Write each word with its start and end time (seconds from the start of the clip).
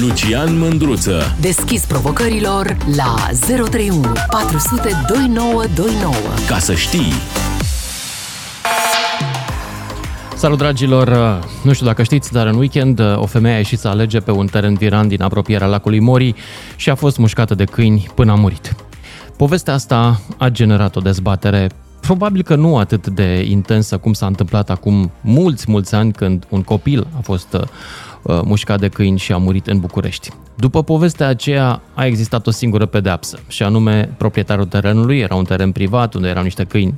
Lucian 0.00 0.58
Mândruță. 0.58 1.36
Deschis 1.40 1.84
provocărilor 1.86 2.76
la 2.96 3.14
031 3.46 4.12
400 4.30 4.90
2929. 5.08 6.14
Ca 6.48 6.58
să 6.58 6.74
știi. 6.74 7.12
Salut 10.36 10.58
dragilor! 10.58 11.38
Nu 11.64 11.72
știu 11.72 11.86
dacă 11.86 12.02
știți, 12.02 12.32
dar 12.32 12.46
în 12.46 12.54
weekend 12.54 13.00
o 13.16 13.26
femeie 13.26 13.54
a 13.54 13.58
ieșit 13.58 13.78
să 13.78 13.88
alege 13.88 14.20
pe 14.20 14.30
un 14.30 14.46
teren 14.46 14.74
viran 14.74 15.08
din 15.08 15.22
apropierea 15.22 15.66
lacului 15.66 16.00
Mori 16.00 16.34
și 16.76 16.90
a 16.90 16.94
fost 16.94 17.18
mușcată 17.18 17.54
de 17.54 17.64
câini 17.64 18.08
până 18.14 18.32
a 18.32 18.34
murit. 18.34 18.74
Povestea 19.36 19.74
asta 19.74 20.20
a 20.36 20.48
generat 20.48 20.96
o 20.96 21.00
dezbatere 21.00 21.68
probabil 22.00 22.42
că 22.42 22.54
nu 22.54 22.78
atât 22.78 23.06
de 23.06 23.46
intensă 23.48 23.98
cum 23.98 24.12
s-a 24.12 24.26
întâmplat 24.26 24.70
acum 24.70 25.10
mulți, 25.20 25.64
mulți 25.68 25.94
ani 25.94 26.12
când 26.12 26.44
un 26.48 26.62
copil 26.62 27.06
a 27.16 27.20
fost 27.22 27.56
uh, 28.22 28.40
mușcat 28.44 28.80
de 28.80 28.88
câini 28.88 29.18
și 29.18 29.32
a 29.32 29.36
murit 29.36 29.66
în 29.66 29.80
București. 29.80 30.30
După 30.56 30.82
povestea 30.82 31.26
aceea 31.26 31.82
a 31.94 32.06
existat 32.06 32.46
o 32.46 32.50
singură 32.50 32.86
pedeapsă 32.86 33.38
și 33.48 33.62
anume 33.62 34.14
proprietarul 34.18 34.66
terenului, 34.66 35.18
era 35.18 35.34
un 35.34 35.44
teren 35.44 35.72
privat 35.72 36.14
unde 36.14 36.28
erau 36.28 36.42
niște 36.42 36.64
câini 36.64 36.94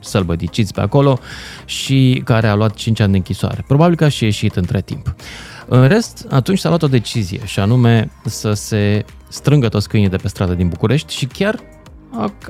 sălbăticiți 0.00 0.72
pe 0.72 0.80
acolo 0.80 1.18
și 1.64 2.22
care 2.24 2.46
a 2.46 2.54
luat 2.54 2.74
5 2.74 3.00
ani 3.00 3.10
de 3.10 3.16
închisoare. 3.16 3.64
Probabil 3.66 3.96
că 3.96 4.04
a 4.04 4.08
și 4.08 4.24
ieșit 4.24 4.56
între 4.56 4.80
timp. 4.80 5.14
În 5.68 5.88
rest, 5.88 6.26
atunci 6.30 6.58
s-a 6.58 6.68
luat 6.68 6.82
o 6.82 6.86
decizie 6.86 7.40
și 7.44 7.60
anume 7.60 8.10
să 8.24 8.52
se 8.52 9.04
strângă 9.28 9.68
toți 9.68 9.88
câinii 9.88 10.08
de 10.08 10.16
pe 10.16 10.28
stradă 10.28 10.54
din 10.54 10.68
București 10.68 11.14
și 11.14 11.26
chiar 11.26 11.60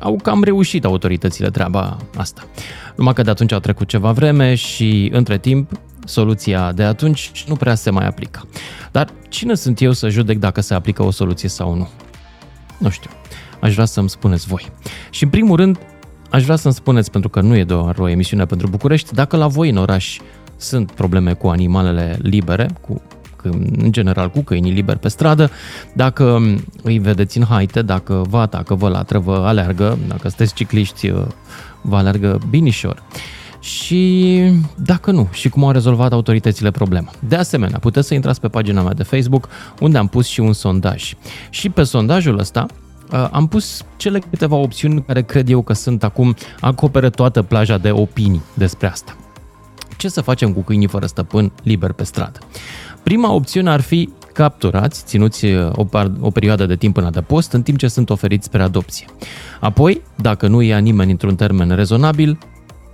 au 0.00 0.18
cam 0.22 0.42
reușit 0.42 0.84
autoritățile 0.84 1.50
treaba 1.50 1.96
asta. 2.16 2.46
Numai 2.96 3.12
că 3.12 3.22
de 3.22 3.30
atunci 3.30 3.52
a 3.52 3.58
trecut 3.58 3.88
ceva 3.88 4.12
vreme 4.12 4.54
și 4.54 5.10
între 5.12 5.38
timp 5.38 5.70
soluția 6.08 6.72
de 6.72 6.82
atunci 6.82 7.44
nu 7.46 7.54
prea 7.54 7.74
se 7.74 7.90
mai 7.90 8.06
aplică. 8.06 8.48
Dar 8.92 9.08
cine 9.28 9.54
sunt 9.54 9.80
eu 9.80 9.92
să 9.92 10.08
judec 10.08 10.38
dacă 10.38 10.60
se 10.60 10.74
aplică 10.74 11.02
o 11.02 11.10
soluție 11.10 11.48
sau 11.48 11.74
nu? 11.74 11.88
Nu 12.78 12.88
știu. 12.88 13.10
Aș 13.60 13.72
vrea 13.72 13.84
să-mi 13.84 14.08
spuneți 14.08 14.46
voi. 14.46 14.72
Și 15.10 15.24
în 15.24 15.30
primul 15.30 15.56
rând, 15.56 15.78
aș 16.30 16.44
vrea 16.44 16.56
să-mi 16.56 16.74
spuneți, 16.74 17.10
pentru 17.10 17.30
că 17.30 17.40
nu 17.40 17.56
e 17.56 17.64
doar 17.64 17.98
o 17.98 18.08
emisiune 18.08 18.44
pentru 18.44 18.68
București, 18.68 19.14
dacă 19.14 19.36
la 19.36 19.46
voi 19.46 19.70
în 19.70 19.76
oraș 19.76 20.18
sunt 20.56 20.90
probleme 20.92 21.32
cu 21.32 21.48
animalele 21.48 22.18
libere, 22.22 22.70
cu 22.80 23.02
în 23.42 23.92
general 23.92 24.30
cu 24.30 24.40
câinii 24.40 24.72
liberi 24.72 24.98
pe 24.98 25.08
stradă, 25.08 25.50
dacă 25.92 26.40
îi 26.82 26.98
vedeți 26.98 27.38
în 27.38 27.44
haite, 27.44 27.82
dacă 27.82 28.24
vă 28.28 28.38
atacă, 28.38 28.74
vă 28.74 28.88
latră, 28.88 29.18
vă 29.18 29.42
alergă, 29.46 29.98
dacă 30.08 30.28
sunteți 30.28 30.54
cicliști, 30.54 31.12
vă 31.82 31.96
alergă 31.96 32.38
binișor. 32.50 33.02
Și 33.68 34.52
dacă 34.76 35.10
nu, 35.10 35.28
și 35.32 35.48
cum 35.48 35.64
au 35.64 35.70
rezolvat 35.70 36.12
autoritățile 36.12 36.70
problema. 36.70 37.10
De 37.28 37.36
asemenea, 37.36 37.78
puteți 37.78 38.06
să 38.06 38.14
intrați 38.14 38.40
pe 38.40 38.48
pagina 38.48 38.82
mea 38.82 38.92
de 38.92 39.02
Facebook, 39.02 39.48
unde 39.80 39.98
am 39.98 40.06
pus 40.06 40.26
și 40.26 40.40
un 40.40 40.52
sondaj. 40.52 41.14
Și 41.50 41.68
pe 41.68 41.82
sondajul 41.82 42.38
ăsta 42.38 42.66
uh, 43.12 43.28
am 43.30 43.48
pus 43.48 43.84
cele 43.96 44.18
câteva 44.18 44.56
opțiuni 44.56 45.02
care 45.02 45.22
cred 45.22 45.48
eu 45.48 45.62
că 45.62 45.72
sunt 45.72 46.04
acum, 46.04 46.36
acoperă 46.60 47.10
toată 47.10 47.42
plaja 47.42 47.78
de 47.78 47.90
opinii 47.90 48.42
despre 48.54 48.86
asta. 48.86 49.16
Ce 49.96 50.08
să 50.08 50.20
facem 50.20 50.52
cu 50.52 50.60
câinii 50.60 50.88
fără 50.88 51.06
stăpân 51.06 51.52
liber 51.62 51.92
pe 51.92 52.04
stradă? 52.04 52.38
Prima 53.02 53.32
opțiune 53.32 53.70
ar 53.70 53.80
fi 53.80 54.08
capturați, 54.32 55.04
ținuți 55.04 55.44
uh, 55.44 55.70
o, 55.72 55.84
par- 55.84 56.12
o 56.20 56.30
perioadă 56.30 56.66
de 56.66 56.76
timp 56.76 56.96
în 56.96 57.04
adăpost, 57.04 57.52
în 57.52 57.62
timp 57.62 57.78
ce 57.78 57.88
sunt 57.88 58.10
oferiți 58.10 58.46
spre 58.46 58.62
adopție. 58.62 59.06
Apoi, 59.60 60.02
dacă 60.14 60.46
nu 60.46 60.60
ia 60.60 60.78
nimeni 60.78 61.10
într-un 61.10 61.34
termen 61.34 61.74
rezonabil, 61.74 62.38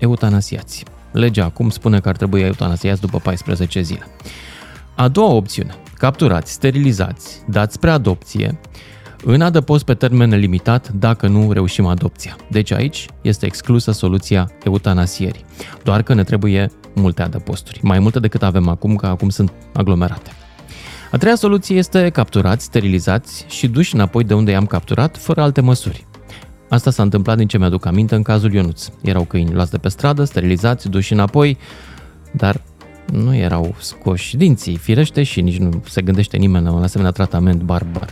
eutanasiați. 0.04 0.84
Legea 1.12 1.44
acum 1.44 1.70
spune 1.70 2.00
că 2.00 2.08
ar 2.08 2.16
trebui 2.16 2.40
eutanasiați 2.40 3.00
după 3.00 3.18
14 3.18 3.80
zile. 3.80 4.06
A 4.96 5.08
doua 5.08 5.32
opțiune, 5.32 5.74
capturați, 5.98 6.52
sterilizați, 6.52 7.42
dați 7.48 7.74
spre 7.74 7.90
adopție, 7.90 8.60
în 9.24 9.40
adăpost 9.40 9.84
pe 9.84 9.94
termen 9.94 10.38
limitat 10.38 10.88
dacă 10.88 11.28
nu 11.28 11.52
reușim 11.52 11.86
adopția. 11.86 12.36
Deci 12.50 12.70
aici 12.70 13.06
este 13.22 13.46
exclusă 13.46 13.90
soluția 13.90 14.50
eutanasierii. 14.64 15.44
Doar 15.82 16.02
că 16.02 16.14
ne 16.14 16.24
trebuie 16.24 16.70
multe 16.94 17.22
adăposturi, 17.22 17.80
mai 17.82 17.98
multe 17.98 18.20
decât 18.20 18.42
avem 18.42 18.68
acum, 18.68 18.96
că 18.96 19.06
acum 19.06 19.28
sunt 19.28 19.52
aglomerate. 19.72 20.30
A 21.10 21.16
treia 21.16 21.34
soluție 21.34 21.76
este 21.76 22.10
capturați, 22.10 22.64
sterilizați 22.64 23.44
și 23.48 23.68
duși 23.68 23.94
înapoi 23.94 24.24
de 24.24 24.34
unde 24.34 24.50
i-am 24.50 24.66
capturat, 24.66 25.16
fără 25.16 25.42
alte 25.42 25.60
măsuri. 25.60 26.06
Asta 26.74 26.90
s-a 26.90 27.02
întâmplat 27.02 27.36
din 27.36 27.46
ce 27.46 27.58
mi-aduc 27.58 27.86
aminte 27.86 28.14
în 28.14 28.22
cazul 28.22 28.52
Ionuț. 28.52 28.88
Erau 29.02 29.24
câini 29.24 29.52
luați 29.52 29.70
de 29.70 29.78
pe 29.78 29.88
stradă, 29.88 30.24
sterilizați, 30.24 30.88
duși 30.88 31.12
înapoi, 31.12 31.58
dar 32.32 32.60
nu 33.12 33.34
erau 33.34 33.74
scoși 33.78 34.36
dinții, 34.36 34.76
firește, 34.76 35.22
și 35.22 35.40
nici 35.40 35.58
nu 35.58 35.82
se 35.88 36.02
gândește 36.02 36.36
nimeni 36.36 36.64
la 36.64 36.72
un 36.72 36.82
asemenea 36.82 37.12
tratament 37.12 37.62
barbar. 37.62 38.08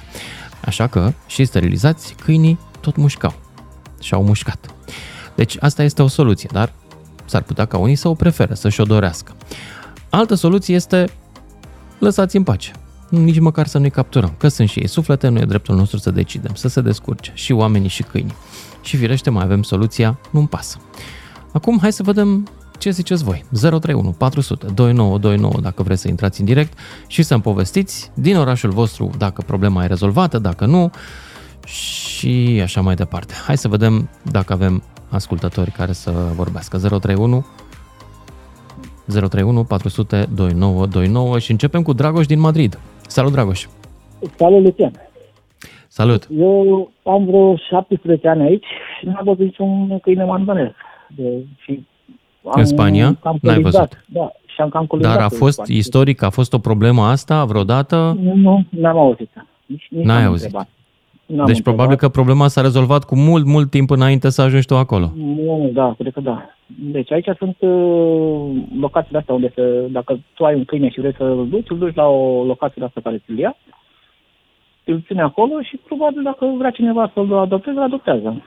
Așa 0.64 0.86
că 0.86 1.12
și 1.26 1.44
sterilizați, 1.44 2.14
câinii 2.24 2.58
tot 2.80 2.96
mușcau 2.96 3.34
și 4.00 4.14
au 4.14 4.24
mușcat. 4.24 4.74
Deci 5.34 5.56
asta 5.60 5.82
este 5.82 6.02
o 6.02 6.08
soluție, 6.08 6.48
dar 6.52 6.72
s-ar 7.24 7.42
putea 7.42 7.64
ca 7.64 7.78
unii 7.78 7.94
să 7.94 8.08
o 8.08 8.14
preferă, 8.14 8.54
să-și 8.54 8.80
o 8.80 8.84
dorească. 8.84 9.32
Altă 10.10 10.34
soluție 10.34 10.74
este 10.74 11.08
lăsați 11.98 12.36
în 12.36 12.42
pace. 12.42 12.72
Nici 13.12 13.38
măcar 13.38 13.66
să 13.66 13.78
nu-i 13.78 13.90
capturăm, 13.90 14.34
că 14.38 14.48
sunt 14.48 14.68
și 14.68 14.78
ei 14.78 14.86
suflete, 14.86 15.28
nu 15.28 15.38
e 15.38 15.44
dreptul 15.44 15.76
nostru 15.76 15.98
să 15.98 16.10
decidem, 16.10 16.54
să 16.54 16.68
se 16.68 16.80
descurce, 16.80 17.32
și 17.34 17.52
oamenii 17.52 17.88
și 17.88 18.02
câinii. 18.02 18.34
Și 18.82 18.96
firește 18.96 19.30
mai 19.30 19.44
avem 19.44 19.62
soluția, 19.62 20.18
nu-mi 20.30 20.48
pasă. 20.48 20.76
Acum 21.52 21.78
hai 21.80 21.92
să 21.92 22.02
vedem 22.02 22.48
ce 22.78 22.90
ziceți 22.90 23.24
voi? 23.24 23.44
031 23.60 24.10
400 24.10 24.66
2929 24.66 25.60
dacă 25.62 25.82
vreți 25.82 26.00
să 26.00 26.08
intrați 26.08 26.40
în 26.40 26.46
direct 26.46 26.78
și 27.06 27.22
să-mi 27.22 27.42
povestiți 27.42 28.10
din 28.14 28.36
orașul 28.36 28.70
vostru 28.70 29.10
dacă 29.18 29.42
problema 29.46 29.84
e 29.84 29.86
rezolvată, 29.86 30.38
dacă 30.38 30.66
nu 30.66 30.90
și 31.64 32.60
așa 32.62 32.80
mai 32.80 32.94
departe. 32.94 33.34
Hai 33.46 33.58
să 33.58 33.68
vedem 33.68 34.08
dacă 34.30 34.52
avem 34.52 34.82
ascultători 35.08 35.70
care 35.70 35.92
să 35.92 36.12
vorbească. 36.34 36.78
031 36.78 37.46
031 39.06 39.64
400 39.64 40.28
2929 40.34 41.38
și 41.38 41.50
începem 41.50 41.82
cu 41.82 41.92
Dragoș 41.92 42.26
din 42.26 42.40
Madrid. 42.40 42.78
Salut, 43.06 43.32
Dragoș! 43.32 43.66
Salut, 44.36 44.62
Lucian! 44.64 44.92
Salut! 45.88 46.28
Eu 46.38 46.90
am 47.04 47.24
vreo 47.24 47.56
17 47.56 48.28
ani 48.28 48.42
aici 48.42 48.64
și 48.98 49.06
n-am 49.06 49.20
văzut 49.24 49.38
niciun 49.44 49.98
câine 50.02 50.24
mandanez. 50.24 50.70
De, 51.16 51.22
și 51.56 51.86
am 52.44 52.52
în 52.54 52.64
Spania? 52.64 53.16
Cam 53.22 53.38
N-ai 53.42 53.60
văzut? 53.60 54.04
Da, 54.06 54.32
și 54.46 54.60
am 54.60 54.68
cam 54.68 54.86
Dar 55.00 55.18
a 55.20 55.28
fost 55.28 55.52
Spania. 55.52 55.76
istoric, 55.76 56.22
a 56.22 56.30
fost 56.30 56.52
o 56.52 56.58
problemă 56.58 57.02
asta 57.02 57.44
vreodată? 57.44 58.16
Nu, 58.20 58.34
nu, 58.34 58.64
n-am 58.70 58.98
auzit. 58.98 59.30
Nici, 59.66 59.86
nici 59.90 60.04
N-ai 60.04 60.20
n-am 60.20 60.26
auzit. 60.30 60.44
Întrebat. 60.44 60.68
N-am 61.26 61.46
Deci 61.46 61.56
întrebat. 61.56 61.62
probabil 61.74 61.96
că 61.96 62.08
problema 62.08 62.48
s-a 62.48 62.60
rezolvat 62.60 63.04
cu 63.04 63.16
mult, 63.16 63.44
mult 63.46 63.70
timp 63.70 63.90
înainte 63.90 64.30
să 64.30 64.42
ajungi 64.42 64.66
tu 64.66 64.76
acolo. 64.76 65.12
Nu, 65.16 65.70
da, 65.74 65.94
cred 65.98 66.12
că 66.12 66.20
da. 66.20 66.42
Deci 66.78 67.12
aici 67.12 67.28
sunt 67.38 67.56
uh, 67.58 68.62
locațiile 68.80 69.18
astea 69.18 69.34
unde 69.34 69.52
se, 69.54 69.86
dacă 69.90 70.20
tu 70.34 70.44
ai 70.44 70.54
un 70.54 70.64
câine 70.64 70.88
și 70.90 71.00
vrei 71.00 71.14
să-l 71.16 71.46
duci, 71.48 71.70
îl 71.70 71.78
duci 71.78 71.94
la 71.94 72.06
o 72.08 72.44
locație 72.44 72.76
de 72.78 72.84
asta 72.84 73.00
care 73.00 73.18
ți-l 73.24 73.38
ia, 73.38 73.56
îl 74.84 75.02
ține 75.06 75.22
acolo 75.22 75.52
și 75.62 75.76
probabil 75.76 76.22
dacă 76.22 76.54
vrea 76.58 76.70
cineva 76.70 77.10
să-l 77.14 77.32
adopteze, 77.38 77.76
îl 77.76 77.82
adoptează. 77.82 78.42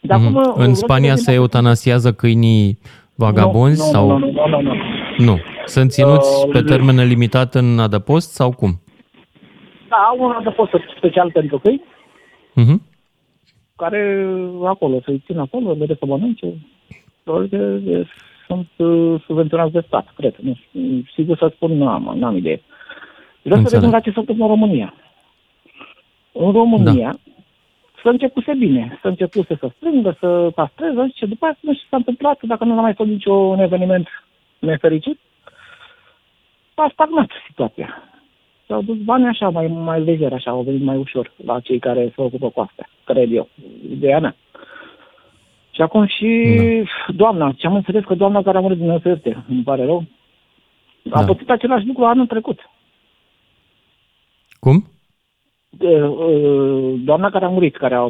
De 0.00 0.14
Mhm. 0.14 0.36
acum, 0.36 0.62
În 0.62 0.74
Spania 0.74 1.14
se 1.16 1.32
eutanasiază 1.32 2.12
câinii 2.12 2.78
vagabonzi 3.14 3.78
nu, 3.80 3.84
sau... 3.92 4.06
Nu, 4.08 4.18
nu, 4.18 4.30
nu, 4.30 4.46
nu, 4.48 4.60
nu. 4.60 4.74
Nu. 5.18 5.38
Sunt 5.64 5.90
ținuți 5.90 6.44
Uh, 6.46 6.52
pe 6.52 6.60
termen 6.62 7.06
limitat 7.06 7.54
în 7.54 7.78
adăpost 7.78 8.32
sau 8.32 8.50
cum? 8.50 8.70
Da, 9.88 9.96
au 9.96 10.24
un 10.24 10.30
adăpost 10.30 10.70
special 10.96 11.30
pentru 11.32 11.58
câini, 11.58 11.82
Mhm. 12.54 12.82
care 13.76 14.26
acolo, 14.64 15.00
să-i 15.04 15.22
țin 15.26 15.38
acolo, 15.38 15.74
merge 15.74 15.94
să 15.94 16.06
mănânce. 16.06 16.46
Doar 17.22 17.46
că 17.46 17.56
e- 17.56 18.06
sunt 18.46 18.68
uh, 18.76 19.20
subvenționați 19.26 19.72
de 19.72 19.82
stat, 19.86 20.12
cred. 20.16 20.34
Nu 20.36 20.54
știu, 20.54 21.02
sigur 21.14 21.36
să 21.36 21.50
spun, 21.54 21.72
nu 21.72 21.88
am, 21.88 22.12
n-am 22.18 22.36
idee. 22.36 22.62
Vreau 23.42 23.60
să 23.60 23.62
Înțeleg. 23.62 23.72
vedem 23.72 23.90
la 23.90 24.00
ce 24.00 24.10
se 24.10 24.18
întâmplă 24.18 24.44
în 24.44 24.50
România. 24.50 24.94
În 26.32 26.52
România 26.52 27.10
da. 27.10 27.32
s-a 28.02 28.10
început 28.10 28.54
bine, 28.54 28.98
s-a 29.02 29.08
început 29.08 29.46
să 29.46 29.70
strângă, 29.76 30.16
să 30.20 30.50
castreze, 30.56 31.10
și 31.14 31.26
după 31.26 31.46
aceea 31.46 31.58
nu 31.60 31.72
știu 31.72 31.82
ce 31.82 31.88
s-a 31.90 31.96
întâmplat, 31.96 32.42
dacă 32.42 32.64
nu 32.64 32.78
a 32.78 32.80
mai 32.80 32.94
fost 32.94 33.08
niciun 33.08 33.58
eveniment 33.58 34.08
nefericit, 34.58 35.18
a 36.74 36.90
stagnat 36.92 37.30
situația. 37.46 38.02
S-au 38.66 38.82
dus 38.82 38.96
bani 38.96 39.26
așa, 39.26 39.48
mai, 39.48 39.66
mai 39.66 40.00
lejer, 40.00 40.32
așa, 40.32 40.50
au 40.50 40.62
venit 40.62 40.82
mai 40.82 40.96
ușor 40.96 41.32
la 41.44 41.60
cei 41.60 41.78
care 41.78 42.12
se 42.14 42.22
ocupă 42.22 42.50
cu 42.50 42.60
astea, 42.60 42.88
cred 43.04 43.32
eu, 43.32 43.48
ideea 43.90 44.18
mea. 44.20 44.36
Și 45.74 45.82
acum 45.82 46.06
și 46.06 46.28
da. 47.06 47.12
doamna, 47.16 47.52
ce 47.56 47.66
am 47.66 47.74
înțeles 47.74 48.04
că 48.04 48.14
doamna 48.14 48.42
care 48.42 48.56
a 48.56 48.60
murit 48.60 48.78
din 48.78 48.90
este, 49.04 49.44
îmi 49.48 49.62
pare 49.62 49.84
rău, 49.84 50.04
a 51.10 51.18
Da. 51.18 51.24
pățit 51.24 51.50
același 51.50 51.86
lucru 51.86 52.04
anul 52.04 52.26
trecut. 52.26 52.58
Cum? 54.60 54.86
E, 55.80 55.86
e, 55.88 56.08
Doamna 57.04 57.30
care 57.30 57.44
a 57.44 57.48
murit, 57.48 57.76
care 57.76 57.94
a, 57.94 57.98
a 58.00 58.08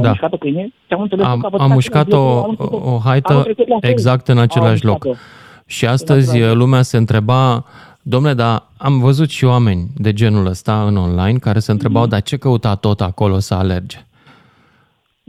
Da. 0.00 0.08
mușcat 0.08 0.32
o 0.32 0.36
câine, 0.36 0.72
ce 0.86 0.94
am 0.94 1.00
înțeles 1.00 1.24
că 1.26 1.30
Am, 1.30 1.38
a 1.44 1.48
pățit 1.48 1.60
am 1.60 1.70
același 1.70 1.72
mușcat 1.74 2.06
lucru 2.06 2.20
o, 2.24 2.42
anul 2.42 2.56
trecut. 2.56 2.80
o 2.82 2.86
Anul 2.88 3.00
haită 3.04 3.40
trecut 3.42 3.68
la 3.68 3.76
fel. 3.80 3.90
exact 3.90 4.28
în 4.28 4.38
A 4.38 4.40
același 4.40 4.84
loc. 4.84 5.04
mușcat-o. 5.04 5.24
Și 5.66 5.86
astăzi 5.86 6.30
același 6.36 6.56
lumea 6.58 6.82
se 6.82 6.96
întreba 6.96 7.64
Domnule, 8.06 8.34
dar 8.34 8.62
am 8.76 8.98
văzut 8.98 9.30
și 9.30 9.44
oameni 9.44 9.86
de 9.96 10.12
genul 10.12 10.46
ăsta 10.46 10.82
în 10.86 10.96
online 10.96 11.38
care 11.38 11.58
se 11.58 11.70
întrebau, 11.70 12.06
dar 12.06 12.22
ce 12.22 12.36
căuta 12.36 12.74
tot 12.74 13.00
acolo 13.00 13.38
să 13.38 13.54
alerge? 13.54 14.06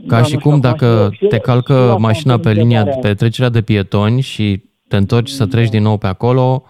Ca 0.06 0.16
Da, 0.16 0.22
și 0.22 0.34
nu 0.34 0.40
cum 0.40 0.56
știu, 0.56 0.68
dacă 0.70 0.86
acum 0.86 1.12
și 1.12 1.22
eu- 1.22 1.28
te 1.28 1.34
și 1.36 1.40
calcă 1.42 1.72
eu 1.72 1.90
acum 1.90 2.02
mașina 2.02 2.32
am 2.32 2.40
pe 2.40 2.52
linia, 2.52 2.78
întrebarea. 2.78 3.10
pe 3.10 3.16
trecerea 3.16 3.48
de 3.50 3.62
pietoni 3.62 4.20
și 4.20 4.62
te 4.88 4.96
întorci 4.96 5.28
să 5.28 5.46
treci 5.46 5.68
din 5.68 5.82
nou 5.82 5.96
pe 5.98 6.06
acolo, 6.06 6.64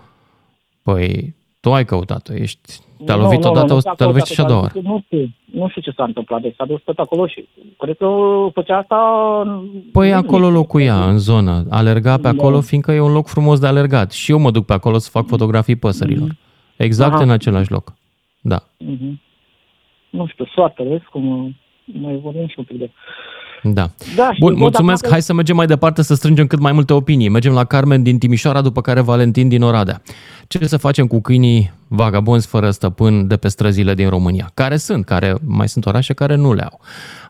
păi 0.82 1.34
tu 1.60 1.72
ai 1.72 1.84
căutat-o, 1.84 2.34
ești, 2.34 2.60
te-a 3.04 3.14
Nu, 3.14 3.22
lovit 3.22 3.42
nu, 3.42 3.50
odată, 3.50 3.66
nu, 3.66 3.72
o 3.72 3.74
nu 3.74 3.80
să 3.80 3.88
s-a 3.88 3.94
te 3.94 4.04
lovești 4.04 4.32
și 4.32 4.40
a 4.40 4.44
căutat, 4.44 4.72
doua 4.72 4.82
oară. 4.82 4.88
Nu 4.88 5.02
știu, 5.04 5.30
nu 5.60 5.68
știu 5.68 5.80
ce 5.82 5.90
s-a 5.90 6.04
întâmplat, 6.04 6.40
deci 6.42 6.54
s-a 6.54 6.64
dus 6.64 6.80
tot 6.84 6.98
acolo 6.98 7.26
și 7.26 7.48
cred 7.78 7.96
că 7.96 8.06
făcea 8.54 8.78
asta... 8.78 8.96
Păi 9.92 10.06
zilnic. 10.08 10.26
acolo 10.26 10.50
locuia, 10.50 11.08
în 11.08 11.18
zonă, 11.18 11.64
alerga 11.70 12.16
pe 12.16 12.22
Da. 12.22 12.28
acolo, 12.28 12.60
fiindcă 12.60 12.92
e 12.92 13.00
un 13.00 13.12
loc 13.12 13.26
frumos 13.26 13.58
de 13.58 13.66
alergat. 13.66 14.12
Și 14.12 14.30
eu 14.30 14.38
mă 14.38 14.50
duc 14.50 14.64
pe 14.66 14.72
acolo 14.72 14.98
să 14.98 15.10
fac 15.10 15.26
fotografii 15.26 15.76
păsărilor. 15.76 16.36
Exact 16.76 17.14
Aha. 17.14 17.22
în 17.22 17.30
același 17.30 17.70
loc. 17.70 17.94
Da. 18.40 18.62
Mhm. 18.78 19.20
Nu 20.10 20.26
știu, 20.26 20.44
soartă, 20.54 20.82
vezi 20.82 21.04
cum 21.10 21.56
mai 21.86 22.20
vorbim 22.22 22.46
și 22.48 22.54
un 22.58 22.64
pic 22.64 22.78
de... 22.78 22.90
Da. 23.62 23.84
Da, 24.16 24.32
și 24.32 24.38
Bun, 24.40 24.50
văd 24.52 24.58
mulțumesc. 24.58 24.98
acum 24.98 25.08
că- 25.08 25.12
Hai 25.12 25.20
să 25.20 25.32
mergem 25.34 25.56
mai 25.56 25.66
departe 25.66 26.02
să 26.02 26.14
strângem 26.14 26.46
cât 26.46 26.58
mai 26.58 26.72
multe 26.72 26.92
opinii. 26.92 27.28
Mergem 27.28 27.52
la 27.52 27.64
Carmen 27.64 28.02
din 28.02 28.18
Timișoara, 28.18 28.60
după 28.60 28.80
care 28.80 29.00
Valentin 29.00 29.48
din 29.48 29.62
Oradea. 29.62 30.00
Ce 30.48 30.58
să 30.58 30.76
facem 30.76 31.06
cu 31.06 31.20
câinii 31.20 31.70
vagabonzi 31.88 32.48
fără 32.48 32.70
stăpân 32.70 33.26
de 33.28 33.36
pe 33.36 33.48
străzile 33.48 33.94
din 33.94 34.08
România? 34.08 34.46
Care 34.54 34.76
sunt? 34.76 35.04
Care 35.04 35.34
mai 35.58 35.68
sunt 35.68 35.86
orașe 35.86 36.14
care 36.14 36.34
nu 36.34 36.52
le 36.54 36.62
au. 36.70 36.80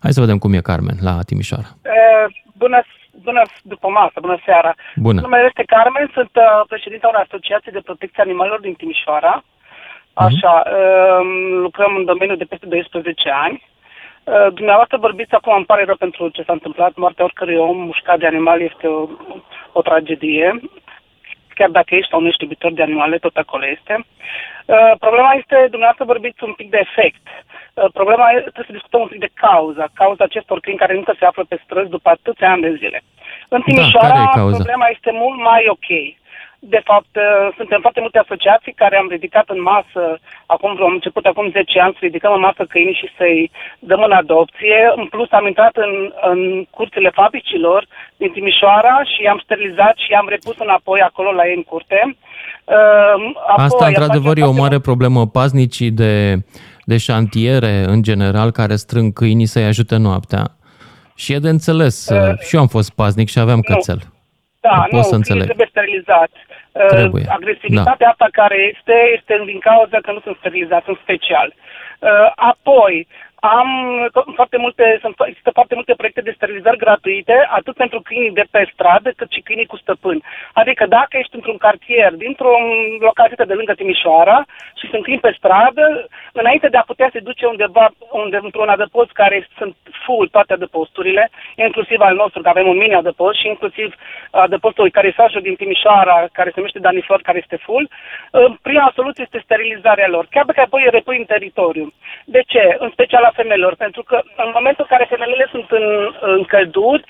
Hai 0.03 0.13
să 0.13 0.21
vedem 0.21 0.39
cum 0.39 0.53
e 0.53 0.61
Carmen 0.71 0.97
la 1.01 1.15
Timișoara. 1.27 1.69
Eh, 1.83 2.27
Bună, 2.63 2.79
bună 3.23 3.43
după 3.63 3.89
masă, 3.99 4.17
bună 4.21 4.39
seara. 4.47 4.75
Bună. 4.97 5.21
Numele 5.21 5.45
este 5.49 5.63
Carmen, 5.75 6.11
sunt 6.15 6.31
uh, 6.35 6.45
președinta 6.73 7.09
unei 7.13 7.25
asociații 7.27 7.73
de 7.77 7.87
protecție 7.89 8.21
a 8.23 8.27
animalelor 8.29 8.61
din 8.61 8.75
Timișoara. 8.81 9.45
Așa, 10.27 10.53
uh, 10.65 11.21
lucrăm 11.67 11.93
în 11.99 12.05
domeniul 12.13 12.37
de 12.43 12.51
peste 12.53 12.67
12 12.67 13.31
ani. 13.47 13.57
Uh, 14.27 14.53
Dumneavoastră 14.55 14.97
vorbiți 14.97 15.35
acum, 15.35 15.55
îmi 15.57 15.65
pare 15.65 15.85
rău 15.85 15.97
pentru 15.97 16.29
ce 16.29 16.43
s-a 16.43 16.53
întâmplat. 16.53 16.93
Moartea 16.97 17.25
oricărui 17.25 17.57
om 17.57 17.77
mușcat 17.77 18.19
de 18.19 18.27
animale 18.27 18.63
este 18.73 18.87
o, 18.87 19.09
o 19.73 19.83
tragedie. 19.83 20.61
Chiar 21.55 21.71
dacă 21.71 21.95
ești 21.95 22.11
sau 22.11 22.21
nu 22.21 22.27
ești 22.27 22.43
iubitor 22.43 22.73
de 22.73 22.83
animale, 22.83 23.19
tot 23.19 23.37
acolo 23.37 23.67
este. 23.67 23.95
Uh, 24.67 24.93
problema 24.99 25.33
este, 25.33 25.57
dumneavoastră 25.75 26.05
vorbiți 26.05 26.45
un 26.45 26.53
pic 26.53 26.71
de 26.71 26.81
efect. 26.87 27.27
Uh, 27.75 27.89
problema 27.93 28.31
e, 28.31 28.39
trebuie 28.39 28.71
să 28.71 28.79
discutăm 28.79 29.01
un 29.01 29.13
pic 29.13 29.21
de 29.21 29.35
cauza. 29.35 29.87
Cauza 29.95 30.25
acestor 30.25 30.61
câini 30.61 30.79
care 30.79 30.97
încă 30.97 31.15
se 31.19 31.25
află 31.25 31.45
pe 31.49 31.61
străzi 31.65 31.95
după 31.97 32.09
atâția 32.09 32.51
ani 32.51 32.63
de 32.63 32.75
zile. 32.81 33.03
În 33.49 33.61
Timișoara, 33.61 34.09
care 34.09 34.29
e 34.31 34.39
cauza? 34.39 34.57
problema 34.57 34.89
este 34.89 35.11
mult 35.13 35.39
mai 35.39 35.63
ok. 35.69 35.89
De 36.69 36.81
fapt, 36.85 37.13
uh, 37.17 37.55
suntem 37.57 37.81
foarte 37.81 38.01
multe 38.01 38.19
asociații 38.19 38.73
care 38.73 38.97
am 38.97 39.09
ridicat 39.09 39.47
în 39.49 39.61
masă, 39.63 40.03
acum 40.47 40.71
am 40.71 40.93
început 40.93 41.25
acum 41.27 41.51
10 41.51 41.81
ani 41.81 41.93
să 41.99 41.99
ridicăm 42.03 42.33
în 42.35 42.41
masă 42.49 42.65
câinii 42.69 43.01
și 43.01 43.09
să-i 43.17 43.51
dăm 43.79 44.03
în 44.03 44.13
adopție. 44.13 44.79
În 44.97 45.07
plus, 45.07 45.29
am 45.31 45.47
intrat 45.47 45.77
în, 45.77 46.13
în 46.31 46.65
curțile 46.71 47.11
fabricilor 47.11 47.87
din 48.17 48.31
Timișoara 48.31 48.95
și 49.05 49.23
i-am 49.23 49.41
sterilizat 49.45 49.97
și 49.97 50.13
i-am 50.13 50.29
repus 50.29 50.57
înapoi 50.59 51.01
acolo 51.01 51.31
la 51.33 51.47
ei 51.49 51.55
în 51.57 51.63
curte. 51.63 52.01
Uh, 52.65 53.37
apoi, 53.47 53.65
Asta, 53.65 53.87
într-adevăr, 53.87 54.37
e 54.37 54.43
o 54.43 54.47
facem 54.47 54.61
mare 54.63 54.79
problemă. 54.79 55.27
Paznicii 55.27 55.91
de, 55.91 56.35
de 56.85 56.97
șantiere, 56.97 57.85
în 57.87 58.03
general, 58.03 58.51
care 58.51 58.75
strâng 58.77 59.13
câinii 59.13 59.47
să-i 59.47 59.65
ajute 59.65 59.97
noaptea. 59.97 60.45
Și 61.17 61.33
e 61.33 61.39
de 61.39 61.49
înțeles. 61.49 62.09
Uh, 62.09 62.39
și 62.47 62.55
eu 62.55 62.61
am 62.61 62.67
fost 62.67 62.91
paznic 62.95 63.29
și 63.29 63.39
aveam 63.39 63.61
cățel. 63.61 63.99
Da, 64.61 64.69
Pot 64.71 64.93
nu, 64.93 65.03
să 65.03 65.03
câinii 65.03 65.17
înțeleg. 65.17 65.45
trebuie 65.45 65.67
sterilizat. 65.71 66.31
Uh, 66.77 66.87
Trebuie, 66.89 67.25
da. 67.27 67.33
Agresivitatea 67.33 68.09
asta 68.09 68.29
care 68.33 68.59
este, 68.75 68.97
este 69.17 69.43
din 69.45 69.59
cauza 69.59 69.99
că 70.03 70.13
nu 70.13 70.21
sunt 70.21 70.37
sterilizați 70.37 70.89
în 70.89 70.99
special. 71.03 71.49
Uh, 71.55 72.33
Apoi, 72.35 73.07
am 73.47 73.69
foarte 74.35 74.57
multe, 74.57 74.99
sunt, 75.01 75.15
există 75.27 75.51
foarte 75.51 75.75
multe 75.75 75.95
proiecte 75.95 76.21
de 76.21 76.35
sterilizări 76.37 76.83
gratuite, 76.85 77.47
atât 77.51 77.75
pentru 77.77 78.01
câinii 78.01 78.39
de 78.41 78.45
pe 78.51 78.71
stradă, 78.73 79.11
cât 79.17 79.31
și 79.31 79.41
câinii 79.41 79.67
cu 79.67 79.77
stăpâni. 79.77 80.25
Adică 80.53 80.87
dacă 80.87 81.17
ești 81.17 81.35
într-un 81.35 81.57
cartier, 81.57 82.13
dintr-o 82.15 82.55
localitate 82.99 83.45
de 83.45 83.55
lângă 83.55 83.73
Timișoara 83.75 84.45
și 84.79 84.89
sunt 84.91 85.03
câini 85.03 85.21
pe 85.21 85.35
stradă, 85.39 86.07
înainte 86.33 86.69
de 86.69 86.77
a 86.77 86.91
putea 86.91 87.09
se 87.13 87.21
duce 87.21 87.47
undeva, 87.47 87.91
unde, 88.11 88.39
într-un 88.43 88.69
adăpost 88.69 89.11
care 89.13 89.49
sunt 89.59 89.77
full 90.05 90.29
toate 90.29 90.53
adăposturile, 90.53 91.31
inclusiv 91.55 92.01
al 92.01 92.15
nostru, 92.15 92.43
că 92.43 92.49
avem 92.49 92.67
un 92.69 92.77
mini 92.77 92.95
adăpost 92.95 93.39
și 93.39 93.47
inclusiv 93.47 93.95
adăpostul 94.31 94.91
care 94.91 95.15
e 95.17 95.41
din 95.41 95.55
Timișoara, 95.55 96.27
care 96.33 96.49
se 96.49 96.55
numește 96.57 96.79
Daniflor, 96.79 97.21
care 97.23 97.39
este 97.39 97.57
full, 97.57 97.89
prima 98.63 98.93
soluție 98.95 99.25
este 99.25 99.41
sterilizarea 99.45 100.09
lor, 100.09 100.27
chiar 100.31 100.45
dacă 100.45 100.61
apoi 100.61 100.83
îi 100.83 100.91
repui 100.91 101.17
în 101.17 101.25
teritoriu. 101.25 101.93
De 102.25 102.43
ce? 102.47 102.77
În 102.79 102.91
special 102.91 103.23
la 103.23 103.36
femelor, 103.37 103.75
pentru 103.85 104.03
că 104.03 104.17
în 104.37 104.51
momentul 104.55 104.87
în 104.87 104.93
care 104.97 105.13
femelele 105.15 105.47
sunt 105.51 105.71
în, 105.71 105.87
în 106.21 106.45
călduri, 106.45 107.05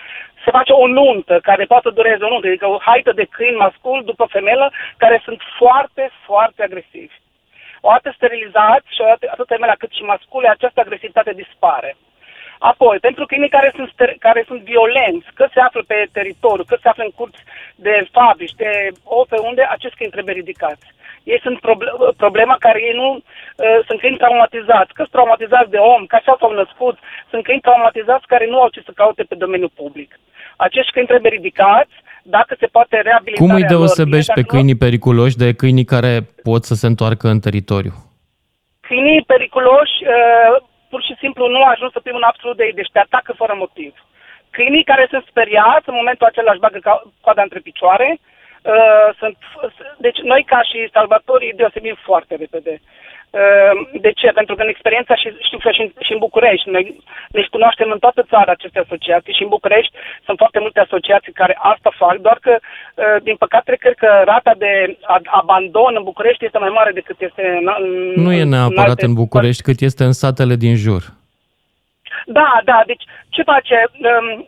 se 0.45 0.51
face 0.51 0.73
o 0.73 0.87
nuntă 0.87 1.35
care 1.43 1.65
poate 1.65 1.91
dureze 1.91 2.25
o 2.25 2.29
nuntă, 2.29 2.47
adică 2.47 2.67
o 2.69 2.79
haită 2.89 3.13
de 3.13 3.27
câini 3.37 3.63
mascul 3.65 4.03
după 4.05 4.25
femelă, 4.31 4.73
care 4.97 5.21
sunt 5.25 5.41
foarte, 5.59 6.11
foarte 6.27 6.63
agresivi. 6.63 7.17
O 7.81 7.89
dată 7.91 8.13
sterilizați 8.15 8.89
și 8.95 9.01
o 9.01 9.05
dată, 9.05 9.27
atât 9.31 9.47
femeia 9.47 9.75
cât 9.79 9.93
și 9.93 10.03
mascule, 10.03 10.49
această 10.49 10.81
agresivitate 10.81 11.33
dispare. 11.33 11.97
Apoi, 12.59 12.99
pentru 12.99 13.27
câinii 13.27 13.57
care 13.57 13.73
sunt, 13.75 13.89
ster- 13.93 14.19
care 14.19 14.45
sunt 14.47 14.61
violenți, 14.61 15.29
că 15.35 15.49
se 15.53 15.61
află 15.61 15.83
pe 15.87 16.09
teritoriu, 16.13 16.65
că 16.65 16.77
se 16.83 16.89
află 16.89 17.03
în 17.05 17.11
curți 17.11 17.43
de 17.75 18.09
fabrici, 18.13 18.59
de 18.63 18.71
o 19.05 19.25
pe 19.29 19.39
unde, 19.39 19.67
acești 19.71 19.97
câini 19.97 20.13
trebuie 20.13 20.35
ridicați. 20.35 20.87
Ei 21.33 21.41
sunt 21.47 21.59
proble- 21.61 21.95
problema 22.17 22.57
care 22.67 22.79
ei 22.89 22.97
nu 23.03 23.09
uh, 23.15 23.79
sunt 23.87 23.99
câini 24.01 24.23
traumatizați, 24.23 24.93
că 24.93 25.01
sunt 25.03 25.15
traumatizați 25.17 25.71
de 25.71 25.81
om, 25.95 26.07
că 26.07 26.15
așa 26.17 26.37
s-au 26.39 26.53
născut, 26.53 26.97
sunt 27.31 27.43
câini 27.45 27.67
traumatizați 27.67 28.27
care 28.33 28.47
nu 28.53 28.61
au 28.61 28.69
ce 28.69 28.81
să 28.89 28.93
caute 28.95 29.23
pe 29.23 29.35
domeniul 29.45 29.77
public. 29.83 30.11
Acești 30.57 30.93
câini 30.93 31.09
trebuie 31.13 31.31
ridicați, 31.31 31.95
dacă 32.23 32.57
se 32.59 32.67
poate 32.67 33.01
reabilita. 33.01 33.43
Cum 33.43 33.55
îi 33.55 33.71
deosebești 33.75 34.33
pe 34.33 34.43
câinii 34.43 34.83
periculoși 34.87 35.37
de 35.37 35.49
câinii 35.61 35.85
care 35.95 36.15
pot 36.49 36.63
să 36.65 36.75
se 36.75 36.87
întoarcă 36.87 37.27
în 37.29 37.41
teritoriu? 37.41 37.95
Câinii 38.81 39.23
periculoși 39.33 39.97
uh, 40.03 40.55
pur 40.91 41.03
și 41.03 41.15
simplu 41.23 41.45
nu 41.49 41.63
ajung 41.63 41.91
să 41.93 42.01
fim 42.05 42.15
un 42.15 42.27
absolut 42.31 42.57
de 42.57 42.65
ei, 42.65 42.79
deci 42.81 42.93
te 42.93 42.99
atacă 42.99 43.33
fără 43.37 43.55
motiv. 43.57 43.93
Câinii 44.51 44.85
care 44.85 45.07
sunt 45.11 45.25
speriați, 45.29 45.89
în 45.89 45.95
momentul 46.01 46.27
acela 46.27 46.51
își 46.51 46.65
bagă 46.67 46.79
ca- 46.79 47.03
coada 47.21 47.43
între 47.43 47.61
picioare, 47.69 48.09
uh, 48.19 48.36
sunt, 49.19 49.37
deci 49.99 50.19
noi 50.19 50.43
ca 50.45 50.61
și 50.63 50.89
salvatorii 50.93 51.53
deosebim 51.53 51.97
foarte 52.03 52.35
repede. 52.37 52.81
Uh, 53.31 53.89
De 54.01 54.11
ce? 54.13 54.29
Pentru 54.29 54.55
că 54.55 54.63
în 54.63 54.69
experiența 54.69 55.15
și 55.15 55.29
știu 55.47 55.59
că 55.59 55.71
și 55.71 55.81
în, 55.81 55.91
și 56.07 56.13
în 56.13 56.19
București, 56.19 56.71
noi 56.71 57.03
ne 57.31 57.47
cunoaștem 57.51 57.91
în 57.91 57.99
toată 57.99 58.23
țara 58.23 58.51
aceste 58.53 58.79
asociații 58.79 59.33
și 59.33 59.43
în 59.43 59.49
București 59.49 59.93
sunt 60.25 60.39
foarte 60.39 60.59
multe 60.59 60.81
asociații 60.81 61.33
care 61.33 61.57
asta 61.61 61.91
fac, 61.97 62.17
doar 62.17 62.39
că, 62.41 62.57
uh, 62.61 63.23
din 63.23 63.37
păcate, 63.37 63.77
cred 63.77 63.95
că 63.95 64.23
rata 64.25 64.53
de 64.59 64.97
a- 65.03 65.21
abandon 65.25 65.95
în 65.97 66.03
București 66.03 66.45
este 66.45 66.59
mai 66.59 66.69
mare 66.69 66.91
decât 66.93 67.17
este 67.21 67.43
în, 67.61 67.69
în 67.79 68.13
Nu 68.25 68.33
e 68.33 68.41
în 68.43 68.49
neapărat 68.49 68.89
alte 68.89 69.05
în 69.05 69.15
București, 69.15 69.63
cât 69.63 69.81
este 69.81 70.05
în 70.05 70.13
satele 70.13 70.55
din 70.55 70.77
jur. 70.77 71.03
da, 72.27 72.61
da, 72.65 72.83
deci 72.87 73.05
ce 73.29 73.43
face 73.43 73.77
um, 73.93 74.47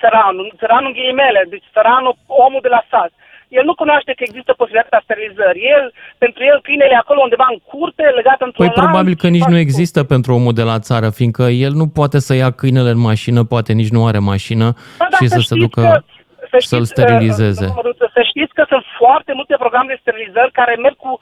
țăranul? 0.00 0.52
Țăranul 0.58 0.86
în 0.86 0.92
ghilimele, 0.92 1.44
deci 1.48 1.64
țăranul, 1.72 2.14
omul 2.26 2.60
de 2.62 2.68
la 2.68 2.82
sat. 2.90 3.10
El 3.58 3.64
nu 3.70 3.74
cunoaște 3.82 4.12
că 4.16 4.22
există 4.28 4.52
posibilitatea 4.60 5.00
sterilizării. 5.06 5.64
El, 5.76 5.84
pentru 6.24 6.40
el, 6.50 6.56
câinele 6.66 6.92
e 6.94 6.96
acolo 7.04 7.20
undeva 7.26 7.46
în 7.54 7.58
curte, 7.70 8.04
legat 8.18 8.38
într-un 8.46 8.62
Păi 8.66 8.76
probabil 8.82 9.12
lanț, 9.14 9.20
că 9.22 9.28
nici 9.34 9.46
fac 9.46 9.52
nu 9.54 9.58
tot. 9.58 9.64
există 9.66 10.00
pentru 10.14 10.30
omul 10.38 10.54
de 10.60 10.66
la 10.70 10.78
țară, 10.88 11.08
fiindcă 11.18 11.42
el 11.66 11.72
nu 11.80 11.86
poate 11.98 12.18
să 12.26 12.32
ia 12.34 12.50
câinele 12.60 12.90
în 12.96 13.02
mașină, 13.10 13.40
poate 13.54 13.70
nici 13.80 13.94
nu 13.96 14.06
are 14.10 14.18
mașină 14.32 14.66
Ba 15.00 15.06
da, 15.12 15.16
și 15.20 15.26
să 15.34 15.38
se 15.38 15.46
știți 15.46 15.60
ducă 15.64 15.80
că- 15.80 16.02
să 16.50 16.58
și 16.62 16.68
să-l 16.72 16.84
știți, 16.84 16.94
sterilizeze. 16.94 17.64
uh, 17.64 17.70
domnul 17.72 17.82
Măruță, 17.82 18.06
Să 18.18 18.22
știți 18.30 18.52
că 18.58 18.64
sunt 18.72 18.84
foarte 19.00 19.32
multe 19.38 19.54
programe 19.62 19.88
de 19.92 19.98
sterilizări 20.02 20.52
care 20.60 20.74
merg 20.86 20.96
cu 21.06 21.12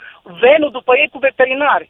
venul 0.44 0.70
după 0.78 0.92
ei 1.02 1.08
cu 1.14 1.18
veterinari. 1.28 1.86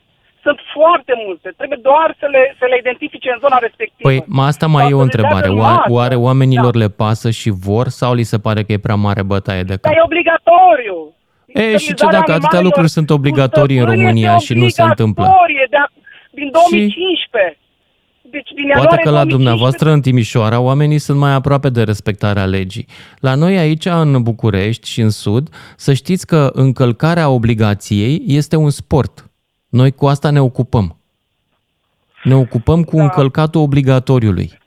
Sunt 0.46 0.58
foarte 0.76 1.12
multe. 1.26 1.48
Trebuie 1.56 1.78
doar 1.82 2.08
să 2.20 2.26
le, 2.34 2.42
să 2.58 2.64
le 2.70 2.76
identifice 2.84 3.28
în 3.34 3.38
zona 3.44 3.58
respectivă. 3.66 4.08
Păi 4.08 4.18
ma 4.26 4.44
asta 4.46 4.66
mai 4.66 4.90
e 4.90 4.94
o 4.94 5.06
întrebare. 5.08 5.46
Autorizează 5.46 5.60
în 5.60 5.64
Oare, 5.66 5.76
masă. 5.88 5.92
oare 5.98 6.16
oamenilor 6.28 6.72
Da. 6.72 6.78
le 6.78 6.88
pasă 6.88 7.28
și 7.40 7.50
vor 7.68 7.86
sau 7.88 8.14
li 8.14 8.22
se 8.32 8.38
pare 8.38 8.60
că 8.64 8.72
e 8.72 8.78
prea 8.88 8.94
mare 9.06 9.22
bătaie 9.22 9.62
de 9.62 9.72
cap? 9.80 9.82
Dar 9.82 9.96
e 10.00 10.08
obligatoriu. 10.10 10.96
E, 11.46 11.60
și 11.60 11.68
ce 11.68 11.76
Sterilizarea 11.78 12.18
dacă 12.18 12.30
atâtea 12.32 12.38
animalelor 12.48 12.64
lucruri 12.68 12.88
sunt 12.96 13.06
cu 13.08 13.12
obligatorii 13.18 13.76
în 13.76 13.82
stăpâni 13.82 14.02
România 14.02 14.34
este 14.34 14.44
și 14.44 14.54
nu 14.62 14.68
se 14.68 14.82
întâmplă? 14.82 15.22
obligatorie 15.24 15.66
De, 15.70 15.76
din 16.40 16.48
2015. 16.50 17.58
Deci 18.36 18.50
din 18.54 18.66
Poate 18.66 18.78
ianuarie 18.78 19.04
că 19.04 19.10
la 19.10 19.24
2015. 19.24 19.36
dumneavoastră 19.36 19.90
în 19.90 20.00
Timișoara 20.00 20.58
oamenii 20.60 20.98
sunt 20.98 21.18
mai 21.18 21.32
aproape 21.34 21.68
de 21.68 21.82
respectarea 21.82 22.44
legii. 22.44 22.86
La 23.20 23.34
noi 23.34 23.56
aici 23.56 23.86
în 23.86 24.22
București 24.22 24.88
și 24.88 25.00
în 25.00 25.10
Sud, 25.10 25.48
să 25.76 25.92
știți 25.92 26.26
că 26.26 26.50
încălcarea 26.52 27.28
obligației 27.28 28.22
este 28.26 28.56
un 28.56 28.70
sport. 28.70 29.24
Noi 29.78 29.90
cu 29.92 30.06
asta 30.06 30.30
ne 30.30 30.40
ocupăm. 30.40 30.96
Ne 32.24 32.34
ocupăm 32.34 32.82
cu 32.82 32.96
Da. 32.96 33.02
încălcatul 33.02 33.60
obligatoriului. 33.60 34.58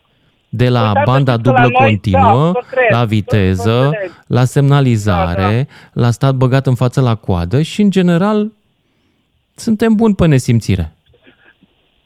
De 0.50 0.70
la 0.70 0.82
Păi, 0.92 0.92
da, 0.94 1.12
banda 1.12 1.32
știți 1.32 1.44
că 1.48 1.52
la 1.52 1.62
dublă 1.62 1.78
noi- 1.80 1.88
continuă, 1.90 2.44
da, 2.46 2.52
vă 2.52 2.64
cred, 2.70 2.92
la 2.92 3.00
vă- 3.00 3.06
viteză, 3.06 3.72
vă 3.72 3.86
înțeleg. 3.86 4.12
la 4.28 4.44
semnalizare, 4.44 5.68
Da, 5.94 6.02
la 6.02 6.12
stat 6.12 6.34
băgat 6.36 6.66
în 6.68 6.76
față 6.76 7.02
la 7.02 7.16
coadă 7.16 7.62
și, 7.62 7.82
în 7.82 7.90
general, 7.90 8.52
suntem 9.56 9.94
buni 9.96 10.16
pe 10.16 10.26
nesimțire. 10.28 10.92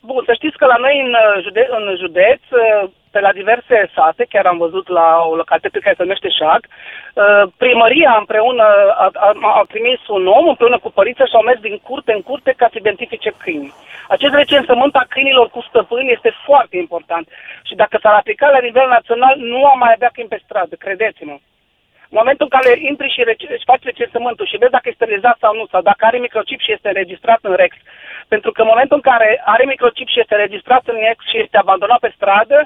Bun, 0.05 0.24
să 0.25 0.34
știți 0.36 0.58
că 0.58 0.65
la 0.65 0.75
noi 0.79 0.96
în, 1.05 1.12
uh, 1.24 1.43
jude- 1.43 1.70
în 1.77 1.96
județ, 2.00 2.41
uh, 2.51 2.89
pe 3.11 3.19
la 3.19 3.31
diverse 3.31 3.91
sate, 3.95 4.23
chiar 4.29 4.45
am 4.45 4.57
văzut 4.57 4.87
la 4.87 5.07
o 5.29 5.35
localitate 5.35 5.79
care 5.79 5.95
se 5.97 6.03
numește 6.03 6.29
Șac, 6.29 6.61
uh, 6.67 7.43
primăria 7.57 8.15
împreună 8.19 8.63
a, 9.03 9.09
a, 9.27 9.29
a 9.59 9.63
trimis 9.73 10.07
un 10.07 10.27
om 10.27 10.47
împreună 10.47 10.77
cu 10.79 10.91
părinții 10.91 11.25
și 11.27 11.35
au 11.39 11.41
mers 11.49 11.59
din 11.59 11.77
curte 11.77 12.11
în 12.13 12.21
curte 12.21 12.53
ca 12.57 12.67
să 12.71 12.75
identifice 12.77 13.31
câini. 13.37 13.73
Acest 14.07 14.33
recensământ 14.33 14.95
a 14.95 15.05
câinilor 15.09 15.47
cu 15.49 15.61
stăpâni 15.69 16.11
este 16.11 16.31
foarte 16.45 16.77
important 16.77 17.27
și 17.63 17.75
dacă 17.75 17.95
s-ar 18.01 18.13
aplica 18.13 18.47
la 18.49 18.59
nivel 18.59 18.87
național, 18.87 19.35
nu 19.37 19.65
am 19.65 19.77
mai 19.77 19.91
avea 19.95 20.09
câini 20.13 20.29
pe 20.29 20.41
stradă, 20.43 20.75
credeți-mă. 20.75 21.37
În 22.13 22.17
momentul 22.21 22.47
în 22.49 22.55
care 22.57 22.71
intri 22.89 23.13
și 23.15 23.23
rece- 23.23 23.53
își 23.55 23.69
faci 23.71 23.83
recensământul 23.83 24.45
și 24.47 24.57
vezi 24.61 24.75
dacă 24.77 24.87
este 24.87 24.99
sterilizat 25.03 25.37
sau 25.39 25.51
nu, 25.55 25.65
sau 25.71 25.81
dacă 25.81 26.05
are 26.05 26.17
microchip 26.17 26.59
și 26.61 26.71
este 26.71 26.87
înregistrat 26.87 27.39
în 27.41 27.55
REX, 27.55 27.73
pentru 28.33 28.50
că 28.51 28.59
în 28.61 28.71
momentul 28.73 28.97
în 29.00 29.07
care 29.11 29.29
are 29.53 29.63
microchip 29.73 30.07
și 30.11 30.21
este 30.21 30.35
înregistrat 30.35 30.83
în 30.91 30.97
REX 31.05 31.19
și 31.29 31.41
este 31.43 31.57
abandonat 31.59 32.00
pe 32.03 32.11
stradă, 32.17 32.57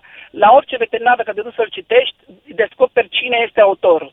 la 0.43 0.50
orice 0.57 0.75
veterinar, 0.84 1.15
dacă 1.19 1.31
te 1.34 1.45
duci 1.45 1.60
să-l 1.60 1.75
citești, 1.77 2.17
descoperi 2.62 3.15
cine 3.17 3.38
este 3.48 3.60
autorul. 3.67 4.12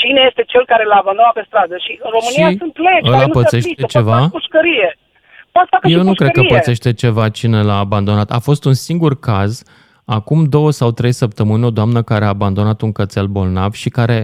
Cine 0.00 0.20
este 0.28 0.42
cel 0.52 0.64
care 0.72 0.84
l-a 0.90 1.00
abandonat 1.02 1.34
pe 1.36 1.44
stradă. 1.48 1.74
Și 1.84 1.92
în 2.06 2.10
România 2.16 2.48
Și 2.50 2.60
sunt 2.62 2.74
legi 2.86 3.08
ăla 3.08 3.16
care 3.16 3.28
nu 3.28 3.34
se 3.34 3.38
pățește 3.40 3.70
aplică. 3.70 3.94
ceva? 3.96 4.16
Poți 4.16 4.24
fac 4.26 4.36
pușcărie. 4.38 4.88
Poți 5.56 5.70
facă 5.74 5.84
Eu 5.94 6.00
și 6.00 6.08
nu 6.08 6.14
cred 6.20 6.30
că 6.30 6.40
pușcărie. 6.40 6.56
pățește 6.58 6.90
ceva 7.02 7.24
cine 7.38 7.58
l-a 7.68 7.78
abandonat. 7.86 8.28
A 8.38 8.40
fost 8.48 8.62
un 8.70 8.76
singur 8.86 9.12
caz, 9.28 9.52
acum 10.16 10.40
două 10.54 10.70
sau 10.80 10.88
trei 11.00 11.14
săptămâni, 11.22 11.68
o 11.70 11.72
doamnă 11.78 12.00
care 12.10 12.24
a 12.24 12.34
abandonat 12.36 12.78
un 12.86 12.92
cățel 12.98 13.26
bolnav 13.36 13.72
și 13.82 13.88
care 13.98 14.18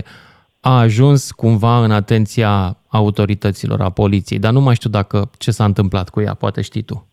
a 0.71 0.75
ajuns 0.87 1.21
cumva 1.43 1.75
în 1.87 1.93
atenția 2.01 2.53
autorităților, 2.91 3.81
a 3.81 3.91
poliției, 3.91 4.39
dar 4.39 4.53
nu 4.53 4.61
mai 4.61 4.75
știu 4.75 4.91
dacă 4.91 5.31
ce 5.39 5.51
s-a 5.51 5.65
întâmplat 5.65 6.09
cu 6.09 6.21
ea, 6.21 6.35
poate 6.35 6.61
știi 6.63 6.83
tu. 6.83 7.07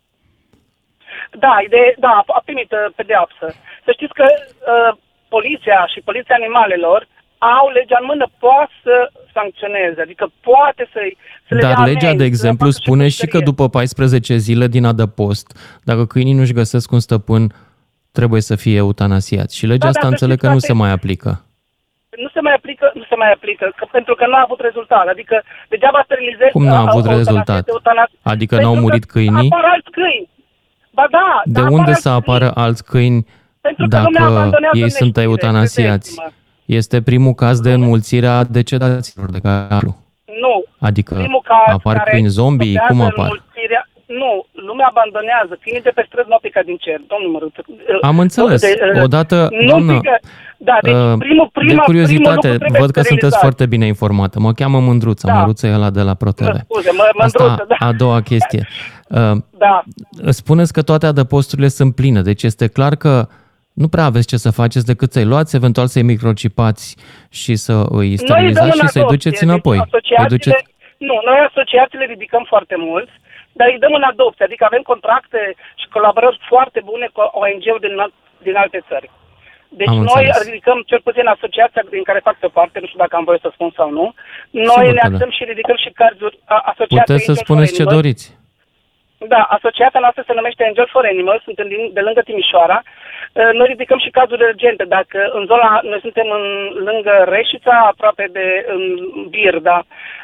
Da, 1.40 1.56
de, 1.70 1.96
da, 2.00 2.24
a 2.28 2.42
primit 2.46 2.72
uh, 2.72 2.94
pedeapsă. 2.96 3.46
Să 3.86 3.92
știți 3.94 4.14
că 4.14 4.26
uh, 4.34 4.98
poliția 5.28 5.80
și 5.94 6.02
poliția 6.10 6.36
animalelor 6.42 7.08
au 7.38 7.70
legea 7.70 7.98
în 8.02 8.06
mână, 8.12 8.26
poate 8.40 8.72
să 8.84 9.12
sancționeze, 9.34 10.02
adică 10.02 10.32
poate 10.42 10.90
să-i 10.94 11.18
să 11.48 11.54
le 11.54 11.62
Dar 11.62 11.76
dea 11.76 11.84
legea, 11.86 12.00
amenzi, 12.10 12.18
de 12.18 12.24
să 12.24 12.30
exemplu, 12.30 12.66
facă 12.72 12.80
spune 12.82 13.08
și 13.08 13.18
că 13.20 13.24
pușcărie. 13.26 13.46
după 13.46 13.70
14 13.70 14.36
zile 14.38 14.68
din 14.68 14.86
adăpost, 14.86 15.80
dacă 15.84 16.06
câinii 16.06 16.34
nu-și 16.34 16.54
găsesc 16.54 16.92
un 16.92 17.00
stăpân, 17.00 17.54
trebuie 18.12 18.42
să 18.42 18.56
fie 18.56 18.76
eutanasiați. 18.78 19.58
Și 19.58 19.66
legea 19.66 19.78
Da, 19.78 19.88
asta 19.88 20.00
da, 20.02 20.06
să 20.08 20.12
înțeleg 20.12 20.38
știți, 20.38 20.48
că 20.48 20.54
nu 20.54 20.60
frate. 20.60 20.74
se 20.74 20.80
mai 20.80 20.92
aplică. 20.92 21.46
Nu 22.24 22.28
se 22.34 22.40
mai 22.46 22.54
aplică, 22.60 22.86
nu 23.00 23.04
se 23.10 23.16
mai 23.22 23.32
aplică, 23.32 23.66
că, 23.78 23.84
pentru 23.98 24.14
că 24.16 24.24
nu 24.28 24.36
a 24.40 24.44
avut 24.48 24.60
rezultat. 24.68 25.06
Adică 25.14 25.36
degeaba 25.74 26.02
sterilizezi... 26.08 26.52
Cum 26.58 26.64
n-a 26.66 26.78
a- 26.78 26.80
avut 26.80 26.92
a- 26.92 26.96
eutanasiezi, 26.98 27.30
rezultat? 27.30 27.68
eutanasiezi. 27.76 28.22
Adică 28.34 28.56
Pentru 28.56 28.72
n-au 28.74 28.82
murit 28.84 29.04
că 29.06 29.12
câinii? 29.14 29.50
Apar 29.52 29.66
alți 29.74 29.90
câini. 29.98 30.30
Ba 30.98 31.06
da, 31.18 31.28
De 31.46 31.52
dar 31.62 31.70
unde 31.78 31.92
apar 31.92 31.94
să 32.06 32.10
alți 32.10 32.22
apară 32.22 32.48
câini. 32.50 32.64
alți 32.66 32.84
câini 32.92 33.22
Pentru 33.68 33.88
că 33.88 33.98
lumea 33.98 34.22
dacă 34.22 34.34
abandonează 34.38 34.78
ei 34.84 34.90
sunt 34.90 35.04
neștire, 35.16 35.26
eutanasiați? 35.32 36.10
credeți-mă. 36.16 36.28
Este 36.80 37.02
primul 37.02 37.34
caz 37.34 37.60
de 37.60 37.72
înmulțire 37.74 38.28
a 38.28 38.44
decedaților 38.44 39.30
de 39.36 39.40
care 39.40 39.74
aflu. 39.78 39.92
Nu, 40.44 40.64
Adică 40.80 41.14
primul 41.16 41.42
caz 41.52 41.76
apar 41.76 41.96
care 41.98 42.10
câini 42.12 42.28
zombie, 42.28 42.72
stopează 42.78 42.94
cum 42.94 43.02
apar? 43.02 43.26
înmulțirea- 43.32 43.87
Nu, 44.22 44.46
lumea 44.68 44.88
abandonează. 44.94 45.58
Câinii 45.62 45.82
de 45.82 45.92
pe 45.96 46.04
străzi 46.08 46.28
nu 46.28 46.34
au 46.34 46.40
picat 46.48 46.66
din 46.66 46.78
cer. 46.86 47.00
Domnul 47.14 47.32
Măruță. 47.32 47.62
Am 48.02 48.20
înțeles. 48.20 48.62
uh, 48.64 49.02
Odată, 49.04 49.48
nu 49.52 49.66
doamnă, 49.68 49.94
pică. 50.00 50.20
Da, 50.58 50.78
deci 50.82 50.94
Uh, 50.94 51.14
primul, 51.18 51.50
prima, 51.54 51.74
de 51.84 51.90
curiozitate, 51.90 52.40
primul 52.40 52.52
lucru 52.52 52.58
trebuie 52.64 52.82
văd 52.82 52.92
că 52.92 53.02
sunteți 53.02 53.16
sterilizat. 53.36 53.40
foarte 53.46 53.66
bine 53.66 53.86
informată. 53.86 54.40
Mă 54.40 54.52
cheamă 54.52 54.80
Mândruța, 54.80 55.28
Da. 55.28 55.34
Măruță 55.40 55.68
e 55.68 55.74
ăla 55.74 55.90
de 55.90 56.02
la 56.02 56.06
Mă 56.08 56.14
ProTV. 56.22 56.56
scuze, 56.64 56.92
mă, 56.92 57.04
Asta 57.18 57.44
mândruță, 57.44 57.66
da. 57.80 57.86
a 57.88 57.92
doua 57.92 58.22
chestie. 58.22 58.68
Uh, 59.10 59.32
Da, 59.58 59.84
Spuneți 60.30 60.74
că 60.74 60.82
toate 60.82 61.06
adăposturile 61.06 61.68
sunt 61.68 61.96
pline, 61.96 62.22
deci 62.22 62.44
este 62.44 62.68
clar 62.68 62.96
că 62.96 63.28
nu 63.74 63.88
prea 63.88 64.04
aveți 64.04 64.28
ce 64.28 64.38
să 64.38 64.52
faceți 64.52 64.86
decât 64.86 65.12
să-i 65.12 65.24
luați, 65.26 65.56
eventual 65.56 65.88
să-i 65.88 66.02
microcipați 66.04 66.96
și 67.30 67.56
să 67.56 67.74
îi 67.74 67.88
Noi 67.90 68.08
îi 68.10 68.16
dăm 68.16 68.26
sterilizați 68.26 68.66
în 68.66 68.86
și 68.86 68.88
să-i 68.88 69.02
adopție, 69.02 69.18
duceți 69.18 69.44
înapoi. 69.44 69.78
Deci 69.78 69.86
Îi 69.86 69.92
asociațiile, 69.92 70.38
duceți... 70.38 70.64
Nu, 70.98 71.16
noi 71.30 71.40
asociațiile 71.50 72.06
ridicăm 72.06 72.44
foarte 72.48 72.76
mulți, 72.78 73.12
dar 73.58 73.68
îi 73.68 73.80
dăm 73.84 73.94
în 73.94 74.04
adopție. 74.12 74.46
Adică 74.46 74.64
avem 74.66 74.82
contracte 74.92 75.42
și 75.82 75.88
colaborări 75.96 76.40
foarte 76.52 76.80
bune 76.90 77.08
cu 77.14 77.22
ONG-uri 77.42 77.82
din, 77.86 78.00
al- 78.00 78.14
din 78.48 78.56
alte 78.56 78.80
țări. 78.90 79.10
Deci 79.80 79.88
Am 79.88 79.94
noi 80.12 80.26
înțeles. 80.26 80.46
ridicăm 80.50 80.78
cel 80.86 81.02
puțin 81.08 81.26
asociația 81.28 81.84
din 81.90 82.04
care 82.04 82.20
fac 82.28 82.36
pe 82.40 82.48
parte, 82.58 82.80
nu 82.80 82.86
știu 82.88 83.00
dacă 83.04 83.16
am 83.16 83.24
voie 83.24 83.40
să 83.42 83.50
spun 83.54 83.70
sau 83.76 83.90
nu. 84.00 84.06
Noi 84.50 84.66
Sigur 84.80 84.94
ne 84.94 85.02
că 85.04 85.08
da. 85.08 85.14
axăm 85.14 85.32
și 85.38 85.44
ridicăm 85.44 85.78
și 85.84 85.90
cazuri 86.02 86.36
a- 86.46 86.64
asociația 86.72 87.04
Puteți 87.04 87.24
să 87.26 87.32
Angel 87.32 87.36
for 87.36 87.46
spuneți 87.46 87.74
ce 87.78 87.82
Animals. 87.82 88.02
doriți. 88.02 88.26
Da, 89.34 89.42
asociația 89.58 90.00
noastră 90.00 90.24
se 90.28 90.34
numește 90.40 90.64
Angel 90.66 90.88
for 90.94 91.04
Animals, 91.14 91.42
suntem 91.44 91.68
din, 91.68 91.82
de 91.98 92.02
lângă 92.08 92.22
Timișoara. 92.22 92.78
Uh, 93.38 93.50
Noi 93.54 93.68
ridicăm 93.68 94.00
și 94.00 94.10
cazuri 94.20 94.44
urgente. 94.44 94.84
Dacă 94.98 95.20
în 95.38 95.46
zona, 95.46 95.80
noi 95.84 96.00
suntem 96.06 96.28
în, 96.38 96.44
lângă 96.90 97.14
Reșița, 97.30 97.76
aproape 97.92 98.26
de 98.32 98.66
în 98.68 98.82
Birda. 99.30 99.78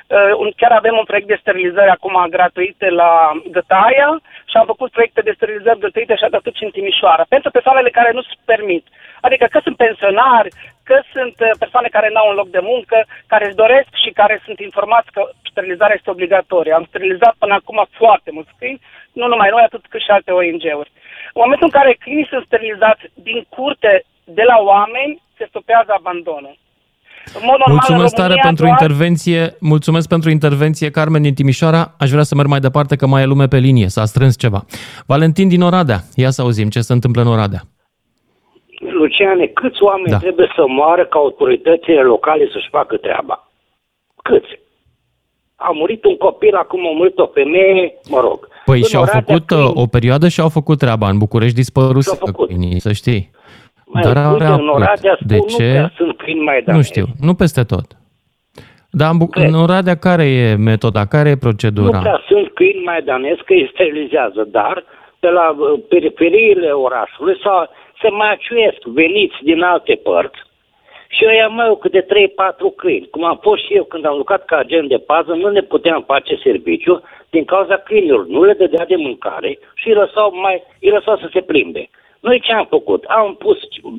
Uh, 0.07 0.33
un- 0.41 0.53
Chiar 0.61 0.71
avem 0.71 0.95
un 0.97 1.03
proiect 1.09 1.27
de 1.27 1.37
sterilizări 1.41 1.89
acum 1.89 2.15
gratuite 2.29 2.89
la 2.89 3.11
Gătaia 3.51 4.09
și 4.49 4.57
am 4.57 4.65
făcut 4.65 4.91
proiecte 4.91 5.21
de 5.21 5.33
sterilizări 5.35 5.79
gratuite 5.79 6.15
și 6.15 6.23
atât 6.23 6.55
și 6.55 6.63
în 6.63 6.69
Timișoara. 6.69 7.23
Pentru 7.29 7.49
persoanele 7.51 7.89
care 7.89 8.11
nu-și 8.13 8.37
permit. 8.45 8.85
Adică 9.21 9.45
că 9.51 9.59
sunt 9.63 9.75
pensionari, 9.77 10.49
că 10.83 10.97
sunt 11.13 11.35
uh, 11.39 11.49
persoane 11.59 11.87
care 11.91 12.09
n-au 12.13 12.27
un 12.29 12.35
loc 12.35 12.49
de 12.49 12.59
muncă, 12.71 12.97
care 13.27 13.45
își 13.45 13.61
doresc 13.63 13.89
și 14.03 14.09
care 14.19 14.41
sunt 14.45 14.59
informați 14.59 15.11
că 15.11 15.21
sterilizarea 15.51 15.95
este 15.97 16.09
obligatorie. 16.09 16.73
Am 16.73 16.85
sterilizat 16.87 17.35
până 17.39 17.53
acum 17.53 17.85
foarte 17.91 18.29
mulți 18.31 18.55
câini, 18.59 18.81
nu 19.13 19.27
numai 19.27 19.49
noi, 19.49 19.61
atât 19.65 19.83
cât 19.89 20.01
și 20.01 20.11
alte 20.11 20.31
ONG-uri. 20.31 20.91
În 21.35 21.41
momentul 21.45 21.67
în 21.69 21.75
care 21.79 21.97
câinii 22.03 22.27
sunt 22.31 22.43
sterilizați 22.45 23.03
din 23.27 23.45
curte 23.55 23.93
de 24.39 24.43
la 24.51 24.57
oameni, 24.71 25.21
se 25.37 25.45
stopează 25.49 25.91
abandonul. 25.97 26.55
În 27.37 27.41
mod 27.49 27.57
normal, 27.57 27.75
Mulțumesc 27.77 28.13
în 28.15 28.21
tare 28.21 28.27
România 28.33 28.47
pentru 28.49 28.65
doar- 28.65 28.73
intervenție. 28.75 29.41
Mulțumesc 29.59 30.07
pentru 30.07 30.29
intervenție, 30.29 30.89
Carmen 30.97 31.21
din 31.21 31.33
Timișoara. 31.33 31.81
Aș 31.99 32.09
vrea 32.09 32.23
să 32.23 32.35
merg 32.35 32.47
mai 32.47 32.59
departe, 32.59 32.95
că 32.95 33.05
mai 33.07 33.21
e 33.21 33.25
lume 33.33 33.47
pe 33.47 33.57
linie. 33.57 33.87
S-a 33.87 34.05
strâns 34.05 34.37
ceva. 34.37 34.61
Valentin 35.07 35.47
din 35.47 35.61
Oradea. 35.61 35.99
Ia 36.15 36.29
să 36.29 36.41
auzim 36.41 36.69
ce 36.69 36.79
se 36.81 36.93
întâmplă 36.93 37.21
în 37.21 37.27
Oradea. 37.27 37.61
Luciane, 38.79 39.45
câți 39.45 39.83
oameni 39.83 40.07
Da. 40.09 40.11
da. 40.17 40.17
trebuie 40.17 40.51
să 40.55 40.63
moară 40.67 41.05
ca 41.05 41.19
autoritățile 41.19 42.01
locale 42.01 42.49
să-și 42.53 42.69
facă 42.69 42.97
treaba? 42.97 43.47
Câți? 44.23 44.59
A 45.67 45.71
murit 45.73 46.05
un 46.05 46.17
copil, 46.17 46.55
acum 46.55 46.87
a 46.87 46.91
murit 46.95 47.17
o 47.19 47.27
femeie, 47.33 47.93
mă 48.09 48.19
rog. 48.19 48.47
Păi 48.65 48.77
În 48.77 48.83
și-au 48.83 49.01
Oradea, 49.01 49.21
făcut 49.27 49.49
uh, 49.51 49.57
câini- 49.57 49.71
o 49.83 49.85
perioadă 49.87 50.27
și 50.27 50.39
au 50.41 50.49
făcut 50.49 50.77
treaba. 50.77 51.09
În 51.09 51.17
București 51.17 51.55
dispăruse 51.55 52.15
Și-au 52.15 52.25
făcut. 52.27 52.47
câinii, 52.47 52.79
să 52.79 52.91
știi. 52.91 53.31
Mai, 53.85 54.03
Dar 54.03 54.31
uite, 54.33 54.43
au 54.45 54.59
în 54.59 54.67
Oradea 54.67 55.17
De 55.19 55.35
spun, 55.35 55.47
ce? 55.47 55.63
Nu 55.65 55.71
prea 55.73 55.91
sunt 55.97 56.17
câini 56.17 56.43
mai 56.43 56.63
Nu 56.65 56.81
știu, 56.81 57.05
nu 57.21 57.33
peste 57.33 57.63
tot. 57.63 57.85
Dar 58.89 59.11
în, 59.11 59.17
Bu- 59.17 59.27
Cred. 59.27 59.47
în 59.47 59.53
Oradea 59.53 59.95
care 59.97 60.23
e 60.25 60.55
metoda, 60.55 61.05
care 61.05 61.29
e 61.29 61.35
procedura? 61.47 61.97
Nu 61.97 62.01
prea 62.03 62.21
sunt 62.27 62.53
câini 62.53 62.83
maidanezi 62.83 63.43
că 63.45 63.53
îi 63.53 63.69
sterilizează, 63.73 64.47
dar 64.51 64.83
pe 65.19 65.29
la 65.29 65.49
uh, 65.49 65.79
periferiile 65.89 66.69
orașului 66.71 67.37
sau 67.43 67.69
se 68.01 68.09
mai 68.09 68.31
aciuiesc 68.31 68.79
veniți 68.85 69.35
din 69.43 69.61
alte 69.61 69.99
părți 70.03 70.39
și 71.15 71.23
eu 71.23 71.45
am 71.45 71.53
mai 71.53 71.67
eu 71.67 71.75
câte 71.75 72.01
3-4 72.01 72.05
câini. 72.75 73.07
Cum 73.11 73.23
am 73.23 73.39
fost 73.41 73.65
și 73.65 73.73
eu 73.73 73.83
când 73.83 74.05
am 74.05 74.17
lucrat 74.17 74.45
ca 74.45 74.57
agent 74.57 74.89
de 74.89 74.97
pază, 74.97 75.33
nu 75.33 75.49
ne 75.49 75.61
puteam 75.61 76.03
face 76.07 76.35
serviciu 76.43 77.03
din 77.29 77.45
cauza 77.45 77.77
câinilor. 77.77 78.25
Nu 78.27 78.43
le 78.43 78.53
dădea 78.53 78.85
de 78.85 78.95
mâncare 78.95 79.59
și 79.75 79.87
îi 79.87 79.93
lăsau, 79.93 80.35
mai, 80.35 80.63
îi 80.81 80.89
lăsau 80.89 81.17
să 81.17 81.29
se 81.33 81.41
plimbe. 81.41 81.89
Noi 82.19 82.39
ce 82.39 82.53
am 82.53 82.65
făcut? 82.69 83.03
Am 83.03 83.35
pus 83.35 83.57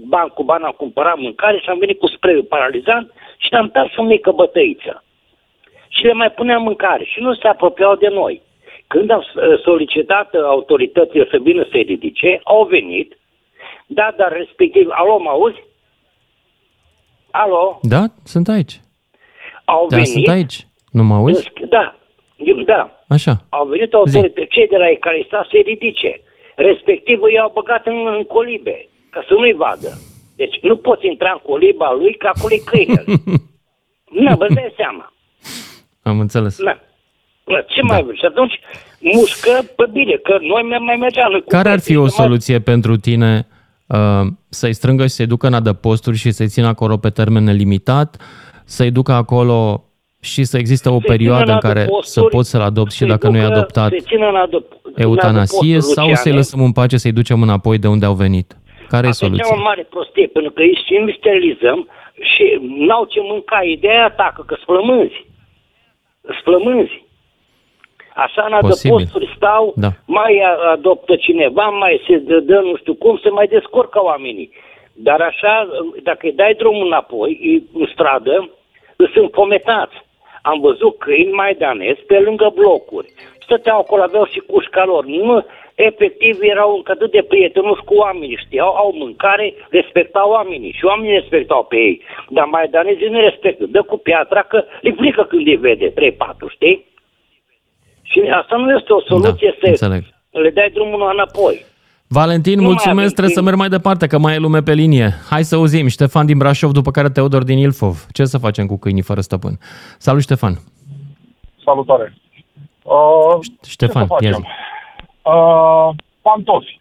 bani 0.09 0.31
cu 0.31 0.43
bani, 0.45 0.65
am 0.65 0.75
cumpărat 0.77 1.17
mâncare 1.19 1.59
și 1.59 1.69
am 1.69 1.79
venit 1.79 1.99
cu 1.99 2.07
spray 2.07 2.47
paralizant 2.49 3.13
și 3.39 3.49
ne-am 3.51 3.71
dat 3.73 3.87
și 3.87 3.99
o 3.99 4.03
mică 4.03 4.31
bătăiță 4.31 5.05
și 5.89 6.05
le 6.05 6.13
mai 6.13 6.31
puneam 6.31 6.63
mâncare 6.63 7.05
și 7.05 7.21
nu 7.21 7.35
se 7.35 7.49
apropiau 7.49 7.95
de 7.97 8.09
noi. 8.09 8.43
Când 8.87 9.11
am 9.11 9.19
uh, 9.35 9.61
solicitat 9.61 10.35
uh, 10.35 10.43
autoritățile 10.43 11.27
să 11.31 11.39
vină 11.39 11.67
să-i 11.71 11.83
ridice, 11.83 12.41
au 12.45 12.65
venit, 12.65 13.19
da, 13.87 14.15
dar 14.17 14.33
respectiv, 14.33 14.89
alo, 14.91 15.19
mă 15.19 15.31
auzi? 15.31 15.63
Alo, 17.43 17.79
Da, 17.83 18.03
sunt 18.25 18.49
aici. 18.49 18.81
au 19.65 19.87
Da, 19.89 19.97
venit, 19.97 20.11
sunt 20.13 20.29
aici. 20.29 20.67
Nu 20.91 21.03
mă 21.05 21.15
auzi? 21.15 21.53
da, 21.69 21.95
eu- 22.37 22.63
da, 22.63 23.05
Așa. 23.09 23.45
au 23.49 23.67
venit 23.67 23.93
autoritățile, 23.95 24.47
cei 24.47 24.67
de 24.69 24.77
la 24.77 24.89
ei 24.89 24.99
care 24.99 25.25
stau 25.27 25.47
să-i 25.51 25.63
ridice, 25.67 26.21
respectiv 26.57 27.19
i-au 27.35 27.51
băgat 27.55 27.87
în, 27.87 28.07
în 28.17 28.23
colibe, 28.25 28.89
ca 29.11 29.25
să 29.29 29.35
nu-i 29.35 29.53
vadă. 29.53 29.91
Deci 30.37 30.59
nu 30.63 30.77
poți 30.77 31.07
intra 31.07 31.31
în 31.33 31.41
coliba 31.51 31.93
lui, 31.93 32.15
că 32.17 32.27
acolo 32.35 32.55
e 32.55 32.63
câine. 32.71 33.03
nu, 34.25 34.37
vă 34.37 34.47
dați 34.55 34.75
seama. 34.77 35.13
Am 36.03 36.21
înțeles. 36.21 36.63
Da. 36.63 36.79
Da, 37.45 37.61
Ce 37.63 37.83
mai 37.83 38.03
vrei? 38.03 38.17
Și 38.17 38.25
atunci 38.25 38.61
mușcă 39.01 39.51
pe 39.77 39.87
bine, 39.93 40.15
că 40.17 40.39
noi 40.41 40.63
mai, 40.63 40.79
mai 40.79 40.97
mergeam 40.97 41.33
în 41.33 41.43
Care 41.49 41.69
ar 41.69 41.81
fi 41.81 41.97
o 41.97 41.99
cupeți, 41.99 42.15
să 42.15 42.21
mai- 42.21 42.29
soluție 42.29 42.59
pentru 42.61 42.97
tine 42.97 43.47
uh, 43.49 43.54
să-i 44.49 44.73
strângă 44.73 45.03
și 45.03 45.09
să-i 45.09 45.27
ducă 45.27 45.47
în 45.47 45.55
adăposturi 45.55 46.17
și 46.17 46.31
să-i 46.31 46.47
țină 46.49 46.67
acolo 46.67 46.97
pe 46.97 47.11
termen 47.11 47.45
nelimitat, 47.45 48.17
să-i 48.65 48.91
ducă 48.91 49.13
acolo 49.13 49.85
și 50.21 50.45
să 50.45 50.59
existe 50.59 50.89
o 50.89 50.99
Se 51.01 51.07
perioadă 51.07 51.43
țină 51.45 51.53
în 51.53 51.61
în 51.63 51.69
care 51.69 51.79
să 51.79 51.85
adăposturi, 51.85 52.29
poți 52.29 52.51
să-l 52.51 52.61
adopți 52.61 52.93
și 52.95 52.99
să-i 53.01 53.09
dacă 53.09 53.29
nu 53.29 53.37
e 53.37 53.41
ducă- 53.41 53.53
adoptat 53.55 53.91
Se 53.91 53.99
țină 53.99 54.27
în 54.29 54.37
adop- 54.47 54.81
în 54.83 54.93
eutanasie 54.97 55.59
adăposturi, 55.59 55.95
sau 55.95 56.05
să-i 56.05 56.15
Luciane. 56.15 56.37
lăsăm 56.37 56.61
în 56.63 56.73
pace 56.73 56.97
să-i 56.97 57.13
ducem 57.13 57.43
înapoi 57.43 57.79
de 57.79 57.89
unde 57.89 58.05
au 58.07 58.15
venit? 58.15 58.57
Care 58.89 59.07
e 59.07 59.09
Asta 59.09 59.25
e 59.25 59.29
cea 59.29 59.35
soluția? 59.35 59.55
mai 59.57 59.65
mare 59.65 59.87
prostie, 59.91 60.27
pentru 60.27 60.51
că 60.53 60.63
ei 60.63 60.83
și 60.87 60.95
îi 61.07 61.17
sterilizăm 61.19 61.89
și 62.35 62.45
n-au 62.87 63.05
ce 63.05 63.21
mânca. 63.23 63.59
Ideea 63.77 64.05
atacă, 64.05 64.43
că 64.47 64.57
splămânzi. 64.63 65.27
Splămânzi. 66.41 67.04
Așa 68.15 68.47
în 68.51 68.59
Posibil. 68.61 68.93
adăposturi 68.95 69.33
stau, 69.37 69.73
Da. 69.77 69.89
mai 70.07 70.43
a- 70.45 70.71
adoptă 70.71 71.17
cineva, 71.17 71.67
mai 71.69 72.03
se 72.07 72.17
dă, 72.17 72.41
dă 72.41 72.61
nu 72.61 72.77
știu 72.77 72.95
cum, 72.95 73.17
se 73.23 73.29
mai 73.31 73.47
descurcă 73.47 74.03
oamenii. 74.05 74.51
Dar 74.93 75.21
așa, 75.21 75.69
dacă 76.03 76.27
îi 76.27 76.33
dai 76.33 76.55
drumul 76.55 76.87
înapoi, 76.87 77.39
îi- 77.43 77.65
în 77.81 77.87
stradă, 77.93 78.51
îți 78.97 79.19
împometați. 79.19 79.95
Am 80.43 80.61
văzut 80.61 80.99
câini 80.99 81.33
maidanezi 81.33 82.01
pe 82.01 82.19
lângă 82.19 82.53
blocuri. 82.55 83.13
Stăteau 83.41 83.79
acolo, 83.79 84.03
aveau 84.03 84.25
și 84.27 84.39
cușca 84.39 84.85
lor. 84.85 85.05
Nu, 85.05 85.45
efectiv 85.75 86.39
erau 86.41 86.75
încă 86.77 86.93
atât 86.93 87.11
de 87.11 87.23
prietenoși 87.23 87.83
cu 87.85 87.95
oamenii, 87.95 88.39
știau, 88.47 88.75
au 88.75 88.93
mâncare, 88.97 89.55
respectau 89.71 90.31
oamenii 90.31 90.75
și 90.79 90.85
oamenii 90.85 91.19
respectau 91.19 91.65
pe 91.65 91.77
ei. 91.77 92.03
Dar 92.29 92.45
maidanezii 92.45 93.09
nu 93.09 93.21
respectă, 93.21 93.65
dă 93.67 93.83
cu 93.83 93.97
piatra 93.97 94.43
că 94.43 94.65
îi 94.83 94.93
frică 94.99 95.23
când 95.23 95.47
îi 95.47 95.57
vede, 95.57 95.89
3-4, 95.91 96.49
știi? 96.49 96.93
Și 98.11 98.21
asta 98.43 98.57
nu 98.57 98.77
este 98.77 98.93
o 98.93 99.01
soluție 99.01 99.49
Da, 99.51 99.57
să 99.63 99.69
înțeleg. 99.69 100.05
le 100.31 100.51
dai 100.51 100.71
drumul 100.75 101.11
înapoi. 101.13 101.65
Valentin, 102.09 102.55
Nu 102.55 102.61
mai 102.63 102.71
mulțumesc, 102.71 102.99
avem 102.99 103.09
trebuie 103.11 103.29
să 103.35 103.41
timp. 103.41 103.47
merg 103.47 103.59
mai 103.59 103.69
departe, 103.69 104.07
că 104.07 104.19
mai 104.19 104.35
e 104.35 104.39
lume 104.39 104.63
pe 104.63 104.73
linie. 104.75 105.11
Hai 105.31 105.43
să 105.45 105.55
auzim. 105.55 105.87
Ștefan 105.89 106.27
din 106.27 106.39
Brașov, 106.39 106.73
după 106.73 106.91
care 106.91 107.11
Teodor 107.11 107.43
din 107.45 107.59
Ilfov. 107.59 108.07
Ce 108.13 108.25
să 108.25 108.39
facem 108.39 108.67
cu 108.67 108.79
câinii 108.79 109.03
fără 109.03 109.21
stăpân? 109.21 109.59
Salut, 109.99 110.23
Ștefan. 110.23 110.59
Salutare. 111.65 112.15
Uh, 112.83 113.39
Ștefan, 113.67 114.07
ce 114.07 114.15
să 114.19 114.25
ia 114.25 114.31
facem? 114.31 114.43
zi. 114.43 114.47
Uh, 115.23 115.91
pantofi. 116.23 116.81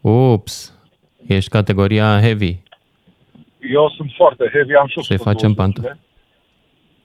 Ups, 0.00 0.78
ești 1.26 1.50
categoria 1.50 2.18
heavy. 2.20 2.62
Eu 3.72 3.90
sunt 3.96 4.10
foarte 4.16 4.50
heavy, 4.52 4.74
am 4.74 4.86
și 4.86 5.00
Să-i 5.02 5.16
102 5.20 5.32
facem 5.34 5.50
kg. 5.50 5.56
pantofi. 5.56 5.88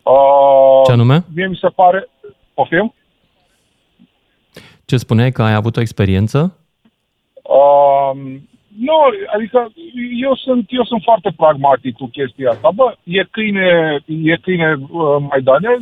Uh, 0.04 0.61
Ce 0.86 0.92
anume? 0.92 1.24
Mie 1.36 1.48
mi 1.48 1.56
se 1.56 1.68
pare... 1.68 2.10
Poftim? 2.54 2.94
Ce 4.86 4.98
spuneai 4.98 5.32
că 5.32 5.44
ai 5.44 5.54
avut 5.54 5.78
o 5.78 5.82
experiență? 5.82 6.58
Uh, 7.34 8.42
nu, 8.78 8.94
adică 9.34 9.72
eu 10.22 10.36
sunt, 10.36 10.66
eu 10.70 10.84
sunt 10.84 11.02
foarte 11.04 11.34
pragmatic 11.38 11.96
cu 11.96 12.06
chestia 12.06 12.50
asta. 12.50 12.70
Bă, 12.76 12.96
e 13.04 13.24
câine, 13.24 14.00
e 14.06 14.36
câine 14.36 14.74
uh, 14.74 15.16
maidanez, 15.30 15.80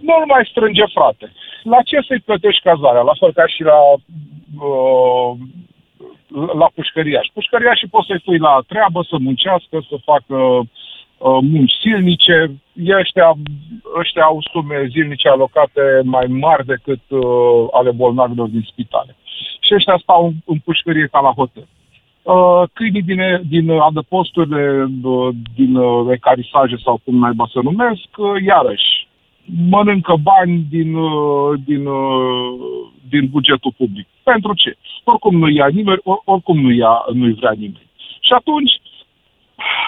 nu-l 0.00 0.24
mai 0.26 0.48
strânge, 0.50 0.84
frate. 0.94 1.32
La 1.62 1.82
ce 1.82 1.98
să-i 2.06 2.20
plătești 2.20 2.62
cazarea? 2.62 3.00
La 3.00 3.12
fel 3.18 3.32
ca 3.32 3.46
și 3.46 3.62
la, 3.62 3.80
uh, 4.66 5.32
la 6.60 6.70
pușcăriaș. 6.74 7.26
Pușcăriașii 7.32 7.88
poți 7.88 8.06
să-i 8.06 8.22
pui 8.24 8.38
la 8.38 8.62
treabă, 8.66 9.06
să 9.10 9.16
muncească, 9.18 9.86
să 9.88 9.96
facă 10.04 10.36
uh, 10.36 10.66
munci 11.22 11.72
silnice. 11.80 12.60
Ăștia, 12.98 13.34
ăștia 13.98 14.22
au 14.22 14.42
sume 14.52 14.86
zilnice 14.90 15.28
alocate 15.28 16.00
mai 16.04 16.26
mari 16.26 16.66
decât 16.66 17.00
uh, 17.08 17.66
ale 17.70 17.90
bolnavilor 17.90 18.48
din 18.48 18.64
spitale. 18.70 19.16
Și 19.60 19.74
ăștia 19.74 19.98
stau 20.02 20.26
în, 20.26 20.32
în 20.44 20.58
pușcărie 20.58 21.08
ca 21.12 21.20
la 21.20 21.32
hotel. 21.36 21.66
Uh, 22.22 22.62
câinii 22.72 23.02
din, 23.02 23.20
din 23.48 23.70
adăposturile, 23.70 24.88
uh, 25.02 25.28
din 25.54 25.76
uh, 25.76 26.06
ecarisaje 26.12 26.76
sau 26.84 27.00
cum 27.04 27.18
naiba 27.18 27.48
să 27.52 27.60
numesc, 27.62 28.08
uh, 28.16 28.42
iarăși, 28.46 29.08
mănâncă 29.68 30.14
bani 30.22 30.66
din, 30.70 30.94
uh, 30.94 31.60
din, 31.64 31.86
uh, 31.86 32.52
din 33.08 33.28
bugetul 33.30 33.74
public. 33.76 34.06
Pentru 34.22 34.54
ce? 34.54 34.76
Oricum 35.04 35.38
nu 35.38 35.48
ia 35.48 35.66
nimeni, 35.66 36.00
or, 36.02 36.20
oricum 36.24 36.60
nu 36.60 36.70
ia, 36.70 37.04
nu-i 37.12 37.34
vrea 37.34 37.52
nimeni. 37.52 37.88
Și 38.20 38.32
atunci 38.32 38.80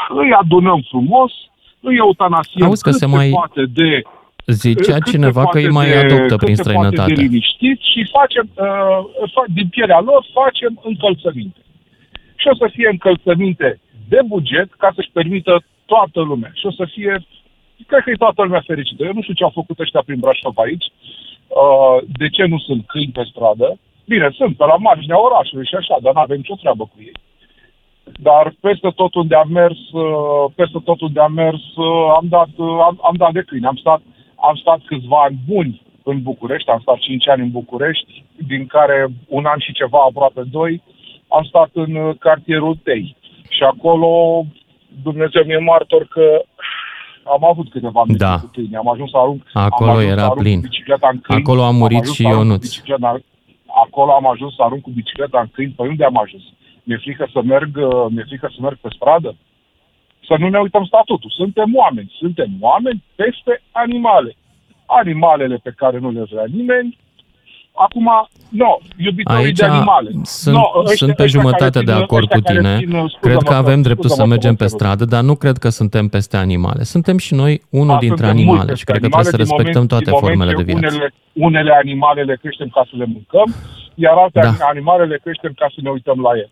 îi 0.09 0.33
adunăm 0.33 0.81
frumos, 0.89 1.33
îi 1.81 1.97
eutanasiem 1.97 2.67
Auzi 2.67 2.83
că 2.83 2.91
cât 2.91 2.99
se 2.99 3.05
se 3.07 3.15
mai 3.17 3.29
poate 3.31 3.63
de 3.75 4.03
Zicea 4.47 4.95
cât 4.99 5.07
se 5.07 5.11
cineva 5.11 5.41
că 5.43 5.49
poate 5.51 5.59
îi 5.67 5.71
mai 5.79 5.89
de- 5.89 5.97
adoptă 5.97 6.35
cât 6.37 6.39
prin 6.45 6.57
se 6.57 6.63
poate 6.63 6.79
de 6.79 6.95
străinătate. 6.95 7.21
liniștit 7.23 7.79
și 7.93 8.01
facem, 8.19 8.47
uh, 8.55 8.99
fa- 9.35 9.49
din 9.59 9.69
pielea 9.69 10.01
lor 10.01 10.21
facem 10.41 10.73
încălțăminte. 10.91 11.61
Și 12.41 12.47
o 12.53 12.55
să 12.55 12.67
fie 12.75 12.89
încălțăminte 12.91 13.81
de 14.09 14.21
buget 14.27 14.69
ca 14.83 14.93
să-și 14.95 15.11
permită 15.13 15.65
toată 15.87 16.21
lumea. 16.21 16.51
Și 16.55 16.67
o 16.67 16.71
să 16.71 16.85
fie, 16.95 17.13
cred 17.87 18.03
că 18.03 18.11
e 18.11 18.25
toată 18.25 18.43
lumea 18.43 18.63
fericită. 18.67 19.05
Eu 19.05 19.13
nu 19.15 19.23
știu 19.23 19.35
ce 19.35 19.45
au 19.45 19.53
făcut 19.61 19.79
ăștia 19.79 20.03
prin 20.07 20.19
Brașov 20.21 20.59
aici, 20.59 20.87
uh, 21.61 21.97
de 22.21 22.29
ce 22.29 22.43
nu 22.53 22.59
sunt 22.59 22.83
câini 22.87 23.13
pe 23.19 23.25
stradă. 23.31 23.79
Bine, 24.13 24.29
sunt 24.39 24.57
pe 24.57 24.65
la 24.65 24.77
marginea 24.77 25.25
orașului 25.29 25.67
și 25.67 25.75
așa, 25.75 25.97
dar 26.03 26.13
nu 26.15 26.21
avem 26.21 26.37
nicio 26.37 26.55
treabă 26.63 26.85
cu 26.93 26.97
ei. 27.09 27.17
Dar 28.19 28.55
peste 28.61 28.91
tot 28.91 29.15
unde 29.15 29.35
am 29.37 29.49
mers, 29.51 29.79
uh, 29.93 30.53
peste 30.55 30.79
tot 30.85 31.01
unde 31.01 31.21
am 31.21 31.33
mers, 31.33 31.63
uh, 31.77 32.13
am 32.17 32.27
dat, 32.29 32.49
uh, 32.57 32.69
am, 32.89 32.99
am 33.03 33.15
dat 33.17 33.33
de 33.33 33.43
câini. 33.47 33.67
Am 33.67 33.77
stat, 33.77 34.01
am 34.49 34.57
stat 34.57 34.81
câțiva 34.85 35.23
ani 35.23 35.39
buni 35.49 35.83
în 36.03 36.23
București, 36.23 36.71
am 36.71 36.79
stat 36.81 36.97
5 36.99 37.29
ani 37.29 37.43
în 37.43 37.51
București, 37.51 38.25
din 38.47 38.67
care 38.67 39.07
un 39.29 39.45
an 39.45 39.59
și 39.59 39.73
ceva, 39.73 39.99
aproape 40.09 40.43
doi, 40.51 40.83
am 41.29 41.45
stat 41.45 41.71
în 41.73 41.95
uh, 41.95 42.15
cartierul 42.19 42.79
Tei. 42.83 43.17
Și 43.49 43.63
acolo, 43.63 44.45
Dumnezeu 45.03 45.43
mi-e 45.47 45.59
martor 45.59 46.07
că 46.11 46.43
am 47.35 47.45
avut 47.45 47.71
câteva 47.71 48.01
amintiri 48.01 48.29
Da. 48.31 48.39
cu 48.39 48.51
câini. 48.53 48.77
Am 48.77 48.89
ajuns 48.89 49.11
să 49.11 49.17
arunc, 49.17 49.43
Acolo 49.53 49.91
am 49.91 49.97
ajuns 49.97 50.13
era 50.13 50.21
să 50.21 50.27
arunc 50.27 50.41
plin. 50.43 50.61
Cu 50.61 50.67
bicicleta 50.69 51.09
în 51.13 51.21
câini, 51.21 51.43
Acolo 51.43 51.63
a 51.63 51.67
am 51.67 51.77
murit 51.77 51.99
ajuns 52.01 52.17
și 52.17 52.23
să 52.23 52.29
arunc 52.29 52.41
cu 52.43 52.49
Ionuț. 52.49 52.63
bicicleta- 52.69 53.21
Acolo 53.85 54.11
am 54.13 54.27
ajuns 54.27 54.55
să 54.55 54.63
arunc 54.63 54.83
cu 54.83 54.91
bicicleta 54.91 55.41
în 55.41 55.49
câini. 55.53 55.73
Păi 55.77 55.89
unde 55.89 56.05
am 56.05 56.17
ajuns? 56.19 56.43
Mi-e 56.83 56.97
frică 57.03 57.29
să 57.33 57.41
merg, 57.43 57.77
uh, 57.77 58.07
mi-e 58.11 58.25
frică 58.29 58.49
să 58.55 58.59
merg 58.61 58.77
pe 58.81 58.89
stradă? 58.97 59.37
Să 60.29 60.35
nu 60.39 60.49
ne 60.49 60.59
uităm 60.59 60.85
statutul. 60.85 61.31
Suntem 61.37 61.71
oameni. 61.75 62.13
Suntem 62.19 62.51
oameni 62.61 63.03
peste 63.15 63.63
animale. 63.73 64.37
Animalele 64.87 65.57
pe 65.63 65.73
care 65.77 65.99
nu 65.99 66.11
le 66.11 66.23
vrea 66.31 66.45
nimeni. 66.53 66.99
Acum, 67.75 68.09
nu, 68.49 68.79
iubitorii 68.97 69.45
Aici 69.45 69.59
de 69.59 69.65
animale. 69.65 70.11
sunt, 70.23 70.55
No, 70.57 70.63
ăștia- 70.81 70.97
sunt 70.97 71.17
pe 71.17 71.23
ăștia 71.23 71.41
jumătate 71.41 71.71
care 71.79 71.85
de 71.85 71.93
țin- 71.93 72.03
acord 72.03 72.27
cu 72.29 72.37
ăștia 72.37 72.53
care 72.55 72.59
tine. 72.59 72.77
țin, 72.79 72.93
uh, 73.05 73.11
Cred 73.21 73.33
scuză-mă 73.33 73.51
că 73.51 73.55
avem 73.65 73.75
că- 73.81 73.87
dreptul 73.89 74.09
să 74.09 74.15
scuză-mă 74.15 74.33
mergem 74.35 74.51
că 74.55 74.57
pe 74.63 74.65
vă 74.65 74.71
întreb. 74.73 74.81
stradă, 74.81 75.05
dar 75.15 75.23
nu 75.31 75.35
cred 75.43 75.57
că 75.57 75.69
suntem 75.69 76.05
peste 76.09 76.37
animale. 76.37 76.83
Suntem 76.95 77.17
și 77.25 77.33
noi 77.43 77.53
unul 77.81 77.95
Da, 77.97 77.99
dintre 78.05 78.25
suntem 78.27 78.35
animale 78.37 78.65
mult 78.67 78.79
și 78.81 78.85
peste 78.85 78.89
cred 78.91 79.01
că 79.03 79.07
trebuie 79.09 79.25
să 79.25 79.37
animale, 79.37 79.45
din 79.45 79.53
respectăm 79.57 79.83
moment- 79.83 79.93
toate 79.95 80.05
din 80.09 80.15
moment 80.15 80.27
formele 80.29 80.51
de 80.59 80.63
ce 80.63 80.69
viață. 80.71 80.87
Unele, 80.87 81.07
unele 81.49 81.73
animale 81.83 82.23
le 82.31 82.37
creștem 82.43 82.69
ca 82.77 82.83
să 82.91 82.95
le 83.01 83.07
mâncăm, 83.15 83.49
iar 84.05 84.17
alte 84.25 84.41
Da. 84.47 84.53
animale 84.73 85.05
le 85.13 85.19
creștem 85.25 85.53
ca 85.61 85.67
să 85.75 85.79
ne 85.87 85.91
uităm 85.97 86.19
la 86.27 86.31
ele. 86.43 86.51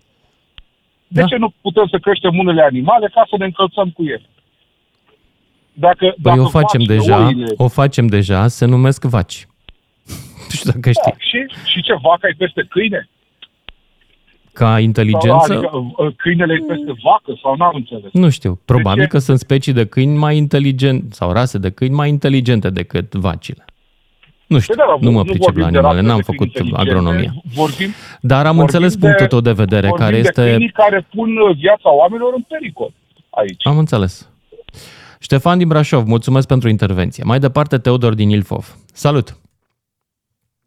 De 1.13 1.21
Da. 1.21 1.27
ce 1.27 1.37
nu 1.37 1.53
putem 1.61 1.87
să 1.91 1.99
creștem 1.99 2.39
unele 2.39 2.63
animale 2.63 3.11
ca 3.15 3.27
să 3.31 3.37
ne 3.39 3.45
încălțăm 3.45 3.91
cu 3.91 4.03
ele? 4.03 4.23
Dacă, 5.73 6.05
Păi 6.07 6.15
dacă 6.23 6.41
o 6.41 6.49
facem 6.49 6.81
vacile, 6.81 6.95
deja, 6.97 7.27
oile- 7.27 7.53
o 7.57 7.69
facem 7.69 8.07
deja, 8.07 8.49
se 8.49 8.65
numesc 8.67 9.05
vaci. 9.05 9.47
Nu 10.49 10.57
știu 10.57 10.71
dacă 10.71 10.91
da, 10.91 10.91
știi. 10.91 11.15
și, 11.19 11.71
și 11.71 11.83
ce, 11.83 11.93
vaca 12.03 12.29
e 12.29 12.35
peste 12.39 12.67
câine? 12.69 13.09
Ca 14.53 14.81
inteligență, 14.81 15.53
Adică, 15.53 15.71
uh, 15.97 16.13
câinele 16.17 16.53
e 16.53 16.65
peste 16.75 16.93
vacă 17.03 17.39
sau 17.43 17.57
n-am 17.57 17.73
înțeles? 17.75 18.11
nu 18.13 18.29
știu. 18.31 18.61
Probabil 18.65 19.03
ce? 19.03 19.09
că 19.09 19.19
sunt 19.19 19.39
specii 19.39 19.73
de 19.73 19.87
câini 19.87 20.17
mai 20.19 20.37
inteligente 20.37 21.07
sau 21.15 21.33
rase 21.33 21.59
de 21.59 21.71
câini 21.71 21.95
mai 21.95 22.09
inteligente 22.09 22.71
decât 22.71 23.15
vacile. 23.15 23.65
Nu 24.53 24.59
știu, 24.59 24.75
Păi 24.75 24.85
da, 24.87 24.97
nu 25.01 25.11
mă 25.11 25.19
nu 25.19 25.25
pricep 25.25 25.41
vorbim 25.43 25.63
la 25.63 25.71
de 25.71 25.77
animale, 25.77 25.97
rase 26.01 26.09
n-am 26.09 26.23
de 26.23 26.29
făcut 26.31 26.49
câini 26.53 26.69
inteligente, 26.69 26.91
agronomie. 26.99 27.31
Vorbim, 27.55 27.91
Dar 28.21 28.39
am 28.47 28.57
vorbim 28.57 28.61
înțeles 28.63 28.93
de- 28.97 28.99
punctul 29.07 29.27
tău 29.27 29.41
de 29.41 29.53
vedere, 29.53 29.87
vorbim 29.89 30.05
care 30.07 30.17
de 30.21 30.27
este... 30.29 30.43
câinii 30.43 30.71
care 30.83 31.07
pun 31.15 31.37
uh, 31.37 31.57
viața 31.57 31.91
oamenilor 32.01 32.33
în 32.37 32.45
pericol 32.49 32.91
aici. 33.31 33.67
Am 33.67 33.79
înțeles. 33.79 34.29
Ștefan 35.21 35.59
din 35.59 35.69
Brașov, 35.69 36.07
mulțumesc 36.07 36.47
pentru 36.47 36.69
intervenție. 36.69 37.23
Mai 37.27 37.39
departe, 37.39 37.79
Teodor 37.79 38.15
din 38.15 38.29
Ilfov. 38.31 38.77
Salut! 38.93 39.37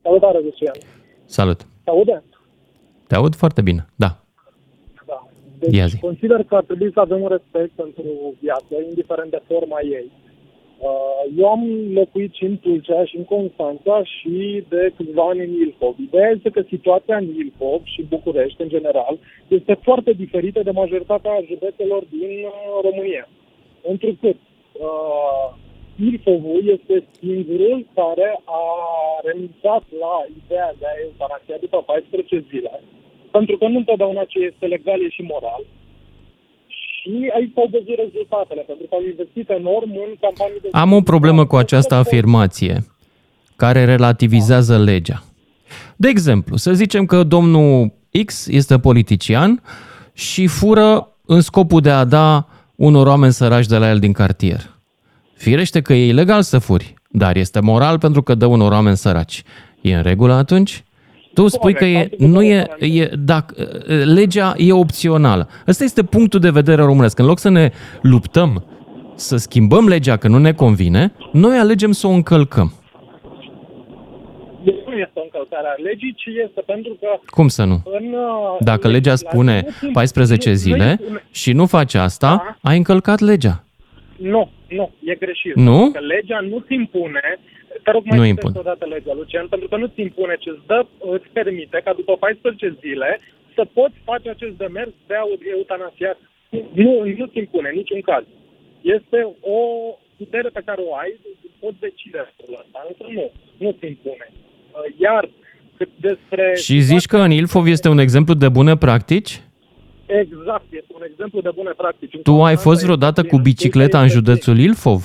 Salutare, 0.01 0.39
Lucian. 0.43 0.75
Salut! 1.25 1.59
Se 1.83 1.89
aude? 1.89 2.23
Te 3.07 3.15
aud 3.15 3.35
foarte 3.35 3.61
bine, 3.61 3.85
da. 3.95 4.15
Da. 5.07 5.27
Deci 5.59 5.75
Ia 5.75 5.85
zi. 5.85 5.99
consider 5.99 6.43
că 6.43 6.55
ar 6.55 6.63
trebui 6.63 6.91
să 6.93 6.99
avem 6.99 7.21
un 7.21 7.27
respect 7.37 7.71
pentru 7.83 8.03
viață, 8.41 8.73
indiferent 8.89 9.29
de 9.29 9.41
forma 9.47 9.77
ei. 9.97 10.11
Uh, 10.83 11.23
Eu 11.37 11.47
am 11.49 11.63
locuit 11.93 12.33
și 12.33 12.43
în 12.43 12.57
Tulcea 12.57 13.05
și 13.05 13.17
în 13.17 13.25
Constanța 13.25 14.03
și 14.03 14.63
de 14.69 14.93
câțiva 14.95 15.23
ani 15.23 15.43
în 15.43 15.53
Ilfov. 15.53 15.95
Ideea 15.99 16.29
este 16.29 16.49
că 16.49 16.61
situația 16.67 17.17
în 17.17 17.27
Ilfov 17.37 17.81
și 17.83 18.01
București, 18.15 18.61
în 18.61 18.69
general, 18.69 19.17
este 19.47 19.73
foarte 19.73 20.11
diferită 20.11 20.63
de 20.63 20.71
majoritatea 20.71 21.43
județelor 21.47 22.03
din 22.09 22.31
uh, 22.45 22.51
România. 22.87 23.27
Întrucât 23.81 24.37
uh, 24.71 25.47
Ilfovul 26.09 26.61
este 26.77 27.07
singurul 27.19 27.85
care 27.93 28.39
a 28.43 28.63
renunțat 29.23 29.83
la 29.99 30.15
ideea 30.39 30.73
de 30.79 30.85
a 30.87 30.99
eutanasia 31.03 31.57
după 31.59 31.77
14 31.81 32.45
zile, 32.49 32.81
pentru 33.31 33.57
că 33.57 33.67
nu 33.67 33.77
întotdeauna 33.77 34.23
ce 34.23 34.39
este 34.39 34.65
legal 34.65 35.01
e 35.01 35.09
și 35.09 35.21
moral. 35.21 35.63
Și 37.03 37.31
aici 37.35 37.51
s-au 37.55 37.67
văzut 37.71 37.95
rezultatele, 38.03 38.61
pentru 38.61 38.85
că 38.89 38.95
au 38.95 39.03
investit 39.11 39.49
enorm 39.49 39.89
în 39.89 40.11
campanii 40.21 40.59
de... 40.61 40.67
Am 40.71 40.91
o 40.93 41.01
problemă 41.01 41.45
cu 41.45 41.55
această 41.55 41.95
afirmație 41.95 42.85
care 43.55 43.85
relativizează 43.85 44.77
legea. 44.77 45.23
De 45.95 46.07
exemplu, 46.07 46.55
să 46.55 46.73
zicem 46.73 47.05
că 47.05 47.23
domnul 47.23 47.93
X 48.25 48.47
este 48.47 48.79
politician 48.79 49.61
și 50.13 50.47
fură 50.47 51.07
în 51.25 51.41
scopul 51.41 51.81
de 51.81 51.89
a 51.89 52.03
da 52.03 52.47
unor 52.75 53.07
oameni 53.07 53.33
săraci 53.33 53.65
de 53.65 53.77
la 53.77 53.89
el 53.89 53.99
din 53.99 54.11
cartier. 54.11 54.69
Firește 55.33 55.81
că 55.81 55.93
e 55.93 56.07
ilegal 56.07 56.41
să 56.41 56.59
furi, 56.59 56.93
dar 57.09 57.35
este 57.35 57.59
moral 57.59 57.97
pentru 57.97 58.21
că 58.21 58.35
dă 58.35 58.45
unor 58.45 58.71
oameni 58.71 58.97
săraci. 58.97 59.43
E 59.81 59.95
în 59.95 60.01
regulă 60.01 60.33
atunci? 60.33 60.83
Tu 61.33 61.47
spui 61.47 61.73
că 61.73 61.85
e, 61.85 62.09
nu 62.17 62.43
e, 62.43 62.67
e 62.79 63.05
dacă, 63.19 63.67
legea 64.05 64.53
e 64.57 64.73
opțională. 64.73 65.47
Ăsta 65.67 65.83
este 65.83 66.03
punctul 66.03 66.39
de 66.39 66.49
vedere 66.49 66.81
românesc. 66.81 67.19
În 67.19 67.25
loc 67.25 67.39
să 67.39 67.49
ne 67.49 67.71
luptăm 68.01 68.63
să 69.15 69.37
schimbăm 69.37 69.87
legea 69.87 70.17
că 70.17 70.27
nu 70.27 70.37
ne 70.37 70.53
convine, 70.53 71.13
noi 71.31 71.57
alegem 71.57 71.91
să 71.91 72.07
o 72.07 72.09
încălcăm. 72.09 72.73
Nu 74.63 74.99
este 74.99 75.11
o 75.13 75.23
încălcare 75.23 75.67
a 75.67 75.81
legii, 75.81 76.13
ci 76.17 76.27
este 76.45 76.61
pentru 76.65 76.97
că... 76.99 77.07
Cum 77.25 77.47
să 77.47 77.63
nu? 77.63 77.81
În, 77.85 78.05
uh, 78.05 78.57
Dacă 78.59 78.87
legea 78.87 79.15
spune 79.15 79.65
14 79.93 80.53
zile 80.53 80.99
și 81.31 81.51
nu 81.53 81.65
faci 81.65 81.93
asta, 81.93 82.57
ai 82.61 82.77
încălcat 82.77 83.19
legea. 83.19 83.63
Nu, 84.17 84.49
nu, 84.67 84.91
e 85.03 85.15
greșit. 85.15 85.55
Nu? 85.55 85.77
Pentru 85.77 85.99
Că 85.99 86.05
legea 86.05 86.39
nu-ți 86.49 86.73
impune, 86.73 87.39
te 87.85 87.91
rog 87.95 88.03
mai 88.05 88.17
Nu 88.17 88.23
citește 88.25 88.45
impune. 88.47 88.63
odată 88.63 88.85
legea, 88.95 89.13
Lucian, 89.19 89.47
pentru 89.53 89.67
că 89.69 89.75
nu-ți 89.81 90.01
impune, 90.07 90.35
ci 90.43 90.47
îți, 90.53 90.65
dă, 90.71 90.79
îți 91.15 91.27
permite 91.37 91.77
ca 91.85 91.91
după 91.99 92.13
14 92.17 92.77
zile 92.83 93.09
să 93.55 93.63
poți 93.77 93.97
face 94.09 94.27
acest 94.29 94.55
demers 94.63 94.93
de 95.09 95.15
a 95.21 95.25
eutanasiat. 95.57 96.17
Nu, 96.83 96.93
nu-ți 97.19 97.37
impune, 97.43 97.67
în 97.69 97.77
niciun 97.81 98.01
caz. 98.09 98.23
Este 98.97 99.19
o 99.57 99.59
putere 100.17 100.49
pe 100.57 100.61
care 100.67 100.81
o 100.87 100.95
ai, 100.95 101.11
poți 101.59 101.79
decide 101.79 102.19
lucrul 102.37 102.63
ăsta, 102.63 102.79
însă 102.89 103.03
nu, 103.17 103.25
nu-ți 103.63 103.85
impune. 103.93 104.27
Uh, 104.31 104.95
Iar 105.05 105.23
cât 105.77 105.89
despre... 105.99 106.55
Și 106.55 106.79
zici 106.79 107.05
că 107.05 107.17
în 107.17 107.31
Ilfov 107.31 107.65
este 107.67 107.89
un 107.89 107.97
exemplu 107.97 108.33
de 108.33 108.49
bune 108.49 108.77
practici? 108.77 109.41
Exact, 110.05 110.65
este 110.69 110.91
un 110.93 111.03
exemplu 111.09 111.41
de 111.41 111.49
bune 111.55 111.71
practici. 111.77 112.15
Tu 112.23 112.43
ai 112.43 112.55
fost 112.55 112.83
vreodată 112.83 113.23
cu 113.23 113.37
bicicleta 113.37 114.01
în 114.01 114.07
județul 114.07 114.57
Ilfov? 114.57 115.01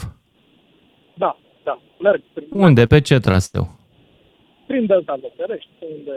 Da, 2.02 2.04
da, 2.04 2.10
merg 2.10 2.22
prin, 2.32 2.46
Unde? 2.52 2.86
Pe 2.86 3.00
ce 3.00 3.18
traseu? 3.18 3.76
prin 4.66 4.86
Delta 4.86 5.18
Văcărești, 5.22 5.68
unde... 5.80 6.12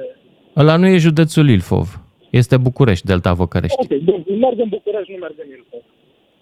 Ăla 0.55 0.75
nu 0.75 0.87
e 0.87 0.97
județul 0.97 1.49
Ilfov. 1.49 2.01
Este 2.29 2.57
București, 2.57 3.05
Delta 3.05 3.33
Văcărești. 3.33 3.77
Ok, 3.79 3.87
bun, 4.03 4.23
merg 4.39 4.59
în 4.59 4.69
București, 4.69 5.11
nu 5.11 5.17
merg 5.17 5.33
în 5.37 5.49
Ilfov. 5.49 5.79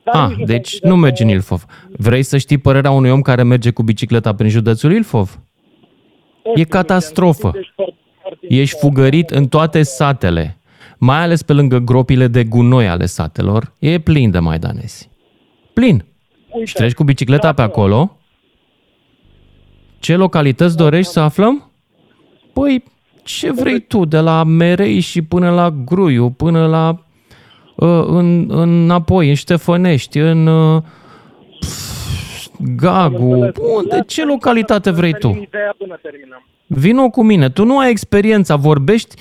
Dar 0.04 0.16
Ah, 0.24 0.30
nici 0.30 0.38
nu 0.40 0.46
deci 0.46 0.56
consider 0.56 0.90
nu 0.90 0.96
că- 0.96 1.02
mergi 1.02 1.24
în 1.24 1.30
Ilfov. 1.30 1.66
Vrei 1.98 2.24
să 2.24 2.38
știi 2.38 2.58
părerea 2.58 2.92
unui 2.92 3.10
om 3.10 3.22
care 3.22 3.44
merge 3.44 3.72
cu 3.72 3.84
bicicleta 3.84 4.34
prin 4.36 4.50
județul 4.50 4.92
Ilfov? 4.92 5.40
Nu 6.44 6.52
știu, 6.52 6.62
E 6.62 6.64
catastrofă. 6.64 7.46
Lucian, 7.48 7.62
ești 7.62 7.74
foarte- 7.76 7.96
foarte 8.22 8.46
Ești 8.50 8.76
important. 8.76 8.94
fugărit 8.96 9.30
în 9.30 9.48
toate 9.48 9.84
satele, 9.84 10.58
mai 10.98 11.18
ales 11.22 11.42
pe 11.44 11.54
lângă 11.54 11.78
gropile 11.78 12.28
de 12.28 12.44
gunoi 12.44 12.88
ale 12.88 13.06
satelor. 13.06 13.74
E 13.80 14.00
plin 14.00 14.32
de 14.32 14.40
maidanezi. 14.40 15.10
Plin. 15.74 16.06
Uite, 16.52 16.66
Și 16.66 16.74
treci 16.74 16.94
cu 16.94 17.04
bicicleta 17.04 17.54
pe 17.54 17.62
dacă- 17.62 17.70
acolo? 17.80 18.18
Ce 20.00 20.16
localități 20.16 20.78
dorești 20.78 21.12
să 21.12 21.20
aflăm? 21.20 21.72
Păi, 22.54 22.84
ce 23.24 23.52
vrei 23.52 23.80
tu, 23.80 24.06
de 24.06 24.20
la 24.20 24.44
Merei 24.44 25.00
și 25.00 25.22
până 25.22 25.52
la 25.52 25.70
Gruiu, 25.86 26.30
până 26.30 26.68
la 26.68 26.90
uh, 27.76 28.06
în, 28.08 28.52
înapoi, 28.52 29.30
în 29.30 29.36
Ștefănești, 29.36 30.18
în 30.18 30.48
uh, 30.48 30.82
pf, 31.60 32.48
Gagu, 32.76 33.52
unde, 33.76 34.04
ce 34.08 34.26
localitate 34.26 34.92
vrei 34.92 35.12
tu? 35.12 35.18
Termin 35.28 35.42
Ideea 35.42 35.76
până 35.78 36.00
terminăm. 36.02 36.44
Vino 36.68 37.10
cu 37.10 37.24
mine, 37.24 37.50
tu 37.50 37.66
nu 37.66 37.78
ai 37.78 37.90
experiența, 37.90 38.56
vorbești 38.56 39.16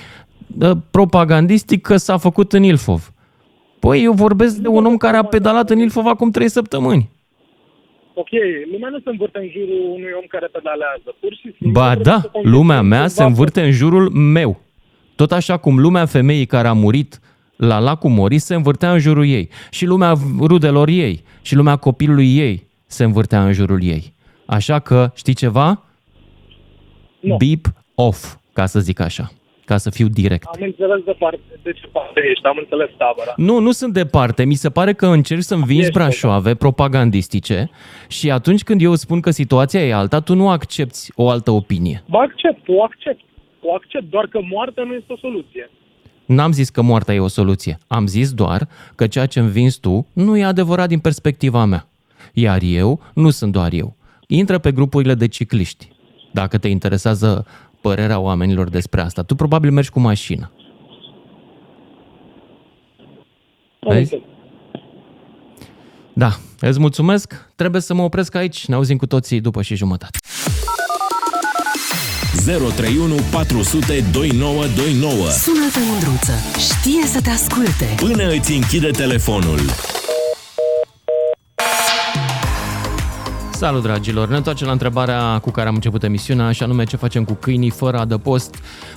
uh, 0.61 0.71
propagandistic 0.91 1.83
că 1.83 1.97
s-a 1.97 2.17
făcut 2.17 2.53
în 2.53 2.62
Ilfov. 2.62 3.12
Păi 3.79 4.03
eu 4.03 4.12
vorbesc 4.12 4.57
de 4.57 4.69
un 4.69 4.85
om 4.85 4.97
care 4.97 5.17
a 5.17 5.23
pedalat 5.23 5.71
în 5.71 5.79
Ilfov 5.79 6.07
acum 6.07 6.31
trei 6.31 6.49
săptămâni. 6.49 7.11
Ok, 8.22 8.28
lumea 8.72 8.88
nu 8.88 8.98
se 8.98 9.11
învârte 9.11 9.38
în 9.38 9.48
jurul 9.50 9.81
unui 9.96 10.12
om 10.20 10.24
care 10.28 10.46
pedalează. 10.46 11.09
Pur 11.20 11.33
și 11.35 11.40
simplu 11.40 11.70
Ba 11.70 11.92
trebuie 11.92 12.12
da, 12.12 12.20
să 12.20 12.28
convingi 12.33 12.57
lumea 12.57 12.83
mea 12.83 12.98
cumva 12.98 13.12
se 13.12 13.22
învârte 13.22 13.61
în 13.62 13.70
jurul 13.70 14.11
meu. 14.11 14.61
Tot 15.16 15.33
așa 15.33 15.57
cum 15.57 15.78
lumea 15.78 16.07
femeii 16.07 16.46
care 16.46 16.68
a 16.68 16.72
murit 16.72 17.20
la 17.57 17.78
lacul 17.78 18.11
Mori 18.11 18.38
se 18.38 18.54
învârtea 18.54 18.92
în 18.92 18.98
jurul 18.98 19.26
ei. 19.26 19.48
Și 19.70 19.85
lumea 19.85 20.14
rudelor 20.40 20.88
ei. 20.88 21.22
Și 21.42 21.54
lumea 21.54 21.76
copilului 21.76 22.37
ei 22.37 22.66
se 22.87 23.04
învârtea 23.04 23.44
în 23.44 23.52
jurul 23.52 23.83
ei. 23.83 24.12
Așa 24.46 24.78
că, 24.78 25.11
știi 25.14 25.35
ceva? 25.35 25.85
Nu. 27.20 27.37
Beep 27.37 27.66
off, 27.94 28.35
ca 28.52 28.66
să 28.66 28.81
zic 28.81 29.00
așa. 29.00 29.33
Ca 29.70 29.76
să 29.76 29.90
fiu 29.90 30.09
direct. 30.09 30.46
Am 30.46 30.62
înțeles 30.62 31.00
de, 31.04 31.14
parte, 31.18 31.40
de 31.62 31.72
ce 31.72 31.87
parte 31.92 32.20
ești, 32.31 32.46
am 32.46 32.57
înțeles 32.59 32.90
tabăra. 32.96 33.33
Nu, 33.37 33.59
nu 33.59 33.70
sunt 33.70 33.92
departe. 33.92 34.44
Mi 34.44 34.54
se 34.54 34.70
pare 34.70 34.92
că 34.92 35.07
încerci 35.07 35.42
să-mi 35.42 35.64
vinzi 35.64 35.83
Ești, 35.83 35.98
brașoave 35.98 36.54
propagandistice 36.54 37.70
și 38.09 38.31
atunci 38.31 38.62
când 38.62 38.83
eu 38.83 38.94
spun 38.94 39.20
că 39.20 39.31
situația 39.31 39.87
e 39.87 39.94
alta, 39.94 40.20
tu 40.20 40.35
nu 40.35 40.50
accepti 40.50 41.12
o 41.14 41.28
altă 41.28 41.50
opinie. 41.50 42.02
Vă 42.07 42.18
accept, 42.18 42.68
o 42.68 42.83
accept. 42.83 43.20
O 43.61 43.74
accept, 43.74 44.11
doar 44.11 44.26
că 44.26 44.40
moartea 44.50 44.85
nu 44.85 44.94
este 44.94 45.12
o 45.12 45.16
soluție. 45.16 45.70
N-am 46.26 46.52
zis 46.52 46.68
că 46.68 46.83
moartea 46.83 47.14
e 47.14 47.20
o 47.20 47.28
soluție. 47.28 47.78
Am 47.87 48.07
zis 48.07 48.33
doar 48.33 48.68
că 48.94 49.07
ceea 49.07 49.26
ce 49.26 49.38
îmi 49.38 49.50
vinzi 49.50 49.81
tu 49.81 50.07
nu 50.14 50.37
e 50.37 50.44
adevărat 50.44 50.88
din 50.88 50.98
perspectiva 50.98 51.64
mea. 51.64 51.88
Iar 52.33 52.59
eu 52.62 53.00
nu 53.14 53.31
sunt 53.31 53.52
doar 53.52 53.72
eu. 53.72 53.96
Intră 54.26 54.59
pe 54.59 54.72
grupurile 54.72 55.14
de 55.14 55.28
cicliști. 55.28 55.88
Dacă 56.33 56.59
te 56.59 56.68
interesează 56.68 57.46
părerea 57.88 58.18
oamenilor 58.18 58.68
despre 58.68 59.01
asta. 59.01 59.22
Tu 59.22 59.35
probabil 59.35 59.70
mergi 59.70 59.90
cu 59.90 60.01
mașină. 60.01 60.51
Am 63.81 63.92
Vezi? 63.92 64.01
înțeles. 64.14 64.22
Da, 66.12 66.37
îți 66.61 66.79
mulțumesc. 66.79 67.51
Trebuie 67.57 67.81
să 67.81 67.94
mă 67.94 68.03
opresc 68.03 68.35
aici. 68.35 68.66
Ne 68.66 68.74
auzim 68.74 68.96
cu 68.96 69.07
toții 69.07 69.40
după 69.40 69.62
și 69.62 69.74
jumătate. 69.74 70.18
031 72.44 73.14
400 73.31 74.05
2929 74.12 75.31
Sună-te, 75.31 75.79
Mândruță. 75.90 76.33
Știe 76.59 77.07
să 77.07 77.20
te 77.20 77.31
asculte. 77.31 77.94
Până 77.96 78.29
îți 78.29 78.53
închide 78.53 78.90
telefonul. 78.90 79.59
Salut, 83.59 83.83
dragilor! 83.83 84.29
Ne 84.29 84.37
întoarcem 84.37 84.66
la 84.66 84.73
întrebarea 84.73 85.38
cu 85.38 85.51
care 85.51 85.68
am 85.68 85.75
început 85.75 86.03
emisiunea, 86.03 86.53
și 86.53 86.62
anume 86.62 86.85
ce 86.85 86.97
facem 86.97 87.25
cu 87.25 87.33
câinii 87.33 87.71
fără 87.71 87.99
adăpost, 87.99 88.55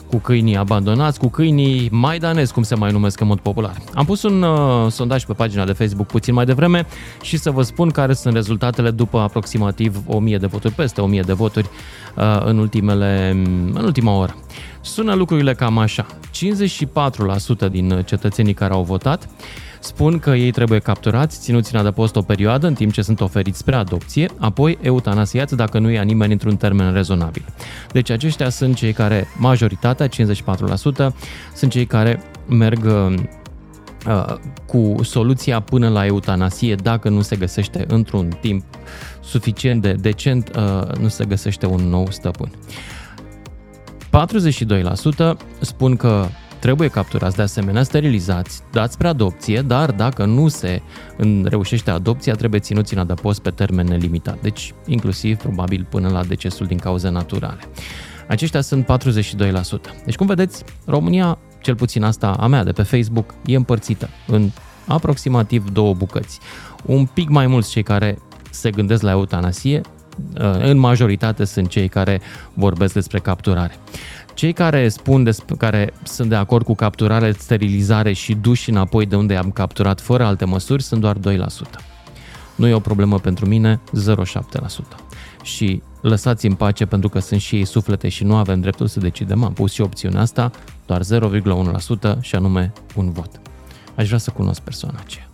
cu 0.09 0.17
câinii 0.17 0.57
abandonați, 0.57 1.19
cu 1.19 1.27
câinii 1.27 1.89
maidanezi, 1.91 2.53
cum 2.53 2.63
se 2.63 2.75
mai 2.75 2.91
numesc 2.91 3.19
în 3.19 3.27
mod 3.27 3.39
popular. 3.39 3.75
Am 3.93 4.05
pus 4.05 4.23
un 4.23 4.41
uh, 4.41 4.91
sondaj 4.91 5.25
pe 5.25 5.33
pagina 5.33 5.65
de 5.65 5.71
Facebook 5.71 6.07
puțin 6.07 6.33
mai 6.33 6.45
devreme 6.45 6.85
și 7.21 7.37
să 7.37 7.51
vă 7.51 7.61
spun 7.61 7.89
care 7.89 8.13
sunt 8.13 8.33
rezultatele 8.33 8.91
după 8.91 9.19
aproximativ 9.19 10.03
1000 10.07 10.37
de 10.37 10.47
voturi, 10.47 10.73
peste 10.73 11.01
1000 11.01 11.21
de 11.21 11.33
voturi 11.33 11.69
uh, 12.15 12.41
în, 12.45 12.57
ultimele, 12.57 13.29
în 13.73 13.83
ultima 13.83 14.17
oră. 14.17 14.35
Sună 14.81 15.13
lucrurile 15.13 15.53
cam 15.53 15.77
așa. 15.77 16.05
54% 17.67 17.71
din 17.71 18.03
cetățenii 18.05 18.53
care 18.53 18.73
au 18.73 18.83
votat 18.83 19.29
spun 19.83 20.19
că 20.19 20.29
ei 20.29 20.51
trebuie 20.51 20.79
capturați, 20.79 21.39
ținuți 21.39 21.73
în 21.73 21.79
adăpost 21.79 22.15
o 22.15 22.21
perioadă 22.21 22.67
în 22.67 22.73
timp 22.73 22.91
ce 22.91 23.01
sunt 23.01 23.21
oferiți 23.21 23.57
spre 23.57 23.75
adopție, 23.75 24.29
apoi 24.39 24.77
eutanasiați 24.81 25.55
dacă 25.55 25.79
nu 25.79 25.89
ia 25.89 26.01
nimeni 26.01 26.31
într-un 26.31 26.55
termen 26.55 26.93
rezonabil. 26.93 27.45
Deci 27.91 28.09
aceștia 28.09 28.49
sunt 28.49 28.75
cei 28.75 28.93
care, 28.93 29.27
majoritatea, 29.37 30.07
54%, 30.07 30.11
sunt 31.53 31.71
cei 31.71 31.85
care 31.85 32.23
merg 32.47 32.85
uh, 32.85 33.13
uh, 34.07 34.35
cu 34.67 34.95
soluția 35.03 35.59
până 35.59 35.89
la 35.89 36.05
eutanasie 36.05 36.75
dacă 36.75 37.09
nu 37.09 37.21
se 37.21 37.35
găsește 37.35 37.85
într-un 37.87 38.37
timp 38.41 38.63
suficient 39.23 39.81
de 39.81 39.93
decent, 39.93 40.51
uh, 40.55 40.97
nu 40.99 41.07
se 41.07 41.25
găsește 41.25 41.65
un 41.65 41.89
nou 41.89 42.07
stăpân. 42.09 42.51
42% 44.11 45.37
spun 45.59 45.95
că 45.95 46.25
trebuie 46.61 46.87
capturați 46.87 47.35
de 47.35 47.41
asemenea, 47.41 47.83
sterilizați, 47.83 48.61
dați 48.71 48.93
spre 48.93 49.07
adopție, 49.07 49.61
dar 49.61 49.91
dacă 49.91 50.25
nu 50.25 50.47
se 50.47 50.81
în- 51.17 51.45
reușește 51.49 51.91
adopția, 51.91 52.33
trebuie 52.35 52.59
ținuți 52.59 52.93
în 52.93 52.99
adăpost 52.99 53.41
pe 53.41 53.49
termen 53.49 53.85
nelimitat, 53.85 54.41
deci 54.41 54.73
inclusiv 54.85 55.37
probabil 55.37 55.87
până 55.89 56.09
la 56.09 56.23
decesul 56.23 56.65
din 56.65 56.77
cauze 56.77 57.09
naturale. 57.09 57.59
Aceștia 58.27 58.61
sunt 58.61 58.85
42%. 58.85 59.95
Deci 60.05 60.15
cum 60.15 60.27
vedeți, 60.27 60.63
România, 60.85 61.37
cel 61.61 61.75
puțin 61.75 62.03
asta 62.03 62.27
a 62.39 62.47
mea 62.47 62.63
de 62.63 62.71
pe 62.71 62.83
Facebook, 62.83 63.33
e 63.45 63.55
împărțită 63.55 64.09
în 64.27 64.49
aproximativ 64.87 65.69
două 65.69 65.93
bucăți. 65.93 66.39
Un 66.85 67.05
pic 67.05 67.29
mai 67.29 67.47
mulți 67.47 67.69
cei 67.69 67.83
care 67.83 68.17
se 68.49 68.69
gândesc 68.69 69.01
la 69.01 69.11
eutanasie, 69.11 69.81
în 70.59 70.77
majoritate 70.77 71.45
sunt 71.45 71.67
cei 71.69 71.87
care 71.87 72.21
vorbesc 72.53 72.93
despre 72.93 73.19
capturare. 73.19 73.75
Cei 74.41 74.53
care 74.53 74.89
spun, 74.89 75.23
despre, 75.23 75.55
care 75.55 75.93
sunt 76.03 76.29
de 76.29 76.35
acord 76.35 76.65
cu 76.65 76.75
capturare, 76.75 77.31
sterilizare 77.31 78.13
și 78.13 78.33
duși 78.33 78.69
înapoi 78.69 79.05
de 79.05 79.15
unde 79.15 79.35
am 79.35 79.51
capturat 79.51 80.01
fără 80.01 80.25
alte 80.25 80.45
măsuri 80.45 80.83
sunt 80.83 81.01
doar 81.01 81.17
2%. 81.17 81.19
Nu 82.55 82.67
e 82.67 82.73
o 82.73 82.79
problemă 82.79 83.19
pentru 83.19 83.45
mine, 83.45 83.81
0,7%. 84.09 84.21
Și 85.43 85.81
lăsați 86.01 86.45
în 86.45 86.53
pace 86.53 86.85
pentru 86.85 87.09
că 87.09 87.19
sunt 87.19 87.41
și 87.41 87.55
ei 87.55 87.65
suflete 87.65 88.09
și 88.09 88.23
nu 88.23 88.35
avem 88.35 88.61
dreptul 88.61 88.87
să 88.87 88.99
decidem. 88.99 89.43
Am 89.43 89.53
pus 89.53 89.71
și 89.71 89.81
opțiunea 89.81 90.21
asta, 90.21 90.51
doar 90.85 91.01
0,1% 91.03 92.19
și 92.21 92.35
anume 92.35 92.73
un 92.95 93.11
vot. 93.11 93.41
Aș 93.95 94.05
vrea 94.05 94.19
să 94.19 94.31
cunosc 94.31 94.61
persoana 94.61 94.99
aceea. 95.03 95.30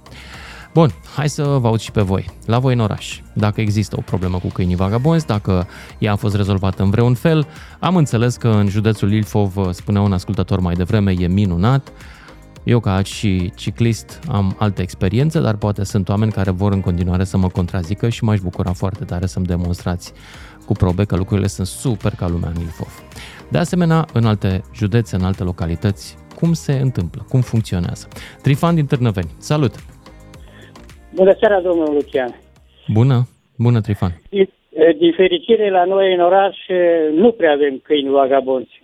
Bun, 0.77 0.93
hai 1.15 1.29
să 1.29 1.43
vă 1.43 1.67
aud 1.67 1.79
și 1.79 1.91
pe 1.91 2.01
voi. 2.01 2.25
La 2.45 2.59
voi 2.59 2.73
în 2.73 2.79
oraș, 2.79 3.19
dacă 3.33 3.61
există 3.61 3.95
o 3.97 4.01
problemă 4.01 4.37
cu 4.37 4.47
câinii 4.47 4.75
vagabonzi, 4.75 5.25
dacă 5.25 5.67
ea 5.97 6.11
a 6.11 6.15
fost 6.15 6.35
rezolvată 6.35 6.83
în 6.83 6.89
vreun 6.89 7.13
fel, 7.13 7.47
am 7.79 7.95
înțeles 7.95 8.35
că 8.35 8.47
în 8.47 8.67
județul 8.67 9.13
Ilfov, 9.13 9.71
spunea 9.71 10.01
un 10.01 10.13
ascultător 10.13 10.59
mai 10.59 10.73
devreme, 10.73 11.13
e 11.17 11.27
minunat. 11.27 11.91
Eu 12.63 12.79
ca 12.79 13.03
și 13.03 13.51
ciclist 13.55 14.19
am 14.27 14.55
alte 14.59 14.81
experiențe, 14.81 15.41
dar 15.41 15.55
poate 15.55 15.83
sunt 15.83 16.09
oameni 16.09 16.31
care 16.31 16.51
vor 16.51 16.71
în 16.71 16.81
continuare 16.81 17.23
să 17.23 17.37
mă 17.37 17.47
contrazică 17.47 18.09
și 18.09 18.23
m-aș 18.23 18.39
bucura 18.39 18.71
foarte 18.71 19.03
tare 19.03 19.25
să-mi 19.25 19.45
demonstrați 19.45 20.13
cu 20.65 20.73
probe 20.73 21.05
că 21.05 21.15
lucrurile 21.15 21.47
sunt 21.47 21.67
super 21.67 22.15
ca 22.15 22.27
lumea 22.27 22.51
în 22.55 22.61
Ilfov. 22.61 23.03
De 23.49 23.57
asemenea, 23.57 24.05
în 24.13 24.25
alte 24.25 24.63
județe, 24.73 25.15
în 25.15 25.23
alte 25.23 25.43
localități, 25.43 26.17
cum 26.39 26.53
se 26.53 26.73
întâmplă, 26.73 27.25
cum 27.29 27.41
funcționează. 27.41 28.07
Trifan 28.41 28.75
din 28.75 28.85
Târnăveni, 28.85 29.29
salut! 29.37 29.75
Bună 31.17 31.35
seara, 31.39 31.61
domnul 31.61 31.93
Lucian. 31.93 32.35
Bună, 32.87 33.27
bună 33.57 33.81
Trifan. 33.81 34.11
Din 34.97 35.13
fericire, 35.13 35.69
la 35.69 35.83
noi 35.83 36.13
în 36.13 36.19
oraș 36.19 36.57
nu 37.11 37.31
prea 37.31 37.51
avem 37.51 37.79
câini 37.83 38.09
vagabonți. 38.09 38.81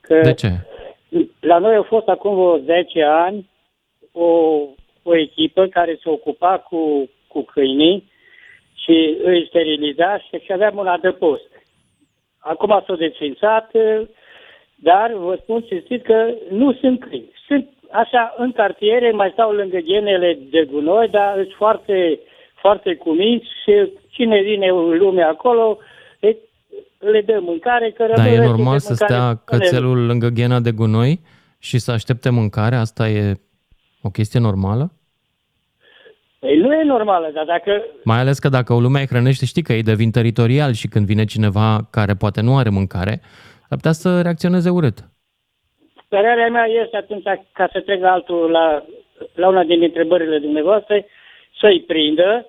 Că 0.00 0.20
de 0.22 0.34
ce? 0.34 0.48
La 1.40 1.58
noi 1.58 1.74
a 1.74 1.82
fost 1.82 2.08
acum 2.08 2.34
vreo 2.34 2.58
10 2.58 3.02
ani 3.02 3.50
o, 4.12 4.28
o 5.02 5.16
echipă 5.16 5.66
care 5.66 5.98
se 6.02 6.08
ocupa 6.08 6.58
cu, 6.58 7.10
cu 7.26 7.42
câinii 7.42 8.10
și 8.74 9.16
îi 9.22 9.46
steriliza 9.48 10.18
și, 10.18 10.44
și 10.44 10.52
aveam 10.52 10.76
un 10.76 10.86
adăpost. 10.86 11.50
Acum 12.38 12.82
s-a 12.86 12.94
desfințat, 12.94 13.70
dar 14.74 15.12
vă 15.12 15.38
spun 15.42 15.60
cinstit 15.60 16.02
că 16.04 16.34
nu 16.48 16.72
sunt 16.72 17.00
câini. 17.00 17.30
Sunt 17.46 17.68
așa, 17.92 18.34
în 18.36 18.52
cartiere 18.52 19.10
mai 19.10 19.30
stau 19.32 19.50
lângă 19.50 19.78
genele 19.80 20.38
de 20.50 20.68
gunoi, 20.70 21.08
dar 21.08 21.32
sunt 21.34 21.54
foarte, 21.56 22.18
foarte 22.60 22.94
cuminți 22.94 23.46
și 23.62 23.92
cine 24.08 24.40
vine 24.42 24.66
în 24.68 24.98
lume 24.98 25.22
acolo, 25.22 25.78
le 26.98 27.20
dă 27.20 27.38
mâncare. 27.40 27.90
Că 27.90 28.12
da, 28.16 28.28
e 28.28 28.46
normal 28.46 28.78
să 28.78 28.94
stea 28.94 29.34
cățelul 29.44 30.06
lângă 30.06 30.28
ghena 30.28 30.60
de 30.60 30.70
gunoi 30.70 31.20
și 31.58 31.78
să 31.78 31.90
aștepte 31.90 32.30
mâncare? 32.30 32.74
Asta 32.74 33.08
e 33.08 33.40
o 34.02 34.10
chestie 34.10 34.40
normală? 34.40 34.92
Ei, 36.40 36.58
nu 36.58 36.74
e 36.74 36.84
normală, 36.84 37.30
dar 37.34 37.44
dacă... 37.44 37.82
Mai 38.04 38.18
ales 38.18 38.38
că 38.38 38.48
dacă 38.48 38.72
o 38.72 38.80
lume 38.80 39.00
îi 39.00 39.06
hrănește, 39.06 39.44
știi 39.44 39.62
că 39.62 39.72
ei 39.72 39.82
devin 39.82 40.10
teritorial 40.10 40.72
și 40.72 40.88
când 40.88 41.06
vine 41.06 41.24
cineva 41.24 41.88
care 41.90 42.14
poate 42.14 42.40
nu 42.40 42.56
are 42.56 42.68
mâncare, 42.68 43.20
ar 43.68 43.76
putea 43.76 43.92
să 43.92 44.20
reacționeze 44.22 44.70
urât. 44.70 44.98
Părerea 46.14 46.48
mea 46.48 46.66
este 46.66 46.96
atunci, 46.96 47.22
ca 47.52 47.68
să 47.72 47.80
trec 47.80 48.00
la 48.00 48.12
altul, 48.12 48.50
la, 48.50 48.84
la 49.34 49.48
una 49.48 49.62
din 49.62 49.82
întrebările 49.82 50.38
dumneavoastră, 50.38 51.04
să-i 51.60 51.80
prindă 51.80 52.46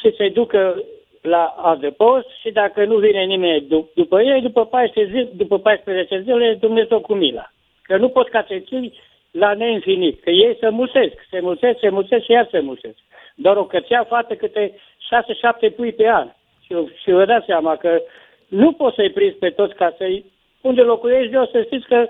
și 0.00 0.14
să-i 0.16 0.30
ducă 0.30 0.84
la 1.20 1.44
adăpost 1.44 2.28
și 2.40 2.50
dacă 2.50 2.84
nu 2.84 2.96
vine 2.96 3.22
nimeni 3.24 3.66
dup- 3.66 3.94
după 3.94 4.22
ei, 4.22 4.40
după 4.40 4.64
14, 4.66 5.12
zile, 5.12 5.28
după 5.32 5.58
14 5.58 6.20
zile, 6.20 6.56
Dumnezeu 6.60 7.00
cu 7.00 7.14
mila. 7.14 7.50
Că 7.82 7.96
nu 7.96 8.08
poți 8.08 8.30
ca 8.30 8.44
să 8.48 8.58
ții 8.64 8.98
la 9.30 9.54
neinfinit, 9.54 10.22
că 10.22 10.30
ei 10.30 10.56
se 10.60 10.68
mulțesc, 10.68 11.14
se 11.30 11.40
mulțesc, 11.40 11.78
se 11.78 11.88
mulțesc 11.88 12.24
și 12.24 12.30
iar 12.30 12.48
se 12.50 12.60
mulțesc. 12.60 12.98
Doar 13.34 13.56
o 13.56 13.64
cățea 13.64 14.04
fată 14.04 14.34
câte 14.34 14.72
6-7 15.70 15.74
pui 15.76 15.92
pe 15.92 16.08
an. 16.08 16.28
Și, 16.64 16.74
și 17.02 17.10
vă 17.10 17.24
dați 17.24 17.46
seama 17.46 17.76
că 17.76 18.02
nu 18.48 18.72
poți 18.72 18.94
să-i 18.94 19.10
prinzi 19.10 19.36
pe 19.36 19.50
toți 19.50 19.74
ca 19.74 19.94
să-i... 19.98 20.24
Unde 20.60 20.80
locuiești 20.80 21.34
eu, 21.34 21.46
să 21.46 21.62
știți 21.62 21.86
că 21.86 22.08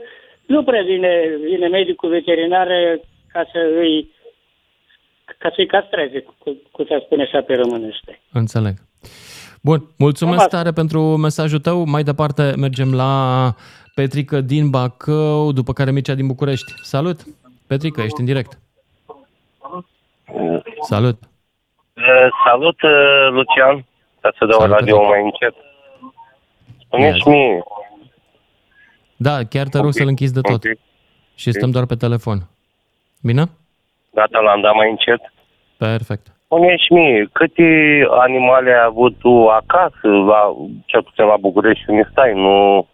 nu 0.53 0.63
prea 0.65 0.83
vine, 0.83 1.11
vine 1.45 1.67
medicul 1.69 2.09
veterinar 2.11 2.69
ca 3.33 3.43
să 3.53 3.59
îi 3.79 4.11
ca 5.39 5.51
să-i 5.55 5.67
castreze, 5.67 6.21
cu, 6.21 6.57
cu 6.71 6.85
să 6.85 7.03
spune 7.05 7.23
așa 7.23 7.41
pe 7.41 7.55
românește. 7.55 8.21
Înțeleg. 8.33 8.75
Bun, 9.63 9.81
mulțumesc 9.99 10.49
tare 10.49 10.71
pentru 10.71 11.01
mesajul 11.01 11.59
tău. 11.59 11.85
Mai 11.85 12.03
departe 12.03 12.53
mergem 12.57 12.95
la 12.95 13.13
Petrică 13.95 14.41
din 14.41 14.71
Bacău, 14.71 15.53
după 15.53 15.73
care 15.73 15.91
Mircea 15.91 16.15
din 16.15 16.27
București. 16.27 16.73
Salut! 16.83 17.19
Petrică, 17.69 18.01
ești 18.01 18.21
în 18.21 18.27
direct. 18.27 18.59
Salut! 20.81 21.19
Uh, 21.97 22.29
salut, 22.45 22.83
uh, 22.83 23.29
Lucian. 23.31 23.85
Ca 24.21 24.33
să 24.39 24.47
dau 24.47 24.67
radio 24.67 25.03
mai 25.03 25.23
încet. 25.23 25.55
Spune-și 26.85 27.29
mie, 27.29 27.63
da, 29.27 29.45
chiar 29.45 29.67
te 29.69 29.79
rog 29.79 29.93
să-l 29.93 30.09
închizi 30.09 30.35
de 30.35 30.41
tot. 30.41 30.65
Okay. 30.65 30.79
Și 31.35 31.53
stăm 31.53 31.71
doar 31.71 31.87
pe 31.87 31.95
telefon. 31.95 32.39
Bine? 33.23 33.45
Gata, 34.15 34.39
l-am 34.39 34.61
dat 34.61 34.75
mai 34.75 34.91
încet. 34.91 35.33
Perfect. 35.79 36.27
spune 36.45 36.77
și 36.77 36.93
mie, 36.93 37.29
câte 37.33 37.69
animale 38.11 38.71
ai 38.71 38.85
avut 38.85 39.19
tu 39.19 39.49
acasă, 39.49 40.09
la, 40.09 40.57
cel 40.85 41.03
puțin 41.03 41.25
la 41.25 41.37
București 41.41 41.91
unde 41.91 42.09
stai, 42.11 42.33
nu... 42.35 42.87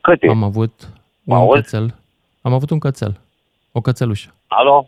Câte? 0.00 0.28
Am 0.28 0.42
avut 0.42 0.72
un 1.24 1.36
Auzi? 1.36 1.60
cățel. 1.60 1.94
Am 2.42 2.52
avut 2.52 2.70
un 2.70 2.78
cățel. 2.78 3.20
O 3.72 3.80
cățelușă. 3.80 4.34
Alo? 4.46 4.86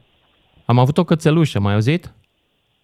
Am 0.64 0.78
avut 0.78 0.98
o 0.98 1.04
cățelușă, 1.04 1.60
mai 1.60 1.72
auzit? 1.72 2.12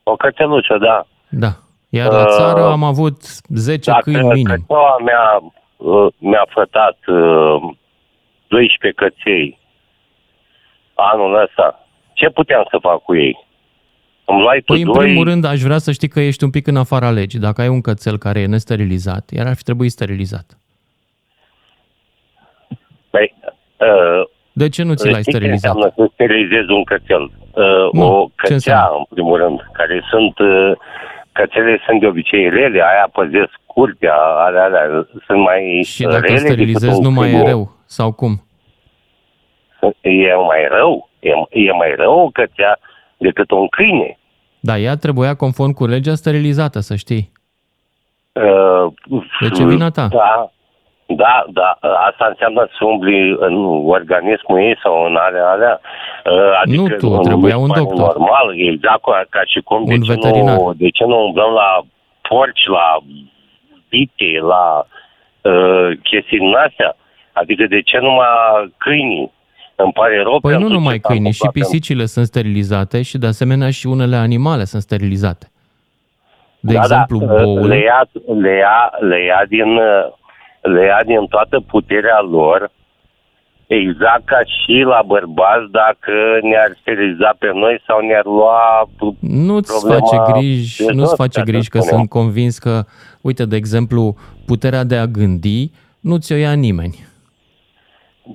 O 0.02 0.16
cățelușă, 0.16 0.78
da. 0.78 1.06
Da. 1.28 1.52
Iar 1.88 2.12
la 2.12 2.26
țară 2.26 2.60
uh, 2.60 2.70
am 2.70 2.84
avut 2.84 3.22
10 3.48 3.92
câini 4.00 4.26
minim. 4.26 4.44
Dacă 4.44 5.02
mea 5.04 5.40
Uh, 5.46 5.60
mi-a 6.18 6.46
fătat 6.48 6.98
12 8.46 8.86
uh, 8.86 8.94
căței 8.94 9.58
anul 10.94 11.42
ăsta. 11.42 11.86
Ce 12.12 12.28
puteam 12.28 12.66
să 12.70 12.78
fac 12.80 13.02
cu 13.02 13.16
ei? 13.16 13.46
Îmi 14.24 14.40
luai 14.40 14.60
păi, 14.60 14.82
în 14.82 14.92
doi... 14.92 15.04
primul 15.04 15.24
rând, 15.24 15.44
aș 15.44 15.60
vrea 15.60 15.78
să 15.78 15.92
știi 15.92 16.08
că 16.08 16.20
ești 16.20 16.44
un 16.44 16.50
pic 16.50 16.66
în 16.66 16.76
afara 16.76 17.10
legii. 17.10 17.38
Dacă 17.38 17.60
ai 17.60 17.68
un 17.68 17.80
cățel 17.80 18.18
care 18.18 18.40
e 18.40 18.46
nesterilizat, 18.46 19.30
iar 19.30 19.46
ar 19.46 19.54
fi 19.54 19.62
trebuit 19.62 19.90
sterilizat. 19.90 20.58
Păi, 23.10 23.34
uh, 23.76 24.28
de 24.52 24.68
ce 24.68 24.82
nu 24.82 24.94
ți 24.94 25.10
l-ai 25.10 25.22
sterilizat? 25.22 25.74
înseamnă 25.74 25.92
să 25.96 26.10
sterilizezi 26.12 26.70
un 26.70 26.84
cățel? 26.84 27.22
Uh, 27.22 27.92
nu, 27.92 28.20
o 28.20 28.28
cățea, 28.34 28.90
în 28.96 29.04
primul 29.08 29.38
rând, 29.38 29.60
care 29.72 30.02
sunt... 30.10 30.38
Uh, 30.38 30.72
cățele 31.38 31.82
sunt 31.86 32.00
de 32.00 32.06
obicei 32.06 32.48
rele, 32.48 32.80
aia 32.82 33.08
păzesc 33.12 33.54
curtea, 33.66 34.14
alea, 34.14 34.64
alea 34.64 35.06
sunt 35.26 35.40
mai 35.42 35.82
Și 35.86 36.02
dacă 36.02 36.26
rele 36.26 36.38
sterilizezi 36.38 37.00
nu 37.00 37.10
mai 37.10 37.32
e 37.32 37.42
rău, 37.42 37.72
sau 37.84 38.12
cum? 38.12 38.42
E 40.00 40.34
mai 40.34 40.66
rău, 40.68 41.08
e, 41.20 41.30
e 41.50 41.72
mai 41.72 41.94
rău 41.96 42.18
o 42.18 42.30
cățea 42.30 42.78
decât 43.16 43.50
un 43.50 43.68
câine. 43.68 44.18
Da, 44.60 44.78
ea 44.78 44.96
trebuia 44.96 45.34
conform 45.34 45.72
cu 45.72 45.86
legea 45.86 46.14
sterilizată, 46.14 46.80
să 46.80 46.94
știi. 46.94 47.32
Uh, 48.32 48.92
de 49.40 49.48
ce 49.48 49.64
vina 49.64 49.90
ta? 49.90 50.06
Da, 50.06 50.52
da, 51.06 51.44
da, 51.52 51.78
asta 51.80 52.26
înseamnă 52.28 52.68
să 52.78 52.84
umbli 52.84 53.36
în 53.38 53.54
organismul 53.86 54.58
ei 54.58 54.78
sau 54.82 55.04
în 55.04 55.16
alea 55.16 55.50
alea. 55.50 55.80
Adică 56.62 56.80
nu 56.80 56.88
tu, 56.88 57.20
trebuia 57.22 57.56
un 57.56 57.70
doctor. 57.74 58.16
Normal, 58.16 58.54
exact 58.56 59.02
ca 59.28 59.42
și 59.46 59.60
cum. 59.60 59.82
Un 59.82 59.86
de 59.86 59.98
veterinar. 60.06 60.56
Ce 60.56 60.62
nu, 60.62 60.72
de 60.76 60.88
ce 60.88 61.04
nu 61.04 61.24
umblăm 61.24 61.52
la 61.52 61.80
porci, 62.28 62.66
la 62.66 62.98
vite, 63.88 64.38
la 64.40 64.86
uh, 65.50 65.98
chestii 66.02 66.38
din 66.38 66.54
astea? 66.66 66.96
Adică 67.32 67.66
de 67.68 67.80
ce 67.80 67.98
numai 67.98 68.26
câinii? 68.76 69.32
Îmi 69.76 69.92
pare 69.92 70.22
rău 70.22 70.40
Păi 70.40 70.56
nu 70.58 70.68
numai 70.68 70.98
câinii, 70.98 71.32
și 71.32 71.48
pisicile 71.52 72.04
sunt 72.04 72.26
sterilizate 72.26 73.02
și 73.02 73.18
de 73.18 73.26
asemenea 73.26 73.70
și 73.70 73.86
unele 73.86 74.16
animale 74.16 74.64
sunt 74.64 74.82
sterilizate. 74.82 75.46
De 76.60 76.72
da, 76.72 76.78
da 76.78 76.84
exemplu, 76.84 77.18
da, 77.18 77.42
boul... 77.42 77.66
Le 77.66 77.78
ia, 77.78 78.08
le, 78.40 78.56
ia, 78.56 78.90
le 79.00 79.24
ia 79.24 79.44
din 79.48 79.80
le 80.72 80.84
ia 80.84 81.00
din 81.06 81.26
toată 81.26 81.60
puterea 81.60 82.20
lor, 82.30 82.70
exact 83.66 84.24
ca 84.24 84.40
și 84.44 84.82
la 84.86 85.02
bărbați 85.06 85.70
dacă 85.70 86.12
ne-ar 86.42 86.76
steriliza 86.80 87.34
pe 87.38 87.50
noi 87.54 87.82
sau 87.86 88.00
ne-ar 88.00 88.24
lua 88.24 88.88
Nu-ți 89.20 89.86
face 89.86 90.32
griji, 90.32 90.84
nu-ți 90.92 91.14
face 91.14 91.42
griji 91.44 91.68
că 91.68 91.78
sunt 91.78 92.08
convins 92.08 92.58
că, 92.58 92.84
uite, 93.20 93.44
de 93.44 93.56
exemplu, 93.56 94.16
puterea 94.46 94.84
de 94.84 94.96
a 94.96 95.06
gândi 95.06 95.70
nu 96.00 96.16
ți-o 96.16 96.36
ia 96.36 96.52
nimeni. 96.52 97.06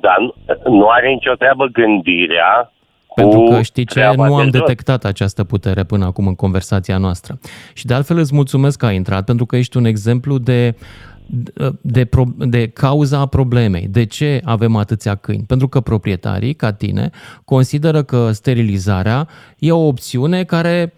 Dar 0.02 0.18
nu, 0.20 0.34
nu 0.72 0.88
are 0.88 1.10
nicio 1.10 1.34
treabă 1.34 1.66
gândirea 1.66 2.72
pentru 3.16 3.44
că 3.44 3.62
știi 3.62 3.86
ce, 3.86 4.12
nu 4.16 4.36
am 4.36 4.50
detectat 4.50 5.06
această 5.06 5.44
putere 5.44 5.84
până 5.84 6.06
acum 6.06 6.28
în 6.28 6.36
conversația 6.36 6.98
noastră. 6.98 7.40
Și 7.74 7.86
de 7.86 7.94
altfel 7.94 8.18
îți 8.18 8.36
mulțumesc 8.36 8.80
că 8.80 8.86
ai 8.86 8.96
intrat, 8.96 9.26
pentru 9.26 9.46
că 9.46 9.56
ești 9.56 9.78
un 9.78 9.86
exemplu 9.86 10.38
de 10.38 10.76
de, 11.82 12.06
pro, 12.06 12.24
de 12.38 12.68
cauza 12.68 13.26
problemei. 13.26 13.88
De 13.88 14.06
ce 14.06 14.42
avem 14.44 14.76
atâția 14.76 15.16
câini? 15.16 15.44
Pentru 15.48 15.68
că 15.68 15.80
proprietarii, 15.80 16.54
ca 16.54 16.74
tine, 16.74 17.10
consideră 17.46 18.04
că 18.04 18.32
sterilizarea 18.32 19.28
e 19.58 19.72
o 19.72 19.88
opțiune 19.88 20.44
care 20.44 20.94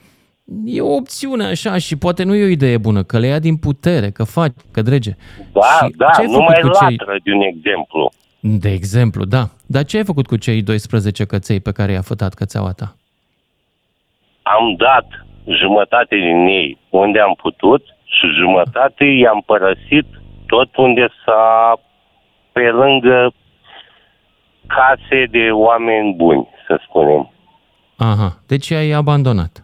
e 0.65 0.82
o 0.82 0.96
opțiune 0.96 1.44
așa 1.44 1.78
și 1.78 1.98
poate 1.98 2.24
nu 2.24 2.36
e 2.36 2.44
o 2.44 2.48
idee 2.48 2.78
bună, 2.78 3.04
că 3.04 3.20
le 3.20 3.28
ia 3.28 3.39
din 3.39 3.58
putere, 3.58 4.10
că 4.10 4.24
faci, 4.24 4.54
că 4.72 4.82
drege. 4.82 5.15
Da, 5.54 5.62
și 5.62 5.94
da, 5.98 6.10
ce 6.10 6.22
ai 6.22 6.26
nu 6.26 6.32
făcut 6.32 6.48
mai 6.48 6.60
cu 6.62 6.70
cei... 6.80 6.96
latră 6.98 7.20
de 7.24 7.32
un 7.32 7.41
exemplu. 7.41 8.12
De 8.39 8.72
exemplu, 8.72 9.26
da. 9.26 9.50
Dar 9.65 9.84
ce 9.84 9.98
ai 9.98 10.04
făcut 10.04 10.28
cu 10.28 10.36
cei 10.36 10.62
12 10.62 11.26
căței 11.26 11.60
pe 11.60 11.72
care 11.72 11.91
i-a 11.91 12.02
fătat 12.02 12.34
cățeaua 12.34 12.72
ta? 12.72 12.96
Am 14.41 14.76
dat 14.78 15.08
jumătate 15.62 16.15
din 16.15 16.46
ei 16.46 16.78
unde 16.89 17.20
am 17.20 17.34
putut 17.41 17.84
și 18.04 18.28
jumătate 18.39 19.04
i-am 19.04 19.44
părăsit 19.46 20.06
tot 20.53 20.75
unde 20.75 21.07
s-a 21.25 21.79
pe 22.51 22.61
lângă 22.81 23.33
case 24.67 25.19
de 25.31 25.45
oameni 25.51 26.13
buni, 26.13 26.47
să 26.67 26.79
spunem. 26.87 27.31
Aha, 27.97 28.29
deci 28.47 28.71
ai 28.71 28.89
abandonat. 28.91 29.63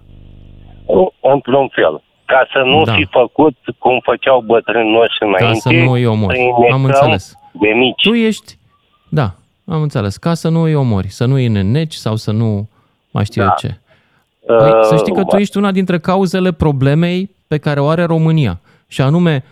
Într-un 1.21 1.67
fel. 1.67 2.02
Ca 2.26 2.47
să 2.54 2.60
nu 2.65 2.84
Da. 2.84 2.93
fi 2.93 3.06
făcut 3.12 3.56
cum 3.78 4.00
făceau 4.04 4.41
bătrânii 4.41 4.91
noștri 4.91 5.26
înainte. 5.28 5.43
Ca 5.45 5.54
să 5.54 5.69
nu 5.86 5.91
îi 5.91 6.06
omori. 6.06 6.36
să-i 6.36 6.52
Am 6.56 6.62
necăm 6.62 6.84
înțeles. 6.84 7.34
De 7.52 7.67
mici. 7.67 8.02
Tu 8.04 8.13
ești, 8.13 8.58
da, 9.10 9.28
am 9.67 9.82
înțeles, 9.82 10.17
ca 10.17 10.34
să 10.34 10.50
nu 10.50 10.62
îi 10.62 10.76
omori, 10.76 11.08
să 11.08 11.26
nu 11.26 11.34
îi 11.34 11.47
neneci 11.47 11.93
sau 11.93 12.15
să 12.15 12.32
nu 12.32 12.69
mai 13.12 13.26
știu 13.26 13.41
Da. 13.41 13.47
eu 13.47 13.54
ce. 13.58 13.80
Păi, 14.45 14.69
Uh, 14.71 14.80
să 14.82 14.95
știi 14.97 15.13
că 15.13 15.23
tu 15.23 15.36
ești 15.36 15.58
una 15.58 15.71
dintre 15.71 16.00
cauzele 16.00 16.52
problemei 16.52 17.30
pe 17.47 17.58
care 17.58 17.80
o 17.80 17.88
are 17.88 18.04
România. 18.04 18.60
Și 18.88 19.02
anume, 19.02 19.43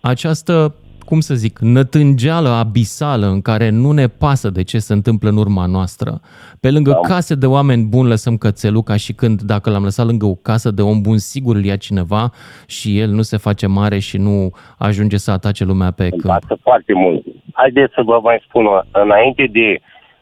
această, 0.00 0.74
cum 1.04 1.20
să 1.20 1.34
zic, 1.34 1.58
nătângeală 1.58 2.48
abisală 2.48 3.26
în 3.26 3.40
care 3.40 3.70
nu 3.70 3.90
ne 3.92 4.06
pasă 4.06 4.50
de 4.50 4.62
ce 4.62 4.78
se 4.78 4.92
întâmplă 4.92 5.28
în 5.28 5.36
urma 5.36 5.66
noastră. 5.66 6.20
Pe 6.60 6.70
lângă 6.70 6.90
Da. 6.90 6.98
case 7.14 7.34
de 7.34 7.46
oameni 7.46 7.84
buni 7.84 8.08
lăsăm 8.08 8.36
cățelul 8.36 8.82
ca 8.82 8.96
și 8.96 9.12
când 9.12 9.40
dacă 9.42 9.70
l-am 9.70 9.82
lăsat 9.82 10.06
lângă 10.06 10.26
o 10.26 10.34
casă 10.34 10.70
de 10.70 10.82
om 10.82 11.00
bun, 11.00 11.18
sigur 11.18 11.56
îl 11.56 11.64
ia 11.64 11.76
cineva 11.76 12.30
și 12.66 12.98
el 12.98 13.10
nu 13.10 13.22
se 13.22 13.36
face 13.36 13.66
mare 13.66 13.98
și 13.98 14.16
nu 14.16 14.50
ajunge 14.78 15.16
să 15.16 15.30
atace 15.30 15.64
lumea 15.64 15.90
pe 15.90 16.08
câmp. 16.08 16.22
Pasă 16.22 16.58
foarte 16.62 16.92
mult. 16.94 17.24
Haideți 17.52 17.92
să 17.94 18.02
vă 18.04 18.18
mai 18.22 18.42
spun, 18.48 18.64
o- 18.66 19.00
înainte 19.02 19.48
de, 19.52 19.78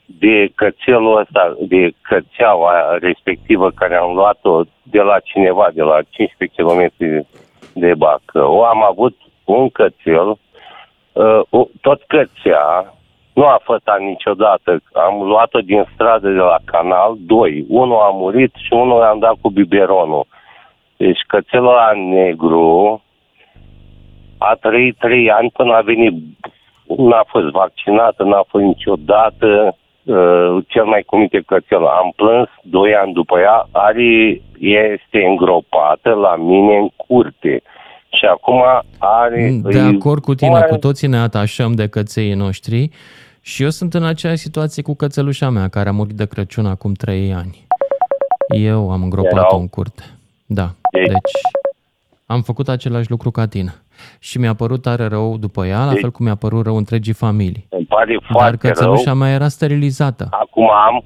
de 0.07 0.53
cățelul 0.55 1.19
ăsta, 1.21 1.57
de 1.69 1.91
cățeaua 2.01 2.73
respectivă 3.01 3.71
care 3.75 3.95
am 3.97 4.15
luat-o 4.15 4.63
de 4.83 4.99
la 5.01 5.17
cineva, 5.25 5.67
de 5.75 5.83
la 5.83 5.99
15 6.11 6.63
km 6.63 6.83
de 7.73 7.93
Bacău, 7.97 8.61
am 8.63 8.83
avut 8.91 9.17
un 9.47 9.69
cățel, 9.71 10.29
uh, 10.29 11.41
o- 11.51 11.69
tot 11.81 12.03
cățea, 12.07 12.95
nu 13.33 13.45
a 13.45 13.61
fătat 13.63 14.01
niciodată. 14.01 14.81
Am 14.93 15.23
luat-o 15.23 15.59
din 15.59 15.87
stradă 15.95 16.29
de 16.29 16.39
la 16.39 16.59
canal, 16.65 17.15
doi. 17.19 17.65
Unul 17.69 17.97
a 17.97 18.11
murit 18.11 18.55
și 18.55 18.73
unul 18.73 19.03
am 19.03 19.19
dat 19.19 19.35
cu 19.41 19.51
biberonul. 19.51 20.27
Deci 20.97 21.21
cățelul 21.27 21.69
ăla 21.69 21.93
negru 21.95 23.03
a 24.39 24.55
trăit 24.55 24.97
trei 24.99 25.31
ani 25.31 25.51
până 25.51 25.75
a 25.75 25.81
venit. 25.81 26.15
N-a 26.97 27.25
fost 27.27 27.47
vaccinată, 27.47 28.23
n-a 28.23 28.45
fost 28.49 28.65
niciodată 28.65 29.77
uh, 30.05 30.65
cel 30.67 30.85
mai 30.85 31.03
comite 31.03 31.43
cățel. 31.47 31.87
Am 31.87 32.13
plâns 32.17 32.49
doi 32.63 32.95
ani 32.95 33.13
după 33.13 33.39
ea, 33.39 33.67
are, 33.73 34.41
este 34.59 35.25
îngropată 35.27 36.15
la 36.15 36.37
mine 36.37 36.77
în 36.77 36.89
curte. 36.97 37.63
Și 38.19 38.25
acum 38.25 38.63
are... 38.99 39.59
De 39.63 39.79
îi- 39.81 39.97
acord 39.97 40.23
cu 40.23 40.35
tine, 40.35 40.51
Oare- 40.51 40.67
cu 40.69 40.77
toții 40.77 41.09
ne 41.09 41.17
atașăm 41.19 41.73
de 41.73 41.89
căței 41.89 42.33
noștri 42.35 42.91
și 43.41 43.63
eu 43.63 43.69
sunt 43.71 43.95
în 43.95 44.05
aceeași 44.05 44.39
situație 44.39 44.83
cu 44.83 44.95
cățelușa 44.95 45.49
mea, 45.51 45.69
care 45.69 45.89
a 45.89 45.93
murit 45.93 46.17
de 46.17 46.27
Crăciun 46.27 46.67
acum 46.67 46.93
trei 46.93 47.33
ani. 47.35 47.67
Eu 48.49 48.91
am 48.91 49.03
îngropat-o 49.03 49.37
Erau- 49.39 49.61
în 49.61 49.69
curte. 49.69 50.03
Da, 50.47 50.69
Deci- 50.93 51.07
deci 51.07 51.33
am 52.27 52.43
făcut 52.43 52.69
același 52.69 53.11
lucru 53.11 53.31
ca 53.31 53.47
tine. 53.47 53.75
Și 54.19 54.39
mi-a 54.39 54.55
părut 54.55 54.83
tare 54.83 55.07
rău 55.07 55.37
după 55.37 55.67
ea, 55.67 55.85
la 55.85 55.91
Deci- 55.93 56.01
fel 56.01 56.11
cum 56.11 56.25
mi-a 56.25 56.35
părut 56.35 56.65
rău 56.65 56.77
întregii 56.77 57.13
familii. 57.13 57.67
Îmi 57.71 57.85
pare 57.87 58.13
Dar 58.21 58.29
foarte 58.31 58.67
rău. 58.67 58.73
cățelușa 58.75 59.15
mea 59.15 59.31
era 59.33 59.49
sterilizată. 59.49 60.29
Acum 60.31 60.71
am, 60.71 61.05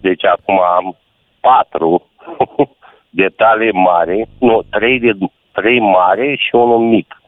deci 0.00 0.24
acum 0.24 0.54
am 0.76 0.96
patru 1.40 2.06
de 3.20 3.28
tale 3.36 3.70
mare, 3.72 4.28
nu, 4.38 4.62
trei, 4.70 5.00
de, 5.00 5.12
trei 5.52 5.80
mare 5.80 6.34
și 6.38 6.50
unul 6.52 6.78
mic. 6.78 7.22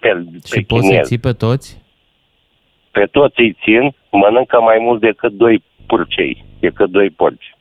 Fel, 0.00 0.26
Și 0.44 0.62
poți 0.62 0.86
să-i 0.86 1.00
ții 1.02 1.18
pe 1.18 1.32
toți? 1.32 1.84
Pe 2.90 3.06
toți 3.10 3.40
îi 3.40 3.56
țin, 3.62 3.94
mănâncă 4.10 4.60
mai 4.60 4.76
mult 4.80 5.00
decât 5.00 5.32
doi 5.32 5.64
purcei, 5.86 6.44
decât 6.60 6.90
doi 6.90 7.10
porci. 7.10 7.56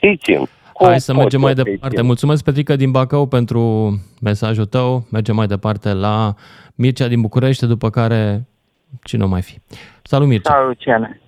Îi 0.00 0.16
țin. 0.16 0.38
Cum 0.72 0.86
Hai 0.88 1.00
să 1.00 1.12
pot 1.12 1.20
mergem 1.20 1.40
eu 1.40 1.46
mai 1.46 1.54
să-i 1.54 1.64
departe. 1.64 1.96
țin? 1.96 2.06
Mulțumesc, 2.06 2.44
Petrica 2.44 2.76
din 2.76 2.90
Bacău, 2.90 3.26
pentru 3.26 3.92
mesajul 4.22 4.66
tău. 4.66 5.06
Mergem 5.10 5.34
mai 5.34 5.46
departe 5.46 5.92
la 5.92 6.34
Mircea 6.74 7.08
din 7.08 7.20
București, 7.20 7.66
după 7.66 7.90
care 7.90 8.48
cine 9.02 9.24
o 9.24 9.26
mai 9.26 9.42
fi. 9.42 9.58
Salut, 10.02 10.28
Mircea! 10.28 10.52
Salut, 10.52 10.66
Luciane. 10.68 11.20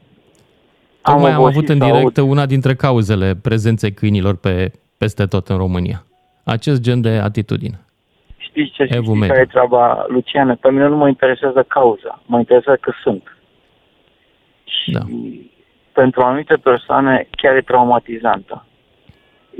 Tocmai 1.02 1.30
am, 1.30 1.40
obosit 1.40 1.56
avut 1.56 1.68
în 1.68 1.78
să 1.78 1.84
direct 1.84 2.16
una 2.16 2.46
dintre 2.46 2.74
cauzele 2.74 3.34
prezenței 3.34 3.92
câinilor 3.92 4.36
pe, 4.36 4.72
peste 4.98 5.26
tot 5.26 5.48
în 5.48 5.56
România. 5.56 6.06
Acest 6.44 6.80
gen 6.82 7.00
de 7.00 7.08
atitudine. 7.08 7.80
Știți 8.36 8.70
ce 8.72 8.82
Evu 8.82 9.02
știți 9.02 9.10
Media. 9.18 9.26
care 9.34 9.40
e 9.40 9.50
treaba, 9.50 10.04
Luciane? 10.08 10.54
Pe 10.54 10.70
mine 10.70 10.86
nu 10.86 10.96
mă 10.96 11.08
interesează 11.08 11.62
cauza, 11.62 12.22
mă 12.26 12.38
interesează 12.38 12.78
că 12.80 12.92
sunt. 13.02 13.36
Da. 14.86 15.00
Pentru 15.92 16.20
anumite 16.22 16.54
persoane 16.54 17.28
chiar 17.30 17.56
e 17.56 17.60
traumatizantă. 17.60 18.66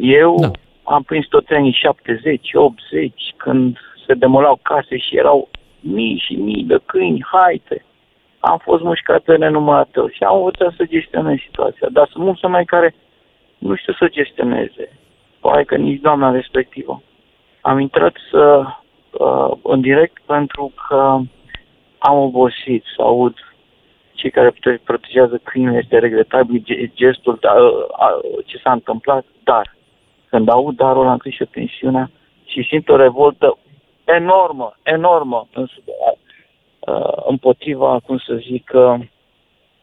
Eu 0.00 0.36
Da. 0.40 0.50
am 0.82 1.02
prins 1.02 1.26
tot 1.26 1.48
în 1.48 1.56
anii 1.56 1.72
70, 1.72 2.50
80, 2.52 3.12
când 3.36 3.78
se 4.06 4.14
demolau 4.14 4.58
case 4.62 4.96
și 4.96 5.16
erau 5.16 5.48
mii 5.80 6.22
și 6.26 6.34
mii 6.34 6.64
de 6.64 6.80
câini, 6.86 7.24
haite. 7.32 7.84
Am 8.38 8.58
fost 8.58 8.82
mușcat 8.82 9.20
pe 9.20 9.36
nenumărate 9.36 10.00
ori 10.00 10.14
și 10.14 10.22
am 10.22 10.36
învățat 10.36 10.72
să 10.76 10.84
gestionez 10.86 11.36
situația. 11.38 11.88
Dar 11.92 12.08
sunt 12.12 12.24
mulți 12.24 12.44
oameni 12.44 12.66
care 12.66 12.94
nu 13.58 13.74
știu 13.74 13.92
să 13.92 14.08
gestioneze. 14.08 14.98
Poate 15.42 15.64
că 15.64 15.76
nici 15.76 16.00
doamna 16.00 16.30
respectivă. 16.30 17.02
Am 17.60 17.78
intrat 17.78 18.14
să, 18.30 18.64
uh, 19.10 19.50
în 19.62 19.80
direct 19.80 20.22
pentru 20.26 20.72
că 20.88 21.18
am 21.98 22.18
obosit 22.18 22.84
să 22.96 23.02
aud 23.02 23.34
cei 24.14 24.30
care 24.30 24.50
prote- 24.50 24.80
protejează 24.84 25.40
câinile 25.42 25.78
este 25.82 25.98
regretabil 25.98 26.62
ge- 26.64 26.90
gestul, 26.94 27.38
da, 27.40 27.52
uh, 27.52 27.72
uh, 27.72 28.44
ce 28.46 28.58
s-a 28.58 28.72
întâmplat, 28.72 29.24
dar 29.44 29.74
când 30.28 30.48
aud 30.48 30.76
darul 30.76 31.06
am 31.06 31.20
și 31.30 31.40
eu 31.40 31.46
tensiunea 31.50 32.10
și 32.44 32.62
simt 32.62 32.88
o 32.88 32.96
revoltă 32.96 33.58
enormă, 34.04 34.76
enormă 34.82 35.48
în, 35.52 35.66
uh, 36.78 37.22
împotriva, 37.26 38.00
cum 38.06 38.18
să 38.18 38.34
zic, 38.34 38.70
uh, 38.74 38.94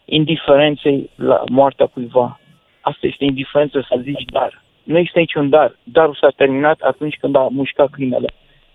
indiferenței 0.06 1.10
la 1.16 1.44
moartea 1.52 1.86
cuiva. 1.86 2.40
Asta 2.82 3.08
este 3.08 3.24
indiferență 3.24 3.86
să 3.90 3.96
zici 4.02 4.24
dar. 4.26 4.68
Nu 4.90 4.98
există 4.98 5.20
niciun 5.20 5.50
dar. 5.50 5.78
Darul 5.84 6.18
s-a 6.22 6.34
terminat 6.36 6.80
atunci 6.80 7.18
când 7.20 7.36
a 7.36 7.48
mușcat 7.52 7.90
câinele. 7.90 8.34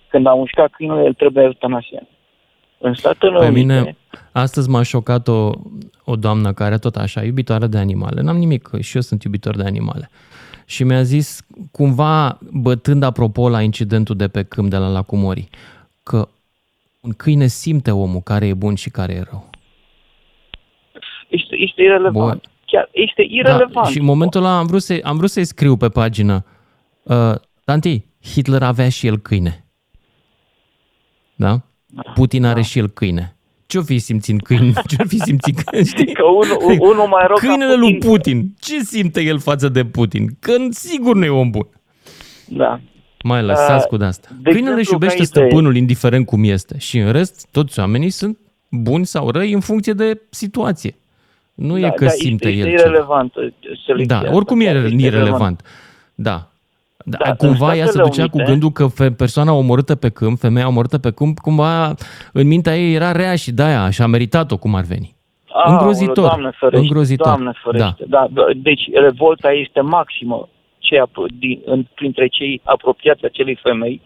Când 0.09 0.27
a 0.27 0.35
mușcat 0.35 0.71
câinele, 0.71 1.05
el 1.05 1.13
trebuie 1.13 1.45
eutanasia. 1.45 2.07
În 2.79 2.95
Statele 2.95 3.39
Pe 3.39 3.45
Unite, 3.45 3.61
mine, 3.61 3.97
astăzi 4.33 4.71
m-a 4.71 4.83
șocat 4.83 5.29
o, 5.29 5.51
o 6.05 6.17
doamnă 6.17 6.53
care 6.53 6.79
tot 6.79 6.97
așa, 6.97 7.23
iubitoare 7.23 7.67
de 7.67 7.79
animale. 7.79 8.21
N-am 8.23 8.37
nimic, 8.37 8.69
și 8.81 8.95
eu 8.95 9.01
sunt 9.01 9.23
iubitor 9.23 9.57
de 9.57 9.63
animale. 9.63 10.11
Și 10.67 10.85
mi-a 10.85 11.03
zis, 11.03 11.47
cumva, 11.73 12.39
bătând 12.53 13.03
apropo 13.03 13.49
la 13.49 13.61
incidentul 13.61 14.17
de 14.17 14.29
pe 14.29 14.43
câmp 14.43 14.71
de 14.71 14.77
la 14.77 14.89
Lacumori, 14.89 15.49
că 16.03 16.29
un 17.01 17.13
câine 17.17 17.47
simte 17.47 17.91
omul 17.91 18.21
care 18.21 18.47
e 18.47 18.55
bun 18.55 18.75
și 18.75 18.91
care 18.91 19.13
e 19.13 19.25
rău. 19.31 19.51
este, 21.29 21.57
este 21.57 21.83
irelevant. 21.83 22.41
Bun. 22.41 22.41
Chiar 22.75 22.89
este 22.93 23.25
irelevant. 23.29 23.73
Da, 23.73 23.83
și 23.85 23.99
în 23.99 24.05
momentul 24.05 24.41
ăla 24.45 24.59
am 24.59 24.67
vrut, 24.67 24.83
să, 24.83 25.01
am 25.03 25.17
vrut 25.17 25.31
să-i 25.31 25.45
scriu 25.45 25.77
pe 25.77 25.89
pagină, 25.89 26.45
uh, 27.03 27.35
Tanti, 27.65 28.05
Hitler 28.33 28.63
avea 28.63 28.89
și 28.89 29.07
el 29.07 29.19
câine. 29.19 29.65
Da? 31.37 31.61
Putin 32.15 32.45
are 32.45 32.63
și 32.63 32.79
el 32.79 32.89
câine. 32.89 33.37
Ce-o 33.67 33.83
fi 33.83 33.99
simțit 33.99 34.43
câine? 34.43 34.73
Ce-o 34.97 35.05
fi 35.09 35.19
simțit 35.19 35.61
câine? 35.63 35.85
Știi? 35.95 36.13
Că 36.15 36.23
unul, 36.25 36.77
unul 36.81 37.07
mai 37.09 37.25
rău 37.27 37.37
ca 37.37 37.47
Câinele 37.47 37.75
lui 37.75 37.93
Putin. 37.97 38.11
Putin. 38.11 38.55
Ce 38.61 38.81
simte 38.81 39.21
el 39.21 39.39
față 39.39 39.69
de 39.69 39.85
Putin? 39.85 40.37
Că 40.41 40.53
sigur 40.71 41.15
nu 41.17 41.25
e 41.25 41.29
om 41.29 41.51
bun. 41.51 41.69
Da. 42.49 42.81
Mai 43.25 43.43
lăsați 43.43 43.83
Uh, 43.85 43.89
cu 43.89 43.97
de-asta. 43.97 44.29
de 44.31 44.51
Câinele 44.51 44.59
exemplu, 44.59 44.81
își 44.81 44.93
iubește 44.93 45.17
ca 45.17 45.23
idee- 45.25 45.43
stăpânul 45.49 45.77
indiferent 45.77 46.27
cum 46.27 46.45
este. 46.45 46.79
Și 46.79 46.99
în 46.99 47.13
rest, 47.13 47.49
toți 47.51 47.79
oamenii 47.79 48.11
sunt 48.11 48.39
buni 48.71 49.07
sau 49.07 49.31
răi 49.31 49.53
în 49.53 49.61
funcție 49.61 49.93
de 49.93 50.21
situație. 50.31 50.97
Nu 51.55 51.79
e 51.79 51.93
că 51.97 52.07
simte 52.07 52.49
este, 52.49 52.61
el 52.61 52.67
este 52.67 52.77
ceva. 52.77 52.91
irelevant. 52.91 53.33
selecția 53.87 54.07
Da, 54.07 54.17
asta, 54.17 54.35
oricum 54.35 54.61
e 54.61 54.65
chiar 54.65 54.77
este 54.77 55.07
irelevant. 55.07 55.63
Da. 56.15 56.49
Da, 57.07 57.19
da 57.25 57.35
cumva 57.35 57.77
ea 57.77 57.87
se 57.87 58.03
ducea 58.03 58.23
Unite, 58.23 58.39
cu 58.39 58.45
gândul 58.45 58.71
că 58.71 58.87
persoana 59.17 59.53
omorâtă 59.53 59.95
pe 59.95 60.09
câmp, 60.09 60.39
femeia 60.39 60.69
omorâtă 60.69 60.99
pe 60.99 61.13
câmp, 61.13 61.39
cumva 61.39 61.95
în 62.33 62.47
mintea 62.47 62.77
ei 62.77 62.95
era 62.95 63.13
rea 63.13 63.37
și 63.37 63.53
de-aia 63.53 63.91
și 63.91 64.03
a 64.03 64.07
meritat-o 64.07 64.57
cum 64.57 64.75
ar 64.75 64.85
veni. 64.85 65.15
A, 65.49 65.73
îngrozitor. 65.73 66.27
Doamne 66.27 66.51
ferește, 66.59 66.87
îngrozitor. 66.87 67.27
Doamne 67.27 67.53
ferește. 67.63 68.05
Da. 68.07 68.27
da. 68.31 68.45
Deci 68.57 68.91
revolta 68.93 69.51
este 69.51 69.81
maximă 69.81 70.49
cei, 70.79 71.03
din, 71.39 71.63
în, 71.65 71.87
printre 71.95 72.27
cei 72.27 72.61
apropiați 72.65 73.25
acelei 73.25 73.59
femei. 73.63 74.01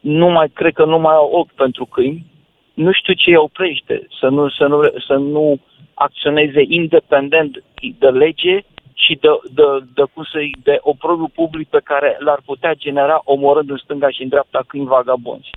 Nu 0.00 0.28
mai, 0.28 0.48
cred 0.52 0.72
că 0.72 0.84
nu 0.84 0.98
mai 0.98 1.14
au 1.14 1.30
ochi 1.32 1.52
pentru 1.52 1.84
câini. 1.84 2.26
Nu 2.74 2.92
știu 2.92 3.12
ce 3.12 3.30
îi 3.30 3.36
oprește 3.36 4.06
să 4.20 4.28
nu, 4.28 4.48
să 4.48 4.64
nu, 4.66 4.80
să 5.06 5.14
nu 5.14 5.58
acționeze 5.94 6.62
independent 6.68 7.62
de 7.98 8.08
lege 8.08 8.64
și 8.94 9.18
de, 9.20 9.28
de, 9.52 9.62
de, 9.94 10.02
cum 10.12 10.24
să 10.32 10.38
de 10.62 10.78
oprobiu 10.80 11.28
public 11.34 11.68
pe 11.68 11.80
care 11.84 12.16
l-ar 12.18 12.40
putea 12.44 12.74
genera 12.74 13.20
omorând 13.24 13.70
în 13.70 13.76
stânga 13.76 14.10
și 14.10 14.22
în 14.22 14.28
dreapta 14.28 14.64
câini 14.66 14.86
vagabonzi. 14.86 15.50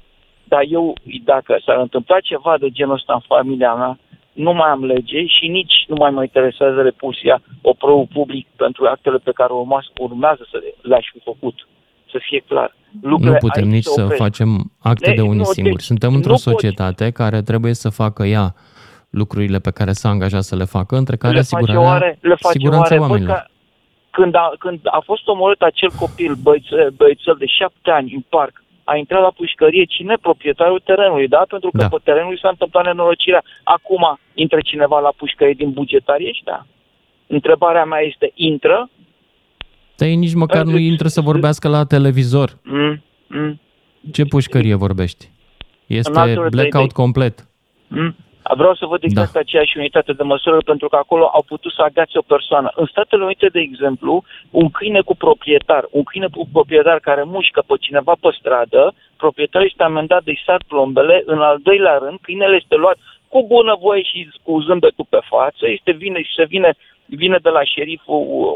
Dar 0.44 0.64
eu, 0.70 0.94
dacă 1.24 1.60
s-ar 1.66 1.80
întâmpla 1.80 2.20
ceva 2.20 2.58
de 2.60 2.70
genul 2.70 2.94
ăsta 2.94 3.14
în 3.14 3.20
familia 3.28 3.74
mea, 3.74 4.00
nu 4.34 4.54
mai 4.54 4.70
am 4.70 4.86
lege 4.86 5.26
și 5.26 5.48
nici 5.48 5.86
nu 5.88 5.96
mai 6.00 6.12
mă 6.12 6.22
interesează 6.22 6.82
repulsia 6.82 7.42
oprobiu 7.62 8.08
public 8.14 8.48
pentru 8.56 8.86
actele 8.86 9.18
pe 9.18 9.32
care 9.32 9.52
urmează 10.00 10.48
să 10.52 10.58
le-aș 10.82 11.06
fi 11.12 11.20
făcut. 11.20 11.68
Să 12.12 12.18
fie 12.22 12.44
clar. 12.48 12.76
Lucrurile 13.02 13.32
nu 13.32 13.48
putem 13.48 13.68
nici 13.68 13.84
să 13.84 14.08
facem 14.08 14.72
acte 14.80 15.10
ne, 15.10 15.16
de 15.16 15.22
unii 15.22 15.46
singuri. 15.46 15.76
Deci, 15.76 15.86
Suntem 15.86 16.14
într-o 16.14 16.36
societate 16.36 17.04
poți. 17.04 17.14
care 17.14 17.42
trebuie 17.42 17.74
să 17.74 17.90
facă 17.90 18.24
ea 18.24 18.54
lucrurile 19.18 19.60
pe 19.60 19.72
care 19.72 19.92
s-a 19.92 20.10
angajat 20.10 20.44
să 20.44 20.56
le 20.56 20.64
facă, 20.64 20.96
între 20.96 21.16
care 21.16 21.34
le 21.34 21.40
asigurarea, 21.40 21.82
oare, 21.82 22.18
le 22.22 22.36
face 22.36 22.58
siguranța 22.58 22.94
oare, 22.94 23.04
oamenilor. 23.04 23.36
Bă, 23.36 23.46
când, 24.18 24.36
a, 24.36 24.54
când 24.60 24.80
a 24.84 25.02
fost 25.10 25.28
omorât 25.28 25.62
acel 25.62 25.90
copil, 26.00 26.34
băițel, 26.46 26.94
băițel 27.00 27.36
de 27.40 27.46
șapte 27.46 27.90
ani 27.92 28.14
în 28.14 28.24
parc, 28.30 28.64
a 28.84 28.96
intrat 28.96 29.22
la 29.22 29.32
pușcărie 29.40 29.86
cine? 29.86 30.16
Proprietarul 30.22 30.82
terenului, 30.84 31.28
da? 31.28 31.44
Pentru 31.48 31.70
că 31.72 31.78
da. 31.78 31.88
pe 31.88 31.98
terenul 32.04 32.40
s-a 32.42 32.50
întâmplat 32.50 32.86
nenorocirea. 32.86 33.44
Acum 33.64 34.20
intră 34.34 34.60
cineva 34.64 35.00
la 35.00 35.14
pușcărie 35.18 35.54
din 35.54 35.72
bugetarii 35.72 36.30
ăștia? 36.30 36.68
Întrebarea 37.28 37.86
mea 37.86 38.00
este, 38.00 38.32
intră? 38.36 38.90
Dar 39.96 40.08
ei 40.08 40.16
nici 40.16 40.34
măcar 40.34 40.64
nu 40.64 40.78
intră 40.78 41.08
să 41.08 41.22
vorbească 41.22 41.68
la 41.68 41.86
televizor. 41.86 42.58
Mm, 42.64 43.04
mm. 43.28 43.60
Ce 44.12 44.26
pușcărie 44.26 44.76
vorbești? 44.76 45.30
Este 45.86 46.36
blackout 46.50 46.92
complet. 46.92 47.48
Mm. 47.88 48.16
Vreau 48.56 48.76
să 48.76 48.86
văd 48.86 49.04
exact 49.04 49.32
da. 49.32 49.40
aceeași 49.40 49.78
unitate 49.78 50.14
de 50.14 50.24
măsură 50.24 50.58
pentru 50.66 50.88
că 50.90 50.96
acolo 50.96 51.26
au 51.34 51.44
putut 51.48 51.72
să 51.74 51.82
agațe 51.82 52.18
o 52.18 52.22
persoană. 52.22 52.72
În 52.76 52.86
Statele 52.86 53.24
Unite, 53.24 53.48
de 53.48 53.60
exemplu, 53.60 54.24
un 54.52 54.70
câine 54.70 55.02
cu 55.02 55.16
proprietar, 55.16 55.88
un 55.92 56.04
câine 56.04 56.28
cu 56.28 56.48
proprietar 56.54 57.00
care 57.00 57.24
mușcă 57.24 57.64
pe 57.68 57.74
cineva 57.80 58.16
pe 58.20 58.30
stradă, 58.40 58.94
proprietarul 59.18 59.68
este 59.68 59.84
amendat 59.84 60.24
de 60.24 60.34
sar 60.46 60.62
plombele, 60.68 61.24
în 61.26 61.40
al 61.40 61.58
doilea 61.64 61.98
rând, 61.98 62.18
câinele 62.22 62.56
este 62.56 62.76
luat 62.76 62.98
cu 63.28 63.46
bunăvoie 63.48 64.02
și 64.02 64.30
cu 64.44 64.60
zâmbetul 64.60 65.06
pe 65.10 65.20
față, 65.30 65.70
este 65.70 65.92
vine 65.92 66.22
și 66.22 66.34
se 66.36 66.46
vine, 66.46 66.74
vine 67.06 67.38
de 67.42 67.50
la 67.50 67.64
șerif 67.64 68.02
o, 68.06 68.16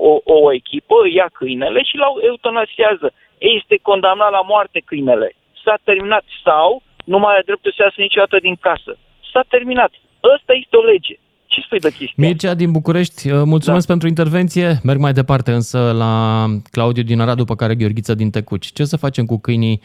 o, 0.10 0.20
o 0.24 0.54
echipă, 0.54 0.96
ia 1.14 1.30
câinele 1.34 1.84
și 1.84 1.98
l-au 1.98 2.20
eutanasiază. 2.22 3.12
Este 3.38 3.80
condamnat 3.82 4.32
la 4.32 4.42
moarte 4.42 4.82
câinele. 4.86 5.32
S-a 5.64 5.78
terminat 5.84 6.24
sau 6.44 6.82
nu 7.06 7.20
mai 7.20 7.34
are 7.34 7.44
dreptul 7.46 7.72
să 7.72 7.82
iasă 7.82 8.02
niciodată 8.02 8.38
din 8.40 8.56
casă 8.56 8.98
s-a 9.32 9.46
terminat. 9.50 9.92
Ăsta 10.36 10.54
este 10.54 10.76
o 10.76 10.84
lege. 10.92 11.16
Ce 11.46 11.62
spui 11.62 11.80
de 11.80 11.90
chestia? 11.90 12.14
Mircea 12.28 12.54
din 12.54 12.72
București, 12.72 13.32
uh, 13.32 13.42
mulțumesc 13.46 13.88
da. 13.88 13.92
pentru 13.92 14.08
intervenție. 14.08 14.68
Merg 14.84 15.00
mai 15.00 15.14
departe 15.14 15.52
însă 15.52 15.92
la 15.98 16.46
Claudiu 16.72 17.04
din 17.04 17.20
Arad, 17.20 17.38
după 17.38 17.56
care 17.56 17.76
Gheorghița 17.76 18.14
din 18.14 18.30
Tecuci. 18.30 18.74
Ce 18.74 18.84
să 18.84 18.98
facem 18.98 19.26
cu 19.26 19.40
câinii 19.40 19.82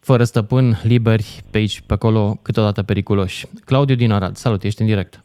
fără 0.00 0.22
stăpân, 0.22 0.64
liberi, 0.82 1.40
pe 1.50 1.58
aici, 1.58 1.80
pe 1.80 1.92
acolo, 1.92 2.38
câteodată 2.42 2.82
periculoși? 2.82 3.46
Claudiu 3.64 3.94
din 3.94 4.12
Arad, 4.12 4.34
salut, 4.34 4.62
ești 4.62 4.80
în 4.80 4.86
direct. 4.86 5.24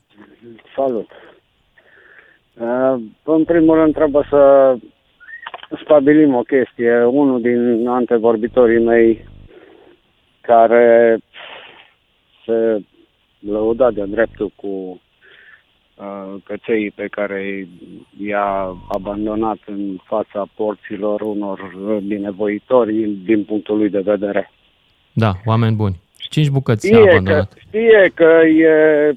Salut. 0.75 1.09
Uh, 2.53 3.01
în 3.23 3.43
primul 3.43 3.75
rând 3.75 3.93
trebuie 3.93 4.27
să 4.29 4.75
stabilim 5.83 6.35
o 6.35 6.41
chestie. 6.41 7.03
Unul 7.03 7.41
din 7.41 7.87
antevorbitorii 7.87 8.83
mei 8.83 9.25
care 10.41 11.17
se 12.45 12.81
lăuda 13.49 13.91
de 13.91 14.03
dreptul 14.07 14.51
cu 14.55 14.67
uh, 15.95 16.41
căței 16.43 16.91
pe 16.91 17.07
care 17.07 17.67
i-a 18.17 18.77
abandonat 18.87 19.57
în 19.65 19.97
fața 20.03 20.47
porților 20.55 21.21
unor 21.21 21.59
binevoitori 22.07 23.09
din 23.25 23.43
punctul 23.43 23.77
lui 23.77 23.89
de 23.89 24.01
vedere. 24.05 24.51
Da, 25.13 25.33
oameni 25.45 25.75
buni. 25.75 26.03
Cinci 26.29 26.49
bucăți 26.49 26.87
știe 26.87 26.97
a 26.97 27.01
abandonat. 27.01 27.53
Că, 27.53 27.59
știe 27.67 28.11
că 28.13 28.47
e 28.47 28.73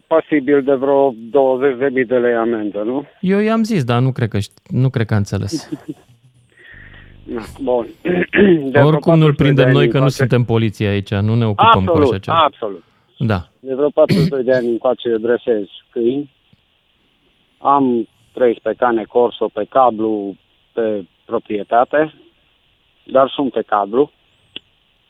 pasibil 0.07 0.63
de 0.63 0.75
vreo 0.75 1.13
20.000 1.13 2.07
de 2.07 2.17
lei 2.17 2.35
amendă, 2.35 2.83
nu? 2.83 3.07
Eu 3.21 3.39
i-am 3.39 3.63
zis, 3.63 3.85
dar 3.85 4.01
nu 4.01 4.13
cred 4.13 4.29
că, 4.29 4.39
nu 4.69 4.89
cred 4.89 5.07
că 5.07 5.15
a 5.15 5.17
înțeles. 5.17 5.69
Bun. 7.63 7.87
Oricum 8.89 9.19
nu-l 9.19 9.35
prindem 9.35 9.71
noi 9.71 9.89
că 9.89 9.99
nu 9.99 10.09
suntem 10.09 10.45
poliție 10.45 10.87
aici, 10.87 11.11
nu 11.11 11.35
ne 11.35 11.47
ocupăm 11.47 11.89
absolut, 11.89 11.93
cu 11.93 12.13
așa 12.13 12.19
ceva. 12.19 12.37
Absolut, 12.37 12.85
da. 13.19 13.49
De 13.61 13.75
vreo 13.75 13.91
42 13.91 14.43
de 14.43 14.53
ani 14.53 14.69
încoace 14.69 15.17
dresez 15.17 15.65
câini. 15.91 16.31
Am 17.59 18.09
13 18.33 18.85
cane 18.85 19.05
corso 19.05 19.49
pe 19.49 19.65
cablu 19.69 20.37
pe 20.73 21.05
proprietate, 21.25 22.15
dar 23.05 23.31
sunt 23.35 23.53
pe 23.53 23.63
cablu. 23.63 24.11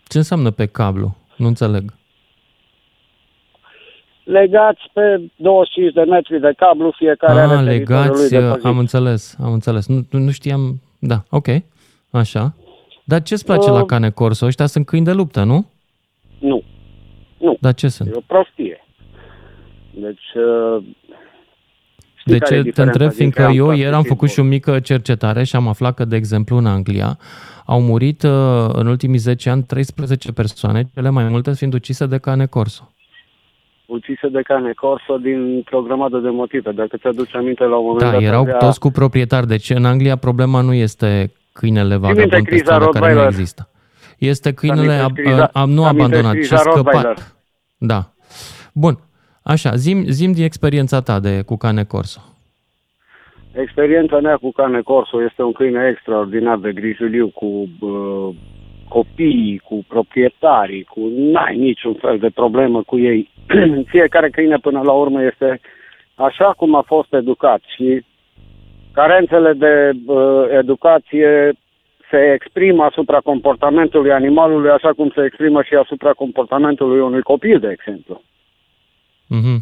Ce 0.06 0.16
înseamnă 0.16 0.50
pe 0.50 0.66
cablu? 0.66 1.16
Nu 1.36 1.46
înțeleg. 1.46 1.94
Legați 4.24 4.82
pe 4.92 5.20
25 5.36 5.92
de 5.92 6.00
metri 6.00 6.40
de 6.40 6.52
cablu, 6.56 6.92
fiecare 6.96 7.40
ah, 7.40 7.48
are 7.48 7.60
legați, 7.60 8.20
lui 8.20 8.28
de 8.28 8.68
am 8.68 8.78
înțeles, 8.78 9.36
am 9.40 9.52
înțeles. 9.52 9.86
Nu, 9.86 10.06
nu 10.10 10.30
știam, 10.30 10.80
da, 10.98 11.22
ok, 11.30 11.46
așa. 12.10 12.54
Dar 13.04 13.22
ce-ți 13.22 13.44
place 13.44 13.70
uh, 13.70 13.76
la 13.76 13.84
cane 13.84 14.10
corso? 14.10 14.46
Ăștia 14.46 14.66
sunt 14.66 14.86
câini 14.86 15.04
de 15.04 15.12
luptă, 15.12 15.42
nu? 15.42 15.66
Nu. 16.38 16.62
Nu. 17.38 17.56
Dar 17.60 17.74
ce 17.74 17.88
sunt? 17.88 18.08
E 18.08 18.12
o 18.14 18.20
prostie. 18.26 18.84
Deci... 19.90 20.34
Uh, 20.34 20.82
de 22.28 22.38
ce 22.38 22.62
te 22.62 22.82
întreb? 22.82 23.10
Fiindcă 23.10 23.50
eu 23.54 23.70
ieri 23.72 23.94
am 23.94 24.02
făcut 24.02 24.30
și 24.30 24.40
o 24.40 24.42
mică 24.42 24.80
cercetare 24.80 25.44
și 25.44 25.56
am 25.56 25.68
aflat 25.68 25.94
că, 25.94 26.04
de 26.04 26.16
exemplu, 26.16 26.56
în 26.56 26.66
Anglia 26.66 27.18
au 27.66 27.80
murit 27.80 28.22
uh, 28.22 28.30
în 28.72 28.86
ultimii 28.86 29.18
10 29.18 29.50
ani 29.50 29.62
13 29.62 30.32
persoane, 30.32 30.84
cele 30.94 31.10
mai 31.10 31.24
multe 31.24 31.54
fiind 31.54 31.74
ucise 31.74 32.06
de 32.06 32.18
cane 32.18 32.46
corso. 32.46 32.92
Ucise 33.86 34.28
de 34.28 34.42
cane 34.42 34.72
corso 34.72 35.16
dintr-o 35.18 35.80
grămadă 35.80 36.18
de 36.18 36.28
motive. 36.28 36.70
Dacă 36.70 36.96
ți-aduci 36.96 37.34
aminte 37.34 37.64
la 37.64 37.76
un 37.76 37.84
moment 37.84 38.04
da, 38.04 38.10
dat... 38.10 38.22
erau 38.22 38.40
avea... 38.40 38.56
toți 38.56 38.80
cu 38.80 38.90
proprietari. 38.90 39.46
Deci 39.46 39.70
în 39.70 39.84
Anglia 39.84 40.16
problema 40.16 40.60
nu 40.60 40.72
este 40.72 41.32
câinele 41.52 41.96
vagabond 41.96 42.48
pe 42.48 42.56
stradă 42.56 42.86
care 42.86 43.14
nu 43.14 43.24
există. 43.24 43.68
Este 44.18 44.52
câinele 44.52 44.92
ab, 44.92 45.12
ab, 45.52 45.68
nu 45.68 45.84
abandonat, 45.84 46.34
ci 46.34 46.46
scăpat. 46.46 47.36
Da. 47.78 48.00
Bun. 48.74 48.98
Așa, 49.42 49.74
zim, 49.74 50.04
zim 50.08 50.32
din 50.32 50.44
experiența 50.44 51.00
ta 51.00 51.20
de 51.20 51.42
cu 51.42 51.56
cane 51.56 51.84
corso. 51.84 52.20
Experiența 53.52 54.20
mea 54.20 54.36
cu 54.36 54.50
cane 54.52 54.80
corso 54.80 55.22
este 55.22 55.42
un 55.42 55.52
câine 55.52 55.88
extraordinar 55.92 56.58
de 56.58 56.72
grijuliu 56.72 57.28
cu 57.28 57.46
uh, 57.80 58.34
copiii, 58.88 59.58
cu 59.64 59.84
proprietarii, 59.88 60.84
cu 60.84 61.00
n-ai 61.16 61.56
niciun 61.56 61.94
fel 61.94 62.18
de 62.18 62.30
problemă 62.34 62.82
cu 62.82 62.98
ei. 62.98 63.30
Fiecare 63.92 64.30
câine 64.30 64.56
până 64.56 64.80
la 64.84 64.92
urmă 64.92 65.22
este 65.22 65.60
așa 66.14 66.54
cum 66.56 66.74
a 66.74 66.82
fost 66.86 67.12
educat 67.12 67.60
și 67.76 68.04
carențele 68.92 69.52
de 69.52 69.90
uh, 70.06 70.44
educație 70.58 71.52
se 72.10 72.32
exprimă 72.32 72.84
asupra 72.84 73.20
comportamentului 73.20 74.12
animalului 74.12 74.70
așa 74.70 74.92
cum 74.92 75.10
se 75.14 75.24
exprimă 75.24 75.62
și 75.62 75.74
asupra 75.74 76.12
comportamentului 76.12 77.00
unui 77.00 77.22
copil, 77.22 77.60
de 77.60 77.70
exemplu. 77.70 78.22
Mm-hmm. 79.34 79.58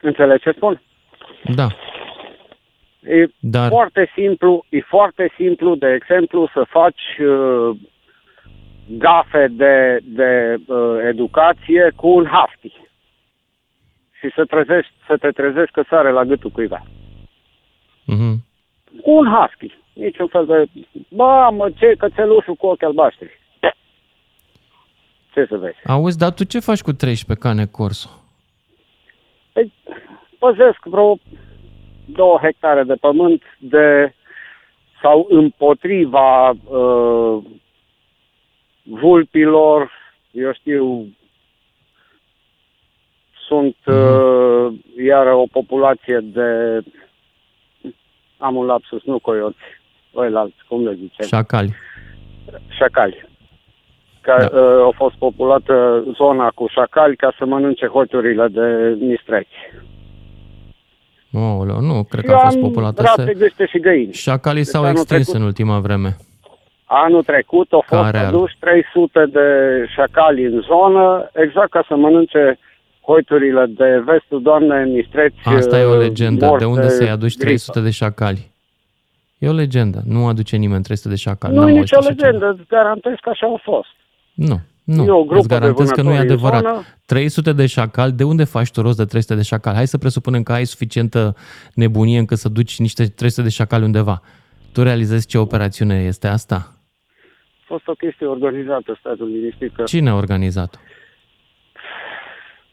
Înțelegi 0.00 0.42
ce 0.42 0.50
spun? 0.50 0.82
Da. 1.54 1.66
E 3.00 3.26
Dar... 3.40 3.68
foarte 3.68 4.10
simplu, 4.14 4.64
e 4.68 4.80
foarte 4.80 5.32
simplu, 5.36 5.74
de 5.74 5.92
exemplu, 5.92 6.50
să 6.52 6.66
faci 6.68 7.18
uh, 7.18 7.76
gafe 8.88 9.46
de, 9.50 9.98
de 10.02 10.56
uh, 10.66 10.98
educație 11.08 11.92
cu 11.96 12.08
un 12.08 12.26
hafti 12.26 12.72
și 14.18 14.30
să, 14.34 14.44
trezești, 14.44 14.92
să 15.06 15.16
te 15.16 15.30
trezești 15.30 15.72
că 15.72 15.84
sare 15.88 16.10
la 16.10 16.24
gâtul 16.24 16.50
cuiva. 16.50 16.82
Mm-hmm. 18.02 18.34
Cu 19.02 19.10
un 19.10 19.26
husky 19.34 19.74
niciun 19.96 20.26
fel 20.26 20.46
de... 20.46 20.66
Bă, 21.08 21.48
mă, 21.52 21.70
ce 21.76 21.94
cățelușul 21.98 22.54
cu 22.54 22.66
ochi 22.66 22.82
albaștri. 22.82 23.40
Ce 25.32 25.46
să 25.48 25.56
vezi? 25.56 25.76
Auzi, 25.84 26.18
dar 26.18 26.32
tu 26.32 26.44
ce 26.44 26.58
faci 26.58 26.80
cu 26.80 26.92
13 26.92 27.46
cane 27.46 27.66
corso? 27.66 28.08
Păi, 29.52 29.72
păzesc 30.38 30.84
vreo 30.84 31.18
două 32.04 32.38
hectare 32.42 32.82
de 32.82 32.94
pământ 32.94 33.42
de 33.58 34.14
sau 35.02 35.26
împotriva 35.28 36.50
uh, 36.50 37.44
vulpilor, 38.82 39.90
eu 40.30 40.52
știu, 40.52 41.06
sunt 43.48 43.76
mm. 43.84 43.94
uh, 43.94 44.74
iar 45.06 45.26
o 45.26 45.44
populație 45.52 46.18
de, 46.22 46.80
am 48.38 48.56
un 48.56 48.66
lapsus, 48.66 49.02
nu 49.04 49.18
coioți, 49.18 49.58
alți, 50.16 50.56
cum 50.68 50.84
le 50.84 50.92
zice? 51.00 51.22
Șacali. 51.22 51.74
Șacali. 52.68 53.28
Ca, 54.20 54.36
da. 54.38 54.60
uh, 54.60 54.86
a 54.86 54.92
fost 54.94 55.14
populată 55.14 56.04
zona 56.16 56.48
cu 56.54 56.66
șacali 56.68 57.16
ca 57.16 57.34
să 57.38 57.44
mănânce 57.44 57.86
hoturile 57.86 58.48
de 58.48 58.96
mistreți. 59.00 59.56
Oh, 61.32 61.80
nu, 61.80 62.04
cred 62.10 62.24
că 62.24 62.32
a 62.32 62.38
fost 62.38 62.58
populată. 62.58 63.02
Rate, 63.02 63.66
și 63.66 63.78
găini. 63.78 64.12
Șacalii 64.12 64.62
deci 64.62 64.72
s-au 64.72 64.88
extins 64.88 65.06
trecut, 65.06 65.34
în 65.34 65.42
ultima 65.42 65.78
vreme. 65.78 66.16
Anul 66.84 67.22
trecut 67.22 67.72
au 67.72 67.84
fost 67.86 68.14
aduși 68.14 68.56
300 68.58 69.26
de 69.32 69.46
șacali 69.94 70.44
în 70.44 70.60
zonă, 70.60 71.30
exact 71.32 71.70
ca 71.70 71.84
să 71.88 71.96
mănânce 71.96 72.58
hoiturile 73.00 73.66
de 73.66 74.02
vestul 74.04 74.42
doamnei 74.42 74.92
mistreți. 74.92 75.36
Asta 75.44 75.78
e 75.78 75.84
o 75.84 75.96
legendă. 75.96 76.54
De 76.58 76.64
unde 76.64 76.88
să-i 76.88 77.10
aduci 77.10 77.36
300 77.36 77.80
de 77.80 77.90
șacali? 77.90 78.50
E 79.38 79.48
o 79.48 79.52
legendă. 79.52 80.02
Nu 80.06 80.26
aduce 80.26 80.56
nimeni 80.56 80.82
300 80.82 81.08
de 81.08 81.16
șacali. 81.16 81.54
Nu 81.54 81.68
e 81.68 81.78
nicio 81.78 81.98
legendă. 81.98 82.56
Îți 82.58 82.68
garantez 82.68 83.12
că 83.20 83.28
așa 83.28 83.46
au 83.46 83.60
fost. 83.62 83.88
Nu. 84.34 84.60
Nu, 84.84 85.04
eu, 85.04 85.26
îți 85.30 85.48
garantez 85.48 85.90
că 85.90 86.02
nu 86.02 86.10
e 86.10 86.18
adevărat. 86.18 86.62
Zonă. 86.62 86.82
300 87.06 87.52
de 87.52 87.66
șacali, 87.66 88.12
de 88.12 88.24
unde 88.24 88.44
faci 88.44 88.70
tu 88.70 88.80
rost 88.80 88.96
de 88.96 89.04
300 89.04 89.34
de 89.34 89.42
șacali? 89.42 89.76
Hai 89.76 89.86
să 89.86 89.98
presupunem 89.98 90.42
că 90.42 90.52
ai 90.52 90.64
suficientă 90.64 91.34
nebunie 91.74 92.18
încât 92.18 92.38
să 92.38 92.48
duci 92.48 92.78
niște 92.78 93.04
300 93.06 93.42
de 93.42 93.48
șacali 93.48 93.84
undeva. 93.84 94.22
Tu 94.72 94.82
realizezi 94.82 95.26
ce 95.26 95.38
operațiune 95.38 95.94
este 95.94 96.26
asta? 96.26 96.72
A 97.60 97.64
fost 97.64 97.88
o 97.88 97.92
chestie 97.92 98.26
organizată, 98.26 98.96
statul 99.00 99.26
liniștit. 99.26 99.74
Că... 99.74 99.82
Cine 99.82 100.10
a 100.10 100.14
organizat-o? 100.14 100.78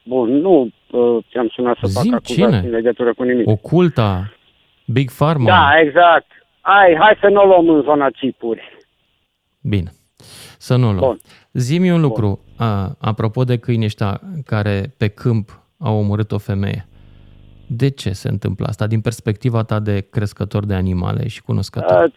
Bun, 0.03 0.29
nu 0.29 0.61
uh, 0.91 1.23
ți-am 1.31 1.47
sunat 1.47 1.77
să 1.81 1.87
Zim, 1.87 2.11
fac 2.11 2.19
acuzații 2.19 2.35
cine? 2.35 2.57
în 2.57 2.69
legătură 2.69 3.13
cu 3.13 3.23
nimic. 3.23 3.47
Oculta? 3.47 4.33
Big 4.85 5.11
Pharma? 5.11 5.45
Da, 5.45 5.79
exact. 5.79 6.31
Hai, 6.65 6.95
hai 6.99 7.17
să 7.21 7.27
nu 7.27 7.41
o 7.41 7.45
luăm 7.45 7.69
în 7.69 7.81
zona 7.81 8.09
cipuri. 8.09 8.77
Bine, 9.61 9.89
să 10.57 10.75
nu 10.75 10.87
o 10.87 10.91
luăm. 10.91 11.01
Bun. 11.01 11.17
Zimi 11.51 11.91
un 11.91 12.01
lucru, 12.01 12.39
a, 12.57 12.95
apropo 13.01 13.43
de 13.43 13.57
câini 13.57 13.85
ăștia 13.85 14.19
care 14.45 14.93
pe 14.97 15.07
câmp 15.07 15.49
au 15.79 15.97
omorât 15.97 16.31
o 16.31 16.37
femeie. 16.37 16.85
De 17.67 17.89
ce 17.89 18.09
se 18.09 18.29
întâmplă 18.29 18.65
asta, 18.65 18.87
din 18.87 19.01
perspectiva 19.01 19.63
ta 19.63 19.79
de 19.79 20.07
crescător 20.11 20.65
de 20.65 20.73
animale 20.73 21.27
și 21.27 21.41
cunoscător? 21.41 22.03
Îți 22.03 22.15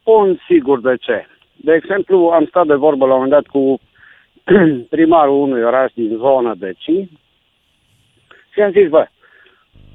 spun 0.00 0.40
sigur 0.48 0.80
de 0.80 0.96
ce. 0.96 1.26
De 1.56 1.72
exemplu, 1.72 2.18
am 2.18 2.46
stat 2.46 2.66
de 2.66 2.74
vorbă 2.74 3.06
la 3.06 3.14
un 3.14 3.20
moment 3.20 3.42
dat 3.42 3.46
cu 3.46 3.80
primarul 4.94 5.40
unui 5.40 5.62
oraș 5.62 5.92
din 5.94 6.16
zonă 6.16 6.54
de 6.58 6.72
Ci 6.72 7.08
și 8.52 8.60
am 8.60 8.70
zis, 8.70 8.88
bă, 8.88 9.06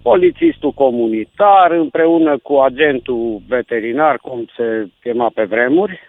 polițistul 0.04 0.72
comunitar 0.72 1.72
împreună 1.72 2.38
cu 2.38 2.54
agentul 2.56 3.42
veterinar, 3.48 4.18
cum 4.18 4.46
se 4.56 4.88
chema 5.02 5.32
pe 5.34 5.44
vremuri, 5.44 6.00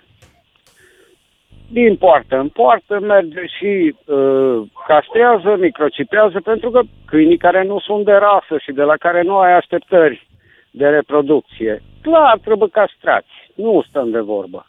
din 1.69 1.97
poartă 1.97 2.39
în 2.39 2.49
poartă 2.49 3.01
merge 3.01 3.47
și 3.59 3.95
uh, 4.05 4.63
castrează, 4.87 5.57
microcipează, 5.61 6.41
pentru 6.41 6.71
că 6.71 6.81
câinii 7.05 7.37
care 7.37 7.65
nu 7.65 7.79
sunt 7.79 8.05
de 8.05 8.13
rasă 8.13 8.59
și 8.59 8.73
de 8.73 8.83
la 8.83 8.97
care 8.97 9.23
nu 9.23 9.37
ai 9.37 9.53
așteptări 9.53 10.27
de 10.71 10.87
reproducție, 10.87 11.83
clar 12.03 12.39
trebuie 12.39 12.69
castrați, 12.73 13.35
nu 13.55 13.85
stăm 13.89 14.11
de 14.11 14.21
vorbă. 14.21 14.67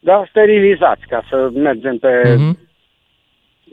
Dar 0.00 0.26
sterilizați, 0.28 1.06
ca 1.06 1.24
să 1.28 1.50
mergem 1.52 1.98
pe 1.98 2.22
mm-hmm. 2.22 2.54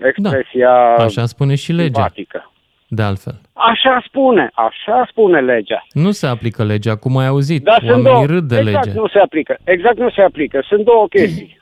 expresia 0.01 0.95
da. 0.97 1.03
Așa 1.03 1.25
spune 1.25 1.55
și 1.55 1.71
legea. 1.71 1.91
Simpatică. 1.91 2.50
De 2.93 3.01
altfel. 3.01 3.35
Așa 3.53 4.03
spune, 4.07 4.49
așa 4.53 5.07
spune 5.09 5.39
legea. 5.41 5.85
Nu 5.91 6.11
se 6.11 6.27
aplică 6.27 6.63
legea, 6.63 6.95
cum 6.95 7.17
ai 7.17 7.27
auzit. 7.27 7.63
Dar 7.63 7.81
Oamenii 7.83 8.03
două, 8.03 8.25
râd 8.25 8.43
de 8.47 8.57
exact 8.57 8.85
lege. 8.85 8.97
nu 8.99 9.07
se 9.07 9.19
aplică. 9.19 9.57
Exact 9.63 9.97
nu 9.97 10.09
se 10.09 10.21
aplică. 10.21 10.63
Sunt 10.67 10.85
două 10.85 11.07
chestii. 11.07 11.61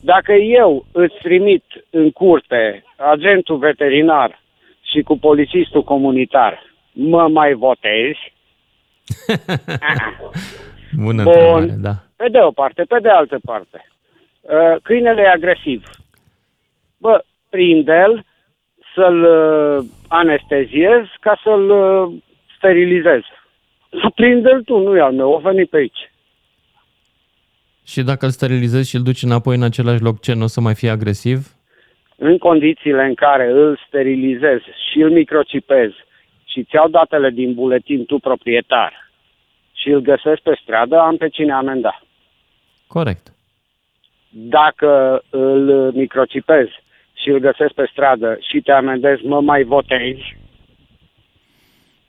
Dacă 0.00 0.32
eu 0.32 0.86
îți 0.92 1.14
trimit 1.22 1.64
în 1.90 2.10
curte 2.10 2.84
agentul 2.96 3.56
veterinar 3.56 4.40
și 4.82 5.02
cu 5.02 5.18
polițistul 5.18 5.82
comunitar, 5.84 6.62
mă 6.92 7.28
mai 7.28 7.52
votezi? 7.52 8.32
Bună 11.04 11.22
Bun. 11.22 11.32
întrebare, 11.32 11.74
da. 11.80 11.92
Pe 12.16 12.28
de 12.30 12.38
o 12.38 12.50
parte, 12.50 12.82
pe 12.82 12.98
de 13.02 13.08
altă 13.08 13.38
parte. 13.44 13.88
Uh, 14.40 14.76
câinele 14.82 15.22
e 15.22 15.28
agresiv. 15.28 15.90
Bă, 16.98 17.24
prinde-l, 17.50 18.24
să-l 18.94 19.22
uh, 19.22 19.84
anesteziez 20.08 21.02
ca 21.20 21.40
să-l 21.44 21.70
uh, 21.70 22.22
sterilizez. 22.56 23.20
Să 23.90 24.10
prinde-l 24.14 24.62
tu, 24.62 24.78
nu 24.78 24.96
e 24.96 25.00
al 25.00 25.12
meu, 25.12 25.30
o 25.30 25.38
venit 25.38 25.68
pe 25.70 25.76
aici. 25.76 26.10
Și 27.86 28.02
dacă 28.02 28.24
îl 28.24 28.30
sterilizezi 28.30 28.88
și 28.88 28.96
îl 28.96 29.02
duci 29.02 29.22
înapoi 29.22 29.56
în 29.56 29.62
același 29.62 30.02
loc, 30.02 30.20
ce, 30.20 30.34
nu 30.34 30.42
o 30.42 30.46
să 30.46 30.60
mai 30.60 30.74
fie 30.74 30.90
agresiv? 30.90 31.38
În 32.16 32.38
condițiile 32.38 33.04
în 33.04 33.14
care 33.14 33.50
îl 33.50 33.80
sterilizezi 33.86 34.64
și 34.90 34.98
îl 35.00 35.10
microcipezi 35.10 35.94
și 36.44 36.64
ți 36.64 36.74
iau 36.74 36.88
datele 36.88 37.30
din 37.30 37.54
buletin 37.54 38.04
tu 38.04 38.18
proprietar 38.18 39.10
și 39.72 39.88
îl 39.88 40.00
găsesc 40.00 40.40
pe 40.40 40.58
stradă, 40.62 40.98
am 40.98 41.16
pe 41.16 41.28
cine 41.28 41.52
amenda. 41.52 42.02
Corect. 42.86 43.32
Dacă 44.28 45.22
îl 45.30 45.92
microcipezi 45.92 46.83
și 47.24 47.30
îl 47.30 47.38
găsesc 47.38 47.72
pe 47.74 47.88
stradă 47.90 48.36
și 48.40 48.60
te 48.60 48.72
amendezi, 48.72 49.24
mă 49.24 49.40
mai 49.40 49.62
votezi? 49.62 50.36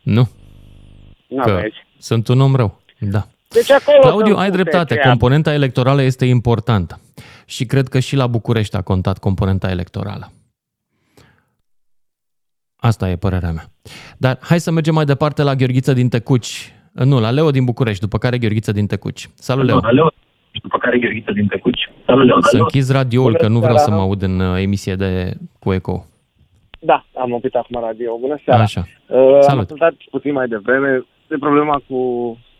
Nu. 0.01 0.29
Nu 1.27 1.41
aveți. 1.41 1.75
Sunt 1.97 2.27
un 2.27 2.39
om 2.39 2.55
rău, 2.55 2.81
da. 2.99 3.27
Deci 3.49 3.71
acolo 3.71 3.99
Claudiu, 3.99 4.35
ai 4.35 4.51
dreptate. 4.51 4.93
Treaba. 4.93 5.09
Componenta 5.09 5.53
electorală 5.53 6.01
este 6.01 6.25
importantă. 6.25 6.99
Și 7.45 7.65
cred 7.65 7.87
că 7.87 7.99
și 7.99 8.15
la 8.15 8.27
București 8.27 8.75
a 8.75 8.81
contat 8.81 9.17
componenta 9.17 9.69
electorală. 9.69 10.31
Asta 12.75 13.09
e 13.09 13.15
părerea 13.15 13.51
mea. 13.51 13.71
Dar 14.17 14.37
hai 14.41 14.59
să 14.59 14.71
mergem 14.71 14.93
mai 14.93 15.05
departe 15.05 15.43
la 15.43 15.55
Gheorghiță 15.55 15.93
din 15.93 16.09
Tecuci. 16.09 16.73
Nu, 16.91 17.19
la 17.19 17.31
Leo 17.31 17.51
din 17.51 17.63
București, 17.63 18.01
după 18.01 18.17
care 18.17 18.37
Gheorghiță 18.37 18.71
din 18.71 18.87
Tecuci. 18.87 19.29
Salut, 19.35 19.65
Leo. 19.65 19.79
La 19.79 19.91
Leo, 19.91 20.11
după 20.61 20.77
care 20.77 20.99
Gheorghiță 20.99 21.31
din 21.31 21.47
Tecuci. 21.47 21.91
Salut, 22.05 22.25
Leo. 22.25 22.41
Să 22.41 22.57
închizi 22.57 22.91
radioul, 22.91 23.35
că 23.35 23.47
nu 23.47 23.59
vreau 23.59 23.77
să 23.77 23.91
mă 23.91 23.99
aud 23.99 24.21
în 24.21 24.39
uh, 24.39 24.61
emisie 24.61 24.95
de 24.95 25.33
cu 25.59 25.73
eco. 25.73 26.05
Da, 26.79 27.05
am 27.13 27.31
oprit 27.31 27.55
acum 27.55 27.81
radio. 27.81 28.17
Bună 28.19 28.39
seara. 28.45 28.61
Așa. 28.61 28.83
Uh, 29.07 29.17
Salut. 29.17 29.49
Am 29.49 29.59
ascultat 29.59 29.93
puțin 30.11 30.33
mai 30.33 30.47
devreme 30.47 31.05
de 31.27 31.35
problema 31.39 31.81
cu 31.87 31.99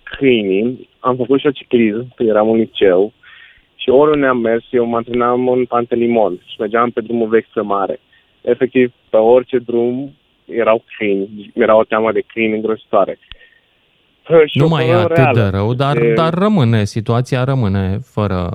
câinii, 0.04 0.90
am 1.00 1.16
făcut 1.16 1.40
și 1.40 1.48
o 1.48 1.52
ciclism, 1.52 2.14
că 2.16 2.24
eram 2.24 2.50
în 2.50 2.58
liceu, 2.58 3.14
și 3.76 3.90
oriunde 3.90 4.26
am 4.26 4.38
mers, 4.38 4.64
eu 4.70 4.86
mă 4.86 4.96
antrenam 4.96 5.48
în 5.48 5.66
Pantelimon 5.66 6.42
și 6.46 6.56
mergeam 6.60 6.90
pe 6.90 7.02
drumul 7.02 7.28
vechi 7.28 7.54
să 7.54 7.64
mare. 7.64 8.00
Efectiv, 8.42 8.94
pe 9.10 9.18
orice 9.18 9.58
drum 9.58 10.14
erau 10.46 10.84
câini, 10.98 11.52
era 11.54 11.76
o 11.76 11.84
teamă 11.84 12.12
de 12.12 12.24
câini 12.28 12.56
îngrositoare. 12.56 13.20
Și 14.46 14.58
nu 14.58 14.68
mai 14.68 14.88
e 14.88 14.94
atât 14.94 15.16
reală. 15.16 15.40
de 15.40 15.48
rău, 15.58 15.74
dar, 15.74 15.98
de... 15.98 16.14
dar 16.14 16.34
rămâne, 16.34 16.84
situația 16.84 17.44
rămâne 17.44 17.98
fără... 18.04 18.50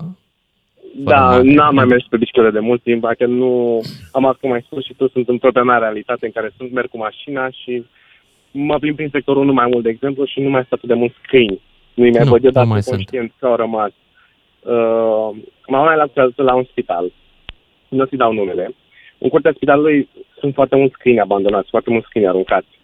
Da, 0.94 1.40
n-am 1.42 1.74
mai 1.74 1.84
mers 1.84 2.06
pe 2.06 2.16
bicicletă 2.16 2.50
de 2.50 2.58
mult 2.58 2.82
timp, 2.82 3.04
adică 3.04 3.26
nu... 3.26 3.80
Am 4.12 4.36
cum 4.40 4.50
mai 4.50 4.62
spus 4.66 4.84
și 4.84 4.94
tu, 4.94 5.08
sunt 5.08 5.28
în 5.28 5.38
propria 5.38 5.62
mea 5.62 5.78
realitate 5.78 6.26
în 6.26 6.32
care 6.32 6.52
sunt, 6.56 6.72
merg 6.72 6.88
cu 6.88 6.98
mașina 6.98 7.50
și 7.50 7.84
mă 8.50 8.78
plimb 8.78 8.96
prin 8.96 9.08
sectorul 9.12 9.44
nu 9.44 9.52
mai 9.52 9.66
mult, 9.66 9.82
de 9.82 9.88
exemplu, 9.88 10.24
și 10.24 10.40
nu 10.40 10.50
mai 10.50 10.60
sunt 10.60 10.72
atât 10.72 10.88
de 10.88 10.94
mulți 10.94 11.16
câini. 11.22 11.60
Nu-i 11.94 12.10
mai 12.10 12.24
văd 12.24 12.44
eu, 12.44 12.50
dar 12.50 12.66
sunt 12.66 12.84
conștient 12.84 13.32
că 13.38 13.46
au 13.46 13.56
rămas. 13.56 13.90
Uh, 14.60 15.30
mama 15.66 15.86
mea 15.86 16.02
lucrează 16.02 16.42
la 16.42 16.54
un 16.54 16.64
spital. 16.64 17.12
Nu 17.88 18.02
o 18.02 18.06
să-i 18.06 18.18
dau 18.18 18.32
numele. 18.32 18.74
În 19.18 19.28
curtea 19.28 19.52
spitalului 19.54 20.08
sunt 20.38 20.54
foarte 20.54 20.76
mulți 20.76 20.98
câini 20.98 21.20
abandonați, 21.20 21.68
foarte 21.70 21.90
mulți 21.90 22.08
câini 22.08 22.28
aruncați. 22.28 22.79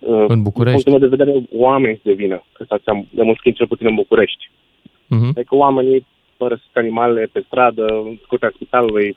Uh, 0.00 0.24
în 0.28 0.42
București? 0.42 0.82
Din 0.82 0.92
punctul 0.92 1.08
de 1.08 1.16
vedere, 1.16 1.44
oameni 1.52 2.00
se 2.04 2.12
vină, 2.12 2.44
că 2.52 2.64
stația 2.64 3.04
de 3.10 3.22
mulți 3.22 3.40
câini, 3.40 3.56
cel 3.56 3.66
puțin 3.66 3.86
în 3.86 3.94
București. 3.94 4.50
Uh-huh. 4.84 5.30
Adică 5.36 5.54
oamenii 5.54 6.06
părăsesc 6.36 6.76
animalele 6.76 7.28
pe 7.32 7.42
stradă, 7.46 7.86
în 7.86 8.18
curtea 8.28 8.52
spitalului, 8.54 9.16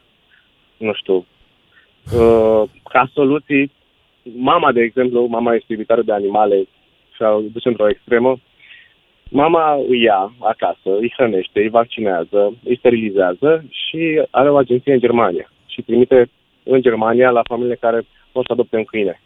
nu 0.78 0.94
știu. 0.94 1.26
Uh, 2.20 2.64
ca 2.84 3.10
soluții, 3.14 3.72
mama, 4.24 4.72
de 4.72 4.82
exemplu, 4.82 5.26
mama 5.26 5.54
este 5.54 5.72
iubitoare 5.74 6.02
de 6.02 6.14
animale 6.14 6.68
și 7.16 7.22
a 7.24 7.40
dus 7.54 7.66
într-o 7.66 7.90
extremă, 7.90 8.40
mama 9.30 9.84
îi 9.88 10.02
ia 10.02 10.34
acasă, 10.40 10.90
îi 11.00 11.14
hrănește, 11.18 11.60
îi 11.60 11.70
vaccinează, 11.70 12.54
îi 12.64 12.78
sterilizează 12.78 13.66
și 13.70 14.22
are 14.30 14.50
o 14.50 14.58
agenție 14.58 14.94
în 14.94 15.00
Germania 15.00 15.52
și 15.66 15.82
trimite 15.82 16.30
în 16.64 16.82
Germania 16.82 17.30
la 17.30 17.42
familiile 17.44 17.76
care 17.76 18.06
pot 18.32 18.46
să 18.46 18.52
adopte 18.52 18.78
un 18.78 18.84
câine. 18.84 19.22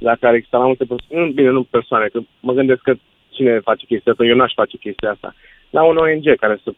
La 0.00 0.14
care 0.20 0.36
există 0.36 0.56
la 0.56 0.66
multe 0.66 0.84
persoane, 0.84 1.30
bine, 1.30 1.50
nu 1.50 1.62
persoane, 1.62 2.06
că 2.12 2.20
mă 2.40 2.52
gândesc 2.52 2.80
că 2.82 2.94
cine 3.30 3.58
face 3.58 3.86
chestia 3.86 4.12
asta, 4.12 4.24
eu 4.24 4.36
n-aș 4.36 4.52
face 4.54 4.76
chestia 4.76 5.10
asta. 5.10 5.34
La 5.70 5.82
un 5.82 5.96
ONG 5.96 6.34
care 6.36 6.60
să 6.64 6.70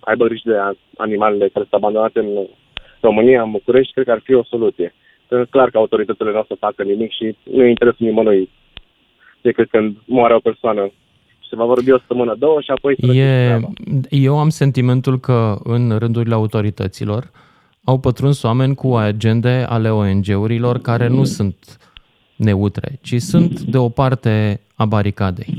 aibă 0.00 0.24
grijă 0.24 0.42
de 0.44 0.56
animalele 0.96 1.48
care 1.48 1.66
sunt 1.68 1.72
abandonate 1.72 2.18
în 2.18 2.46
România, 3.00 3.42
în 3.42 3.50
București, 3.50 3.92
cred 3.92 4.04
că 4.04 4.12
ar 4.12 4.20
fi 4.24 4.34
o 4.34 4.44
soluție. 4.44 4.94
Clar 5.50 5.70
că 5.70 5.78
autoritățile 5.78 6.30
nu 6.30 6.38
o 6.38 6.44
să 6.48 6.56
facă 6.58 6.82
nimic 6.82 7.10
și 7.10 7.36
nu 7.42 7.64
e 7.64 7.68
interesul 7.68 8.06
nimănui 8.06 8.48
decât 9.40 9.70
când 9.70 9.96
moare 10.04 10.34
o 10.34 10.38
persoană 10.38 10.90
se 11.48 11.56
va 11.56 11.64
vorbi 11.64 11.92
o 11.92 11.98
săptămână, 11.98 12.34
două 12.38 12.60
și 12.60 12.70
apoi... 12.70 12.96
E, 13.18 13.58
eu 14.08 14.38
am 14.38 14.48
sentimentul 14.48 15.18
că 15.18 15.56
în 15.62 15.96
rândurile 15.98 16.34
autorităților 16.34 17.30
au 17.84 17.98
pătruns 17.98 18.42
oameni 18.42 18.74
cu 18.74 18.94
agende 18.94 19.64
ale 19.68 19.90
ONG-urilor 19.90 20.78
care 20.78 21.08
nu 21.08 21.24
sunt 21.24 21.56
neutre, 22.38 22.98
ci 23.02 23.20
sunt 23.20 23.60
de 23.60 23.76
o 23.76 23.88
parte 23.88 24.60
a 24.74 24.84
baricadei. 24.84 25.54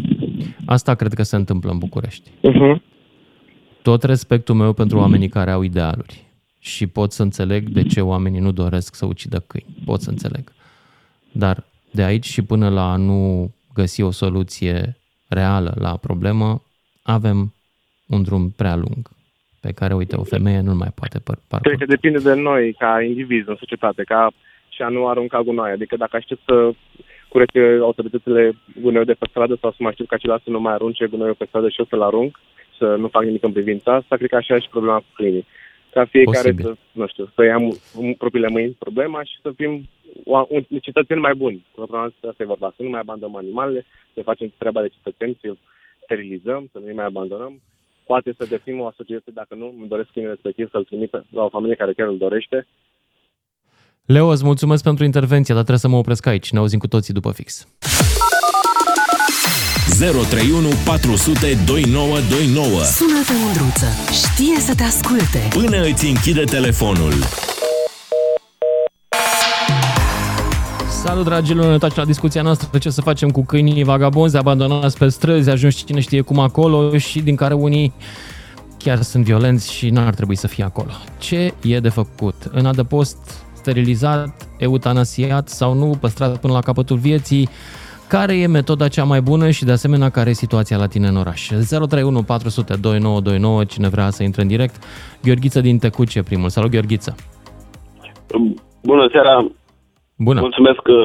Asta 0.65 0.95
cred 0.95 1.13
că 1.13 1.23
se 1.23 1.35
întâmplă 1.35 1.71
în 1.71 1.77
București. 1.77 2.29
Uh-huh. 2.29 2.81
Tot 3.81 4.03
respectul 4.03 4.55
meu 4.55 4.73
pentru 4.73 4.97
oamenii 4.97 5.29
care 5.29 5.51
au 5.51 5.61
idealuri 5.61 6.23
și 6.59 6.87
pot 6.87 7.11
să 7.11 7.21
înțeleg 7.21 7.69
de 7.69 7.83
ce 7.83 8.01
oamenii 8.01 8.39
nu 8.39 8.51
doresc 8.51 8.95
să 8.95 9.05
ucidă 9.05 9.43
câini. 9.47 9.75
Pot 9.85 10.01
să 10.01 10.09
înțeleg. 10.09 10.53
Dar 11.31 11.63
de 11.91 12.03
aici 12.03 12.25
și 12.25 12.41
până 12.41 12.69
la 12.69 12.91
a 12.91 12.95
nu 12.95 13.51
găsi 13.73 14.01
o 14.01 14.11
soluție 14.11 14.97
reală 15.27 15.73
la 15.77 15.97
problemă, 15.97 16.61
avem 17.03 17.53
un 18.07 18.23
drum 18.23 18.49
prea 18.49 18.75
lung 18.75 19.09
pe 19.59 19.71
care, 19.71 19.93
uite, 19.93 20.15
o 20.15 20.23
femeie 20.23 20.59
nu 20.59 20.75
mai 20.75 20.91
poate 20.95 21.19
parcurge. 21.19 21.75
Cred 21.75 21.77
că 21.77 21.85
depinde 21.85 22.19
de 22.19 22.33
noi, 22.33 22.73
ca 22.73 23.01
indivizi 23.01 23.49
în 23.49 23.55
societate, 23.59 24.03
ca 24.03 24.31
și 24.79 24.85
a 24.85 24.89
nu 24.89 25.07
arunca 25.07 25.41
gunoi. 25.41 25.71
Adică 25.71 25.95
dacă 25.97 26.15
aștept 26.15 26.41
să 26.45 26.71
curețe 27.27 27.59
autoritățile 27.81 28.51
gunoiul 28.81 29.05
de 29.05 29.13
pe 29.13 29.27
stradă 29.29 29.55
sau 29.61 29.71
să 29.71 29.77
mă 29.79 29.87
aștept 29.87 30.09
ca 30.09 30.17
ceilalți 30.17 30.43
să 30.43 30.49
nu 30.49 30.59
mai 30.59 30.73
arunce 30.73 31.07
gunoiul 31.07 31.35
pe 31.35 31.45
stradă 31.45 31.69
și 31.69 31.79
eu 31.79 31.85
să-l 31.85 32.01
arunc, 32.01 32.39
să 32.77 32.95
nu 32.95 33.07
fac 33.07 33.23
nimic 33.23 33.43
în 33.43 33.51
privința 33.51 33.93
asta, 33.93 34.15
cred 34.15 34.29
că 34.29 34.35
așa 34.35 34.55
e 34.55 34.59
și 34.59 34.69
problema 34.69 34.97
cu 34.97 35.11
câinii. 35.13 35.45
Ca 35.93 36.05
fiecare 36.05 36.51
Posibil. 36.51 36.65
să, 36.65 36.77
nu 36.91 37.07
știu, 37.07 37.31
să 37.35 37.43
ia 37.43 37.57
propriile 38.17 38.47
mâini 38.47 38.75
problema 38.79 39.23
și 39.23 39.35
să 39.41 39.51
fim 39.55 39.71
un 40.47 40.63
cetățeni 40.81 41.19
mai 41.19 41.33
buni. 41.33 41.65
Asta 41.91 42.43
e 42.43 42.53
vorba, 42.53 42.73
să 42.75 42.83
nu 42.83 42.89
mai 42.89 42.99
abandonăm 42.99 43.35
animalele, 43.35 43.85
să 44.13 44.21
facem 44.21 44.53
treaba 44.57 44.81
de 44.81 44.93
cetățeni, 44.97 45.37
să 45.41 45.55
sterilizăm, 46.03 46.69
să 46.71 46.79
nu 46.79 46.93
mai 46.93 47.05
abandonăm. 47.05 47.61
Poate 48.05 48.33
să 48.37 48.45
definim 48.45 48.79
o 48.79 48.85
asociație, 48.85 49.31
dacă 49.35 49.55
nu, 49.55 49.73
îmi 49.79 49.87
doresc 49.87 50.09
câinele 50.11 50.33
respectiv 50.33 50.69
să-l 50.69 50.83
trimit 50.83 51.11
la 51.11 51.43
o 51.43 51.49
familie 51.49 51.75
care 51.75 51.93
chiar 51.93 52.07
îl 52.07 52.17
dorește. 52.17 52.67
Leo, 54.11 54.27
îți 54.27 54.43
mulțumesc 54.43 54.83
pentru 54.83 55.03
intervenție, 55.03 55.53
dar 55.53 55.63
trebuie 55.63 55.83
să 55.83 55.87
mă 55.87 55.97
opresc 55.97 56.25
aici. 56.25 56.51
Ne 56.51 56.59
auzim 56.59 56.79
cu 56.79 56.87
toții 56.87 57.13
după 57.13 57.31
fix. 57.31 57.67
031 59.99 60.67
400 60.85 61.57
2929 61.65 62.83
Sună-te, 62.83 63.33
Mândruță. 63.43 63.85
Știe 64.11 64.59
să 64.59 64.75
te 64.75 64.83
asculte. 64.83 65.47
Până 65.49 65.83
îți 65.83 66.05
închide 66.05 66.43
telefonul. 66.43 67.13
Salut, 71.03 71.23
dragilor! 71.23 71.79
Ne 71.81 71.87
la 71.95 72.05
discuția 72.05 72.41
noastră 72.41 72.77
ce 72.77 72.89
să 72.89 73.01
facem 73.01 73.29
cu 73.29 73.45
câinii 73.45 73.83
vagabonzi 73.83 74.37
abandonați 74.37 74.97
pe 74.97 75.07
străzi, 75.07 75.49
ajungi 75.49 75.85
cine 75.85 75.99
știe 75.99 76.21
cum 76.21 76.39
acolo 76.39 76.97
și 76.97 77.21
din 77.21 77.35
care 77.35 77.53
unii 77.53 77.93
chiar 78.77 79.01
sunt 79.01 79.23
violenți 79.23 79.73
și 79.73 79.89
n-ar 79.89 80.13
trebui 80.13 80.35
să 80.35 80.47
fie 80.47 80.63
acolo. 80.63 80.91
Ce 81.17 81.53
e 81.61 81.79
de 81.79 81.89
făcut? 81.89 82.35
În 82.51 82.65
adăpost 82.65 83.17
sterilizat, 83.69 84.29
eutanasiat 84.57 85.47
sau 85.47 85.73
nu, 85.73 85.97
păstrat 86.01 86.41
până 86.41 86.53
la 86.53 86.59
capătul 86.59 86.97
vieții, 86.97 87.49
care 88.07 88.33
e 88.37 88.47
metoda 88.47 88.87
cea 88.87 89.03
mai 89.03 89.21
bună 89.21 89.49
și 89.49 89.65
de 89.65 89.71
asemenea 89.71 90.09
care 90.09 90.29
e 90.29 90.43
situația 90.45 90.77
la 90.77 90.87
tine 90.87 91.07
în 91.07 91.15
oraș. 91.15 91.41
031 91.47 92.23
400 92.23 92.73
2929, 92.81 93.63
cine 93.63 93.87
vrea 93.87 94.09
să 94.09 94.23
intre 94.23 94.41
în 94.41 94.47
direct. 94.47 94.75
Gheorghiță 95.23 95.61
din 95.61 95.77
Tecuce 95.77 96.23
primul. 96.23 96.49
Salut, 96.49 96.71
Gheorghiță! 96.71 97.15
Bună 98.83 99.07
seara! 99.11 99.51
Bună! 100.17 100.39
Mulțumesc 100.39 100.79
că 100.89 100.97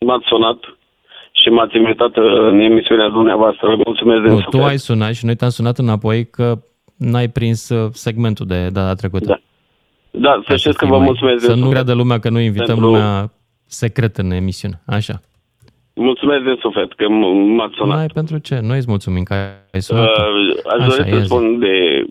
m-ați 0.00 0.26
sunat 0.28 0.58
și 1.32 1.48
m-ați 1.48 1.76
invitat 1.76 2.12
în 2.50 2.58
emisiunea 2.60 3.08
dumneavoastră. 3.08 3.76
Mulțumesc 3.84 4.22
de 4.22 4.28
nu, 4.28 4.40
Tu 4.40 4.62
ai 4.62 4.78
sunat 4.78 5.14
și 5.14 5.24
noi 5.24 5.34
te-am 5.34 5.50
sunat 5.50 5.78
înapoi 5.78 6.26
că 6.30 6.58
n-ai 6.96 7.28
prins 7.28 7.68
uh, 7.68 7.90
segmentul 7.92 8.46
de 8.46 8.68
data 8.72 8.94
trecută. 8.94 9.24
Da. 9.24 9.40
Da, 10.10 10.42
să 10.48 10.56
știți 10.56 10.76
că 10.76 10.86
vă 10.86 10.98
mulțumesc. 10.98 11.44
Să 11.44 11.54
nu 11.54 11.68
creadă 11.68 11.92
lumea 11.94 12.18
că 12.18 12.28
noi 12.28 12.44
invităm 12.44 12.66
pentru... 12.66 12.84
lumea 12.84 13.30
secret 13.66 14.16
în 14.16 14.30
emisiune. 14.30 14.80
Așa. 14.86 15.20
Mulțumesc 15.94 16.42
de 16.44 16.56
suflet 16.60 16.92
că 16.92 17.08
m-ați 17.08 17.74
sunat. 17.74 17.96
Mai 17.96 18.06
pentru 18.06 18.38
ce? 18.38 18.60
Noi 18.62 18.76
îți 18.76 18.88
mulțumim 18.88 19.22
că 19.22 19.34
ai 19.72 19.80
sunat. 19.80 20.08
Uh, 20.08 20.72
aș 20.72 20.86
dori 20.86 21.10
să 21.10 21.20
spun 21.24 21.58
de 21.58 22.04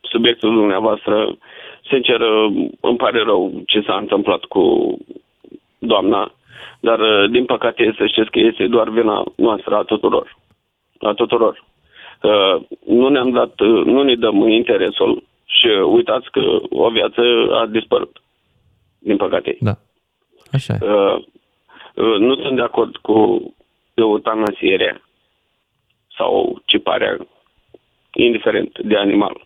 subiectul 0.00 0.54
dumneavoastră. 0.54 1.36
Sincer, 1.88 2.20
uh, 2.20 2.68
îmi 2.80 2.96
pare 2.96 3.22
rău 3.22 3.62
ce 3.66 3.80
s-a 3.86 3.96
întâmplat 3.96 4.40
cu 4.44 4.96
doamna, 5.78 6.34
dar 6.80 6.98
uh, 6.98 7.30
din 7.30 7.44
păcate 7.44 7.94
să 7.98 8.06
știți 8.06 8.30
că 8.30 8.38
este 8.38 8.66
doar 8.66 8.88
vina 8.88 9.24
noastră 9.34 9.76
a 9.76 9.82
tuturor. 9.82 10.36
A 10.98 11.12
tuturor. 11.12 11.64
Uh, 12.22 12.62
nu 12.86 13.08
ne-am 13.08 13.30
dat, 13.30 13.60
uh, 13.60 13.84
nu 13.84 14.02
ne 14.02 14.14
dăm 14.14 14.48
interesul 14.48 15.22
și 15.58 15.66
uitați 15.66 16.30
că 16.30 16.40
o 16.70 16.90
viață 16.90 17.22
a 17.50 17.66
dispărut. 17.66 18.22
Din 18.98 19.16
păcate. 19.16 19.56
Da. 19.60 19.78
Așa 20.52 20.74
e. 20.74 20.84
Uh, 20.84 21.16
uh, 21.94 22.18
nu 22.18 22.34
sunt 22.34 22.56
de 22.56 22.62
acord 22.62 22.96
cu 22.96 23.42
eutanasierea 23.94 25.02
sau 26.16 26.62
ciparea, 26.64 27.16
indiferent 28.14 28.78
de 28.78 28.96
animal. 28.96 29.44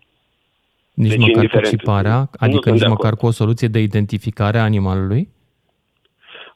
Nici 0.94 1.08
deci 1.08 1.18
măcar 1.18 1.34
indiferent. 1.34 1.68
cu 1.68 1.76
ciparea? 1.76 2.28
Adică 2.38 2.70
nici 2.70 2.86
măcar 2.86 3.14
cu 3.16 3.26
o 3.26 3.30
soluție 3.30 3.68
de 3.68 3.78
identificare 3.78 4.58
a 4.58 4.62
animalului? 4.62 5.28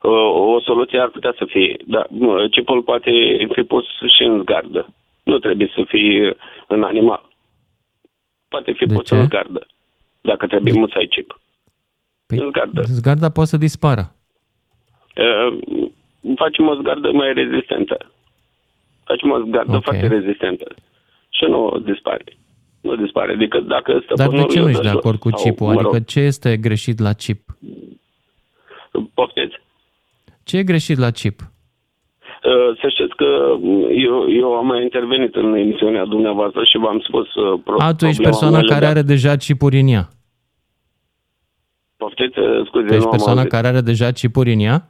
Uh, 0.02 0.34
o 0.54 0.60
soluție 0.60 1.00
ar 1.00 1.08
putea 1.08 1.34
să 1.38 1.44
fie, 1.44 1.76
da. 1.86 2.06
Cipul 2.50 2.82
poate 2.82 3.10
fi 3.52 3.62
pus 3.62 3.84
și 4.16 4.22
în 4.22 4.40
zgardă. 4.40 4.94
Nu 5.22 5.38
trebuie 5.38 5.70
să 5.74 5.84
fie 5.88 6.36
în 6.66 6.82
animal 6.82 7.27
poate 8.48 8.72
fi 8.72 8.86
pus 8.86 9.10
în 9.10 9.24
zgardă, 9.24 9.66
dacă 10.20 10.46
trebuie 10.46 10.72
de... 10.72 10.78
mult 10.78 10.90
să 10.90 10.98
ai 10.98 11.06
chip. 11.06 11.40
Păi, 12.26 12.38
în 12.38 12.48
zgardă. 12.48 12.82
Zgarda 12.82 13.30
poate 13.30 13.50
să 13.50 13.56
dispară. 13.56 14.14
Uh, 15.16 15.58
facem 16.36 16.68
o 16.68 16.74
zgardă 16.74 17.10
mai 17.12 17.32
rezistentă. 17.32 17.96
Facem 19.04 19.30
o 19.30 19.38
zgardă 19.38 19.76
okay. 19.76 19.80
foarte 19.80 20.06
rezistentă. 20.06 20.74
Și 21.28 21.44
nu 21.44 21.82
dispare. 21.84 22.24
Nu 22.80 22.96
dispare 22.96 23.34
decât 23.34 23.66
dacă 23.66 24.04
Dar 24.14 24.28
de 24.28 24.42
ce 24.42 24.60
nu 24.60 24.68
ești 24.68 24.82
de 24.82 24.88
acord 24.88 25.18
cu 25.18 25.28
chipul? 25.28 25.74
Sau, 25.74 25.78
adică 25.78 26.00
ce 26.00 26.20
este 26.20 26.56
greșit 26.56 26.98
la 26.98 27.12
chip? 27.12 27.56
Poftiți? 29.14 29.60
Ce 30.44 30.56
e 30.56 30.62
greșit 30.62 30.98
la 30.98 31.10
chip? 31.10 31.40
Uh, 32.48 32.78
să 32.80 32.88
știți 32.88 33.16
că 33.16 33.56
eu, 34.06 34.30
eu 34.32 34.54
am 34.54 34.66
mai 34.66 34.82
intervenit 34.82 35.34
în 35.34 35.54
emisiunea 35.54 36.04
dumneavoastră 36.04 36.64
și 36.64 36.78
v-am 36.78 37.00
spus... 37.06 37.34
Uh, 37.34 37.60
pro- 37.64 37.76
A, 37.78 37.94
tu 37.94 38.06
ești 38.06 38.22
persoana 38.22 38.60
care 38.60 38.86
are 38.86 39.02
deja 39.02 39.36
chipuri 39.36 39.80
în 39.80 39.88
ea. 39.88 40.08
Poftiți, 41.96 42.38
uh, 42.38 42.66
scuze, 42.66 42.86
tu 42.86 42.94
ești 42.94 43.08
persoana 43.08 43.44
care 43.44 43.66
are 43.66 43.80
deja 43.80 44.10
chipuri 44.12 44.52
în 44.52 44.60
ea? 44.60 44.88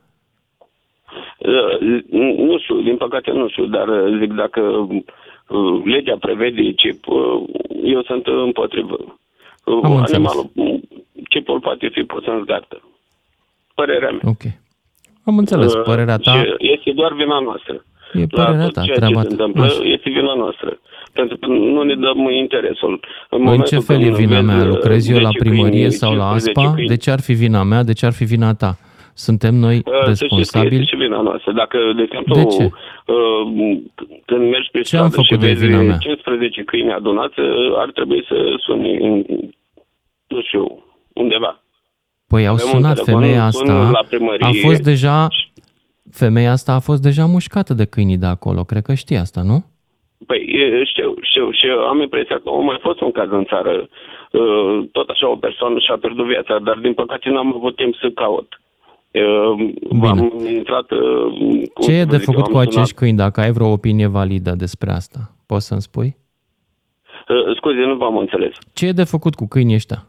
Nu 2.47 2.59
știu, 2.59 2.81
din 2.81 2.97
păcate 2.97 3.31
nu 3.31 3.49
știu, 3.49 3.67
dar 3.67 3.89
zic 4.21 4.33
dacă 4.33 4.89
legea 5.85 6.17
prevede 6.21 6.73
chip, 6.73 7.05
eu 7.85 8.03
sunt 8.03 8.27
împotrivă. 8.27 8.97
Am 9.65 9.97
Animalul, 9.97 10.51
înțeles. 10.55 10.81
chipul 11.29 11.61
poate 11.61 11.89
fi 11.89 12.03
pus 12.03 12.27
în 12.27 12.43
zgardă. 12.43 12.83
Părerea 13.75 14.11
mea. 14.11 14.21
Ok. 14.25 14.43
Am 15.29 15.39
înțeles, 15.39 15.75
uh, 15.75 15.83
părerea 15.85 16.17
ta. 16.17 16.45
Este 16.59 16.91
doar 16.95 17.13
vina 17.13 17.39
noastră. 17.39 17.85
E 18.13 18.27
părerea 18.27 18.69
ta, 18.69 18.83
treaba 18.95 19.21
ce 19.23 19.27
se 19.27 19.33
întâmplă 19.33 19.65
Așa. 19.65 19.83
este 19.83 20.11
vina 20.11 20.35
noastră. 20.35 20.81
Pentru 21.13 21.37
că 21.37 21.47
nu 21.47 21.83
ne 21.83 21.95
dăm 21.95 22.31
interesul. 22.31 23.01
În, 23.31 23.49
în 23.49 23.61
ce 23.61 23.79
fel 23.79 24.01
e 24.01 24.11
vina 24.11 24.41
mea? 24.41 24.65
Lucrez 24.65 25.09
eu 25.09 25.19
la 25.19 25.29
primărie 25.39 25.91
sau 25.91 26.15
la 26.15 26.29
ASPA? 26.29 26.75
De 26.87 26.97
ce 26.97 27.11
ar 27.11 27.21
fi 27.21 27.33
vina 27.33 27.63
mea? 27.63 27.83
De 27.83 27.93
ce 27.93 28.07
ar 28.07 28.13
fi 28.13 28.25
vina 28.25 28.55
ta? 28.55 28.77
Suntem 29.15 29.55
noi 29.55 29.77
uh, 29.77 30.07
responsabili? 30.07 30.83
Este 30.83 30.97
și 30.97 31.03
vina 31.03 31.21
noastră. 31.21 31.53
Dacă, 31.53 31.79
de 31.97 32.03
exemplu, 32.03 32.35
de 32.35 32.45
ce? 32.45 32.65
Uh, 32.65 33.79
când 34.25 34.51
mergi 34.51 34.71
pe 34.73 34.81
ce 34.81 34.97
am 34.97 35.11
făcut 35.11 35.25
și 35.25 35.37
de 35.37 35.47
vezi 35.47 35.67
vina 35.67 35.81
mea? 35.81 35.97
15 35.97 36.63
câini 36.63 36.93
adunați, 36.93 37.35
ar 37.77 37.91
trebui 37.91 38.25
să 38.29 38.37
suni, 38.67 38.97
nu 40.27 40.41
știu, 40.43 40.85
undeva. 41.13 41.63
Păi 42.29 42.47
au 42.47 42.57
sunat 42.57 42.99
femeia 42.99 43.45
asta, 43.45 43.91
a 44.41 44.51
fost 44.63 44.83
deja, 44.83 45.29
femeia 46.13 46.51
asta 46.51 46.73
a 46.73 46.79
fost 46.79 47.03
deja 47.03 47.27
mușcată 47.27 47.75
de 47.75 47.85
câinii 47.85 48.17
de 48.17 48.27
acolo, 48.27 48.65
cred 48.65 48.83
că 48.83 48.95
știi 48.95 49.17
asta, 49.17 49.43
nu? 49.43 49.65
Păi 50.27 50.41
știu, 50.85 51.15
știu 51.21 51.51
și 51.51 51.67
am 51.89 52.01
impresia 52.01 52.41
că 52.43 52.49
a 52.49 52.61
mai 52.61 52.79
fost 52.81 53.01
un 53.01 53.11
caz 53.11 53.29
în 53.31 53.45
țară, 53.45 53.89
tot 54.93 55.09
așa 55.09 55.31
o 55.31 55.37
persoană 55.37 55.79
și-a 55.79 55.97
pierdut 56.01 56.27
viața, 56.27 56.59
dar 56.59 56.79
din 56.79 56.95
păcate 56.95 57.29
n-am 57.29 57.55
avut 57.57 57.77
timp 57.77 57.95
să 57.95 58.11
caut. 58.15 58.61
Bine. 59.91 60.09
Am 60.09 60.33
intrat... 60.57 60.87
Ce 61.81 61.93
e 61.93 62.05
de 62.05 62.17
făcut 62.17 62.47
cu 62.47 62.57
acești 62.57 62.95
câini, 62.95 63.17
dacă 63.17 63.41
ai 63.41 63.53
vreo 63.53 63.71
opinie 63.71 64.07
validă 64.07 64.55
despre 64.57 64.91
asta? 64.91 65.19
Poți 65.47 65.67
să-mi 65.67 65.81
spui? 65.81 66.17
Scuze, 67.57 67.81
nu 67.81 67.95
v-am 67.95 68.17
înțeles. 68.17 68.53
Ce 68.73 68.87
e 68.87 68.93
de 68.93 69.05
făcut 69.05 69.35
cu 69.35 69.47
câinii 69.49 69.75
ăștia? 69.75 70.05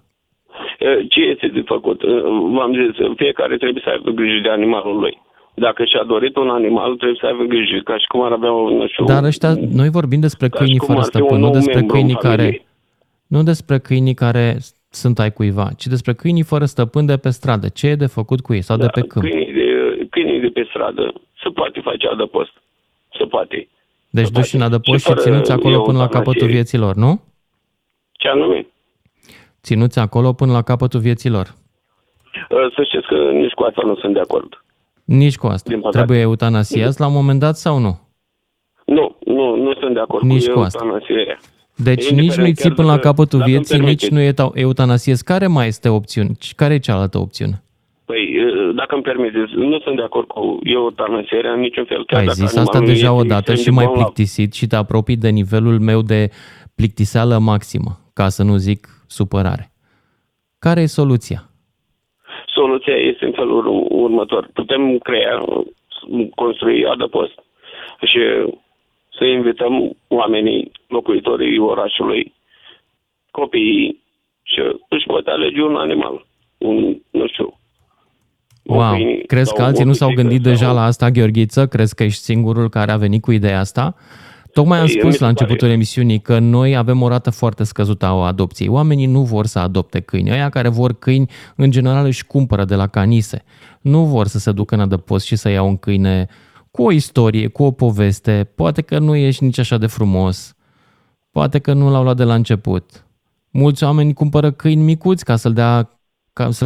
Ce 1.08 1.22
este 1.22 1.48
de 1.48 1.64
făcut? 1.66 2.04
V-am 2.56 2.74
zis, 2.74 3.16
fiecare 3.16 3.58
trebuie 3.58 3.82
să 3.84 3.90
aibă 3.90 4.12
grijă 4.12 4.40
de 4.42 4.50
animalul 4.50 5.00
lui. 5.00 5.22
Dacă 5.54 5.84
și-a 5.86 6.04
dorit 6.04 6.36
un 6.36 6.50
animal, 6.50 6.96
trebuie 6.96 7.18
să 7.20 7.26
aibă 7.26 7.44
grijă, 7.44 7.78
ca 7.84 7.98
și 7.98 8.08
cum 8.08 8.22
ar 8.22 8.32
avea, 8.32 8.50
nu 8.50 8.88
știu... 8.88 9.06
Dar 9.06 9.24
ăștia, 9.24 9.54
noi 9.72 9.90
vorbim 9.90 10.20
despre 10.20 10.48
câinii 10.50 10.82
fără 10.86 11.02
stăpân, 11.02 11.40
nu 11.40 11.50
despre 11.50 11.82
câinii 11.82 12.16
care... 12.16 12.66
Nu 13.28 13.44
despre 13.44 13.78
câinii 13.80 14.14
care 14.14 14.58
sunt 14.90 15.20
ai 15.20 15.32
cuiva, 15.32 15.70
ci 15.78 15.86
despre 15.86 16.14
câinii 16.14 16.44
fără 16.44 16.66
stăpân 16.66 17.06
de 17.06 17.18
pe 17.18 17.30
stradă. 17.30 17.68
Ce 17.68 17.88
e 17.88 17.96
de 17.96 18.06
făcut 18.06 18.40
cu 18.42 18.54
ei 18.54 18.62
sau 18.62 18.78
da, 18.78 18.84
de 18.84 18.90
pe 18.94 19.08
câmp? 19.08 19.26
Câinii 19.26 19.54
de, 19.54 19.68
câinii 20.10 20.40
de 20.40 20.48
pe 20.48 20.66
stradă 20.70 21.14
se 21.44 21.50
poate 21.50 21.80
face 21.80 22.08
adăpost. 22.08 22.52
Se 23.18 23.24
poate. 23.24 23.68
Deci 24.10 24.26
se 24.26 24.32
duci 24.34 24.54
în 24.54 24.62
adăpost 24.62 25.06
și, 25.06 25.12
și 25.12 25.18
ținuți 25.18 25.52
acolo 25.52 25.82
până 25.82 25.98
la 25.98 26.08
capătul 26.08 26.48
vieților, 26.48 26.96
nu? 26.96 27.22
Ce 28.12 28.28
anume? 28.28 28.68
Ținuți 29.70 30.00
acolo 30.00 30.34
până 30.34 30.52
la 30.52 30.62
capătul 30.62 31.00
vieților. 31.00 31.48
Ă, 32.52 32.72
să 32.76 32.84
știți 32.84 33.08
că 33.08 33.16
nici 33.16 33.52
cu 33.52 33.64
asta 33.64 33.82
nu 33.86 33.96
sunt 33.96 34.14
de 34.14 34.20
acord. 34.20 34.64
Nici 35.06 35.38
cu 35.38 35.48
asta. 35.48 35.90
Trebuie 35.90 36.20
eutanasiați 36.20 37.00
la 37.00 37.08
un 37.08 37.14
moment 37.14 37.40
dat 37.40 37.56
sau 37.56 37.78
nu? 37.78 37.94
Nu, 38.86 39.16
nu, 39.26 39.56
nu 39.56 39.74
sunt 39.74 39.94
de 39.94 40.00
acord 40.00 40.24
nici 40.24 40.48
cu, 40.48 40.54
cu 40.54 40.60
asta. 40.60 41.00
Deci 41.76 42.10
nici 42.10 42.36
nu-i 42.36 42.54
ții 42.54 42.72
până 42.72 42.88
la 42.88 42.98
capătul 42.98 43.42
vieții, 43.46 43.80
nici 43.80 44.08
nu 44.08 44.20
e 44.20 44.34
eutanasiez. 44.54 45.22
Care 45.22 45.48
mai 45.48 45.68
este 45.68 45.90
opțiune? 45.90 46.30
Care 46.56 46.74
e 46.74 46.80
cealaltă 46.80 47.18
opțiune? 47.18 47.64
Păi, 48.06 48.22
dacă 48.76 48.94
îmi 48.96 49.04
permiteți, 49.04 49.52
nu 49.56 49.80
sunt 49.80 49.96
de 49.96 50.02
acord 50.02 50.28
cu 50.28 50.60
eutanasierea 50.64 51.54
în 51.54 51.60
niciun 51.60 51.86
fel. 51.86 52.06
Chiar 52.06 52.20
Ai 52.20 52.28
zis 52.28 52.56
asta 52.56 52.80
deja 52.80 53.14
o 53.14 53.24
dată 53.24 53.56
și 53.56 53.70
mai 53.70 53.88
plictisit 53.88 54.54
și 54.54 54.68
te 54.68 54.76
apropii 54.76 55.18
de 55.18 55.30
nivelul 55.30 55.80
meu 55.80 56.02
de 56.02 56.30
plictiseală 56.76 57.38
maximă, 57.38 57.92
ca 58.14 58.30
să 58.30 58.44
nu 58.44 58.56
zic 58.56 58.99
supărare. 59.10 59.72
Care 60.60 60.82
e 60.82 60.86
soluția? 60.86 61.42
Soluția 62.46 62.96
este 62.96 63.26
în 63.26 63.32
felul 63.32 63.88
următor. 63.90 64.50
Putem 64.54 64.98
crea, 64.98 65.46
construi 66.36 66.86
adăpost 66.86 67.34
și 68.02 68.20
să 69.18 69.24
invităm 69.24 69.96
oamenii, 70.08 70.72
locuitorii 70.88 71.60
orașului, 71.60 72.34
copiii 73.32 74.04
și 74.44 74.60
își 74.90 75.06
pot 75.06 75.28
alege 75.28 75.62
un 75.62 75.76
animal, 75.76 76.26
un, 76.58 76.98
nu 77.10 77.28
știu, 77.28 77.60
Wow. 78.64 78.96
Crezi 79.26 79.54
că 79.54 79.62
alții 79.62 79.86
nu 79.86 79.94
s-au 79.94 80.12
gândit 80.14 80.44
sau... 80.44 80.52
deja 80.52 80.72
la 80.72 80.84
asta, 80.84 81.10
Gheorghiță? 81.10 81.68
Crezi 81.68 81.96
că 81.96 82.04
ești 82.04 82.22
singurul 82.22 82.70
care 82.70 82.92
a 82.92 82.98
venit 82.98 83.22
cu 83.22 83.32
ideea 83.32 83.60
asta? 83.60 83.96
Tocmai 84.54 84.80
am 84.80 84.86
păi, 84.86 85.00
spus 85.00 85.20
la 85.20 85.28
începutul 85.28 85.60
pare. 85.60 85.72
emisiunii 85.72 86.20
că 86.20 86.40
noi 86.40 86.76
avem 86.76 87.02
o 87.02 87.08
rată 87.08 87.30
foarte 87.30 87.64
scăzută 87.64 88.06
a 88.06 88.26
adopției. 88.26 88.70
Oamenii 88.70 89.06
nu 89.06 89.24
vor 89.24 89.46
să 89.46 89.60
adopte 89.60 90.00
câini. 90.00 90.32
Aia 90.32 90.50
care 90.50 90.70
vor 90.70 90.94
câini, 90.94 91.30
în 91.56 91.72
general, 91.72 92.06
își 92.06 92.26
cumpără 92.26 92.66
de 92.66 92.76
la 92.76 92.88
canise. 92.88 93.44
Nu 93.82 94.06
vor 94.06 94.28
să 94.28 94.40
se 94.40 94.52
ducă 94.52 94.76
în 94.76 94.82
adăpost 94.82 95.26
și 95.26 95.36
să 95.36 95.50
iau 95.50 95.68
un 95.68 95.78
câine 95.78 96.28
cu 96.72 96.84
o 96.84 96.92
istorie, 96.92 97.48
cu 97.48 97.64
o 97.64 97.72
poveste. 97.72 98.52
Poate 98.56 98.82
că 98.82 99.00
nu 99.00 99.16
ești 99.16 99.44
nici 99.44 99.58
așa 99.58 99.78
de 99.78 99.88
frumos. 99.88 100.56
Poate 101.32 101.60
că 101.60 101.74
nu 101.74 101.90
l-au 101.90 102.04
luat 102.04 102.16
de 102.16 102.24
la 102.24 102.34
început. 102.34 103.06
Mulți 103.52 103.84
oameni 103.84 104.14
cumpără 104.14 104.52
câini 104.52 104.84
micuți 104.84 105.26
ca 105.26 105.36
să-l 105.36 105.54
dea... 105.54 106.00
Ca 106.34 106.52
să... 106.52 106.66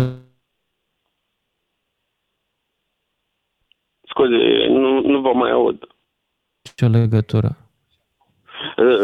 Scuze, 4.09 4.67
nu, 4.69 5.01
nu 5.01 5.21
vă 5.21 5.31
mai 5.33 5.51
aud. 5.51 5.87
Ce 6.75 6.87
legătură? 6.87 7.62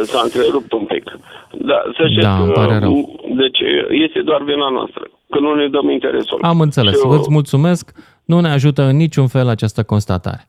S-a 0.03 0.21
întrerupt 0.23 0.71
un 0.71 0.85
pic. 0.85 1.03
Da, 1.51 1.81
să 1.97 2.07
știți 2.07 2.21
da, 2.21 2.37
îmi 2.37 2.51
pare 2.51 2.77
rău. 2.79 3.19
Deci 3.35 3.59
este 3.89 4.21
doar 4.21 4.41
vina 4.43 4.69
noastră, 4.69 5.01
că 5.29 5.39
nu 5.39 5.55
ne 5.55 5.67
dăm 5.67 5.89
interesul. 5.89 6.39
Am 6.41 6.59
înțeles. 6.59 7.03
Eu... 7.03 7.09
Îți 7.09 7.31
mulțumesc. 7.31 7.91
Nu 8.25 8.39
ne 8.39 8.49
ajută 8.49 8.83
în 8.83 8.95
niciun 8.95 9.27
fel 9.27 9.47
această 9.47 9.83
constatare. 9.83 10.45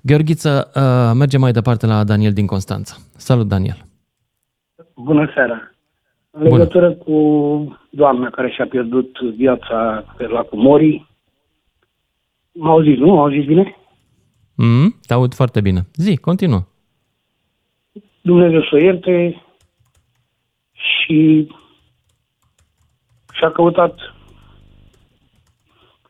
Gheorghiță, 0.00 0.70
uh, 0.74 1.16
mergem 1.18 1.40
mai 1.40 1.52
departe 1.52 1.86
la 1.86 2.04
Daniel 2.04 2.32
din 2.32 2.46
Constanța. 2.46 2.94
Salut, 3.16 3.48
Daniel! 3.48 3.76
Bună 4.94 5.30
seara! 5.34 5.72
În 6.30 6.42
legătură 6.42 6.88
Bună. 6.88 6.94
cu 6.94 7.78
doamna 7.90 8.30
care 8.30 8.50
și-a 8.50 8.66
pierdut 8.66 9.20
viața 9.20 10.04
pe 10.16 10.26
lacul 10.26 10.58
Mori, 10.58 11.06
m-au 12.52 12.82
zis, 12.82 12.98
nu? 12.98 13.14
M-au 13.14 13.30
zis 13.30 13.44
bine? 13.44 13.76
Mm, 14.56 14.94
te 15.06 15.12
aud 15.14 15.34
foarte 15.34 15.60
bine. 15.60 15.86
Zi, 15.94 16.16
continuă. 16.16 16.60
Dumnezeu 18.22 18.60
să 18.60 18.68
o 18.72 18.78
ierte 18.78 19.42
și 20.72 21.48
și-a 23.32 23.50
căutat 23.50 23.94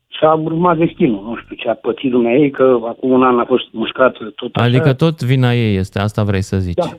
și-a 0.08 0.32
urmat 0.32 0.76
destinul. 0.76 1.24
Nu 1.24 1.36
știu 1.36 1.56
ce 1.56 1.68
a 1.68 1.74
pățit 1.74 2.10
lumea 2.10 2.32
ei, 2.32 2.50
că 2.50 2.78
acum 2.88 3.10
un 3.10 3.22
an 3.22 3.38
a 3.38 3.44
fost 3.44 3.64
mușcat 3.72 4.16
tot 4.34 4.56
așa. 4.56 4.66
Adică 4.66 4.94
tot 4.94 5.22
vina 5.22 5.52
ei 5.52 5.76
este, 5.76 5.98
asta 5.98 6.24
vrei 6.24 6.42
să 6.42 6.58
zici. 6.58 6.74
Da, 6.74 6.90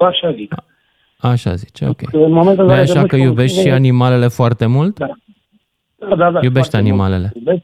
eu 0.00 0.06
așa 0.06 0.32
zic. 0.32 0.54
Așa 1.18 1.54
zice, 1.54 1.88
ok. 1.88 2.00
În 2.12 2.32
momentul 2.32 2.64
nu 2.64 2.72
așa 2.72 3.06
că 3.06 3.16
iubești 3.16 3.60
și 3.60 3.70
animalele 3.70 4.28
foarte 4.28 4.66
mult? 4.66 4.98
Da. 4.98 5.06
Da, 6.08 6.14
da, 6.16 6.30
da. 6.30 6.40
Iubești 6.42 6.76
animalele? 6.76 7.32
Iubesc. 7.34 7.62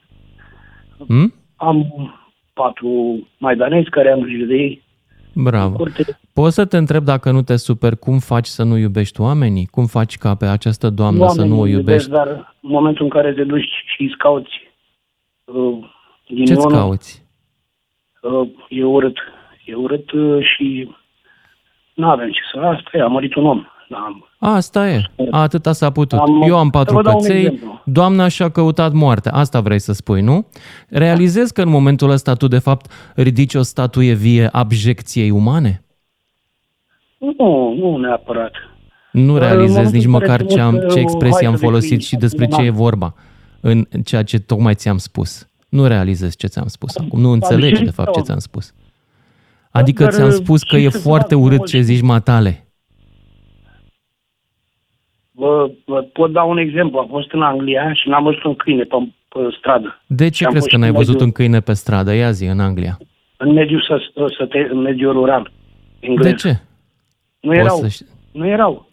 Hmm? 1.06 1.34
Am 1.56 1.86
patru 2.52 3.26
maidanezi 3.38 3.90
care 3.90 4.10
am 4.10 4.20
grijă 4.20 4.44
de 4.44 4.54
ei. 4.54 4.82
Bravo. 5.42 5.76
Poți 6.32 6.54
să 6.54 6.66
te 6.66 6.76
întreb 6.76 7.04
dacă 7.04 7.30
nu 7.30 7.42
te 7.42 7.56
super, 7.56 7.96
cum 7.96 8.18
faci 8.18 8.46
să 8.46 8.62
nu 8.62 8.76
iubești 8.76 9.20
oamenii? 9.20 9.66
Cum 9.66 9.86
faci 9.86 10.16
ca 10.16 10.34
pe 10.34 10.46
această 10.46 10.90
doamnă 10.90 11.20
oamenii 11.20 11.42
să 11.42 11.54
nu 11.54 11.60
o 11.60 11.66
iubești? 11.66 12.08
Iubesc, 12.08 12.08
dar 12.08 12.56
în 12.60 12.70
momentul 12.70 13.04
în 13.04 13.10
care 13.10 13.32
te 13.32 13.44
duci 13.44 13.70
și 13.96 14.02
îți 14.02 14.16
cauți 14.16 14.50
uh, 15.44 15.78
Ce-ți 16.44 16.68
cauți? 16.68 17.26
Uh, 18.22 18.48
e 18.68 18.84
urât. 18.84 19.16
E 19.64 19.74
urât 19.74 20.10
uh, 20.12 20.44
și 20.44 20.94
nu 21.94 22.08
avem 22.08 22.30
ce 22.30 22.40
să... 22.52 22.58
Asta 22.58 22.90
e, 22.92 23.00
a 23.00 23.06
murit 23.06 23.34
un 23.34 23.46
om. 23.46 23.66
Am... 23.90 24.27
Asta 24.38 24.88
e. 24.88 25.02
A, 25.30 25.40
atâta 25.40 25.72
s-a 25.72 25.90
putut. 25.90 26.18
Am... 26.18 26.42
Eu 26.42 26.58
am 26.58 26.70
patru 26.70 26.96
căței, 26.98 27.60
doamna 27.84 28.28
și-a 28.28 28.48
căutat 28.48 28.92
moartea. 28.92 29.32
Asta 29.32 29.60
vrei 29.60 29.78
să 29.78 29.92
spui, 29.92 30.20
nu? 30.20 30.46
Realizezi 30.88 31.52
că 31.52 31.62
în 31.62 31.68
momentul 31.68 32.10
ăsta 32.10 32.34
tu, 32.34 32.48
de 32.48 32.58
fapt, 32.58 32.90
ridici 33.14 33.54
o 33.54 33.62
statuie 33.62 34.14
vie 34.14 34.48
abjecției 34.52 35.30
umane? 35.30 35.82
Nu, 37.18 37.74
nu 37.78 37.96
neapărat. 37.96 38.52
Nu 39.12 39.38
realizezi 39.38 39.94
nici 39.94 40.06
măcar 40.06 40.46
ce, 40.46 40.60
am, 40.60 40.78
ce 40.90 40.98
expresie 40.98 41.46
am 41.46 41.56
folosit 41.56 42.02
și 42.02 42.16
despre 42.16 42.46
ce 42.46 42.62
e 42.62 42.70
vorba 42.70 43.14
în 43.60 43.86
ceea 44.04 44.22
ce 44.22 44.38
tocmai 44.38 44.74
ți-am 44.74 44.98
spus. 44.98 45.48
Nu 45.68 45.86
realizezi 45.86 46.36
ce 46.36 46.46
ți-am 46.46 46.66
spus 46.66 46.96
acum. 46.96 47.20
Nu 47.20 47.30
înțelegi, 47.30 47.84
de 47.84 47.90
fapt, 47.90 48.12
ce 48.12 48.20
ți-am 48.20 48.38
spus. 48.38 48.72
Adică 49.70 50.06
ți-am 50.06 50.30
spus 50.30 50.62
că 50.62 50.76
e 50.76 50.88
foarte 50.88 51.34
urât 51.34 51.66
ce 51.66 51.80
zici 51.80 52.02
matale. 52.02 52.67
Vă, 55.38 55.70
vă 55.84 56.02
pot 56.02 56.32
da 56.32 56.42
un 56.42 56.58
exemplu. 56.58 56.98
Am 56.98 57.06
fost 57.08 57.32
în 57.32 57.42
Anglia 57.42 57.92
și 57.92 58.08
n-am 58.08 58.22
văzut 58.22 58.42
un 58.42 58.54
câine 58.54 58.82
pe, 58.82 58.96
pe 59.28 59.38
stradă. 59.58 60.02
De 60.06 60.28
ce 60.28 60.44
crezi 60.44 60.68
că 60.68 60.76
n-ai 60.76 60.90
văzut 60.90 61.12
mediu, 61.12 61.26
un 61.26 61.32
câine 61.32 61.60
pe 61.60 61.72
stradă? 61.72 62.14
Ia 62.14 62.30
zi, 62.30 62.44
în 62.44 62.60
Anglia. 62.60 62.98
În 63.36 63.52
mediul, 63.52 63.82
să, 63.88 64.28
să 64.38 64.46
te, 64.46 64.58
în 64.58 64.78
mediul 64.78 65.12
rural. 65.12 65.50
Englez. 66.00 66.30
De 66.30 66.34
ce? 66.34 66.60
Nu 67.40 67.54
erau. 67.54 67.76
Să... 67.76 68.04
Nu 68.32 68.46
erau. 68.46 68.88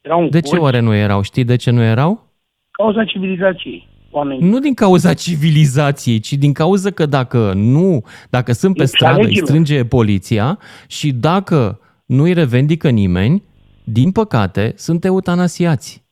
erau 0.00 0.28
de 0.28 0.40
ce 0.40 0.56
oare 0.56 0.80
nu 0.80 0.94
erau? 0.94 1.22
Știi 1.22 1.44
de 1.44 1.56
ce 1.56 1.70
nu 1.70 1.82
erau? 1.82 2.26
Cauza 2.70 3.04
civilizației. 3.04 3.88
Oameni. 4.10 4.48
Nu 4.48 4.58
din 4.58 4.74
cauza 4.74 5.14
civilizației, 5.14 6.20
ci 6.20 6.32
din 6.32 6.52
cauza 6.52 6.90
că 6.90 7.06
dacă 7.06 7.52
nu, 7.54 8.04
dacă 8.30 8.52
sunt 8.52 8.76
pe 8.76 8.84
stradă, 8.84 9.26
îi 9.26 9.36
strânge 9.36 9.84
poliția 9.84 10.58
și 10.88 11.12
dacă 11.12 11.80
nu 12.06 12.22
îi 12.22 12.32
revendică 12.32 12.88
nimeni, 12.88 13.42
din 13.88 14.12
păcate, 14.12 14.72
sunt 14.76 15.04
eutanasiați. 15.04 16.04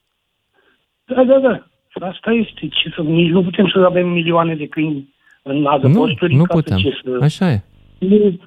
Da, 1.04 1.24
da, 1.24 1.38
da. 1.38 1.66
Asta 2.00 2.30
este. 2.30 2.68
Ce 2.68 2.90
să, 2.94 3.02
nici 3.02 3.30
nu 3.30 3.42
putem 3.42 3.68
să 3.68 3.78
avem 3.78 4.08
milioane 4.08 4.54
de 4.54 4.66
câini 4.66 5.14
în 5.42 5.66
adăposturi. 5.66 6.32
Nu, 6.32 6.38
nu 6.38 6.44
putem. 6.44 6.76
Ce 6.76 7.00
să... 7.02 7.18
Așa 7.22 7.50
e. 7.50 7.62
Nu, 7.98 8.38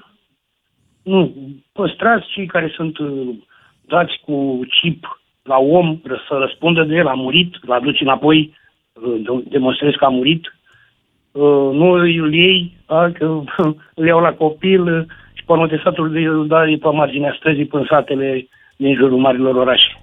nu. 1.03 1.35
Păstrați 1.71 2.27
cei 2.27 2.45
care 2.45 2.71
sunt 2.75 2.97
uh, 2.97 3.35
dați 3.81 4.19
cu 4.25 4.59
chip 4.81 5.21
la 5.43 5.57
om 5.57 5.99
să 6.05 6.37
răspundă 6.39 6.83
de 6.83 6.95
el, 6.95 7.07
a 7.07 7.13
murit, 7.13 7.55
l 7.65 7.71
aduci 7.71 8.01
înapoi, 8.01 8.53
uh, 8.93 9.43
demonstrezi 9.49 9.97
că 9.97 10.05
a 10.05 10.09
murit. 10.09 10.55
Uh, 11.31 11.69
nu 11.73 11.91
îl 11.91 12.33
iei, 12.33 12.77
că 13.13 13.41
îl 13.99 14.05
iau 14.05 14.19
la 14.19 14.33
copil 14.33 15.07
și 15.33 15.43
pe 15.45 15.51
urmă 15.51 15.67
de 15.67 15.81
satul 15.83 16.15
îl 16.15 16.47
dai 16.47 16.77
pe 16.77 16.87
marginea 16.87 17.35
străzii 17.37 17.65
până 17.65 17.85
satele 17.89 18.47
din 18.77 18.95
jurul 18.95 19.19
marilor 19.19 19.55
orașe 19.55 20.01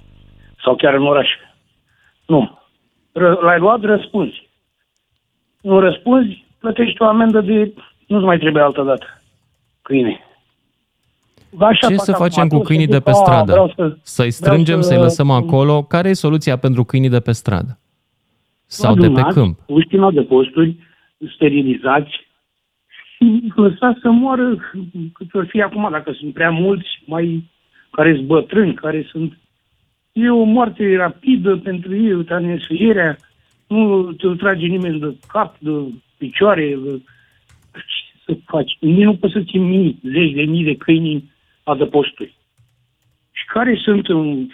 sau 0.64 0.76
chiar 0.76 0.94
în 0.94 1.06
orașe. 1.06 1.54
Nu. 2.26 2.58
R- 3.12 3.40
l-ai 3.40 3.58
luat, 3.58 3.80
răspunzi. 3.80 4.48
Nu 5.60 5.78
răspunzi, 5.78 6.44
plătești 6.58 7.02
o 7.02 7.04
amendă 7.04 7.40
de... 7.40 7.74
Nu-ți 8.06 8.24
mai 8.24 8.38
trebuie 8.38 8.62
altă 8.62 8.82
dată 8.82 9.06
câine. 9.82 10.20
Așa 11.58 11.88
Ce 11.88 11.96
să 11.96 12.12
facem 12.12 12.48
cu 12.48 12.58
câinii 12.58 12.86
de 12.86 13.00
pe 13.00 13.12
stradă? 13.12 13.72
Să, 13.76 13.96
să-i 14.02 14.30
strângem, 14.30 14.80
să... 14.80 14.88
să-i 14.88 14.98
lăsăm 14.98 15.30
acolo? 15.30 15.82
Care 15.82 16.08
e 16.08 16.12
soluția 16.12 16.56
pentru 16.58 16.84
câinii 16.84 17.08
de 17.08 17.20
pe 17.20 17.32
stradă? 17.32 17.78
Sau 18.66 18.94
de 18.94 19.08
pe 19.08 19.20
câmp? 19.20 19.58
Ultima 19.66 20.10
de 20.10 20.22
posturi, 20.22 20.76
sterilizați 21.34 22.26
și 23.16 23.52
lăsați 23.54 23.98
să 24.00 24.10
moară 24.10 24.56
cât 25.12 25.34
or 25.34 25.46
fi 25.46 25.62
acum, 25.62 25.88
dacă 25.90 26.12
sunt 26.12 26.32
prea 26.34 26.50
mulți, 26.50 26.88
mai 27.06 27.50
care 27.94 28.14
sunt 28.14 28.26
bătrâni, 28.26 28.74
care 28.74 29.06
sunt... 29.10 29.38
E 30.12 30.30
o 30.30 30.44
moarte 30.44 30.96
rapidă 30.96 31.56
pentru 31.56 31.96
ei, 31.96 32.08
eutanasierea, 32.08 33.16
nu 33.66 34.12
te 34.12 34.28
trage 34.28 34.66
nimeni 34.66 35.00
de 35.00 35.16
cap, 35.28 35.58
de 35.58 35.70
picioare, 36.18 36.78
de... 36.84 37.00
ce 37.72 38.18
să 38.24 38.36
faci? 38.46 38.76
Nici 38.80 39.04
nu 39.04 39.16
poți 39.16 39.32
să 39.32 39.40
ții 39.40 39.58
mii, 39.58 39.98
zeci 40.02 40.32
de 40.32 40.42
mii 40.42 40.64
de 40.64 40.76
câini 40.76 41.30
adăposturi. 41.62 42.34
Și 43.32 43.44
care 43.46 43.80
sunt 43.82 44.08
în, 44.08 44.48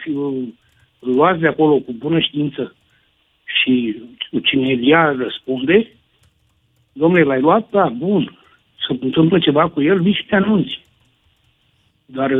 luați 0.98 1.40
de 1.40 1.46
acolo 1.46 1.78
cu 1.78 1.92
bună 1.92 2.18
știință 2.18 2.74
și 3.44 3.96
cine 4.42 4.72
ia 4.72 5.12
răspunde, 5.12 5.90
domnule, 6.92 7.22
l-ai 7.22 7.40
luat? 7.40 7.70
Da, 7.70 7.88
bun. 7.88 8.38
Să 8.86 8.96
întâmplă 9.00 9.38
ceva 9.38 9.68
cu 9.68 9.82
el, 9.82 10.00
vii 10.00 10.12
și 10.12 10.26
te 10.26 10.34
anunți. 10.34 10.88
Dar 12.12 12.30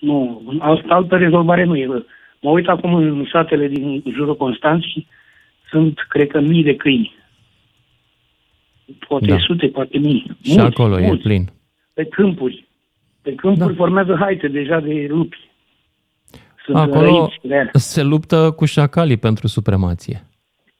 nu, 0.00 0.42
altă, 0.58 0.84
altă 0.88 1.16
rezolvare 1.16 1.64
nu 1.64 1.76
e. 1.76 1.86
Mă 2.40 2.50
uit 2.50 2.68
acum 2.68 2.94
în 2.94 3.26
satele 3.32 3.68
din 3.68 4.02
jurul 4.12 4.36
Constanței, 4.36 5.06
sunt, 5.70 5.98
cred 6.08 6.28
că, 6.28 6.40
mii 6.40 6.62
de 6.62 6.76
câini. 6.76 7.14
Poate 9.08 9.26
da. 9.26 9.38
sute, 9.38 9.66
poate 9.66 9.98
mii. 9.98 10.36
Și 10.42 10.58
mulți, 10.58 10.66
acolo 10.66 10.98
mulți. 10.98 11.20
e 11.20 11.28
plin. 11.28 11.48
Pe 11.94 12.04
câmpuri. 12.04 12.68
Pe 13.22 13.34
câmpuri 13.34 13.70
da. 13.70 13.76
formează 13.76 14.16
haite 14.20 14.48
deja 14.48 14.80
de 14.80 15.06
lupi. 15.08 15.50
Sunt 16.64 16.76
acolo 16.76 17.00
răiți, 17.00 17.84
se 17.92 18.02
luptă 18.02 18.50
cu 18.56 18.64
șacalii 18.64 19.16
pentru 19.16 19.46
supremație. 19.46 20.26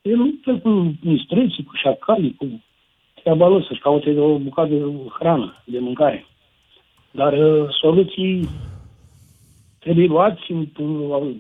Se 0.02 0.12
luptă 0.12 0.58
cu 0.62 0.94
mistreții, 1.02 1.64
cu 1.64 1.72
șacalii, 1.74 2.34
cu 2.34 2.62
treaba 3.22 3.48
lor, 3.48 3.64
să-și 3.64 3.80
caute 3.80 4.10
o 4.18 4.38
bucată 4.38 4.68
de 4.68 4.84
hrană, 5.18 5.62
de 5.64 5.78
mâncare. 5.78 6.26
Dar 7.10 7.32
uh, 7.32 7.68
soluții 7.70 8.48
trebuie 9.78 10.06
luați, 10.06 10.52
uh, 10.52 11.36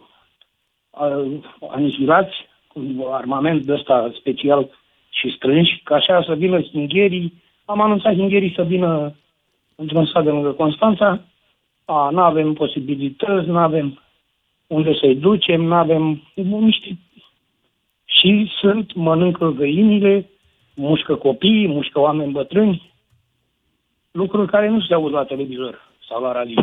anihilați 1.70 2.34
cu 2.68 2.80
armament 3.10 3.64
de 3.64 3.72
ăsta 3.72 4.12
special 4.18 4.68
și 5.10 5.30
strânși, 5.36 5.80
ca 5.84 5.94
așa 5.94 6.22
să 6.22 6.34
vină 6.34 6.62
stingherii. 6.62 7.42
Am 7.64 7.80
anunțat 7.80 8.12
stingherii 8.12 8.52
să 8.54 8.62
vină 8.62 9.14
într-un 9.74 10.06
sat 10.06 10.24
de 10.24 10.30
lângă 10.30 10.52
Constanța. 10.52 11.20
A, 11.84 12.08
nu 12.10 12.20
avem 12.20 12.52
posibilități, 12.52 13.48
nu 13.48 13.58
avem 13.58 14.00
unde 14.66 14.94
să-i 14.94 15.16
ducem, 15.16 15.62
nu 15.62 15.74
avem 15.74 16.22
niște... 16.34 16.98
Și 18.04 18.50
sunt, 18.60 18.94
mănâncă 18.94 19.50
găinile, 19.56 20.30
mușcă 20.74 21.14
copii, 21.14 21.66
mușcă 21.66 22.00
oameni 22.00 22.32
bătrâni, 22.32 22.89
lucruri 24.10 24.50
care 24.50 24.68
nu 24.68 24.80
se 24.80 24.94
aud 24.94 25.12
la 25.12 25.24
televizor 25.24 25.78
sau 26.08 26.22
la 26.22 26.32
radio. 26.32 26.62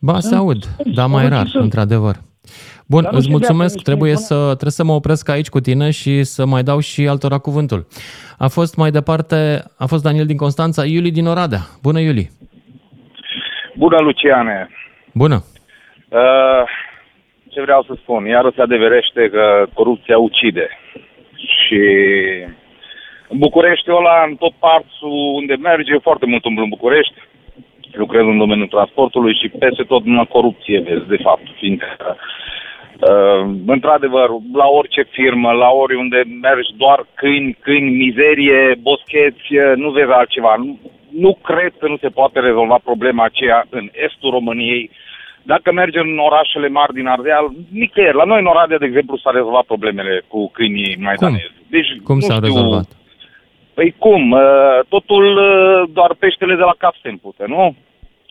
Ba, 0.00 0.18
se 0.20 0.34
aud, 0.34 0.64
dar 0.94 1.08
mai 1.08 1.28
rar, 1.28 1.46
într-adevăr. 1.52 2.14
Bun, 2.86 3.02
Dar 3.02 3.12
îți 3.14 3.30
mulțumesc, 3.30 3.82
trebuie 3.82 4.16
să, 4.16 4.34
trebuie 4.34 4.70
să 4.70 4.84
mă 4.84 4.92
opresc 4.92 5.28
aici 5.28 5.48
cu 5.48 5.60
tine 5.60 5.90
și 5.90 6.22
să 6.22 6.46
mai 6.46 6.62
dau 6.62 6.80
și 6.80 7.08
altora 7.08 7.38
cuvântul. 7.38 7.86
A 8.38 8.48
fost 8.48 8.76
mai 8.76 8.90
departe, 8.90 9.62
a 9.78 9.86
fost 9.86 10.02
Daniel 10.02 10.26
din 10.26 10.36
Constanța, 10.36 10.84
Iuli 10.84 11.10
din 11.10 11.26
Oradea. 11.26 11.60
Bună, 11.82 12.00
Iuli! 12.00 12.30
Bună, 13.76 13.96
Luciane! 14.00 14.68
Bună! 15.14 15.44
Uh, 16.08 16.64
ce 17.48 17.60
vreau 17.60 17.82
să 17.82 17.94
spun? 17.96 18.24
Iar 18.24 18.52
se 18.54 18.62
adeverește 18.62 19.28
că 19.30 19.66
corupția 19.74 20.18
ucide. 20.18 20.68
Și 21.36 21.80
în 23.32 23.38
București, 23.38 23.90
ăla, 23.90 24.16
în 24.28 24.34
tot 24.36 24.54
parțul 24.58 25.14
unde 25.40 25.54
merge, 25.68 26.06
foarte 26.06 26.26
mult 26.26 26.44
în 26.44 26.68
București, 26.68 27.14
lucrez 27.92 28.24
în 28.32 28.38
domeniul 28.38 28.74
transportului 28.76 29.34
și 29.40 29.48
peste 29.48 29.82
tot 29.82 30.02
numai 30.04 30.34
corupție 30.36 30.78
vezi, 30.80 31.06
de 31.14 31.18
fapt, 31.26 31.46
fiindcă 31.58 32.16
Uh, 33.10 33.50
într-adevăr, 33.66 34.28
la 34.52 34.66
orice 34.78 35.02
firmă, 35.10 35.50
la 35.52 35.70
oriunde 35.84 36.20
mergi, 36.40 36.70
doar 36.76 37.06
câini, 37.14 37.56
câini, 37.60 37.96
mizerie, 38.04 38.74
boscheți, 38.86 39.46
uh, 39.56 39.72
nu 39.76 39.90
vezi 39.90 40.10
altceva. 40.10 40.54
Nu, 40.58 40.78
nu 41.24 41.38
cred 41.48 41.72
că 41.78 41.88
nu 41.88 41.96
se 41.96 42.08
poate 42.08 42.40
rezolva 42.40 42.78
problema 42.84 43.24
aceea 43.24 43.66
în 43.70 43.90
estul 44.06 44.30
României. 44.30 44.90
Dacă 45.42 45.72
mergem 45.72 46.06
în 46.08 46.18
orașele 46.18 46.68
mari 46.68 46.92
din 46.92 47.06
Ardeal, 47.06 47.46
nicăieri. 47.70 48.16
La 48.16 48.24
noi 48.24 48.40
în 48.40 48.46
Oradea, 48.46 48.78
de 48.78 48.86
exemplu, 48.86 49.16
s-a 49.16 49.30
rezolvat 49.30 49.64
problemele 49.64 50.22
cu 50.28 50.50
câinii 50.50 50.96
maidanezi. 51.00 51.52
Deci, 51.68 51.90
cum 52.04 52.18
s-au 52.20 52.40
rezolvat? 52.40 52.86
Păi 53.74 53.94
cum? 53.98 54.30
Uh, 54.30 54.40
totul 54.88 55.36
uh, 55.36 55.88
doar 55.92 56.14
peștele 56.18 56.54
de 56.54 56.62
la 56.62 56.74
cap 56.78 56.94
se 57.02 57.08
împute, 57.08 57.44
nu? 57.46 57.74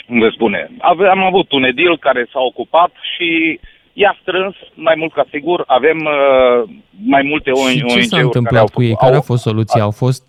Cum 0.08 0.22
se 0.22 0.30
spune. 0.34 0.70
Ave- 0.80 1.08
am 1.08 1.24
avut 1.24 1.52
un 1.52 1.64
edil 1.64 1.98
care 1.98 2.28
s-a 2.32 2.40
ocupat 2.40 2.92
și 3.16 3.60
i-a 3.94 4.18
strâns, 4.22 4.56
mai 4.74 4.96
mult 4.98 5.14
ca 5.14 5.26
sigur, 5.32 5.64
avem 5.68 5.98
uh, 5.98 6.70
mai 7.06 7.22
multe 7.22 7.52
ONG-uri. 7.52 7.90
Și 7.90 7.98
ce 7.98 8.02
s-a 8.02 8.20
întâmplat 8.20 8.70
cu 8.70 8.84
ei? 8.84 8.96
Care 8.96 9.16
a 9.16 9.22
fost 9.22 9.42
soluția? 9.42 9.82
Au 9.82 9.92
fost 9.92 10.24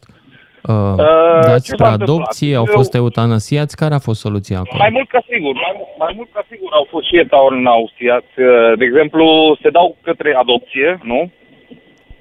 uh, 0.63 0.75
uh, 0.97 1.41
dați 1.47 1.69
spre 1.69 1.87
adopție? 1.87 2.57
Au 2.57 2.65
fost 2.65 2.95
eutanasiați? 2.95 3.77
Care 3.77 3.95
a 3.95 3.99
fost 3.99 4.21
soluția 4.21 4.59
acolo? 4.59 4.79
Mai 4.79 4.91
mult 4.93 5.09
ca 5.09 5.23
sigur. 5.31 5.55
Mai, 5.55 5.73
mai 5.99 6.13
mult 6.17 6.29
ca 6.33 6.45
sigur 6.51 6.69
au 6.73 6.87
fost 6.91 7.07
și 7.07 7.17
eutanasiați. 7.17 8.35
Uh, 8.41 8.73
de 8.79 8.85
exemplu, 8.85 9.25
se 9.63 9.71
dau 9.71 9.97
către 10.03 10.35
adopție, 10.35 10.99
nu? 11.03 11.31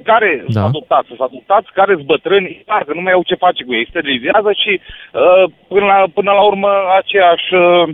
Care 0.03 0.43
da. 0.47 0.51
s-au 0.51 0.67
adoptat, 0.67 1.05
s-au 1.17 1.25
adoptat, 1.25 1.63
care 1.73 1.93
sunt 1.93 2.05
bătrâni, 2.05 2.61
clar 2.65 2.83
că 2.83 2.93
nu 2.93 3.01
mai 3.01 3.13
au 3.13 3.23
ce 3.23 3.35
face 3.35 3.63
cu 3.63 3.73
ei, 3.73 3.87
sterilizează 3.89 4.51
și 4.63 4.71
uh, 4.79 5.43
până, 5.67 5.85
la, 5.85 6.03
până 6.13 6.31
la 6.31 6.41
urmă 6.41 6.69
aceeași 6.99 7.53
uh, 7.53 7.89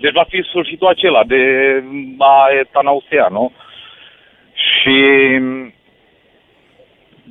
deci 0.00 0.12
va 0.12 0.24
fi 0.28 0.42
sfârșitul 0.42 0.88
acela 0.88 1.22
de 1.24 1.42
a 2.18 2.34
etanausea, 2.60 3.26
nu? 3.30 3.52
Și 4.52 4.98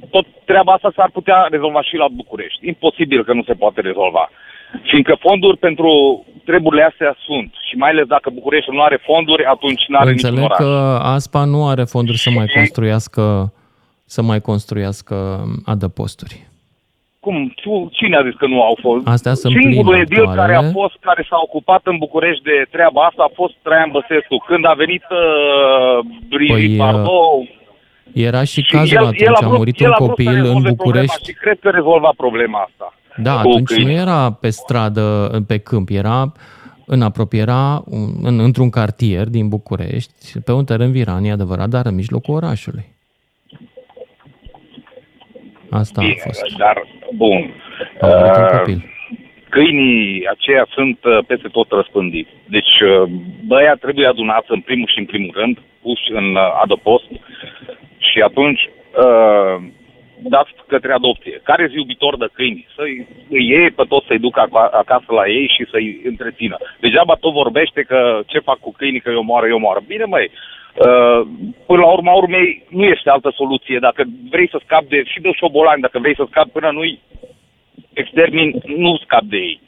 tot 0.10 0.26
treaba 0.46 0.74
asta 0.74 0.92
s-ar 0.96 1.10
putea 1.14 1.48
rezolva 1.50 1.82
și 1.82 1.96
la 1.96 2.08
București. 2.08 2.68
Imposibil 2.68 3.24
că 3.24 3.34
nu 3.34 3.44
se 3.44 3.54
poate 3.54 3.82
rezolva. 3.82 4.30
Fiindcă 4.84 5.16
fonduri 5.20 5.58
pentru 5.58 5.92
treburile 6.46 6.84
astea 6.84 7.16
sunt. 7.26 7.54
Și 7.68 7.76
mai 7.76 7.90
ales 7.90 8.06
dacă 8.06 8.30
București 8.30 8.72
nu 8.72 8.82
are 8.82 9.00
fonduri, 9.04 9.44
atunci 9.46 9.84
nu 9.88 9.98
are 9.98 10.10
Înțeleg 10.10 10.40
niciun 10.40 10.52
oraș. 10.52 10.58
că 10.58 11.00
ASPA 11.04 11.44
nu 11.44 11.68
are 11.68 11.84
fonduri 11.84 12.18
să 12.18 12.30
mai 12.30 12.46
construiască 12.46 13.54
să 14.16 14.22
mai 14.22 14.40
construiască 14.50 15.16
adăposturi. 15.66 16.36
Cum? 17.20 17.54
Cine 17.92 18.16
a 18.18 18.24
zis 18.28 18.36
că 18.42 18.48
nu 18.48 18.62
au 18.70 18.78
fost? 18.82 19.08
Astea 19.08 19.34
sunt 19.34 19.54
Singurul 19.54 19.96
edil 19.96 20.26
actuale. 20.26 20.40
care 20.42 20.56
a 20.56 20.72
fost, 20.78 20.96
care 21.00 21.26
s-a 21.30 21.40
ocupat 21.48 21.82
în 21.84 21.98
București 21.98 22.44
de 22.44 22.58
treaba 22.72 23.02
asta 23.10 23.24
a 23.28 23.32
fost 23.34 23.54
Traian 23.62 23.90
Băsescu. 23.92 24.36
Când 24.50 24.66
a 24.66 24.74
venit 24.84 25.06
uh, 25.10 25.98
Brigitte 26.30 26.60
păi, 26.60 26.72
uh, 26.72 26.78
Bardot, 26.78 27.48
era 28.14 28.44
și 28.44 28.62
cazul 28.62 28.98
el, 28.98 29.04
atunci, 29.04 29.22
el 29.22 29.34
a, 29.34 29.40
vrut, 29.40 29.54
a 29.54 29.58
murit 29.58 29.80
un 29.80 29.92
copil 29.92 30.46
în 30.54 30.62
București. 30.62 31.26
Și 31.26 31.34
cred 31.34 31.60
că 31.60 31.70
rezolva 31.70 32.12
problema 32.18 32.60
asta. 32.68 32.94
Da, 33.18 33.38
atunci 33.38 33.76
nu 33.76 33.92
era 33.92 34.32
pe 34.32 34.50
stradă, 34.50 35.06
pe 35.48 35.58
câmp, 35.58 35.90
era 35.90 36.32
în 36.86 37.02
apropierea, 37.02 37.84
în, 38.22 38.40
într-un 38.40 38.70
cartier 38.70 39.28
din 39.28 39.48
București, 39.48 40.40
pe 40.46 40.52
un 40.52 40.66
teren 40.66 40.92
viran, 40.92 41.32
adevărat, 41.32 41.70
dar 41.70 41.86
în 41.86 41.96
mijlocul 41.96 42.36
orașului. 42.36 42.98
Asta 45.70 46.02
Bine, 46.02 46.16
a 46.20 46.24
fost. 46.24 46.58
Dar, 46.58 46.88
bun. 47.16 47.54
Uh, 48.02 48.76
câinii 49.50 50.28
aceia 50.28 50.68
sunt 50.70 51.00
uh, 51.04 51.18
peste 51.28 51.48
tot 51.48 51.68
răspândiți. 51.72 52.30
Deci, 52.46 52.80
uh, 52.82 53.10
băia 53.46 53.76
trebuie 53.76 54.08
adunați 54.08 54.48
în 54.52 54.62
primul 54.62 54.88
și 54.88 55.00
în 55.00 55.06
primul 55.06 55.34
rând, 55.36 55.58
puși 55.82 56.12
în 56.12 56.36
uh, 56.36 56.60
adăpost 56.64 57.10
și 57.98 58.22
atunci 58.22 58.70
uh, 59.06 59.64
dați 60.24 60.52
către 60.68 60.94
adopție. 60.94 61.42
Care 61.44 61.68
zi 61.68 61.76
iubitor 61.76 62.18
de 62.18 62.28
câini? 62.34 62.68
Să-i 62.76 63.08
îi 63.30 63.48
iei 63.48 63.72
pe 63.72 63.84
toți, 63.88 64.08
să-i 64.08 64.20
ducă 64.20 64.40
acasă 64.72 65.06
la 65.08 65.28
ei 65.28 65.48
și 65.56 65.66
să-i 65.72 66.02
întrețină. 66.04 66.58
Degeaba 66.80 67.14
tot 67.14 67.34
vorbește 67.34 67.82
că 67.82 68.22
ce 68.26 68.40
fac 68.40 68.60
cu 68.60 68.72
câinii, 68.72 69.00
că 69.00 69.10
eu 69.10 69.24
moară, 69.24 69.48
eu 69.48 69.60
moară. 69.60 69.82
Bine, 69.88 70.04
măi, 70.04 70.32
Uh, 70.76 71.28
până 71.66 71.82
la 71.82 71.92
urma 71.92 72.14
urmei, 72.14 72.64
nu 72.70 72.84
este 72.84 73.10
altă 73.10 73.32
soluție. 73.36 73.80
Dacă 73.80 74.04
vrei 74.30 74.50
să 74.50 74.60
scapi 74.64 74.88
de, 74.88 75.04
și 75.04 75.20
de 75.20 75.32
șobolani, 75.32 75.82
dacă 75.82 76.00
vrei 76.00 76.16
să 76.16 76.24
scapi 76.30 76.50
până 76.50 76.72
nu-i 76.72 77.00
extermin, 77.94 78.62
nu 78.66 78.98
scapi 78.98 79.26
de 79.26 79.38
ei. 79.38 79.62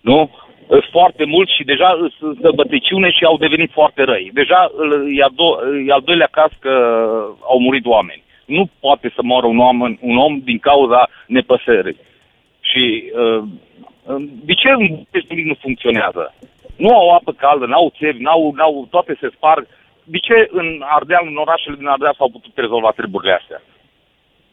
Nu? 0.00 0.30
Sunt 0.68 0.84
foarte 0.90 1.24
mulți 1.24 1.54
și 1.56 1.64
deja 1.64 2.10
sunt 2.18 2.54
bătăciune 2.54 3.10
și 3.10 3.24
au 3.24 3.36
devenit 3.36 3.70
foarte 3.70 4.02
răi. 4.02 4.30
Deja 4.32 4.70
e 5.16 5.22
al, 5.22 5.32
do- 5.32 5.86
e 5.86 5.92
al 5.92 6.02
doilea 6.04 6.28
caz 6.30 6.50
că 6.58 6.72
au 7.40 7.58
murit 7.60 7.86
oameni. 7.86 8.22
Nu 8.56 8.64
poate 8.80 9.12
să 9.14 9.20
moară 9.22 9.46
un 9.46 9.58
om, 9.58 9.80
un 10.10 10.16
om 10.16 10.34
din 10.38 10.58
cauza 10.58 11.08
nepăsări. 11.26 11.96
Și 12.70 12.84
uh, 13.22 13.42
de 14.48 14.54
ce 14.60 14.68
în 14.68 14.82
nimic 15.28 15.46
nu 15.46 15.56
funcționează? 15.60 16.34
Nu 16.76 16.88
au 16.88 17.08
apă 17.14 17.32
caldă, 17.32 17.66
n-au 17.66 17.92
țevi, 17.98 18.22
n-au, 18.22 18.52
n-au, 18.56 18.86
toate 18.90 19.16
se 19.20 19.28
sparg. 19.36 19.66
De 20.04 20.18
ce 20.18 20.48
în 20.50 20.68
Ardeal, 20.96 21.24
în 21.26 21.36
orașele 21.36 21.76
din 21.76 21.86
Ardeal 21.86 22.14
s-au 22.18 22.30
putut 22.30 22.52
rezolva 22.54 22.90
treburile 22.90 23.38
astea? 23.40 23.62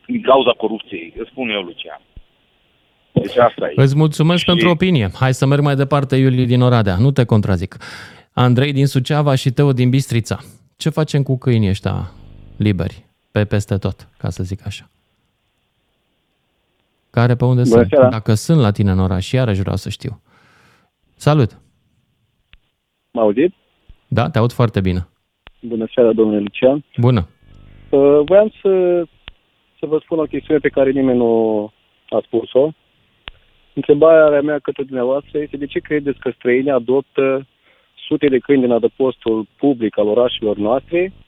Din 0.06 0.22
cauza 0.22 0.52
corupției, 0.52 1.14
îți 1.18 1.30
spun 1.30 1.50
eu, 1.50 1.62
Lucian. 1.62 2.02
Deci 3.12 3.38
asta 3.38 3.66
e. 3.66 3.74
Îți 3.76 3.96
mulțumesc 3.96 4.40
și... 4.40 4.46
pentru 4.46 4.70
opinie. 4.70 5.10
Hai 5.20 5.34
să 5.34 5.46
merg 5.46 5.62
mai 5.62 5.76
departe, 5.76 6.16
Iulie 6.16 6.46
din 6.46 6.62
Oradea. 6.62 6.96
Nu 7.00 7.12
te 7.12 7.26
contrazic. 7.26 7.76
Andrei 8.34 8.74
din 8.74 8.86
Suceava 8.86 9.36
și 9.36 9.50
Teo 9.50 9.72
din 9.72 9.90
Bistrița. 9.90 10.38
Ce 10.78 10.90
facem 10.90 11.24
cu 11.24 11.38
câinii 11.38 11.70
ăștia 11.70 12.12
liberi? 12.58 13.05
Pe 13.36 13.46
peste 13.46 13.78
tot, 13.78 14.08
ca 14.18 14.30
să 14.30 14.44
zic 14.44 14.66
așa. 14.66 14.86
Care 17.10 17.36
pe 17.36 17.46
unde 17.46 17.62
Bună 17.62 17.76
sunt? 17.76 17.88
Seara. 17.88 18.10
Dacă 18.10 18.34
sunt 18.34 18.60
la 18.60 18.72
tine 18.72 18.92
în 18.92 19.00
oraș, 19.00 19.32
iarăși 19.32 19.62
vreau 19.62 19.76
să 19.76 19.90
știu. 19.90 20.22
Salut! 21.16 21.52
Mă 23.12 23.22
auzit? 23.22 23.54
Da, 24.08 24.30
te 24.30 24.38
aud 24.38 24.52
foarte 24.52 24.82
bine. 24.82 25.08
Bună 25.62 25.86
seara, 25.94 26.14
domnule 26.14 26.40
Lucian. 26.40 26.84
Bună. 26.98 27.28
Uh, 27.90 28.20
voiam 28.26 28.54
să, 28.62 29.04
să 29.80 29.86
vă 29.86 30.00
spun 30.04 30.20
o 30.20 30.24
chestiune 30.24 30.60
pe 30.60 30.70
care 30.70 30.92
nimeni 30.92 31.18
nu 31.18 31.64
a 32.10 32.22
spus-o. 32.26 32.72
Întrebarea 33.74 34.42
mea 34.42 34.60
către 34.60 34.84
dumneavoastră 34.84 35.40
este 35.40 35.58
de 35.58 35.66
ce 35.66 35.80
credeți 35.80 36.20
că 36.20 36.32
străinii 36.36 36.72
adoptă 36.72 37.48
sute 38.08 38.28
de 38.28 38.38
câini 38.38 38.62
din 38.62 38.72
adăpostul 38.72 39.48
public 39.58 39.98
al 39.98 40.08
orașelor 40.08 40.58
noastre, 40.58 41.14
uh, 41.14 41.25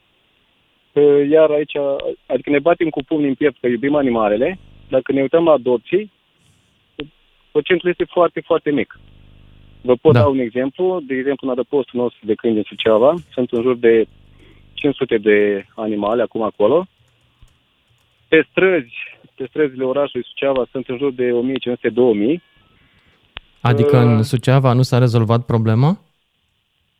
iar 1.29 1.49
aici, 1.49 1.73
adică 2.25 2.49
ne 2.49 2.59
batem 2.59 2.89
cu 2.89 3.03
pumnii 3.03 3.27
în 3.27 3.35
piept 3.35 3.57
că 3.59 3.67
iubim 3.67 3.95
animalele, 3.95 4.59
dacă 4.89 5.11
ne 5.11 5.21
uităm 5.21 5.43
la 5.43 5.51
adopții, 5.51 6.11
procentul 7.51 7.89
este 7.89 8.03
foarte, 8.03 8.39
foarte 8.39 8.71
mic. 8.71 8.99
Vă 9.81 9.95
pot 9.95 10.13
da. 10.13 10.19
da 10.19 10.27
un 10.27 10.39
exemplu. 10.39 10.99
De 11.07 11.13
exemplu, 11.15 11.47
în 11.47 11.53
adăpostul 11.53 11.99
nostru 11.99 12.25
de 12.25 12.33
câini 12.33 12.55
din 12.55 12.65
Suceava 12.67 13.13
sunt 13.31 13.51
în 13.51 13.61
jur 13.61 13.75
de 13.75 14.07
500 14.73 15.17
de 15.17 15.65
animale 15.75 16.21
acum 16.21 16.41
acolo. 16.41 16.85
Pe 18.27 18.47
străzi, 18.49 18.93
pe 19.35 19.45
străzile 19.49 19.83
orașului 19.83 20.25
Suceava 20.25 20.67
sunt 20.71 20.87
în 20.87 20.97
jur 20.97 21.11
de 21.11 21.29
1500-2000. 21.31 22.41
Adică 23.61 23.97
uh, 23.97 24.03
în 24.03 24.23
Suceava 24.23 24.73
nu 24.73 24.81
s-a 24.81 24.97
rezolvat 24.97 25.45
problema? 25.45 25.99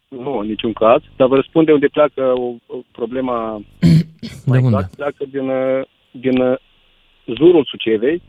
Nu, 0.10 0.38
în 0.38 0.48
niciun 0.48 0.74
caz. 0.74 1.02
Dar 1.16 1.28
vă 1.28 1.36
răspund 1.36 1.66
de 1.66 1.74
unde 1.74 1.88
pleacă 1.88 2.34
o, 2.36 2.56
o 2.66 2.78
problema 2.92 3.62
de 4.46 4.58
unde? 4.58 4.58
Exact, 4.58 4.96
pleacă 4.96 5.26
din, 5.30 5.52
din 6.12 6.58
jurul 7.36 7.66
Sucevei, 7.66 8.22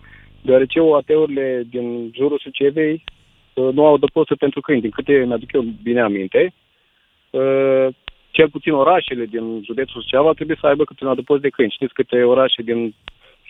deoarece 0.42 0.80
OAT-urile 0.80 1.66
din 1.70 2.12
jurul 2.14 2.38
Sucevei 2.42 3.04
uh, 3.54 3.72
nu 3.72 3.86
au 3.86 3.94
adăposturi 3.94 4.38
pentru 4.38 4.60
câini, 4.60 4.80
din 4.80 4.90
câte 4.90 5.24
mi-aduc 5.26 5.52
eu 5.52 5.64
bine 5.82 6.00
aminte. 6.00 6.54
Uh, 7.30 7.86
cel 8.30 8.50
puțin 8.50 8.72
orașele 8.72 9.24
din 9.24 9.62
județul 9.64 10.00
Suceava 10.00 10.32
trebuie 10.32 10.58
să 10.60 10.66
aibă 10.66 10.84
câte 10.84 11.04
un 11.04 11.10
adăpost 11.10 11.42
de 11.42 11.48
câini. 11.48 11.70
Știți 11.70 11.92
câte 11.92 12.22
orașe 12.22 12.62
din 12.62 12.94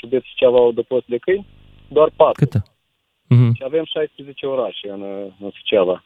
județul 0.00 0.28
Suceava 0.30 0.56
au 0.56 0.68
adăpost 0.68 1.06
de 1.06 1.16
câini? 1.16 1.46
Doar 1.88 2.10
patru. 2.16 2.44
Câte? 2.44 2.62
Uh-huh. 3.34 3.50
Și 3.54 3.62
avem 3.64 3.84
16 3.84 4.46
orașe 4.46 4.88
în, 4.90 5.02
în 5.40 5.50
Suceava. 5.50 6.04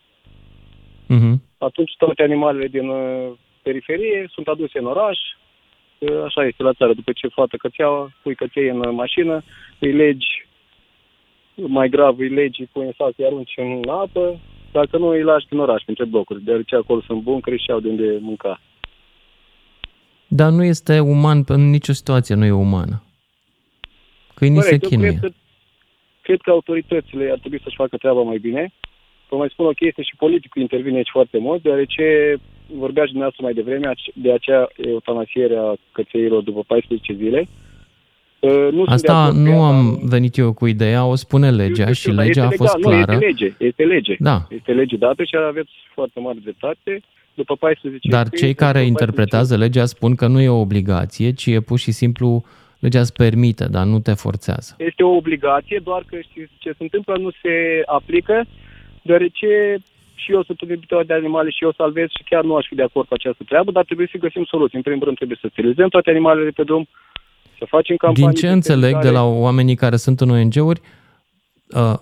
Uh-huh. 1.15 1.35
Atunci 1.69 1.93
toate 1.99 2.23
animalele 2.23 2.69
din 2.69 2.89
uh, 2.89 3.33
periferie 3.63 4.29
sunt 4.33 4.47
aduse 4.47 4.79
în 4.79 4.87
oraș, 4.87 5.19
așa 6.25 6.45
este 6.47 6.63
la 6.63 6.73
țară, 6.73 6.93
după 6.93 7.13
ce 7.13 7.29
fată 7.29 7.57
cățeaua, 7.57 8.13
pui 8.23 8.35
căței 8.35 8.69
în 8.69 8.95
mașină, 8.95 9.43
îi 9.79 9.93
legi, 9.93 10.47
mai 11.55 11.89
grav 11.89 12.19
îi 12.19 12.29
legi, 12.29 12.67
pui 12.73 12.87
în 12.87 12.93
sac, 12.97 13.13
îi 13.17 13.25
arunci 13.25 13.53
în 13.57 13.89
apă, 13.89 14.41
dacă 14.73 14.99
nu 14.99 15.07
îi 15.07 15.23
lași 15.23 15.47
în 15.51 15.59
oraș, 15.59 15.83
între 15.87 16.05
blocuri, 16.05 16.43
deoarece 16.43 16.77
acolo 16.77 17.01
sunt 17.01 17.23
buncări 17.23 17.63
și 17.63 17.71
au 17.71 17.81
de 17.81 17.89
unde 17.89 18.19
mânca. 18.21 18.61
Dar 20.27 20.51
nu 20.51 20.65
este 20.65 21.01
uman, 21.01 21.45
în 21.47 21.71
nicio 21.71 21.93
situație 21.93 22.35
nu 22.35 22.45
e 22.45 22.51
umană. 22.51 23.03
Câinii 24.35 24.63
se 24.63 24.79
chinuie. 24.79 25.09
Cred 25.09 25.21
că, 25.21 25.37
cred 26.23 26.41
că 26.41 26.51
autoritățile 26.51 27.31
ar 27.31 27.39
trebui 27.39 27.61
să-și 27.63 27.77
facă 27.77 27.97
treaba 27.97 28.23
mai 28.23 28.39
bine. 28.39 28.73
Vă 29.33 29.39
mai 29.39 29.53
spun 29.53 29.67
o 29.67 29.81
chestie 29.83 30.03
și 30.03 30.17
politicul 30.17 30.63
intervine 30.63 30.97
aici 30.97 31.17
foarte 31.19 31.39
mult, 31.39 31.63
deoarece 31.63 32.05
vorbea 32.67 33.05
și 33.05 33.15
dumneavoastră 33.15 33.45
mai 33.45 33.55
devreme 33.61 33.93
de 34.15 34.33
acea 34.33 34.69
eutanasiere 34.77 35.57
a 35.57 35.75
cățeilor 35.93 36.43
după 36.43 36.63
14 36.67 37.13
zile. 37.13 37.49
Uh, 38.41 38.69
nu 38.73 38.85
Asta 38.87 39.31
nu 39.35 39.63
am 39.63 40.01
venit 40.03 40.37
eu 40.37 40.53
cu 40.53 40.67
ideea, 40.67 41.05
o 41.05 41.15
spune 41.15 41.51
legea 41.51 41.87
eu, 41.87 41.93
și 41.93 42.11
legea 42.11 42.45
este 42.45 42.63
a 42.63 42.65
fost 42.65 42.77
legal. 42.77 42.93
clară. 42.93 43.13
Nu, 43.13 43.27
este 43.27 43.27
lege, 43.27 43.55
este 43.59 43.85
lege. 43.85 44.17
Da. 44.19 44.47
Este 44.49 44.73
lege 44.73 44.97
dată 44.97 45.25
și 45.25 45.37
aveți 45.37 45.71
foarte 45.95 46.21
mare 46.21 46.39
dreptate. 46.43 47.01
După 47.35 47.57
14 47.57 48.09
Dar 48.09 48.29
cei 48.29 48.55
care 48.55 48.81
interpretează 48.81 49.57
legea 49.57 49.85
spun 49.85 50.15
că 50.15 50.27
nu 50.27 50.41
e 50.41 50.49
o 50.49 50.61
obligație, 50.61 51.33
ci 51.33 51.47
e 51.47 51.61
pur 51.61 51.79
și 51.79 51.91
simplu 51.91 52.45
legea 52.79 53.01
îți 53.01 53.13
permite, 53.13 53.65
dar 53.69 53.85
nu 53.85 53.99
te 53.99 54.13
forțează. 54.13 54.75
Este 54.79 55.03
o 55.03 55.17
obligație, 55.17 55.81
doar 55.85 56.03
că 56.07 56.17
știți 56.21 56.53
ce 56.59 56.71
se 56.71 56.83
întâmplă, 56.83 57.17
nu 57.17 57.31
se 57.43 57.83
aplică, 57.87 58.47
deoarece 59.03 59.79
și 60.15 60.33
eu 60.33 60.43
sunt 60.43 60.61
un 60.61 60.69
iubitor 60.69 61.05
de 61.05 61.15
animale 61.15 61.51
și 61.51 61.65
eu 61.65 61.73
salvez 61.73 62.09
și 62.09 62.25
chiar 62.25 62.45
nu 62.45 62.57
aș 62.57 62.67
fi 62.67 62.75
de 62.75 62.83
acord 62.83 63.09
cu 63.09 63.15
această 63.15 63.43
treabă, 63.47 63.71
dar 63.71 63.85
trebuie 63.85 64.09
să 64.11 64.19
găsim 64.19 64.45
soluții. 64.45 64.77
În 64.77 64.83
primul 64.83 65.05
rând 65.05 65.17
trebuie 65.17 65.39
să 65.41 65.49
sterilizăm 65.51 65.89
toate 65.89 66.11
animalele 66.11 66.51
pe 66.51 66.63
drum, 66.63 66.89
să 67.59 67.65
facem 67.69 67.97
campanii... 67.97 68.29
Din 68.29 68.41
ce 68.41 68.47
de 68.47 68.53
înțeleg 68.53 68.99
de 68.99 69.11
la 69.11 69.25
oamenii 69.25 69.75
care 69.75 69.97
sunt 69.97 70.21
în 70.21 70.31
ONG-uri, 70.31 70.81
uh, 71.69 71.95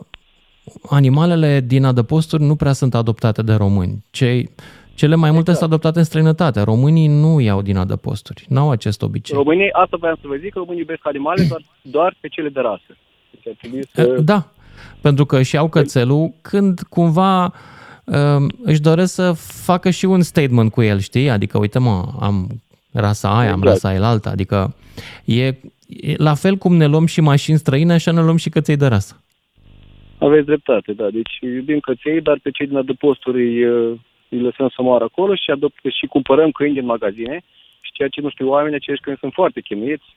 animalele 0.90 1.60
din 1.60 1.84
adăposturi 1.84 2.42
nu 2.42 2.56
prea 2.56 2.72
sunt 2.72 2.94
adoptate 2.94 3.42
de 3.42 3.54
români. 3.54 4.04
Cei, 4.10 4.50
cele 4.94 5.14
mai 5.14 5.30
multe 5.30 5.50
exact. 5.50 5.58
sunt 5.58 5.70
adoptate 5.70 5.98
în 5.98 6.04
străinătate. 6.04 6.60
Românii 6.60 7.06
nu 7.06 7.40
iau 7.40 7.62
din 7.62 7.76
adăposturi. 7.76 8.44
N-au 8.48 8.70
acest 8.70 9.02
obicei. 9.02 9.36
Românii, 9.36 9.72
asta 9.72 9.96
vreau 10.00 10.14
să 10.20 10.26
vă 10.26 10.36
zic, 10.36 10.54
românii 10.54 10.78
iubesc 10.78 11.06
animale 11.06 11.44
doar, 11.50 11.62
doar 11.82 12.16
pe 12.20 12.28
cele 12.28 12.48
de 12.48 12.60
rasă. 12.60 12.96
Deci 13.42 13.84
să... 13.92 14.14
Uh, 14.16 14.24
da, 14.24 14.46
pentru 15.00 15.24
că 15.24 15.42
și 15.42 15.56
au 15.56 15.68
cățelul 15.68 16.32
când 16.42 16.80
cumva 16.88 17.52
Ehm, 18.12 18.50
își 18.62 18.80
doresc 18.80 19.14
să 19.14 19.32
facă 19.64 19.90
și 19.90 20.04
un 20.04 20.22
statement 20.22 20.70
cu 20.72 20.82
el, 20.82 20.98
știi? 20.98 21.30
Adică, 21.30 21.58
uite 21.58 21.78
mă, 21.78 22.04
am 22.20 22.46
rasa 22.92 23.38
aia, 23.38 23.52
am 23.52 23.62
exact. 23.62 23.82
rasa 23.82 24.08
alta. 24.08 24.30
Adică 24.30 24.74
e, 25.24 25.46
e 25.46 25.54
la 26.16 26.34
fel 26.34 26.56
cum 26.56 26.76
ne 26.76 26.86
luăm 26.86 27.06
și 27.06 27.20
mașini 27.20 27.58
străine, 27.58 27.92
așa 27.92 28.12
ne 28.12 28.22
luăm 28.22 28.36
și 28.36 28.48
căței 28.48 28.76
de 28.76 28.86
rasă. 28.86 29.24
Aveți 30.18 30.46
dreptate, 30.46 30.92
da. 30.92 31.10
Deci 31.10 31.38
iubim 31.40 31.80
căței, 31.80 32.20
dar 32.20 32.38
pe 32.42 32.50
cei 32.50 32.66
din 32.66 32.76
adăposturi 32.76 33.42
îi, 33.42 33.62
îi 34.28 34.40
lăsăm 34.40 34.68
să 34.68 34.82
moară 34.82 35.04
acolo 35.04 35.34
și, 35.34 35.50
adopt, 35.50 35.78
și 35.98 36.06
cumpărăm 36.06 36.50
câini 36.50 36.74
din 36.74 36.84
magazine. 36.84 37.42
Și 37.80 37.92
ceea 37.92 38.08
ce 38.08 38.20
nu 38.20 38.30
știu 38.30 38.48
oamenii, 38.48 38.76
acești 38.76 39.02
câini 39.02 39.18
sunt 39.20 39.32
foarte 39.32 39.60
chinuiți, 39.60 40.16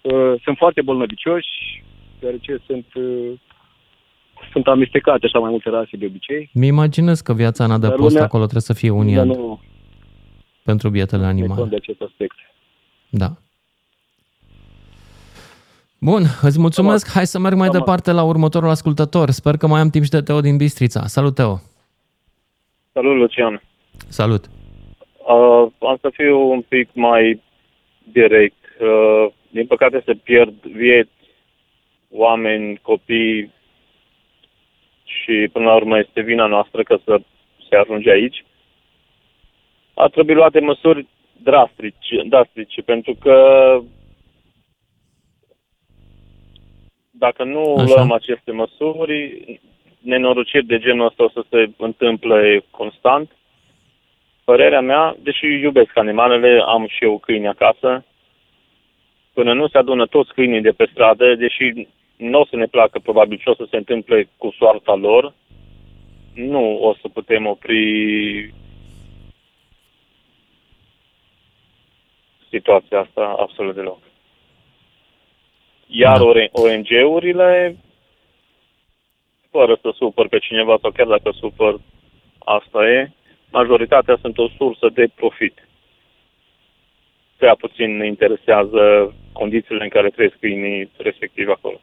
uh, 0.00 0.34
sunt 0.42 0.56
foarte 0.56 0.82
bolnăvicioși, 0.82 1.82
deoarece 2.20 2.58
sunt 2.66 2.86
uh, 2.94 3.32
sunt 4.54 4.66
amestecate 4.66 5.26
așa 5.26 5.38
mai 5.38 5.50
multe 5.50 5.70
rase 5.70 5.96
de 5.96 6.06
obicei. 6.06 6.50
Mi 6.52 6.66
imaginez 6.66 7.20
că 7.20 7.32
viața 7.32 7.64
în 7.64 7.70
adăpost 7.70 8.00
lumea, 8.00 8.22
acolo 8.22 8.42
trebuie 8.42 8.70
să 8.70 8.72
fie 8.72 8.90
unian 8.90 9.26
nu, 9.26 9.60
pentru 10.64 10.90
bietele 10.90 11.24
animale. 11.24 11.64
de 11.64 11.76
acest 11.76 12.00
aspect. 12.00 12.36
Da. 13.08 13.28
Bun, 16.00 16.22
îți 16.42 16.60
mulțumesc. 16.60 17.12
Hai 17.12 17.26
să 17.26 17.38
merg 17.38 17.56
mai 17.56 17.68
Tama. 17.68 17.78
departe 17.78 18.10
la 18.12 18.22
următorul 18.22 18.68
ascultător. 18.68 19.30
Sper 19.30 19.56
că 19.56 19.66
mai 19.66 19.80
am 19.80 19.90
timp 19.90 20.04
și 20.04 20.10
de 20.10 20.20
Teo 20.20 20.40
din 20.40 20.56
Bistrița. 20.56 21.00
Salut, 21.06 21.34
Teo! 21.34 21.54
Salut, 22.92 23.16
Lucian! 23.16 23.62
Salut! 24.08 24.44
Uh, 24.46 25.66
am 25.78 25.96
să 26.00 26.08
fiu 26.12 26.50
un 26.50 26.62
pic 26.68 26.88
mai 26.92 27.42
direct. 28.12 28.62
Uh, 28.80 29.32
din 29.50 29.66
păcate 29.66 30.02
se 30.06 30.12
pierd 30.12 30.54
vieți, 30.62 31.18
oameni, 32.10 32.78
copii, 32.82 33.52
și 35.04 35.48
până 35.52 35.64
la 35.64 35.74
urmă 35.74 35.98
este 35.98 36.20
vina 36.20 36.46
noastră 36.46 36.82
că 36.82 36.98
să 37.04 37.20
se 37.68 37.76
ajunge 37.76 38.10
aici, 38.10 38.44
ar 39.94 40.10
trebui 40.10 40.34
luate 40.34 40.60
măsuri 40.60 41.06
drastice, 41.42 42.22
drastice 42.24 42.82
pentru 42.82 43.14
că 43.20 43.36
dacă 47.10 47.44
nu 47.44 47.74
Așa. 47.74 47.94
luăm 47.94 48.12
aceste 48.12 48.52
măsuri, 48.52 49.44
nenorociri 50.00 50.66
de 50.66 50.78
genul 50.78 51.06
ăsta 51.06 51.24
o 51.24 51.28
să 51.28 51.44
se 51.50 51.70
întâmple 51.76 52.64
constant. 52.70 53.30
Părerea 54.44 54.80
mea, 54.80 55.16
deși 55.22 55.46
iubesc 55.46 55.96
animalele, 55.96 56.62
am 56.66 56.86
și 56.88 57.04
eu 57.04 57.18
câini 57.18 57.48
acasă, 57.48 58.04
până 59.32 59.52
nu 59.52 59.68
se 59.68 59.78
adună 59.78 60.06
toți 60.06 60.32
câinii 60.32 60.60
de 60.60 60.70
pe 60.70 60.88
stradă, 60.90 61.34
deși 61.34 61.86
nu 62.16 62.40
o 62.40 62.46
să 62.46 62.56
ne 62.56 62.66
placă 62.66 62.98
probabil 62.98 63.38
ce 63.38 63.50
o 63.50 63.54
să 63.54 63.66
se 63.70 63.76
întâmple 63.76 64.28
cu 64.36 64.54
soarta 64.58 64.94
lor, 64.94 65.34
nu 66.34 66.78
o 66.82 66.94
să 66.94 67.08
putem 67.08 67.46
opri 67.46 68.54
situația 72.50 73.00
asta 73.00 73.34
absolut 73.38 73.74
deloc. 73.74 73.98
Iar 75.86 76.18
da. 76.18 76.24
ONG-urile, 76.52 77.76
fără 79.50 79.78
să 79.82 79.92
supăr 79.96 80.28
pe 80.28 80.38
cineva 80.38 80.78
sau 80.80 80.90
chiar 80.90 81.06
dacă 81.06 81.30
supăr, 81.30 81.80
asta 82.38 82.88
e, 82.88 83.10
majoritatea 83.50 84.16
sunt 84.20 84.38
o 84.38 84.48
sursă 84.48 84.88
de 84.88 85.06
profit. 85.14 85.68
Prea 87.36 87.54
puțin 87.54 87.96
ne 87.96 88.06
interesează 88.06 89.14
condițiile 89.32 89.82
în 89.82 89.88
care 89.88 90.10
trăiesc 90.10 90.36
câinii 90.38 90.90
respectiv 90.96 91.48
acolo. 91.48 91.80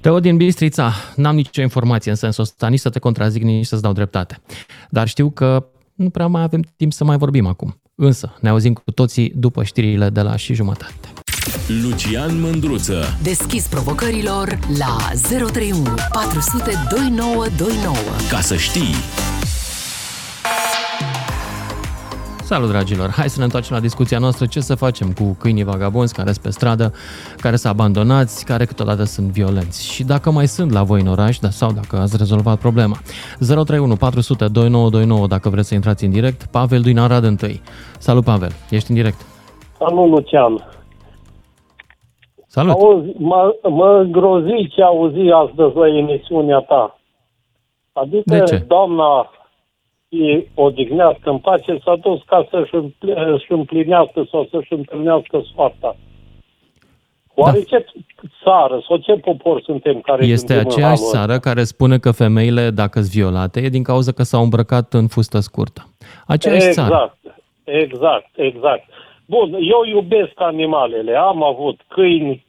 Teo 0.00 0.20
din 0.20 0.36
Bistrița, 0.36 0.92
n-am 1.16 1.34
nicio 1.34 1.62
informație 1.62 2.10
în 2.10 2.16
sensul 2.16 2.42
ăsta, 2.42 2.68
nici 2.68 2.80
să 2.80 2.90
te 2.90 2.98
contrazic, 2.98 3.42
nici 3.42 3.66
să-ți 3.66 3.82
dau 3.82 3.92
dreptate. 3.92 4.40
Dar 4.90 5.08
știu 5.08 5.30
că 5.30 5.66
nu 5.94 6.10
prea 6.10 6.26
mai 6.26 6.42
avem 6.42 6.64
timp 6.76 6.92
să 6.92 7.04
mai 7.04 7.16
vorbim 7.16 7.46
acum. 7.46 7.80
Însă, 7.94 8.36
ne 8.40 8.48
auzim 8.48 8.72
cu 8.72 8.90
toții 8.90 9.32
după 9.36 9.62
știrile 9.62 10.10
de 10.10 10.20
la 10.20 10.36
și 10.36 10.54
jumătate. 10.54 11.12
Lucian 11.82 12.40
Mândruță. 12.40 13.18
Deschis 13.22 13.66
provocărilor 13.66 14.58
la 14.78 14.96
031 15.28 15.94
400 16.12 16.72
2929. 16.90 17.96
Ca 18.30 18.40
să 18.40 18.56
știi! 18.56 18.94
Salut, 22.52 22.68
dragilor! 22.68 23.10
Hai 23.10 23.28
să 23.28 23.38
ne 23.38 23.44
întoarcem 23.44 23.74
la 23.76 23.80
discuția 23.82 24.18
noastră. 24.18 24.46
Ce 24.46 24.60
să 24.60 24.74
facem 24.74 25.08
cu 25.18 25.36
câinii 25.40 25.64
vagabonzi 25.64 26.14
care 26.14 26.30
sunt 26.32 26.44
pe 26.44 26.50
stradă, 26.50 26.92
care 27.44 27.56
sunt 27.56 27.72
abandonați, 27.72 28.44
care 28.44 28.64
câteodată 28.64 29.04
sunt 29.04 29.26
violenți? 29.26 29.92
Și 29.92 30.04
dacă 30.04 30.30
mai 30.30 30.46
sunt 30.46 30.72
la 30.72 30.82
voi 30.82 31.00
în 31.00 31.06
oraș, 31.06 31.38
da, 31.38 31.48
sau 31.48 31.70
dacă 31.72 31.96
ați 31.96 32.16
rezolvat 32.16 32.58
problema. 32.58 32.96
031 33.38 33.96
400 33.96 34.48
2929 34.48 35.26
dacă 35.26 35.48
vreți 35.48 35.68
să 35.68 35.74
intrați 35.74 36.04
în 36.04 36.10
direct. 36.10 36.40
Pavel 36.56 36.80
din 36.80 36.98
Arad 36.98 37.24
întâi. 37.24 37.60
Salut, 37.98 38.24
Pavel! 38.24 38.52
Ești 38.70 38.90
în 38.90 38.96
direct. 38.96 39.20
Salut, 39.78 40.08
Lucian! 40.10 40.54
Salut! 42.46 42.72
Auzi, 42.72 43.10
mă, 43.18 43.54
mă 43.68 44.06
grozi 44.10 44.68
ce 44.74 44.82
auzi 44.82 45.24
astăzi 45.44 45.76
la 45.76 45.88
emisiunea 45.88 46.58
ta. 46.58 46.98
Adică 47.92 48.22
De 48.24 48.42
ce? 48.42 48.56
doamna 48.56 49.30
e 50.12 50.46
odihnească 50.54 51.30
în 51.30 51.38
pace, 51.38 51.78
s-a 51.84 51.96
dus 51.96 52.20
ca 52.26 52.46
să-și 52.50 52.74
împl- 52.74 53.44
împlinească 53.48 54.26
sau 54.30 54.48
să-și 54.50 54.72
întâlnească 54.72 55.44
soarta. 55.54 55.96
Oare 57.34 57.58
da. 57.58 57.64
ce 57.64 57.86
țară 58.42 58.82
sau 58.88 58.96
ce 58.96 59.12
popor 59.12 59.62
suntem 59.62 60.00
care 60.00 60.24
Este 60.24 60.54
gândim 60.54 60.68
în 60.68 60.72
aceeași 60.72 61.00
halul 61.00 61.06
ăsta? 61.06 61.18
țară 61.18 61.38
care 61.38 61.62
spune 61.62 61.98
că 61.98 62.10
femeile, 62.10 62.70
dacă 62.70 63.00
sunt 63.00 63.12
violate, 63.12 63.60
e 63.60 63.68
din 63.68 63.82
cauza 63.82 64.12
că 64.12 64.22
s-au 64.22 64.42
îmbrăcat 64.42 64.92
în 64.92 65.06
fustă 65.06 65.38
scurtă. 65.38 65.82
Aceeași 66.26 66.66
exact, 66.66 66.88
țară. 66.88 67.18
Exact, 67.64 68.30
exact. 68.36 68.84
Bun, 69.26 69.52
eu 69.52 69.84
iubesc 69.84 70.32
animalele. 70.34 71.14
Am 71.16 71.42
avut 71.42 71.80
câini, 71.88 72.46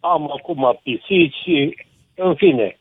am 0.00 0.32
acum 0.36 0.80
pisici 0.82 1.34
și, 1.42 1.76
în 2.14 2.34
fine, 2.34 2.78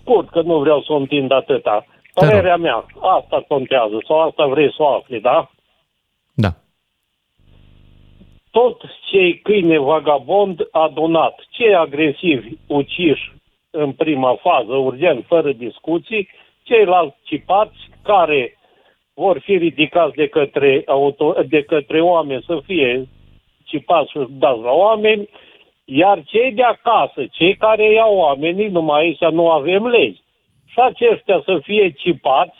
scurt, 0.00 0.30
că 0.30 0.42
nu 0.42 0.58
vreau 0.58 0.82
să 0.82 0.92
o 0.92 0.96
întind 0.96 1.32
atâta. 1.32 1.86
Părerea 2.26 2.56
mea, 2.56 2.86
asta 3.00 3.44
contează, 3.48 4.02
sau 4.06 4.20
asta 4.20 4.46
vrei 4.46 4.72
să 4.72 4.82
o 4.82 4.86
afli, 4.86 5.20
da? 5.20 5.50
Da. 6.34 6.48
Tot 8.50 8.80
cei 9.10 9.38
câine 9.38 9.78
vagabond 9.78 10.68
adunat, 10.70 11.44
cei 11.50 11.74
agresivi 11.74 12.48
uciși 12.66 13.32
în 13.70 13.92
prima 13.92 14.34
fază, 14.34 14.74
urgent, 14.74 15.24
fără 15.26 15.52
discuții, 15.52 16.28
ceilalți 16.62 17.16
cipați 17.22 17.78
care 18.02 18.58
vor 19.14 19.38
fi 19.38 19.56
ridicați 19.56 20.14
de 20.14 20.26
către, 20.28 20.82
auto, 20.86 21.36
de 21.48 21.62
către 21.62 22.00
oameni 22.00 22.44
să 22.46 22.60
fie 22.64 23.08
cipați 23.64 24.10
și 24.10 24.18
dați 24.28 24.60
la 24.60 24.70
oameni, 24.70 25.28
iar 25.84 26.22
cei 26.24 26.52
de 26.52 26.62
acasă, 26.62 27.26
cei 27.30 27.56
care 27.56 27.92
iau 27.92 28.14
oamenii, 28.16 28.68
numai 28.68 29.00
aici 29.00 29.18
nu 29.18 29.50
avem 29.50 29.86
legi, 29.86 30.20
și 30.72 30.78
aceștia 30.80 31.42
să 31.44 31.58
fie 31.62 31.90
cipați 31.90 32.58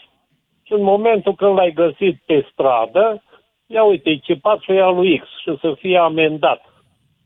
și 0.63 0.73
în 0.73 0.83
momentul 0.83 1.35
când 1.35 1.55
l-ai 1.55 1.73
găsit 1.73 2.23
pe 2.27 2.49
stradă, 2.53 3.23
ia 3.67 3.85
uite, 3.85 4.11
e 4.11 4.17
cipat 4.17 4.61
și 4.61 4.71
ia 4.73 4.89
lui 4.91 5.19
X 5.19 5.27
și 5.43 5.59
să 5.61 5.75
fie 5.79 5.99
amendat. 5.99 6.61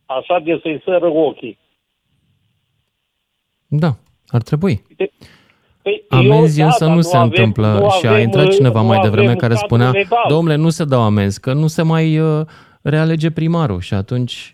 Așa 0.07 0.39
de 0.39 0.59
să-i 0.63 0.81
sără 0.85 1.07
ochii. 1.07 1.59
Da, 3.67 3.91
ar 4.29 4.43
trebui. 4.43 4.83
Păi, 5.83 6.05
Amenzi 6.09 6.61
eu, 6.61 6.67
însă 6.67 6.85
da, 6.85 6.91
nu 6.91 7.01
dar 7.01 7.03
se 7.03 7.17
avem- 7.17 7.23
întâmplă 7.25 7.67
nu 7.67 7.91
și 7.91 8.07
a 8.07 8.11
avem, 8.11 8.23
intrat 8.23 8.49
cineva 8.49 8.81
nu 8.81 8.87
mai 8.87 8.99
devreme 9.01 9.27
avem 9.27 9.39
care 9.39 9.53
cadru 9.53 9.67
spunea, 9.67 9.91
legal. 9.91 10.25
domnule, 10.29 10.57
nu 10.57 10.69
se 10.69 10.85
dau 10.85 11.01
amenzi, 11.01 11.41
că 11.41 11.53
nu 11.53 11.67
se 11.67 11.83
mai 11.83 12.19
uh, 12.19 12.47
realege 12.83 13.31
primarul 13.31 13.81
și 13.81 13.95
atunci 13.95 14.54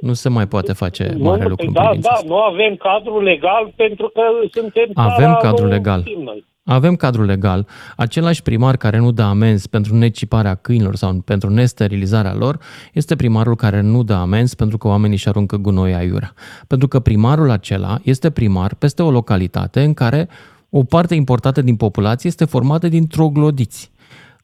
nu 0.00 0.12
se 0.12 0.28
mai 0.28 0.46
poate 0.46 0.72
face 0.72 1.16
mare 1.18 1.42
nu, 1.42 1.48
lucru 1.48 1.66
în 1.66 1.72
da, 1.72 1.80
privința 1.80 2.08
da, 2.08 2.14
asta. 2.14 2.28
nu 2.28 2.36
avem 2.36 2.76
cadru 2.76 3.20
legal 3.20 3.72
pentru 3.76 4.10
că 4.14 4.20
suntem 4.52 4.90
țara 4.94 5.12
Avem 5.14 5.38
cadru 5.42 5.64
lui 5.64 5.72
legal. 5.72 6.00
știm 6.00 6.22
noi. 6.22 6.44
Avem 6.70 6.96
cadru 6.96 7.24
legal. 7.24 7.66
Același 7.96 8.42
primar 8.42 8.76
care 8.76 8.98
nu 8.98 9.10
dă 9.10 9.22
amenzi 9.22 9.68
pentru 9.68 9.94
neciparea 9.94 10.54
câinilor 10.54 10.96
sau 10.96 11.14
pentru 11.14 11.50
nesterilizarea 11.50 12.34
lor 12.34 12.58
este 12.92 13.16
primarul 13.16 13.56
care 13.56 13.80
nu 13.80 14.02
dă 14.02 14.14
amenzi 14.14 14.56
pentru 14.56 14.78
că 14.78 14.88
oamenii 14.88 15.16
își 15.16 15.28
aruncă 15.28 15.56
gunoi 15.56 15.94
aiurea. 15.94 16.32
Pentru 16.66 16.88
că 16.88 17.00
primarul 17.00 17.50
acela 17.50 17.98
este 18.02 18.30
primar 18.30 18.74
peste 18.74 19.02
o 19.02 19.10
localitate 19.10 19.80
în 19.80 19.94
care 19.94 20.28
o 20.70 20.84
parte 20.84 21.14
importantă 21.14 21.62
din 21.62 21.76
populație 21.76 22.28
este 22.28 22.44
formată 22.44 22.88
din 22.88 23.06
troglodiți. 23.06 23.90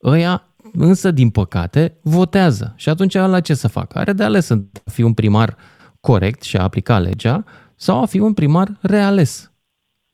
Ăia 0.04 0.42
însă, 0.78 1.10
din 1.10 1.30
păcate, 1.30 1.96
votează. 2.02 2.74
Și 2.76 2.88
atunci 2.88 3.14
la 3.14 3.40
ce 3.40 3.54
să 3.54 3.68
facă? 3.68 3.98
Are 3.98 4.12
de 4.12 4.22
ales 4.24 4.46
să 4.46 4.54
fie 4.92 5.04
un 5.04 5.14
primar 5.14 5.56
corect 6.00 6.42
și 6.42 6.56
a 6.56 6.62
aplica 6.62 6.98
legea 6.98 7.44
sau 7.74 8.00
a 8.02 8.06
fi 8.06 8.18
un 8.18 8.32
primar 8.34 8.68
reales, 8.80 9.52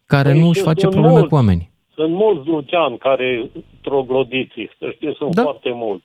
care 0.07 0.31
Păi 0.31 0.41
nu 0.41 0.49
își 0.49 0.59
și 0.59 0.65
face 0.65 0.81
sunt 0.81 0.93
probleme 0.93 1.15
mulți. 1.17 1.29
cu 1.29 1.35
oamenii. 1.35 1.71
Sunt 1.95 2.13
mulți 2.13 2.49
luceani 2.49 2.99
care 2.99 3.51
troglodiți, 3.83 4.55
să 4.79 4.91
știți, 4.95 5.17
sunt 5.17 5.35
Da. 5.35 5.43
foarte 5.43 5.71
mulți. 5.75 6.05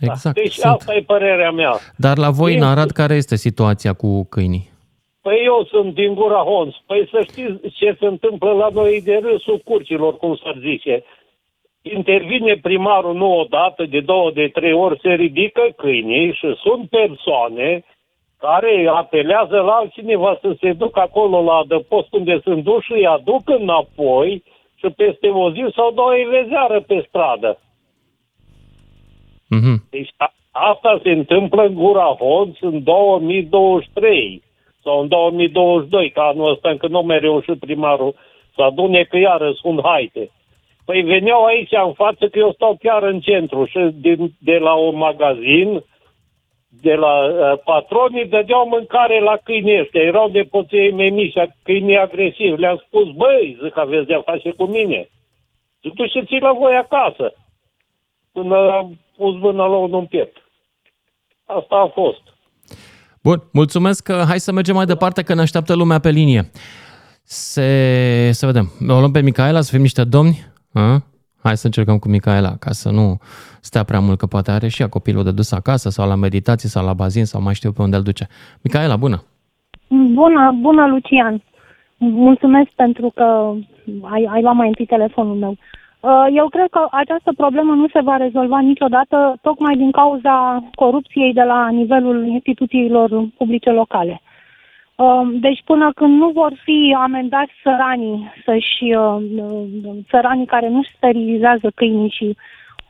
Exact. 0.00 0.34
Deci 0.36 0.52
sunt. 0.54 0.72
asta 0.74 0.94
e 0.94 1.02
părerea 1.02 1.50
mea. 1.50 1.72
Dar 1.96 2.16
la 2.18 2.30
voi 2.30 2.50
în 2.52 2.56
Este- 2.58 2.68
Arad, 2.70 2.90
care 2.90 3.14
este 3.14 3.36
situația 3.36 3.92
cu 3.92 4.24
câinii? 4.24 4.70
Păi 5.20 5.38
eu 5.44 5.66
sunt 5.70 5.94
din 5.94 6.14
Gura 6.14 6.42
Hons. 6.42 6.74
Păi 6.86 7.08
să 7.10 7.20
știți 7.30 7.68
ce 7.78 7.96
se 8.00 8.06
întâmplă 8.06 8.50
la 8.52 8.68
noi 8.72 9.00
de 9.04 9.20
râsul 9.22 9.60
curcilor, 9.64 10.16
cum 10.16 10.36
s-ar 10.42 10.56
zice. 10.60 11.02
Intervine 11.82 12.56
primarul 12.56 13.14
nu 13.14 13.38
odată, 13.38 13.84
de 13.84 14.00
două, 14.00 14.30
de 14.30 14.48
trei 14.48 14.72
ori, 14.72 15.00
se 15.00 15.12
ridică 15.12 15.62
câinii 15.76 16.32
și 16.32 16.54
sunt 16.62 16.88
persoane 16.88 17.84
care 18.38 18.90
apelează 18.94 19.56
la 19.60 19.72
altcineva 19.72 20.38
să 20.40 20.56
se 20.60 20.72
ducă 20.72 21.00
acolo 21.00 21.42
la 21.42 21.54
adăpost 21.54 22.12
unde 22.12 22.40
sunt 22.42 22.64
duși, 22.64 22.92
îi 22.92 23.06
aduc 23.06 23.42
înapoi 23.44 24.42
și 24.74 24.88
peste 24.96 25.28
o 25.28 25.52
zi 25.52 25.64
sau 25.74 25.90
două 25.90 26.12
îi 26.12 26.24
vezeară 26.24 26.80
pe 26.80 27.04
stradă. 27.08 27.58
Mhm. 29.48 29.84
Deci 29.90 30.10
a, 30.16 30.32
asta 30.50 31.00
se 31.02 31.10
întâmplă 31.10 31.62
în 31.62 31.74
Gura 31.74 32.16
Hons 32.18 32.56
în 32.60 32.82
2023 32.82 34.42
sau 34.82 35.00
în 35.00 35.08
2022, 35.08 36.10
ca 36.10 36.22
anul 36.22 36.50
ăsta 36.50 36.68
încă 36.70 36.86
nu 36.86 37.02
mai 37.02 37.18
reușit 37.18 37.58
primarul 37.58 38.14
să 38.54 38.62
adune 38.62 39.02
că 39.02 39.16
iară 39.16 39.52
sunt 39.52 39.80
haite. 39.82 40.30
Păi 40.84 41.02
veneau 41.02 41.44
aici 41.44 41.72
în 41.86 41.92
față 41.92 42.28
că 42.28 42.38
eu 42.38 42.52
stau 42.52 42.76
chiar 42.82 43.02
în 43.02 43.20
centru 43.20 43.64
și 43.64 43.78
din, 43.94 44.34
de 44.38 44.58
la 44.58 44.74
un 44.74 44.96
magazin, 44.96 45.84
de 46.68 46.94
la 46.94 47.14
uh, 47.24 47.58
patronii, 47.64 48.26
dădeau 48.26 48.68
mâncare 48.68 49.20
la 49.20 49.36
câinii 49.44 49.80
ăștia. 49.80 50.02
Erau 50.02 50.28
de 50.28 50.42
poței 50.42 50.92
mei 50.92 51.10
mici, 51.10 51.34
câinii 51.62 51.98
agresivi. 51.98 52.60
Le-am 52.60 52.82
spus, 52.86 53.10
băi, 53.10 53.58
zic, 53.62 53.76
aveți 53.76 54.06
de-a 54.06 54.20
face 54.20 54.50
cu 54.50 54.64
mine. 54.64 55.08
Zic, 55.82 55.92
duceți 55.92 56.38
la 56.40 56.52
voi 56.52 56.74
acasă. 56.74 57.34
Până 58.32 58.56
am 58.56 58.98
pus 59.16 59.34
mâna 59.34 59.66
la 59.66 59.76
unul 59.76 59.98
în 59.98 60.06
piept. 60.06 60.36
Asta 61.44 61.76
a 61.76 61.86
fost. 61.86 62.22
Bun, 63.22 63.42
mulțumesc. 63.52 64.02
că 64.04 64.24
Hai 64.28 64.38
să 64.40 64.52
mergem 64.52 64.74
mai 64.74 64.84
departe, 64.84 65.22
că 65.22 65.34
ne 65.34 65.40
așteaptă 65.40 65.74
lumea 65.74 65.98
pe 65.98 66.10
linie. 66.10 66.50
Se... 67.22 68.30
Să 68.32 68.46
vedem. 68.46 68.72
O 68.88 68.98
luăm 68.98 69.12
pe 69.12 69.20
Micaela, 69.20 69.60
să 69.60 69.72
fim 69.72 69.80
niște 69.80 70.04
domni? 70.04 70.51
A? 70.72 71.02
Hai 71.42 71.56
să 71.56 71.66
încercăm 71.66 71.98
cu 71.98 72.08
Micaela, 72.08 72.56
ca 72.56 72.70
să 72.70 72.90
nu 72.90 73.18
stea 73.60 73.82
prea 73.84 74.00
mult, 74.00 74.18
că 74.18 74.26
poate 74.26 74.50
are 74.50 74.68
și 74.68 74.82
ea 74.82 74.88
copilul 74.88 75.24
de 75.24 75.30
dus 75.30 75.52
acasă 75.52 75.88
sau 75.88 76.08
la 76.08 76.14
meditații 76.14 76.68
sau 76.68 76.84
la 76.84 76.92
bazin 76.92 77.24
sau 77.24 77.42
mai 77.42 77.54
știu 77.54 77.72
pe 77.72 77.82
unde 77.82 77.96
îl 77.96 78.02
duce. 78.02 78.28
Micaela, 78.62 78.96
bună! 78.96 79.22
Bună, 79.88 80.56
bună, 80.60 80.86
Lucian. 80.86 81.42
Mulțumesc 81.98 82.70
pentru 82.76 83.12
că 83.14 83.52
ai, 84.02 84.28
ai 84.30 84.42
luat 84.42 84.54
mai 84.54 84.68
întâi 84.68 84.86
telefonul 84.86 85.36
meu. 85.36 85.56
Uh, 86.00 86.26
Eu 86.34 86.48
cred 86.48 86.68
că 86.70 86.86
această 86.90 87.32
problemă 87.36 87.74
nu 87.74 87.88
se 87.88 88.00
va 88.00 88.16
rezolva 88.16 88.58
niciodată, 88.60 89.36
tocmai 89.42 89.76
din 89.76 89.90
cauza 89.90 90.64
corupției 90.74 91.32
de 91.32 91.42
la 91.42 91.68
nivelul 91.68 92.26
instituțiilor 92.26 93.28
publice 93.36 93.70
locale. 93.70 94.20
Uh, 95.02 95.28
Deci 95.40 95.62
până 95.64 95.92
când 95.94 96.18
nu 96.18 96.28
vor 96.28 96.52
fi 96.64 96.96
amendați 96.98 97.52
săranii, 97.62 98.32
să-și, 98.44 98.94
uh, 98.94 99.16
uh, 99.36 99.96
săranii 100.10 100.46
care 100.46 100.68
nu 100.68 100.82
sterilizează 100.96 101.72
câinii 101.74 102.14
și 102.18 102.36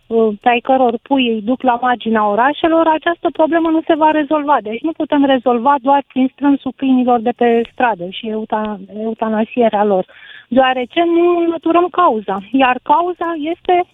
uh, 0.07 0.29
pe 0.41 0.49
ai 0.49 0.61
căror 0.61 0.99
pui 1.03 1.29
îi 1.29 1.43
duc 1.43 1.63
la 1.63 1.79
marginea 1.81 2.27
orașelor, 2.27 2.87
această 2.87 3.29
problemă 3.33 3.69
nu 3.69 3.83
se 3.87 3.95
va 3.95 4.11
rezolva. 4.11 4.57
Deci 4.63 4.81
nu 4.81 4.93
putem 4.93 5.25
rezolva 5.25 5.75
doar 5.83 6.03
prin 6.07 6.31
strânsul 6.33 6.73
câinilor 6.77 7.21
de 7.21 7.33
pe 7.37 7.63
stradă 7.73 8.07
și 8.11 8.29
euta, 8.29 8.79
eutanasierea 9.03 9.85
lor, 9.85 10.07
deoarece 10.49 11.03
nu 11.05 11.39
înlăturăm 11.39 11.87
cauza. 11.91 12.41
Iar 12.51 12.79
cauza 12.83 13.29
este 13.53 13.85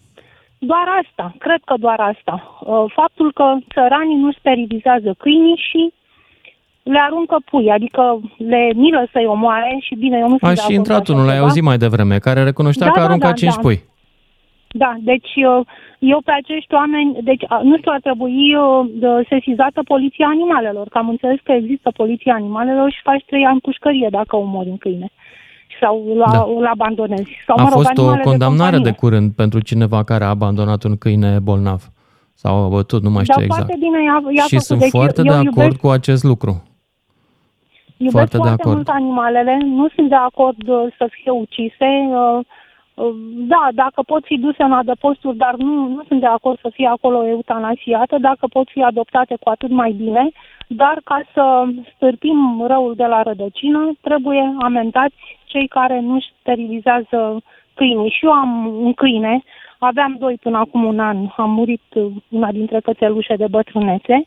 doar 0.58 0.86
asta, 1.02 1.34
cred 1.38 1.60
că 1.64 1.74
doar 1.76 2.00
asta. 2.00 2.58
Uh, 2.60 2.84
faptul 2.94 3.32
că 3.32 3.54
țăranii 3.74 4.16
nu 4.16 4.32
sterilizează 4.32 5.14
câinii 5.18 5.62
și 5.70 5.92
le 6.92 7.00
aruncă 7.06 7.36
pui, 7.50 7.70
adică 7.70 8.20
le 8.36 8.62
milă 8.74 9.02
să-i 9.12 9.26
omoare 9.26 9.76
și 9.80 9.94
bine, 9.94 10.16
eu 10.20 10.28
nu 10.28 10.36
știu 10.36 10.48
A 10.48 10.54
și 10.54 10.74
intrat 10.74 11.08
unul, 11.08 11.24
l-ai 11.26 11.38
auzit 11.38 11.62
mai 11.62 11.78
devreme, 11.78 12.18
care 12.18 12.42
recunoștea 12.42 12.86
da, 12.86 12.92
că 12.92 13.00
arunca 13.00 13.26
da, 13.26 13.32
da, 13.32 13.42
5 13.42 13.54
da. 13.54 13.60
pui. 13.60 13.78
Da, 14.70 14.96
deci 15.00 15.30
eu, 15.34 15.66
eu 15.98 16.20
pe 16.24 16.32
acești 16.40 16.74
oameni, 16.74 17.18
deci 17.22 17.44
nu 17.62 17.76
știu, 17.76 17.90
ar 17.94 18.00
trebui 18.00 18.54
uh, 18.54 19.26
sesizată 19.28 19.80
poliția 19.84 20.26
animalelor, 20.26 20.86
că 20.88 20.98
am 20.98 21.08
înțeles 21.08 21.38
că 21.42 21.52
există 21.52 21.90
poliția 21.90 22.34
animalelor 22.34 22.90
și 22.90 23.00
faci 23.02 23.24
trei 23.26 23.44
ani 23.44 23.60
pușcărie 23.60 24.08
dacă 24.10 24.36
omori 24.36 24.68
în 24.68 24.76
câine 24.76 25.08
sau 25.80 26.14
la, 26.16 26.30
da. 26.32 26.46
îl 26.58 26.66
abandonezi. 26.66 27.30
Sau, 27.46 27.56
a 27.58 27.62
mă 27.62 27.68
rog, 27.72 27.82
fost 27.82 27.98
o 27.98 28.30
condamnare 28.30 28.76
de, 28.76 28.82
de 28.82 28.92
curând 28.92 29.32
pentru 29.32 29.60
cineva 29.60 30.04
care 30.04 30.24
a 30.24 30.28
abandonat 30.28 30.84
un 30.84 30.96
câine 30.96 31.38
bolnav 31.38 31.90
sau 32.34 32.64
a 32.64 32.68
bătut, 32.68 33.02
nu 33.02 33.10
mai 33.10 33.24
știu 33.24 33.36
da, 33.36 33.44
exact. 33.44 33.78
bine 33.78 34.02
i-a, 34.02 34.22
i-a 34.30 34.42
și 34.42 34.48
făcut. 34.48 34.64
sunt 34.64 34.80
deci 34.80 34.88
foarte 34.88 35.22
eu, 35.24 35.32
de 35.32 35.32
acord 35.32 35.54
iubesc, 35.54 35.76
cu 35.76 35.88
acest 35.88 36.22
lucru. 36.22 36.62
Iubesc 37.98 38.16
foarte, 38.16 38.36
foarte 38.36 38.56
de 38.56 38.62
acord. 38.62 38.74
mult 38.74 38.88
animalele, 38.88 39.58
nu 39.62 39.88
sunt 39.94 40.08
de 40.08 40.14
acord 40.14 40.68
uh, 40.68 40.86
să 40.98 41.08
fie 41.10 41.30
ucise. 41.30 41.90
Uh, 42.08 42.38
uh, 42.94 43.14
da, 43.52 43.68
dacă 43.74 44.02
pot 44.06 44.24
fi 44.24 44.38
duse 44.38 44.62
în 44.62 44.72
adăposturi, 44.72 45.36
dar 45.36 45.54
nu, 45.54 45.88
nu 45.88 46.02
sunt 46.08 46.20
de 46.20 46.26
acord 46.26 46.58
să 46.60 46.70
fie 46.72 46.86
acolo 46.86 47.26
eutanasiată. 47.26 48.18
Dacă 48.18 48.46
pot 48.46 48.68
fi 48.70 48.82
adoptate, 48.82 49.36
cu 49.40 49.48
atât 49.48 49.70
mai 49.70 49.92
bine. 49.92 50.30
Dar 50.68 51.00
ca 51.04 51.20
să 51.34 51.64
stârpim 51.94 52.64
răul 52.66 52.94
de 52.96 53.04
la 53.04 53.22
rădăcină, 53.22 53.92
trebuie 54.00 54.54
amendați 54.60 55.16
cei 55.44 55.66
care 55.68 56.00
nu 56.00 56.18
sterilizează 56.40 57.42
câinii. 57.74 58.10
Și 58.10 58.24
eu 58.24 58.32
am 58.32 58.66
un 58.80 58.92
câine, 58.92 59.42
aveam 59.78 60.16
doi 60.18 60.38
până 60.42 60.58
acum 60.58 60.84
un 60.84 60.98
an, 60.98 61.16
am 61.36 61.50
murit 61.50 61.82
una 62.28 62.52
dintre 62.52 62.80
cățelușe 62.80 63.34
de 63.36 63.46
bătrânețe. 63.50 64.26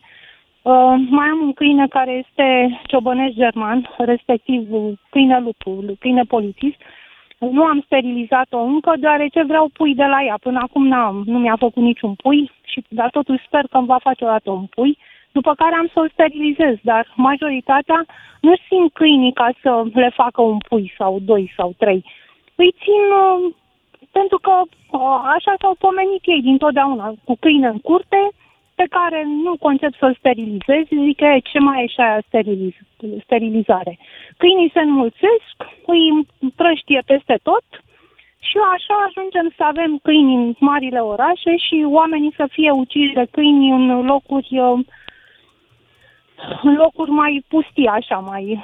Uh, 0.64 0.94
mai 1.10 1.28
am 1.28 1.40
un 1.42 1.54
câine 1.54 1.88
care 1.88 2.12
este 2.12 2.80
ciobănesc 2.88 3.34
german, 3.34 3.90
respectiv 3.98 4.68
câine 5.10 5.40
lupu, 5.40 5.84
câine 6.00 6.24
polițist. 6.24 6.76
Nu 7.38 7.64
am 7.64 7.82
sterilizat-o 7.86 8.60
încă, 8.60 8.94
deoarece 9.00 9.44
vreau 9.44 9.70
pui 9.74 9.96
de 9.96 10.06
la 10.06 10.24
ea. 10.24 10.38
Până 10.42 10.60
acum 10.62 10.88
n-am, 10.88 11.24
nu 11.26 11.40
mi-a 11.40 11.56
făcut 11.60 11.84
niciun 11.84 12.14
pui, 12.14 12.52
și, 12.62 12.84
dar 12.90 13.10
totuși 13.10 13.46
sper 13.46 13.66
că 13.72 13.78
îmi 13.78 13.88
va 13.88 13.98
face 13.98 14.24
o 14.24 14.28
dată 14.28 14.52
un 14.52 14.66
pui. 14.66 14.98
După 15.32 15.54
care 15.54 15.76
am 15.76 15.90
să 15.94 16.00
o 16.00 16.10
sterilizez, 16.12 16.76
dar 16.82 17.14
majoritatea 17.16 18.06
nu 18.42 18.54
simt 18.68 18.94
câinii 18.94 19.34
ca 19.34 19.50
să 19.62 19.84
le 19.94 20.10
facă 20.10 20.42
un 20.42 20.58
pui 20.58 20.94
sau 20.98 21.20
doi 21.20 21.54
sau 21.58 21.74
trei. 21.78 22.06
Îi 22.56 22.74
țin 22.84 23.04
uh, 23.24 23.54
pentru 24.12 24.38
că 24.38 24.52
uh, 24.62 25.22
așa 25.36 25.54
s-au 25.60 25.76
pomenit 25.80 26.22
ei 26.24 26.42
dintotdeauna, 26.42 27.14
cu 27.24 27.36
câine 27.40 27.68
în 27.68 27.80
curte, 27.80 28.32
pe 28.82 28.88
care 28.98 29.24
nu 29.45 29.53
concep 29.66 29.94
să-l 29.99 30.16
sterilizezi, 30.20 31.02
zic 31.06 31.18
că 31.18 31.30
ce 31.52 31.60
mai 31.60 31.84
e 31.84 31.88
și 31.88 31.99
aia 31.99 32.22
steriliz, 32.28 32.74
sterilizare. 33.24 33.94
Câinii 34.38 34.74
se 34.74 34.80
înmulțesc, 34.80 35.56
îi 35.86 36.06
prăștie 36.56 37.02
peste 37.06 37.36
tot 37.44 37.66
și 38.48 38.58
așa 38.74 38.95
ajungem 39.08 39.48
să 39.58 39.64
avem 39.64 39.99
câini 40.03 40.36
în 40.36 40.56
marile 40.60 40.99
orașe 40.99 41.53
și 41.66 41.86
oamenii 41.99 42.34
să 42.36 42.45
fie 42.56 42.72
uciși 42.72 43.14
de 43.14 43.26
câini 43.32 43.70
în 43.70 44.06
locuri 44.06 44.60
uh, 44.60 44.80
în 46.64 46.74
locuri 46.74 47.12
mai 47.12 47.44
pustii, 47.48 47.88
așa, 47.88 48.18
mai 48.18 48.64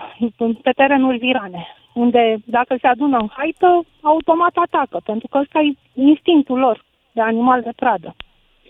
pe 0.64 0.72
terenuri 0.72 1.18
virane, 1.18 1.68
unde 1.94 2.38
dacă 2.46 2.76
se 2.82 2.88
adună 2.88 3.18
în 3.18 3.30
haită, 3.38 3.84
automat 4.02 4.56
atacă, 4.56 5.00
pentru 5.06 5.28
că 5.28 5.38
ăsta 5.38 5.60
e 5.60 5.74
instinctul 5.94 6.58
lor 6.60 6.84
de 7.12 7.22
animal 7.22 7.62
de 7.62 7.72
pradă. 7.76 8.16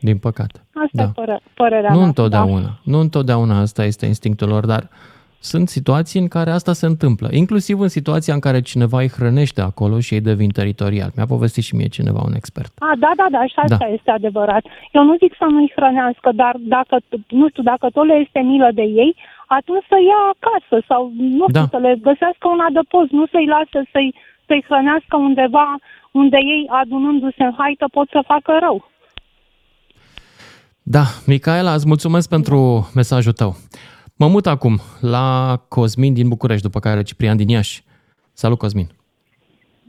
Din 0.02 0.18
păcate. 0.18 0.60
Asta 0.74 0.90
da. 0.92 1.04
e 1.04 1.12
pără, 1.14 1.40
părerea 1.54 1.92
Nu 1.92 1.98
mea. 1.98 2.06
întotdeauna. 2.06 2.62
Da. 2.62 2.80
Nu 2.84 3.00
întotdeauna 3.00 3.60
asta 3.60 3.84
este 3.84 4.06
instinctul 4.06 4.48
lor, 4.48 4.66
dar 4.66 4.90
sunt 5.40 5.68
situații 5.70 6.20
în 6.20 6.28
care 6.28 6.52
asta 6.52 6.74
se 6.74 6.86
întâmplă, 6.86 7.28
inclusiv 7.32 7.80
în 7.80 7.88
situația 7.88 8.34
în 8.34 8.40
care 8.40 8.62
cineva 8.62 9.00
îi 9.00 9.10
hrănește 9.18 9.62
acolo 9.62 10.00
și 10.00 10.14
ei 10.14 10.22
devin 10.22 10.50
teritorial. 10.50 11.10
Mi-a 11.16 11.26
povestit 11.26 11.64
și 11.64 11.76
mie 11.76 11.88
cineva, 11.88 12.22
un 12.30 12.34
expert. 12.34 12.72
A, 12.80 12.92
da, 13.00 13.12
da, 13.16 13.28
da, 13.32 13.42
și 13.52 13.58
asta 13.64 13.86
da. 13.86 13.94
este 13.98 14.12
adevărat. 14.12 14.64
Eu 14.92 15.04
nu 15.04 15.16
zic 15.24 15.32
să 15.38 15.46
nu-i 15.50 15.74
hrănească, 15.76 16.30
dar 16.42 16.56
dacă, 16.60 16.96
nu 17.28 17.50
știu, 17.50 17.64
dacă 17.64 17.86
tot 17.94 18.06
le 18.06 18.14
este 18.26 18.40
milă 18.40 18.70
de 18.74 18.82
ei, 18.82 19.16
atunci 19.58 19.86
să 19.92 19.98
ia 20.12 20.22
acasă 20.34 20.86
sau, 20.90 21.02
nu 21.40 21.46
știu, 21.50 21.62
da. 21.62 21.68
să 21.74 21.78
le 21.86 21.94
găsească 22.08 22.46
un 22.56 22.62
adăpost, 22.70 23.12
nu 23.20 23.26
să-i 23.34 23.52
lasă 23.56 23.80
să-i, 23.94 24.12
să-i 24.48 24.66
hrănească 24.68 25.16
undeva 25.28 25.68
unde 26.12 26.40
ei, 26.56 26.64
adunându-se 26.82 27.44
în 27.44 27.54
haită, 27.58 27.86
pot 27.98 28.08
să 28.16 28.30
facă 28.34 28.52
rău. 28.66 28.78
Da, 30.90 31.04
Micaela, 31.26 31.74
îți 31.74 31.88
mulțumesc 31.88 32.30
pentru 32.30 32.92
mesajul 32.96 33.32
tău. 33.32 33.56
Mă 34.18 34.28
mut 34.28 34.46
acum 34.46 34.80
la 35.02 35.56
Cosmin 35.68 36.14
din 36.14 36.28
București, 36.28 36.64
după 36.64 36.80
care 36.80 37.04
Ciprian 37.04 37.38
din 37.38 37.48
Iași. 37.48 37.82
Salut, 38.34 38.58
Cosmin! 38.58 38.88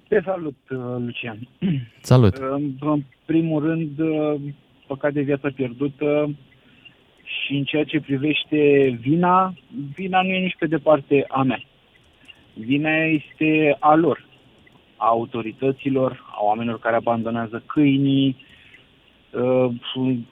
Te 0.09 0.21
salut, 0.25 0.57
uh, 0.71 0.79
Lucian! 0.79 1.49
Salut! 2.01 2.37
În 2.81 3.03
primul 3.25 3.65
rând, 3.65 3.99
uh, 3.99 4.41
păcat 4.87 5.13
de 5.13 5.21
viață 5.21 5.51
pierdută 5.51 6.31
și 7.23 7.55
în 7.55 7.65
ceea 7.65 7.85
ce 7.85 8.01
privește 8.01 8.89
vina, 9.01 9.55
vina 9.95 10.23
nu 10.23 10.29
e 10.29 10.39
nici 10.39 10.57
pe 10.59 10.67
departe 10.67 11.25
a 11.29 11.43
mea. 11.43 11.63
Vina 12.55 12.95
este 12.95 13.77
a 13.81 13.95
lor, 13.95 14.27
a 14.97 15.07
autorităților, 15.07 16.25
a 16.39 16.45
oamenilor 16.45 16.79
care 16.79 16.97
abandonează 16.97 17.63
câinii, 17.67 18.37
uh, 18.39 18.57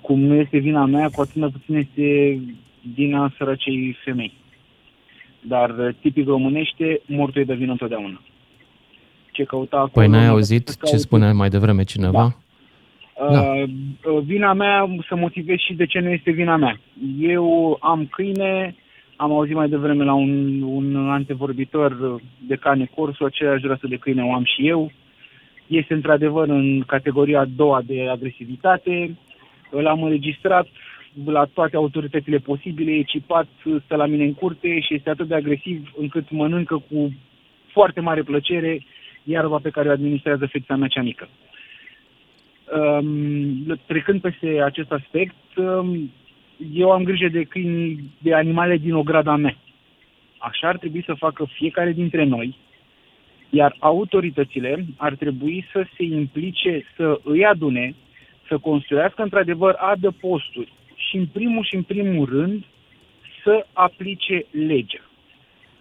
cum 0.01 0.20
nu 0.20 0.35
este 0.35 0.59
vina 0.59 0.85
mea, 0.85 1.09
cu 1.09 1.20
atât 1.20 1.35
mai 1.35 1.48
puțin 1.48 1.74
este 1.74 2.40
din 2.94 3.32
sărăcei 3.39 3.97
femei. 4.05 4.32
Dar 5.40 5.70
uh, 5.70 5.94
tipic 6.01 6.27
românește, 6.27 7.01
mortul 7.06 7.40
e 7.40 7.44
de 7.44 7.55
vină 7.55 7.70
întotdeauna. 7.70 8.20
Ce 9.32 9.44
căuta 9.44 9.77
acolo... 9.77 9.90
Păi 9.93 10.09
n-ai 10.09 10.27
auzit 10.27 10.85
ce 10.85 10.97
spunea 10.97 11.32
mai 11.32 11.48
devreme 11.48 11.82
cineva? 11.82 12.12
Da. 12.12 13.31
Da. 13.32 13.40
Uh, 13.40 13.62
uh, 14.05 14.23
vina 14.24 14.52
mea, 14.52 14.89
să 15.09 15.16
motivez 15.16 15.56
și 15.56 15.74
de 15.74 15.86
ce 15.86 15.98
nu 15.98 16.09
este 16.09 16.31
vina 16.31 16.56
mea. 16.56 16.81
Eu 17.18 17.78
am 17.81 18.06
câine, 18.06 18.74
am 19.16 19.32
auzit 19.32 19.55
mai 19.55 19.68
devreme 19.68 20.05
la 20.05 20.14
un, 20.14 20.62
un 20.62 20.97
antevorbitor 21.10 22.20
de 22.47 22.55
cane 22.55 22.90
corso, 22.94 23.24
aceeași 23.24 23.66
rasă 23.66 23.86
de 23.86 23.97
câine 23.97 24.23
o 24.23 24.32
am 24.32 24.44
și 24.44 24.68
eu. 24.68 24.93
Este 25.66 25.94
într-adevăr 25.94 26.48
în 26.48 26.82
categoria 26.86 27.40
a 27.40 27.48
doua 27.56 27.82
de 27.86 28.09
agresivitate. 28.09 29.16
L-am 29.70 30.02
înregistrat, 30.02 30.66
la 31.24 31.44
toate 31.44 31.76
autoritățile 31.76 32.38
posibile, 32.38 32.93
e 32.93 33.02
cipat, 33.02 33.47
stă 33.84 33.97
la 33.97 34.06
mine 34.06 34.24
în 34.24 34.34
curte 34.34 34.80
și 34.80 34.94
este 34.94 35.10
atât 35.10 35.28
de 35.28 35.34
agresiv 35.34 35.93
încât 35.97 36.30
mănâncă 36.30 36.82
cu 36.90 37.12
foarte 37.72 38.01
mare 38.01 38.22
plăcere 38.22 38.80
iarba 39.26 39.59
pe 39.62 39.70
care 39.70 39.88
o 39.88 39.93
administrează 39.93 40.47
fetița 40.47 40.76
mea 40.76 40.88
cea 40.88 41.02
mică. 41.02 41.28
Um, 42.76 43.80
trecând 43.86 44.20
peste 44.20 44.62
acest 44.62 44.93
aspect, 44.93 45.56
um, 45.56 46.10
eu 46.72 46.90
am 46.90 47.02
grijă 47.02 47.28
de 47.28 47.43
câini, 47.43 48.10
de 48.18 48.34
animale 48.34 48.76
din 48.76 48.94
ograda 48.94 49.36
mea. 49.36 49.56
Așa 50.38 50.68
ar 50.68 50.78
trebui 50.78 51.02
să 51.05 51.14
facă 51.14 51.47
fiecare 51.52 51.93
dintre 51.93 52.24
noi, 52.24 52.56
iar 53.51 53.77
autoritățile 53.78 54.85
ar 54.97 55.14
trebui 55.14 55.64
să 55.73 55.86
se 55.97 56.02
implice, 56.02 56.85
să 56.97 57.20
îi 57.24 57.44
adune, 57.44 57.94
să 58.48 58.59
construiască 58.59 59.23
într-adevăr 59.23 59.74
adăposturi, 59.78 60.73
și 60.97 61.16
în 61.16 61.27
primul 61.27 61.64
și 61.64 61.74
în 61.74 61.82
primul 61.82 62.28
rând 62.28 62.64
să 63.44 63.66
aplice 63.73 64.47
legea. 64.51 65.01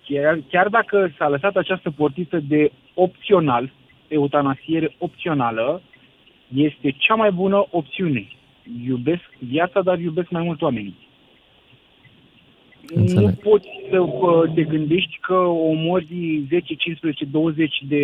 Chiar, 0.07 0.39
chiar 0.49 0.67
dacă 0.67 1.13
s-a 1.17 1.29
lăsat 1.29 1.55
această 1.55 1.91
portiță 1.91 2.39
de 2.39 2.71
opțional, 2.93 3.71
eutanasiere 4.07 4.95
opțională, 4.97 5.81
este 6.53 6.91
cea 6.91 7.15
mai 7.15 7.31
bună 7.31 7.65
opțiune. 7.69 8.27
Iubesc 8.85 9.29
viața, 9.39 9.81
dar 9.81 9.99
iubesc 9.99 10.29
mai 10.29 10.43
mult 10.43 10.61
oamenii. 10.61 11.04
Înțeleg. 12.93 13.23
Nu 13.23 13.31
poți 13.31 13.67
să 13.89 13.99
te 14.53 14.63
gândești 14.63 15.17
că 15.21 15.33
omori 15.73 16.45
10, 16.49 16.73
15, 16.73 17.25
20 17.25 17.83
de 17.87 18.03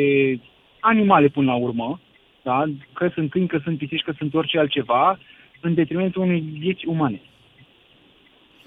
animale 0.79 1.27
până 1.27 1.51
la 1.51 1.57
urmă, 1.57 1.99
da? 2.43 2.65
că 2.93 3.09
sunt 3.13 3.29
câini, 3.29 3.47
că 3.47 3.59
sunt 3.63 3.77
pisici, 3.77 4.03
că 4.03 4.13
sunt 4.17 4.33
orice 4.33 4.59
altceva, 4.59 5.19
în 5.61 5.73
detrimentul 5.73 6.21
unei 6.21 6.43
vieți 6.59 6.87
umane. 6.87 7.21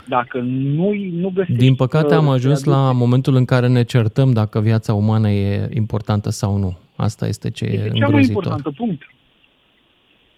Dacă 0.08 0.38
nu, 0.40 0.92
nu 0.92 1.30
găsești... 1.34 1.58
Din 1.58 1.74
păcate 1.74 2.14
am 2.14 2.28
ajuns 2.28 2.64
la 2.64 2.92
momentul 2.92 3.34
în 3.34 3.44
care 3.44 3.68
ne 3.68 3.82
certăm 3.82 4.32
dacă 4.32 4.60
viața 4.60 4.94
umană 4.94 5.30
e 5.30 5.68
importantă 5.74 6.30
sau 6.30 6.56
nu. 6.56 6.78
Asta 6.96 7.26
este 7.26 7.50
ce 7.50 7.64
este 7.64 7.90
e 7.94 7.98
cea 7.98 8.08
mai 8.08 8.22
importantă, 8.22 8.70
punct. 8.70 9.02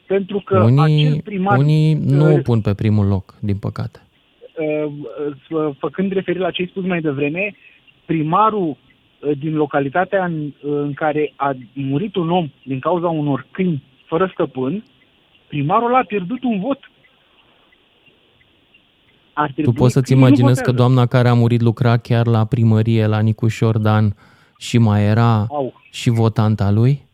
Pentru 0.06 0.42
că 0.44 0.62
unii, 0.62 1.06
acel 1.06 1.20
primar... 1.24 1.58
Unii 1.58 1.94
nu 1.94 2.28
uh, 2.28 2.38
o 2.38 2.40
pun 2.42 2.60
pe 2.60 2.74
primul 2.74 3.06
loc, 3.06 3.34
din 3.40 3.56
păcate. 3.56 4.05
Uh, 4.58 4.92
uh, 5.50 5.74
făcând 5.78 6.12
referire 6.12 6.42
la 6.42 6.50
ce 6.50 6.62
ai 6.62 6.68
spus 6.68 6.84
mai 6.84 7.00
devreme, 7.00 7.54
primarul 8.04 8.68
uh, 8.68 9.38
din 9.38 9.54
localitatea 9.54 10.24
în, 10.24 10.52
în 10.62 10.92
care 10.92 11.32
a 11.36 11.52
murit 11.72 12.16
un 12.16 12.30
om 12.30 12.50
din 12.62 12.78
cauza 12.78 13.08
unor 13.08 13.46
câini 13.50 13.82
fără 14.06 14.30
stăpân, 14.32 14.84
primarul 15.48 15.94
a 15.94 16.04
pierdut 16.04 16.42
un 16.42 16.60
vot. 16.60 16.90
Ar 19.32 19.46
Tu 19.46 19.52
trebui 19.52 19.74
poți 19.74 19.92
să-ți 19.92 20.06
câinii 20.06 20.22
nu 20.22 20.28
imaginezi 20.28 20.62
că 20.62 20.70
votează. 20.70 20.92
doamna 20.92 21.06
care 21.06 21.28
a 21.28 21.34
murit 21.34 21.60
lucra 21.60 21.96
chiar 21.96 22.26
la 22.26 22.44
primărie, 22.44 23.06
la 23.06 23.20
Nicușor 23.20 23.78
Dan, 23.78 24.14
și 24.58 24.78
mai 24.78 25.04
era 25.04 25.44
Au. 25.48 25.80
și 25.90 26.10
votanta 26.10 26.70
lui? 26.70 27.04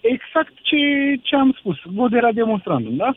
Exact 0.00 0.52
ce, 0.62 0.76
ce 1.22 1.36
am 1.36 1.56
spus. 1.58 1.76
Vot 1.84 2.12
era 2.12 2.32
demonstrandum, 2.32 2.96
da? 2.96 3.16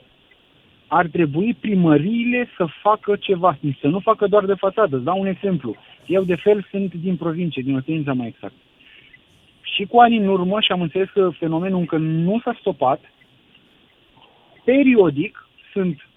Ar 0.93 1.07
trebui 1.07 1.53
primăriile 1.53 2.49
să 2.57 2.65
facă 2.81 3.15
ceva, 3.15 3.57
să 3.79 3.87
nu 3.87 3.99
facă 3.99 4.27
doar 4.27 4.45
de 4.45 4.53
fațadă. 4.53 4.95
Îți 4.95 5.05
dau 5.05 5.19
un 5.19 5.25
exemplu. 5.25 5.75
Eu 6.05 6.23
de 6.23 6.35
fel 6.35 6.67
sunt 6.69 6.93
din 6.93 7.15
provincie, 7.15 7.61
din 7.61 7.75
Otența 7.75 8.13
mai 8.13 8.27
exact. 8.27 8.53
Și 9.61 9.85
cu 9.85 9.99
ani 9.99 10.17
în 10.17 10.27
urmă, 10.27 10.59
și 10.59 10.71
am 10.71 10.81
înțeles 10.81 11.09
că 11.09 11.29
fenomenul 11.29 11.79
încă 11.79 11.97
nu 11.97 12.39
s-a 12.43 12.57
stopat, 12.59 13.11
periodic 14.63 15.49
sunt 15.71 16.07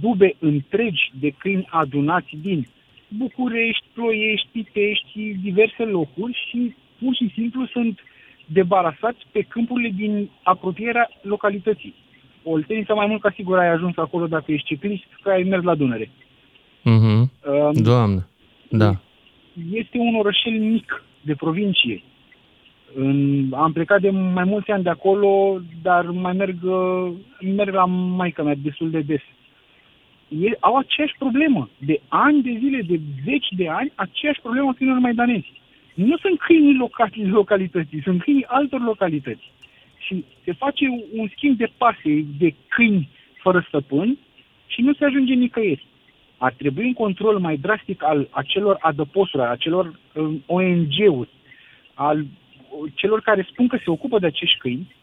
dube 0.00 0.34
întregi 0.38 1.10
de 1.20 1.30
câini 1.30 1.66
adunați 1.70 2.36
din 2.42 2.66
București, 3.08 3.86
Ploiești, 3.94 4.48
Pitești, 4.52 5.36
diverse 5.42 5.84
locuri 5.84 6.46
și 6.48 6.74
pur 6.98 7.14
și 7.14 7.30
simplu 7.34 7.66
sunt 7.66 8.00
debarasați 8.46 9.26
pe 9.32 9.42
câmpurile 9.42 9.90
din 9.94 10.30
apropierea 10.42 11.10
localității. 11.22 11.94
Oltenița 12.42 12.94
mai 12.94 13.06
mult 13.06 13.20
ca 13.20 13.32
sigur 13.34 13.58
ai 13.58 13.68
ajuns 13.68 13.96
acolo 13.96 14.26
dacă 14.26 14.52
ești 14.52 14.66
ciclist, 14.66 15.06
că 15.22 15.30
ai 15.30 15.42
mers 15.42 15.62
la 15.62 15.74
Dunăre. 15.74 16.10
Mhm. 16.82 17.30
Um, 17.46 17.72
Doamne, 17.72 18.26
da. 18.68 19.00
Este 19.72 19.98
un 19.98 20.14
orășel 20.14 20.52
mic 20.52 21.04
de 21.20 21.34
provincie. 21.34 22.02
În, 22.94 23.48
am 23.52 23.72
plecat 23.72 24.00
de 24.00 24.10
mai 24.10 24.44
mulți 24.44 24.70
ani 24.70 24.82
de 24.82 24.88
acolo, 24.88 25.60
dar 25.82 26.04
mai 26.04 26.32
merg, 26.32 26.56
uh, 26.62 27.12
merg 27.56 27.74
la 27.74 27.84
maica 27.84 28.42
mea 28.42 28.54
destul 28.62 28.90
de 28.90 29.00
des. 29.00 29.20
E, 30.28 30.56
au 30.60 30.76
aceeași 30.76 31.14
problemă. 31.18 31.68
De 31.78 32.00
ani 32.08 32.42
de 32.42 32.56
zile, 32.58 32.82
de 32.82 33.00
zeci 33.24 33.48
de 33.56 33.68
ani, 33.68 33.92
aceeași 33.94 34.40
problemă 34.40 34.68
a 34.68 34.72
câinilor 34.72 35.00
maidanezi. 35.00 35.52
Nu 35.94 36.16
sunt 36.16 36.38
câinii 36.38 36.76
locali, 36.76 37.28
localității, 37.28 38.02
sunt 38.02 38.22
câinii 38.22 38.44
altor 38.46 38.80
localități. 38.80 39.50
Și 40.12 40.24
se 40.44 40.52
face 40.52 40.84
un 41.12 41.28
schimb 41.36 41.56
de 41.56 41.70
pase 41.76 42.24
de 42.38 42.54
câini 42.68 43.08
fără 43.42 43.64
stăpân 43.68 44.18
și 44.66 44.80
nu 44.80 44.92
se 44.92 45.04
ajunge 45.04 45.34
nicăieri. 45.34 45.86
Ar 46.36 46.52
trebui 46.52 46.84
un 46.84 46.92
control 46.92 47.38
mai 47.38 47.56
drastic 47.56 48.02
al 48.04 48.28
acelor 48.30 48.76
adăposturi, 48.80 49.42
al 49.42 49.50
acelor 49.50 50.00
um, 50.14 50.42
ONG-uri, 50.46 51.28
al 51.94 52.20
uh, 52.20 52.92
celor 52.94 53.20
care 53.20 53.46
spun 53.50 53.68
că 53.68 53.76
se 53.76 53.90
ocupă 53.90 54.18
de 54.18 54.26
acești 54.26 54.58
câini 54.58 54.94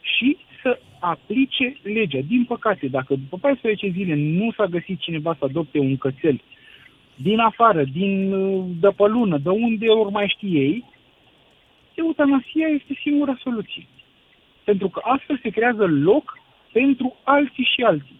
și 0.00 0.36
să 0.62 0.78
aplice 1.00 1.76
legea. 1.82 2.18
Din 2.26 2.44
păcate, 2.44 2.86
dacă 2.86 3.14
după 3.14 3.36
14 3.36 3.88
zile 3.88 4.14
nu 4.14 4.52
s-a 4.52 4.66
găsit 4.66 5.00
cineva 5.00 5.36
să 5.38 5.44
adopte 5.44 5.78
un 5.78 5.96
cățel 5.96 6.40
din 7.14 7.38
afară, 7.38 7.84
din 7.84 8.32
uh, 8.32 8.64
de 8.80 8.88
pe 8.96 9.06
lună, 9.06 9.38
de 9.38 9.48
unde 9.48 9.88
ori 9.88 10.12
mai 10.12 10.34
știe 10.36 10.60
ei, 10.60 10.84
eutanasia 11.94 12.66
este 12.66 12.98
singura 13.02 13.38
soluție. 13.42 13.86
Pentru 14.64 14.88
că 14.88 15.00
astfel 15.04 15.38
se 15.42 15.48
creează 15.48 15.84
loc 15.86 16.38
pentru 16.72 17.16
alții 17.24 17.68
și 17.74 17.82
alții. 17.82 18.18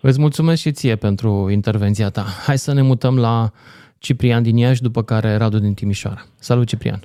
Îți 0.00 0.20
mulțumesc 0.20 0.60
și 0.60 0.72
ție 0.72 0.96
pentru 0.96 1.48
intervenția 1.50 2.08
ta. 2.08 2.24
Hai 2.46 2.56
să 2.56 2.74
ne 2.74 2.82
mutăm 2.82 3.18
la 3.18 3.50
Ciprian 3.98 4.42
din 4.42 4.56
Iași, 4.56 4.82
după 4.82 5.02
care 5.02 5.36
Radu 5.36 5.58
din 5.58 5.74
Timișoara. 5.74 6.20
Salut, 6.38 6.66
Ciprian! 6.66 7.00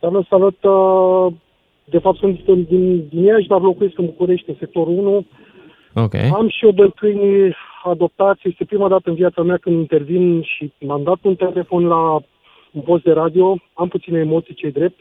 Salut, 0.00 0.26
salut! 0.26 0.62
uh, 0.64 1.32
De 1.84 1.98
fapt 1.98 2.18
sunt 2.18 2.44
din, 2.44 2.64
din, 2.68 3.08
din 3.08 3.22
Iași, 3.24 3.48
dar 3.48 3.60
locuiesc 3.60 3.98
în 3.98 4.04
București, 4.04 4.50
în 4.50 4.56
sectorul 4.58 4.98
1. 4.98 5.26
Ok. 5.94 6.14
Am 6.14 6.48
și 6.48 6.64
eu 6.64 6.70
doi 6.70 6.92
câini 6.92 7.54
adoptați. 7.84 8.40
Este 8.48 8.64
prima 8.64 8.88
dată 8.88 9.08
în 9.08 9.14
viața 9.14 9.42
mea 9.42 9.56
când 9.56 9.76
intervin 9.78 10.42
și 10.42 10.72
m-am 10.80 11.02
dat 11.02 11.18
un 11.22 11.34
telefon 11.36 11.86
la 11.86 12.20
un 12.72 12.80
post 12.84 13.02
de 13.02 13.12
radio. 13.12 13.56
Am 13.74 13.88
puține 13.88 14.18
emoții, 14.18 14.54
cei 14.54 14.72
drept. 14.72 14.98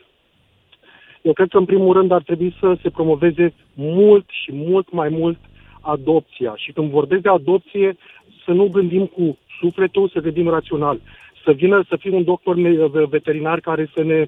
Eu 1.21 1.33
cred 1.33 1.47
că, 1.49 1.57
în 1.57 1.65
primul 1.65 1.93
rând, 1.93 2.11
ar 2.11 2.21
trebui 2.21 2.55
să 2.59 2.77
se 2.81 2.89
promoveze 2.89 3.53
mult 3.73 4.25
și 4.29 4.51
mult 4.53 4.91
mai 4.91 5.09
mult 5.09 5.37
adopția. 5.81 6.53
Și 6.55 6.71
când 6.71 6.89
vorbesc 6.89 7.21
de 7.21 7.29
adopție, 7.29 7.97
să 8.45 8.51
nu 8.51 8.67
gândim 8.67 9.05
cu 9.05 9.37
sufletul, 9.59 10.09
să 10.09 10.19
gândim 10.19 10.47
rațional. 10.47 10.99
Să 11.43 11.51
vină 11.51 11.83
să 11.87 11.95
fie 11.95 12.11
un 12.11 12.23
doctor 12.23 12.55
me- 12.55 13.05
veterinar 13.09 13.59
care 13.59 13.89
să 13.93 14.03
ne 14.03 14.25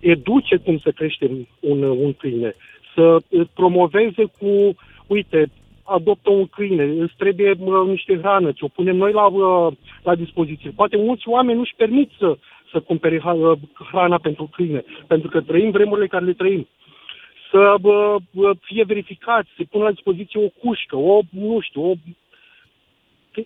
educe 0.00 0.56
cum 0.56 0.78
să 0.78 0.90
creștem 0.90 1.48
un, 1.60 1.82
un 1.82 2.12
câine. 2.12 2.54
Să 2.94 3.16
îl 3.28 3.48
promoveze 3.54 4.24
cu, 4.38 4.74
uite, 5.06 5.50
adoptă 5.82 6.30
un 6.30 6.46
câine, 6.46 6.84
îți 6.84 7.14
trebuie 7.16 7.50
uh, 7.58 7.88
niște 7.88 8.18
hrană, 8.18 8.52
ți-o 8.52 8.68
punem 8.68 8.96
noi 8.96 9.12
la, 9.12 9.26
uh, 9.26 9.72
la 10.02 10.14
dispoziție. 10.14 10.70
Poate 10.70 10.96
mulți 10.96 11.28
oameni 11.28 11.58
nu-și 11.58 11.74
permit 11.76 12.10
să, 12.18 12.36
să 12.76 12.82
cumpere 12.82 13.18
ha- 13.18 13.40
uh, 13.48 13.58
hrana 13.90 14.18
pentru 14.18 14.50
câine, 14.52 14.84
pentru 15.06 15.28
că 15.28 15.40
trăim 15.40 15.70
vremurile 15.70 16.06
care 16.06 16.24
le 16.24 16.32
trăim. 16.32 16.68
Să 17.50 17.74
uh, 17.82 18.16
uh, 18.32 18.50
fie 18.60 18.84
verificați, 18.84 19.48
să 19.56 19.62
pună 19.70 19.84
la 19.84 19.90
dispoziție 19.90 20.44
o 20.44 20.48
cușcă, 20.62 20.96
o, 20.96 21.20
nu 21.30 21.60
știu, 21.60 21.90
o... 21.90 21.92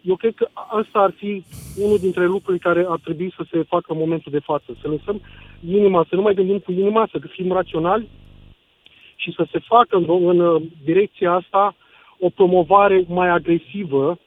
Eu 0.02 0.16
cred 0.16 0.35
că 0.35 0.48
asta 0.52 0.98
ar 0.98 1.12
fi 1.16 1.44
unul 1.77 1.98
dintre 1.98 2.24
lucrurile 2.27 2.69
care 2.69 2.86
ar 2.89 2.98
trebui 2.98 3.32
să 3.36 3.43
se 3.51 3.62
facă 3.62 3.93
în 3.93 3.98
momentul 3.98 4.32
de 4.32 4.39
față. 4.39 4.77
Să 4.81 4.89
lăsăm 4.89 5.20
inima, 5.66 6.07
să 6.09 6.15
nu 6.15 6.23
mai 6.23 6.35
gândim 6.35 6.59
cu 6.59 6.73
inima, 6.73 7.09
să 7.11 7.19
fim 7.28 7.52
raționali 7.52 8.09
și 9.16 9.32
să 9.36 9.47
se 9.51 9.59
facă 9.59 9.97
în, 9.97 10.05
în 10.09 10.39
uh, 10.39 10.62
direcția 10.85 11.32
asta 11.32 11.74
o 12.19 12.28
promovare 12.28 13.05
mai 13.09 13.28
agresivă 13.28 14.19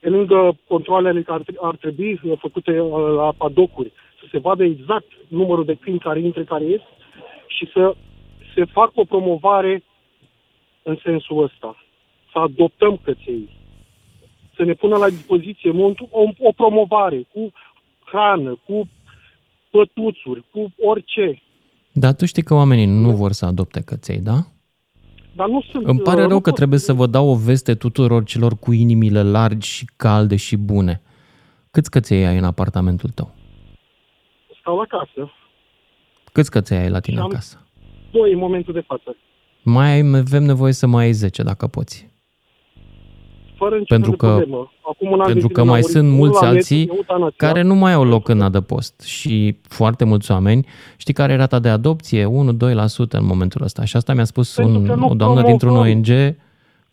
pe 0.00 0.08
lângă 0.08 0.56
controlele 0.68 1.22
care 1.22 1.42
ar, 1.46 1.68
ar 1.68 1.76
trebui 1.76 2.20
uh, 2.22 2.38
făcute 2.38 2.80
uh, 2.80 3.14
la 3.16 3.32
padocuri, 3.36 3.92
să 4.20 4.26
se 4.30 4.38
vadă 4.38 4.64
exact 4.64 5.10
numărul 5.28 5.64
de 5.64 5.74
câini 5.74 5.98
care 5.98 6.20
intră, 6.20 6.44
care 6.44 6.64
ies 6.64 6.80
și 7.46 7.70
să 7.72 7.94
se 8.54 8.64
facă 8.64 8.92
o 8.94 9.04
promovare 9.04 9.82
în 10.82 10.98
sensul 11.02 11.42
ăsta. 11.42 11.76
Să 12.32 12.38
adoptăm 12.38 13.00
căței, 13.04 13.48
să 14.56 14.64
ne 14.64 14.72
pună 14.72 14.96
la 14.96 15.08
dispoziție 15.08 15.70
o, 15.70 15.92
o, 16.10 16.22
o 16.38 16.52
promovare 16.52 17.26
cu 17.32 17.52
hrană, 18.04 18.58
cu 18.66 18.88
pătuțuri, 19.70 20.44
cu 20.50 20.72
orice. 20.80 21.42
Dar 21.92 22.14
tu 22.14 22.24
știi 22.24 22.42
că 22.42 22.54
oamenii 22.54 22.86
nu 22.86 23.10
vor 23.10 23.32
să 23.32 23.46
adopte 23.46 23.80
căței, 23.80 24.18
da? 24.18 24.38
Dar 25.36 25.48
nu 25.48 25.62
sunt... 25.70 25.86
Îmi 25.86 26.00
pare 26.00 26.20
uh, 26.20 26.26
rău 26.26 26.36
nu 26.36 26.40
că 26.40 26.50
pot- 26.50 26.58
trebuie 26.58 26.78
să 26.78 26.92
vă 26.92 27.06
dau 27.06 27.28
o 27.28 27.34
veste 27.34 27.74
tuturor 27.74 28.24
celor 28.24 28.58
cu 28.58 28.72
inimile 28.72 29.22
largi 29.22 29.68
și 29.68 29.84
calde 29.96 30.36
și 30.36 30.56
bune. 30.56 31.02
Câți 31.70 31.90
căței 31.90 32.26
ai 32.26 32.38
în 32.38 32.44
apartamentul 32.44 33.10
tău? 33.10 33.34
Stau 34.60 34.76
la 34.76 34.84
casă. 34.88 35.30
Câți 36.32 36.50
căței 36.50 36.78
ai 36.78 36.90
la 36.90 37.00
tine 37.00 37.16
Și 37.16 37.22
am- 37.22 37.28
acasă? 37.28 37.66
Doi 38.10 38.32
în 38.32 38.38
momentul 38.38 38.72
de 38.72 38.80
față. 38.86 39.16
Mai 39.62 39.90
ai, 39.92 40.00
avem 40.14 40.42
nevoie 40.42 40.72
să 40.72 40.86
mai 40.86 41.04
ai 41.04 41.12
10 41.12 41.42
dacă 41.42 41.66
poți. 41.66 42.08
Fără 43.56 43.74
nicio 43.78 43.94
Pentru 43.94 44.10
fel 44.10 44.18
de 44.20 44.26
că- 44.26 44.36
problemă. 44.38 44.72
Acum 44.88 45.10
un 45.10 45.20
an 45.20 45.26
de 45.26 45.32
Pentru 45.32 45.40
zile 45.40 45.52
că 45.52 45.60
n-am 45.60 45.68
mai 45.68 45.78
murit 45.80 45.94
sunt 45.94 46.04
unul 46.06 46.16
mulți 46.18 46.42
la 46.42 46.46
net, 46.46 46.56
alții 46.56 46.86
eutanasia. 46.86 47.34
care 47.36 47.62
nu 47.62 47.74
mai 47.74 47.92
au 47.92 48.04
loc 48.04 48.28
în 48.28 48.40
adăpost 48.40 49.00
și 49.00 49.56
foarte 49.68 50.04
mulți 50.04 50.30
oameni. 50.30 50.66
Știi 50.96 51.14
care 51.14 51.32
e 51.32 51.36
rata 51.36 51.58
de 51.58 51.68
adopție? 51.68 52.24
1-2% 52.24 53.16
în 53.18 53.24
momentul 53.26 53.62
ăsta. 53.62 53.84
Și 53.84 53.96
asta 53.96 54.14
mi-a 54.14 54.24
spus 54.24 54.54
Pentru 54.54 54.78
un, 54.78 54.86
că 54.86 54.94
nu 54.94 55.08
o 55.08 55.14
doamnă 55.14 55.42
dintr-un 55.42 55.70
promovăm. 55.72 55.96
ONG 55.96 56.36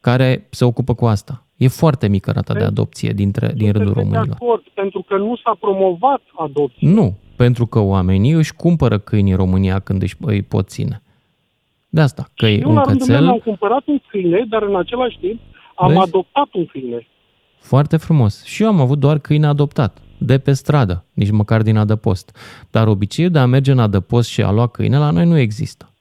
care 0.02 0.48
se 0.50 0.66
ocupă 0.66 0.94
cu 0.94 1.06
asta. 1.06 1.44
E 1.58 1.68
foarte 1.68 2.08
mică 2.08 2.32
rata 2.32 2.54
de 2.54 2.64
adopție 2.64 3.12
dintre, 3.12 3.48
din 3.56 3.72
rândul 3.72 3.94
Sunt 3.94 3.96
de 3.96 4.02
românilor. 4.16 4.38
acord, 4.42 4.64
pentru 4.74 5.06
că 5.08 5.18
nu 5.18 5.36
s-a 5.44 5.56
promovat 5.60 6.22
adopția. 6.36 6.90
Nu, 6.90 7.18
pentru 7.38 7.66
că 7.66 7.80
oamenii 7.80 8.32
își 8.32 8.54
cumpără 8.54 8.98
câini 8.98 9.32
în 9.32 9.38
România 9.38 9.80
când 9.80 10.02
își, 10.02 10.16
îi 10.20 10.42
pot 10.42 10.70
ține. 10.70 11.02
De 11.90 12.02
asta, 12.02 12.28
că 12.36 12.46
e 12.48 12.60
Eu 12.62 12.70
un 12.70 12.76
la 12.76 12.82
rândul 12.82 13.08
meu 13.08 13.18
am 13.18 13.24
cățel 13.26 13.42
cumpărat 13.42 13.82
un 13.88 14.02
câine, 14.10 14.46
dar 14.50 14.62
în 14.64 14.76
același 14.76 15.18
timp 15.20 15.40
am 15.76 15.88
Vezi? 15.88 16.00
adoptat 16.00 16.48
un 16.54 16.66
câine. 16.66 17.08
foarte 17.60 17.98
frumos. 17.98 18.44
Și 18.44 18.62
eu 18.64 18.68
am 18.70 18.80
avut 18.82 19.00
doar 19.00 19.20
câine 19.20 19.48
adoptat, 19.48 19.98
de 20.18 20.38
pe 20.38 20.54
stradă, 20.54 21.06
nici 21.14 21.32
măcar 21.32 21.62
din 21.62 21.78
adăpost. 21.78 22.38
Dar 22.72 22.88
obiceiul 22.88 23.32
de 23.32 23.40
a 23.40 23.46
merge 23.46 23.72
în 23.72 23.80
adăpost 23.80 24.30
și 24.30 24.42
a 24.42 24.52
lua 24.52 24.68
câine 24.68 24.98
la 24.98 25.10
noi 25.10 25.26
nu 25.26 25.38
există. 25.38 25.92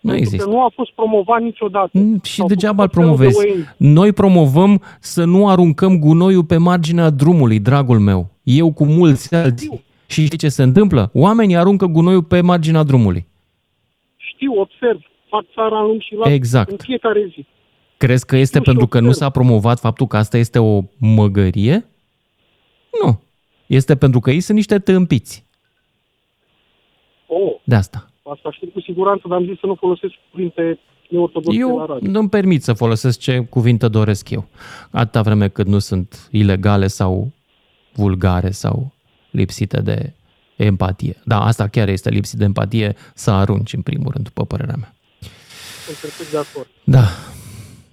Nu 0.00 0.12
Pentru 0.12 0.18
există. 0.18 0.44
că 0.44 0.50
nu 0.50 0.62
a 0.64 0.70
fost 0.74 0.92
promovat 0.92 1.40
niciodată. 1.42 1.98
Și 2.22 2.42
degeaba 2.46 2.82
îl 2.82 2.88
promovezi. 2.88 3.38
Noi 3.76 4.12
promovăm 4.12 4.82
să 5.00 5.24
nu 5.24 5.48
aruncăm 5.48 5.98
gunoiul 5.98 6.44
pe 6.44 6.56
marginea 6.56 7.10
drumului, 7.10 7.58
dragul 7.60 7.98
meu. 7.98 8.30
Eu 8.42 8.72
cu 8.72 8.84
mulți 8.84 9.34
alții. 9.34 9.84
Și 10.06 10.24
știi 10.24 10.38
ce 10.38 10.48
se 10.48 10.62
întâmplă? 10.62 11.10
Oamenii 11.14 11.56
aruncă 11.56 11.86
gunoiul 11.86 12.22
pe 12.22 12.40
marginea 12.40 12.82
drumului. 12.82 13.26
știu, 14.16 14.60
observ, 14.60 15.00
fac 15.28 15.44
țara 15.54 15.80
în 15.82 15.98
și 15.98 16.14
la 16.14 16.32
Exact. 16.32 16.70
în 16.70 16.76
fiecare 16.80 17.26
zi. 17.34 17.46
Crezi 17.96 18.26
că 18.26 18.36
este 18.36 18.58
Nu 18.58 18.64
pentru 18.64 18.84
știu, 18.84 18.98
că 18.98 19.04
nu 19.04 19.08
observ. 19.10 19.26
s-a 19.26 19.38
promovat 19.38 19.78
faptul 19.80 20.06
că 20.06 20.16
asta 20.16 20.38
este 20.38 20.58
o 20.58 20.80
măgărie? 20.98 21.84
Nu. 23.02 23.20
Este 23.66 23.96
pentru 23.96 24.20
că 24.20 24.30
ei 24.30 24.40
sunt 24.40 24.56
niște 24.56 24.78
tâmpiți. 24.78 25.44
Oh, 27.26 27.52
De 27.64 27.74
asta. 27.74 28.10
asta 28.32 28.50
știu 28.50 28.68
cu 28.72 28.80
siguranță, 28.80 29.28
dar 29.28 29.36
am 29.38 29.44
zis 29.44 29.58
să 29.58 29.66
nu 29.66 29.74
folosesc 29.74 30.12
cuvinte 30.30 30.78
neortodoxe 31.08 31.58
la 31.60 31.66
Eu 31.68 31.84
radio. 31.86 32.10
nu-mi 32.10 32.28
permit 32.28 32.62
să 32.62 32.72
folosesc 32.72 33.18
ce 33.18 33.38
cuvinte 33.50 33.88
doresc 33.88 34.30
eu. 34.30 34.44
Atâta 34.90 35.22
vreme 35.22 35.48
cât 35.48 35.66
nu 35.66 35.78
sunt 35.78 36.28
ilegale 36.32 36.86
sau 36.86 37.30
vulgare 37.92 38.50
sau 38.50 38.92
lipsite 39.30 39.80
de 39.80 40.12
empatie. 40.56 41.16
Da, 41.24 41.40
asta 41.44 41.66
chiar 41.68 41.88
este 41.88 42.10
lipsit 42.10 42.38
de 42.38 42.44
empatie 42.44 42.96
să 43.14 43.30
arunci 43.30 43.72
în 43.72 43.80
primul 43.82 44.10
rând, 44.12 44.24
după 44.24 44.44
părerea 44.44 44.74
mea. 44.78 44.94
Sunt 45.84 45.96
perfect 45.96 46.30
de 46.30 46.38
acord. 46.38 46.68
Da. 46.84 47.02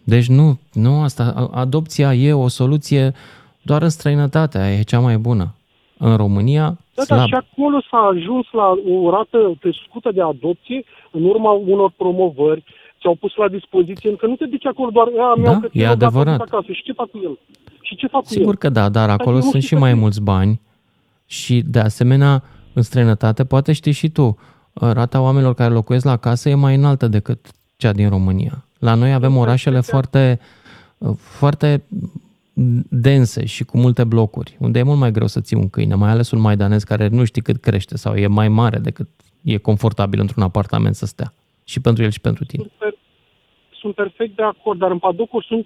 Deci 0.04 0.28
nu, 0.28 0.60
nu 0.74 1.02
asta, 1.02 1.50
adopția 1.54 2.14
e 2.14 2.34
o 2.34 2.48
soluție 2.48 3.14
doar 3.62 3.82
în 3.82 3.90
străinătate, 3.90 4.58
aia 4.58 4.78
e 4.78 4.82
cea 4.82 5.00
mai 5.00 5.18
bună. 5.18 5.56
În 5.98 6.16
România, 6.16 6.78
Da, 6.94 7.04
slab. 7.04 7.18
dar 7.18 7.28
și 7.28 7.34
acolo 7.34 7.82
s-a 7.92 7.98
ajuns 7.98 8.46
la 8.52 8.68
o 8.94 9.10
rată 9.10 9.38
crescută 9.60 10.12
de 10.14 10.22
adopție 10.22 10.84
în 11.12 11.24
urma 11.26 11.52
unor 11.52 11.92
promovări 11.98 12.64
ce 12.98 13.08
au 13.08 13.16
pus 13.16 13.36
la 13.36 13.48
dispoziție, 13.48 14.10
încă 14.10 14.26
nu 14.28 14.36
te 14.36 14.46
duci 14.46 14.66
acolo 14.66 14.90
doar, 14.90 15.08
a, 15.08 15.34
mi-au 15.38 15.54
Da, 15.54 15.60
cățelul, 15.60 15.70
e 15.74 15.80
gata, 15.80 15.92
adevărat. 16.06 16.38
duc 16.38 16.48
acasă. 16.54 16.72
Și 16.72 16.84
ce 16.84 16.92
fac 16.94 17.10
cu 17.10 17.20
el? 17.24 17.40
Și 17.82 17.96
ce 17.96 18.08
fac 18.08 18.22
cu 18.22 18.28
Sigur 18.28 18.48
el? 18.48 18.56
că 18.56 18.70
da, 18.70 18.90
dar 18.90 19.10
acolo 19.10 19.36
eu 19.38 19.44
nu 19.44 19.50
sunt 19.50 19.64
știu 19.64 19.68
și 19.68 19.74
să 19.74 19.80
mai 19.80 19.92
zic. 19.92 20.00
mulți 20.02 20.22
bani 20.22 20.62
și 21.34 21.62
de 21.66 21.80
asemenea 21.80 22.44
în 22.74 22.82
străinătate, 22.82 23.46
poate 23.46 23.72
știi 23.74 23.92
și 23.92 24.10
tu, 24.10 24.38
rata 24.74 25.22
oamenilor 25.22 25.54
care 25.54 25.74
locuiesc 25.74 26.06
la 26.06 26.18
casă 26.18 26.50
e 26.50 26.56
mai 26.56 26.76
înaltă 26.76 27.08
decât 27.08 27.46
cea 27.78 27.92
din 27.92 28.10
România. 28.10 28.66
La 28.80 28.94
noi 28.94 29.14
avem 29.14 29.38
orașele 29.38 29.80
foarte, 29.80 30.40
foarte 31.18 31.84
dense 32.90 33.46
și 33.46 33.64
cu 33.64 33.78
multe 33.78 34.04
blocuri, 34.04 34.56
unde 34.60 34.80
e 34.80 34.84
mult 34.84 35.00
mai 35.00 35.12
greu 35.12 35.28
să 35.28 35.42
ții 35.42 35.58
un 35.58 35.70
câine, 35.70 35.96
mai 35.96 36.10
ales 36.10 36.32
un 36.32 36.40
maidanez 36.40 36.84
care 36.84 37.08
nu 37.08 37.24
știi 37.24 37.42
cât 37.42 37.62
crește 37.62 37.98
sau 37.98 38.16
e 38.16 38.28
mai 38.28 38.48
mare 38.48 38.78
decât 38.78 39.10
e 39.42 39.58
confortabil 39.58 40.20
într-un 40.20 40.44
apartament 40.44 40.96
să 40.96 41.06
stea. 41.06 41.34
Și 41.64 41.80
pentru 41.82 42.04
el 42.04 42.10
și 42.12 42.22
pentru 42.22 42.44
tine. 42.46 42.64
Sunt, 42.64 42.74
per- 42.78 42.98
sunt 43.72 43.96
perfect 43.96 44.36
de 44.36 44.44
acord, 44.44 44.80
dar 44.80 44.92
în 44.92 45.00
padocuri 45.00 45.46
sunt 45.46 45.66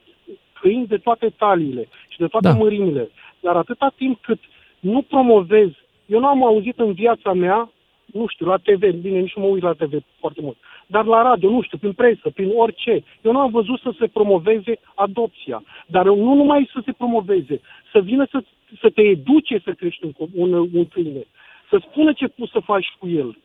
câini 0.62 0.88
de 0.88 0.98
toate 0.98 1.34
taliile 1.38 1.88
și 2.08 2.18
de 2.20 2.28
toate 2.28 2.48
Da. 2.48 2.54
mărimile. 2.56 3.10
Dar 3.40 3.56
atâta 3.56 3.94
timp 3.98 4.22
cât 4.22 4.40
nu 4.88 5.02
promovezi, 5.02 5.78
eu 6.06 6.20
nu 6.20 6.28
am 6.28 6.44
auzit 6.46 6.80
în 6.80 6.94
viața 6.94 7.34
mea, 7.34 7.72
nu 8.06 8.28
știu, 8.28 8.46
la 8.46 8.58
TV, 8.58 8.92
bine, 9.02 9.20
nici 9.20 9.34
nu 9.36 9.42
mă 9.42 9.48
uit 9.48 9.64
la 9.64 9.74
TV 9.74 9.94
foarte 10.20 10.42
mult, 10.42 10.58
dar 10.88 11.06
la 11.06 11.22
radio, 11.22 11.50
nu 11.50 11.62
știu, 11.62 11.78
prin 11.78 11.94
presă, 11.94 12.30
prin 12.34 12.52
orice, 12.56 13.04
eu 13.22 13.32
nu 13.32 13.40
am 13.40 13.52
văzut 13.52 13.80
să 13.80 13.92
se 14.00 14.08
promoveze 14.08 14.80
adopția. 14.96 15.64
Dar 15.88 16.06
nu 16.06 16.34
numai 16.34 16.70
să 16.74 16.82
se 16.86 16.92
promoveze, 16.92 17.62
să 17.92 18.00
vină 18.00 18.26
să, 18.32 18.44
să 18.82 18.90
te 18.90 19.02
educe 19.02 19.62
să 19.64 19.72
crești 19.72 20.04
un, 20.06 20.12
co- 20.12 20.32
un, 20.34 20.54
un 20.54 20.86
câine, 20.88 21.24
să 21.70 21.82
spună 21.90 22.14
ce 22.14 22.28
poți 22.28 22.52
să 22.52 22.60
faci 22.60 22.88
cu 23.00 23.08
el. 23.08 23.38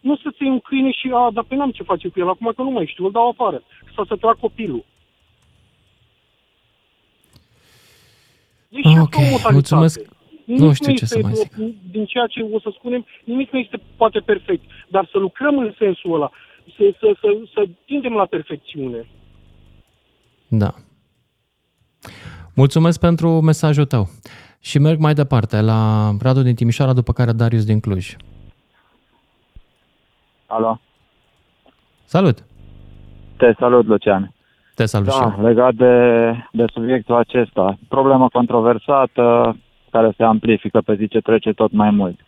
Nu 0.00 0.16
să 0.16 0.28
ții 0.36 0.48
un 0.48 0.60
câine 0.60 0.90
și, 0.90 1.10
a, 1.14 1.30
dar 1.32 1.44
pe 1.44 1.54
n-am 1.54 1.70
ce 1.70 1.82
face 1.82 2.08
cu 2.08 2.20
el, 2.20 2.28
acum 2.28 2.52
că 2.56 2.62
nu 2.62 2.70
mai 2.70 2.86
știu, 2.86 3.04
îl 3.04 3.10
dau 3.10 3.28
afară. 3.28 3.62
Sau 3.94 4.04
să 4.04 4.16
trag 4.16 4.38
copilul. 4.38 4.84
E 8.68 8.80
și 8.80 8.86
Ok, 8.86 9.14
asta 9.14 9.18
o 9.18 9.20
modalitate. 9.20 9.52
mulțumesc. 9.52 10.00
Nimic 10.52 10.66
Nu 10.66 10.72
știu 10.72 10.92
ce 10.92 11.04
este, 11.04 11.06
să 11.06 11.18
mai 11.22 11.32
zic. 11.32 11.52
Din 11.90 12.04
ceea 12.04 12.26
ce 12.26 12.40
o 12.52 12.60
să 12.60 12.70
spunem, 12.78 13.06
nimic 13.24 13.50
nu 13.52 13.58
este 13.58 13.80
poate 13.96 14.18
perfect, 14.18 14.64
dar 14.88 15.08
să 15.12 15.18
lucrăm 15.18 15.58
în 15.58 15.74
sensul 15.78 16.14
ăla, 16.14 16.30
să, 16.76 16.94
să, 17.00 17.14
să, 17.20 17.26
să 17.54 17.68
tindem 17.84 18.12
la 18.12 18.26
perfecțiune. 18.26 19.06
Da. 20.48 20.74
Mulțumesc 22.54 23.00
pentru 23.00 23.28
mesajul 23.40 23.84
tău. 23.84 24.08
Și 24.60 24.78
merg 24.78 24.98
mai 24.98 25.14
departe 25.14 25.60
la 25.60 26.10
Radu 26.20 26.42
din 26.42 26.54
Timișoara, 26.54 26.92
după 26.92 27.12
care 27.12 27.32
Darius 27.32 27.64
din 27.64 27.80
Cluj. 27.80 28.16
Alo, 30.46 30.80
Salut! 32.04 32.44
te 33.36 33.54
salut, 33.58 33.86
Lucian. 33.86 34.32
Te 34.74 34.84
salut 34.84 35.12
și 35.12 35.18
Da, 35.18 35.34
eu. 35.38 35.44
legat 35.44 35.74
de, 35.74 35.94
de 36.52 36.64
subiectul 36.72 37.14
acesta, 37.14 37.78
problemă 37.88 38.28
controversată 38.28 39.56
care 39.92 40.12
se 40.16 40.24
amplifică 40.24 40.80
pe 40.80 40.94
zi 40.94 41.08
ce 41.08 41.20
trece 41.20 41.52
tot 41.52 41.72
mai 41.72 41.90
mult. 41.90 42.20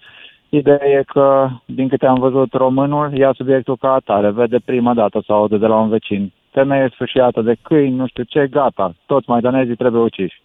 Ideea 0.49 0.89
e 0.99 1.03
că, 1.07 1.49
din 1.65 1.89
câte 1.89 2.07
am 2.07 2.19
văzut, 2.19 2.53
românul 2.53 3.13
ia 3.17 3.33
subiectul 3.33 3.77
ca 3.77 3.93
atare, 3.93 4.31
vede 4.31 4.59
prima 4.65 4.95
dată 4.95 5.23
sau 5.27 5.37
aude 5.37 5.57
de 5.57 5.67
la 5.67 5.77
un 5.77 5.89
vecin. 5.89 6.33
Femeie 6.51 6.89
sfârșiată 6.93 7.43
de 7.43 7.57
câini, 7.63 7.97
nu 7.97 8.07
știu 8.07 8.23
ce, 8.23 8.47
gata, 8.47 8.95
toți 9.07 9.29
maidanezii 9.29 9.77
trebuie 9.77 10.03
uciși. 10.03 10.43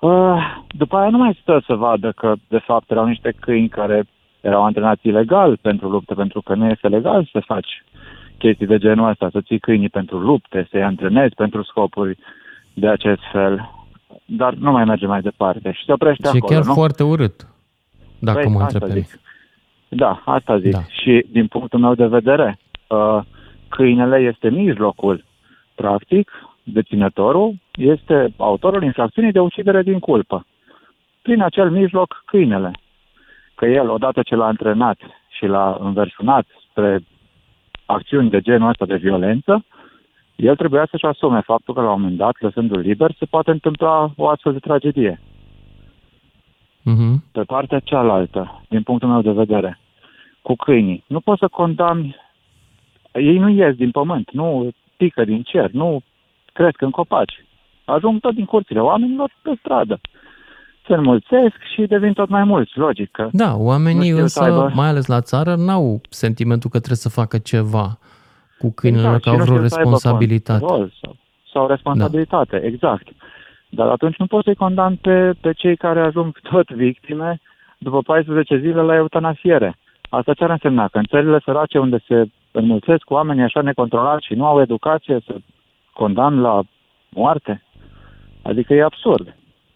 Uh, 0.00 0.62
după 0.68 0.96
aia 0.96 1.08
nu 1.08 1.18
mai 1.18 1.38
stă 1.40 1.62
să 1.66 1.74
vadă 1.74 2.12
că, 2.16 2.34
de 2.48 2.58
fapt, 2.58 2.90
erau 2.90 3.06
niște 3.06 3.32
câini 3.40 3.68
care 3.68 4.04
erau 4.40 4.64
antrenați 4.64 5.06
ilegal 5.06 5.56
pentru 5.56 5.88
lupte, 5.88 6.14
pentru 6.14 6.40
că 6.40 6.54
nu 6.54 6.66
este 6.66 6.88
legal 6.88 7.28
să 7.32 7.40
faci 7.46 7.84
chestii 8.38 8.66
de 8.66 8.78
genul 8.78 9.08
ăsta, 9.08 9.28
să 9.32 9.40
ții 9.40 9.58
câinii 9.58 9.88
pentru 9.88 10.18
lupte, 10.18 10.66
să-i 10.70 10.82
antrenezi 10.82 11.34
pentru 11.34 11.62
scopuri 11.62 12.18
de 12.74 12.88
acest 12.88 13.22
fel. 13.32 13.70
Dar 14.30 14.54
nu 14.54 14.70
mai 14.70 14.84
merge 14.84 15.06
mai 15.06 15.20
departe 15.20 15.72
și 15.72 15.84
se 15.84 15.92
oprește 15.92 16.28
Și 16.28 16.34
e 16.34 16.38
acolo, 16.38 16.54
chiar 16.54 16.64
nu? 16.66 16.72
foarte 16.72 17.02
urât, 17.02 17.46
dacă 18.18 18.40
Păi, 18.40 18.50
mă 18.52 18.62
asta 18.62 18.78
întreb 18.78 18.92
pe 18.92 19.00
zic. 19.00 19.08
mine. 19.10 19.22
Da, 19.88 20.22
asta 20.24 20.58
zic. 20.58 20.72
Da. 20.72 20.82
Și 20.88 21.26
din 21.30 21.46
punctul 21.46 21.78
meu 21.78 21.94
de 21.94 22.06
vedere, 22.06 22.58
uh, 22.88 23.20
câinele 23.68 24.16
este 24.18 24.50
mijlocul. 24.50 25.24
Practic, 25.74 26.30
deținătorul 26.62 27.54
este 27.72 28.32
autorul 28.36 28.82
infracțiunii 28.82 29.32
de 29.32 29.40
ucidere 29.40 29.82
din 29.82 29.98
culpă. 29.98 30.46
Prin 31.22 31.42
acel 31.42 31.70
mijloc, 31.70 32.22
câinele. 32.26 32.70
Că 33.54 33.66
el, 33.66 33.90
odată 33.90 34.22
ce 34.22 34.34
l-a 34.34 34.46
antrenat 34.46 34.98
și 35.28 35.46
l-a 35.46 35.76
înverșunat 35.80 36.46
spre 36.70 37.00
acțiuni 37.86 38.30
de 38.30 38.40
genul 38.40 38.68
ăsta 38.68 38.84
de 38.84 38.96
violență, 38.96 39.64
el 40.38 40.56
trebuia 40.56 40.86
să-și 40.90 41.04
asume 41.04 41.40
faptul 41.40 41.74
că 41.74 41.80
la 41.80 41.92
un 41.92 42.00
moment 42.00 42.18
dat, 42.18 42.34
lăsându-l 42.38 42.78
liber, 42.80 43.14
se 43.18 43.24
poate 43.24 43.50
întâmpla 43.50 44.12
o 44.16 44.28
astfel 44.28 44.52
de 44.52 44.58
tragedie. 44.58 45.20
Mhm. 46.82 47.24
Pe 47.32 47.42
partea 47.42 47.78
cealaltă, 47.78 48.62
din 48.68 48.82
punctul 48.82 49.08
meu 49.08 49.22
de 49.22 49.30
vedere, 49.32 49.78
cu 50.42 50.54
câinii, 50.56 51.04
nu 51.06 51.20
poți 51.20 51.38
să 51.38 51.48
condamni, 51.48 52.16
ei 53.12 53.38
nu 53.38 53.48
ies 53.48 53.74
din 53.74 53.90
pământ, 53.90 54.30
nu 54.32 54.70
pică 54.96 55.24
din 55.24 55.42
cer, 55.42 55.70
nu 55.70 56.02
cresc 56.52 56.80
în 56.80 56.90
copaci. 56.90 57.44
Ajung 57.84 58.20
tot 58.20 58.34
din 58.34 58.44
curțile 58.44 58.80
oamenilor 58.80 59.30
pe 59.42 59.50
stradă. 59.58 60.00
Se 60.86 60.94
înmulțesc 60.94 61.56
și 61.74 61.82
devin 61.86 62.12
tot 62.12 62.28
mai 62.28 62.44
mulți, 62.44 62.78
logic. 62.78 63.10
Că 63.10 63.28
Da, 63.32 63.54
oamenii 63.56 63.98
nu 63.98 64.04
știu 64.04 64.16
însă, 64.22 64.38
să 64.38 64.44
aibă- 64.44 64.72
mai 64.74 64.88
ales 64.88 65.06
la 65.06 65.20
țară, 65.20 65.54
n-au 65.54 66.00
sentimentul 66.10 66.70
că 66.70 66.76
trebuie 66.76 66.96
să 66.98 67.08
facă 67.08 67.38
ceva 67.38 67.98
cu 68.58 68.72
câinele, 68.74 69.02
Exact, 69.02 69.22
că 69.22 69.28
și 69.28 69.34
au 69.34 69.36
nu 69.38 69.44
vreo 69.44 69.56
știu 69.56 69.68
să 69.68 69.76
aibă 69.76 69.90
responsabilitate. 69.90 70.64
control 70.64 70.92
Sau, 71.02 71.16
sau 71.52 71.66
responsabilitate, 71.66 72.58
da. 72.58 72.66
exact. 72.66 73.06
Dar 73.68 73.88
atunci 73.88 74.16
nu 74.16 74.26
poți 74.26 74.44
să-i 74.44 74.54
condamn 74.54 74.96
pe, 74.96 75.32
pe 75.40 75.52
cei 75.52 75.76
care 75.76 76.00
ajung 76.00 76.38
tot 76.50 76.70
victime 76.70 77.40
după 77.78 78.00
14 78.02 78.58
zile 78.58 78.82
la 78.82 78.94
eutanasiere. 78.94 79.76
Asta 80.08 80.34
ce 80.34 80.44
ar 80.44 80.50
însemna? 80.50 80.88
Că 80.88 80.98
în 80.98 81.04
țările 81.04 81.40
sărace 81.44 81.78
unde 81.78 82.04
se 82.08 82.24
înmulțesc 82.50 83.10
oamenii 83.10 83.42
așa 83.42 83.60
necontrolați 83.60 84.26
și 84.26 84.34
nu 84.34 84.44
au 84.46 84.60
educație 84.60 85.20
să 85.26 85.36
condamn 85.92 86.40
la 86.40 86.60
moarte? 87.08 87.62
Adică 88.42 88.74
e 88.74 88.82
absurd. 88.82 89.34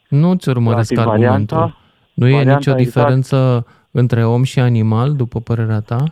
Nu-ți 0.08 0.48
urmăresc 0.48 0.92
Practic, 0.94 1.12
argumentul. 1.12 1.56
varianta- 1.56 1.76
nu 2.14 2.26
e 2.26 2.30
varianta 2.32 2.56
nicio 2.56 2.70
exact- 2.70 2.84
diferență 2.84 3.66
între 3.90 4.24
om 4.24 4.42
și 4.42 4.58
animal, 4.60 5.12
după 5.14 5.40
părerea 5.40 5.80
ta? 5.80 6.04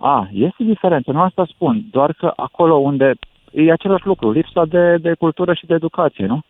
A, 0.00 0.28
este 0.32 0.64
diferență, 0.64 1.10
nu 1.12 1.20
asta 1.20 1.46
spun, 1.48 1.84
doar 1.90 2.12
că 2.12 2.32
acolo 2.36 2.74
unde 2.74 3.14
e 3.52 3.72
același 3.72 4.06
lucru, 4.06 4.30
lipsa 4.30 4.64
de, 4.64 4.96
de 4.96 5.14
cultură 5.18 5.54
și 5.54 5.66
de 5.66 5.74
educație, 5.74 6.26
nu? 6.26 6.40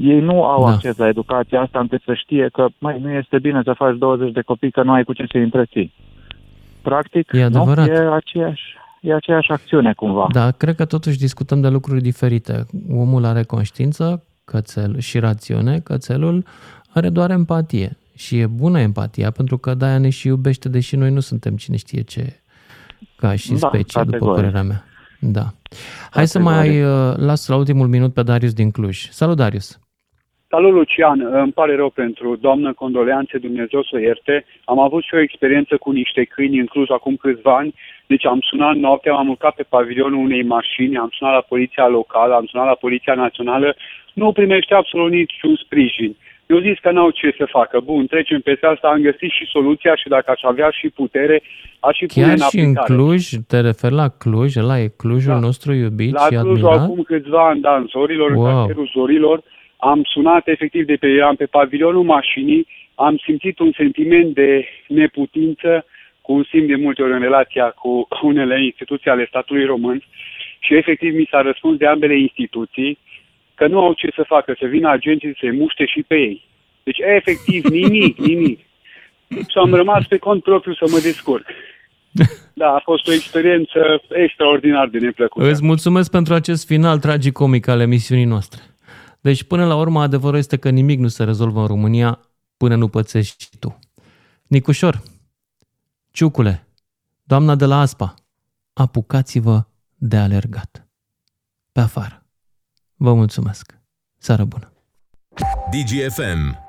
Ei 0.00 0.20
nu 0.20 0.44
au 0.44 0.60
Da. 0.60 0.66
da. 0.68 0.72
acces 0.74 0.96
la 0.96 1.08
educația 1.08 1.60
asta 1.60 1.78
încât 1.80 2.02
să 2.04 2.14
știe 2.14 2.48
că, 2.52 2.66
mai 2.78 2.98
nu 3.00 3.10
este 3.10 3.38
bine 3.38 3.60
să 3.64 3.72
faci 3.72 3.96
20 3.96 4.32
de 4.32 4.40
copii 4.40 4.70
că 4.70 4.82
nu 4.82 4.92
ai 4.92 5.04
cu 5.04 5.12
ce 5.12 5.24
să-i 5.30 5.42
întreții. 5.42 5.92
Practic, 6.82 7.30
E 7.32 7.42
adevărat. 7.44 7.86
nu, 7.86 7.92
e 7.92 8.10
aceeași, 8.14 8.62
e 9.00 9.14
aceeași 9.14 9.50
acțiune 9.52 9.92
cumva. 9.92 10.26
Dar 10.32 10.52
cred 10.52 10.74
că 10.74 10.84
totuși 10.84 11.18
discutăm 11.18 11.60
de 11.60 11.68
lucruri 11.68 12.00
diferite. 12.00 12.66
Omul 12.96 13.24
are 13.24 13.42
conștiință 13.42 14.24
cățel, 14.44 14.98
și 14.98 15.18
rațiune, 15.18 15.78
cățelul 15.78 16.44
are 16.94 17.08
doar 17.08 17.30
empatie. 17.30 17.96
Și 18.16 18.38
e 18.38 18.46
bună 18.46 18.80
empatia, 18.80 19.30
pentru 19.30 19.58
că 19.58 19.74
de-aia 19.74 19.98
ne 19.98 20.10
și 20.10 20.26
iubește, 20.26 20.68
deși 20.68 20.96
noi 20.96 21.10
nu 21.10 21.20
suntem 21.20 21.56
cine 21.56 21.76
știe 21.76 22.02
ce, 22.02 22.40
ca 23.16 23.34
și 23.36 23.50
Da, 23.50 23.56
specie, 23.56 24.02
după 24.02 24.10
categoric. 24.10 24.34
părerea 24.40 24.62
mea. 24.62 24.84
Da. 25.20 25.44
Hai 26.10 26.26
să 26.26 26.38
mai 26.38 26.82
uh, 26.82 27.14
las 27.16 27.48
la 27.48 27.56
ultimul 27.56 27.86
minut 27.86 28.12
pe 28.14 28.22
Darius 28.22 28.52
din 28.52 28.70
Cluj. 28.70 29.08
Salut, 29.10 29.36
Darius! 29.36 29.80
Salut, 30.48 30.72
Lucian. 30.72 31.20
Îmi 31.32 31.52
pare 31.52 31.76
rău 31.76 31.90
pentru 31.90 32.36
doamnă 32.36 32.72
condoleanțe, 32.72 33.38
Dumnezeu 33.38 33.82
să 33.82 33.90
o 33.92 33.98
ierte. 33.98 34.44
Am 34.64 34.78
avut 34.78 35.02
și 35.04 35.14
o 35.14 35.20
experiență 35.20 35.76
cu 35.76 35.90
niște 35.90 36.24
câini 36.24 36.58
în 36.58 36.66
Cluj 36.66 36.90
acum 36.90 37.16
câțiva 37.16 37.56
ani. 37.56 37.74
Deci 38.06 38.26
am 38.26 38.38
sunat 38.40 38.76
noaptea, 38.76 39.14
am 39.14 39.28
urcat 39.28 39.54
pe 39.54 39.62
pavilionul 39.62 40.24
unei 40.24 40.42
mașini, 40.42 40.96
am 40.98 41.10
sunat 41.12 41.32
la 41.32 41.40
poliția 41.40 41.86
locală, 41.88 42.34
am 42.34 42.46
sunat 42.46 42.66
la 42.66 42.74
poliția 42.74 43.14
națională. 43.14 43.76
Nu 44.14 44.32
primește 44.32 44.74
absolut 44.74 45.10
niciun 45.10 45.56
sprijin. 45.64 46.16
Eu 46.46 46.60
zis 46.60 46.78
că 46.78 46.90
n-au 46.90 47.10
ce 47.10 47.34
să 47.36 47.44
facă. 47.50 47.80
Bun, 47.80 48.06
trecem 48.06 48.40
peste 48.40 48.66
asta, 48.66 48.88
am 48.88 49.00
găsit 49.00 49.30
și 49.30 49.44
soluția 49.46 49.94
și 49.96 50.08
dacă 50.08 50.30
aș 50.30 50.40
avea 50.42 50.70
și 50.70 50.88
putere, 50.88 51.42
aș 51.80 51.96
și 51.96 52.06
pune 52.06 52.26
Chiar 52.26 52.36
în 52.36 52.42
și 52.50 52.58
în 52.58 52.64
aplicare. 52.64 52.92
Cluj, 52.94 53.28
te 53.48 53.60
referi 53.60 53.94
la 53.94 54.08
Cluj, 54.08 54.56
ăla 54.56 54.78
e 54.80 54.92
Clujul 54.96 55.32
Da. 55.32 55.38
nostru 55.38 55.72
iubit 55.72 56.12
La 56.12 56.20
și 56.20 56.28
Cluj, 56.28 56.42
admirat? 56.62 56.78
acum 56.80 57.02
câțiva 57.02 57.48
ani, 57.48 57.60
da, 57.60 57.76
în 57.76 57.86
Zorilor, 57.86 58.30
Wow. 58.30 58.44
în 58.46 58.54
cartierul 58.54 58.90
Zorilor, 58.94 59.42
am 59.76 60.02
sunat 60.04 60.48
efectiv 60.48 60.86
de 60.86 60.96
pe, 60.96 61.06
eram 61.06 61.34
pe 61.36 61.46
pavilionul 61.46 62.02
mașinii, 62.02 62.66
am 62.94 63.16
simțit 63.24 63.58
un 63.58 63.72
sentiment 63.76 64.34
de 64.34 64.64
neputință, 64.88 65.84
cu 66.20 66.32
un 66.32 66.44
simț 66.50 66.66
de 66.66 66.74
multe 66.76 67.02
ori 67.02 67.12
în 67.12 67.20
relația 67.20 67.64
cu 67.70 68.08
unele 68.22 68.64
instituții 68.64 69.10
ale 69.10 69.26
statului 69.28 69.64
român 69.64 70.02
și 70.58 70.74
efectiv 70.74 71.14
mi 71.14 71.28
s-a 71.30 71.40
răspuns 71.42 71.76
de 71.78 71.86
ambele 71.86 72.18
instituții 72.18 72.98
că 73.56 73.66
nu 73.66 73.80
au 73.80 73.92
ce 73.92 74.08
să 74.14 74.24
facă, 74.26 74.56
să 74.60 74.66
vină 74.66 74.88
agenții 74.88 75.28
să 75.28 75.38
se 75.40 75.50
muște 75.50 75.84
și 75.86 76.02
pe 76.02 76.14
ei. 76.14 76.44
Deci, 76.82 76.98
efectiv, 76.98 77.64
nimic, 77.64 78.18
nimic. 78.30 78.58
Și 79.28 79.58
am 79.64 79.74
rămas 79.74 80.06
pe 80.06 80.18
cont 80.18 80.42
propriu 80.42 80.74
să 80.74 80.84
mă 80.90 80.98
descurc. 80.98 81.46
Da, 82.58 82.74
a 82.74 82.80
fost 82.84 83.08
o 83.08 83.12
experiență 83.12 84.02
extraordinar 84.08 84.88
de 84.88 84.98
neplăcută. 84.98 85.46
Îți 85.48 85.64
mulțumesc 85.64 86.10
pentru 86.10 86.34
acest 86.34 86.66
final 86.66 86.98
tragicomic 86.98 87.68
al 87.68 87.80
emisiunii 87.80 88.24
noastre. 88.24 88.62
Deci, 89.20 89.42
până 89.42 89.66
la 89.66 89.76
urmă, 89.76 90.00
adevărul 90.00 90.38
este 90.38 90.56
că 90.56 90.70
nimic 90.70 90.98
nu 90.98 91.08
se 91.08 91.24
rezolvă 91.24 91.60
în 91.60 91.66
România 91.66 92.20
până 92.56 92.76
nu 92.76 92.88
pățești 92.88 93.42
și 93.42 93.48
tu. 93.60 93.78
Nicușor, 94.46 95.02
Ciucule, 96.10 96.66
doamna 97.22 97.54
de 97.54 97.64
la 97.64 97.80
Aspa, 97.80 98.14
apucați-vă 98.72 99.64
de 99.94 100.16
alergat. 100.16 100.88
Pe 101.72 101.80
afară. 101.80 102.25
Vă 102.96 103.14
mulțumesc. 103.14 103.80
Seară 104.18 104.44
bună. 104.44 104.72
DGFM 105.70 106.65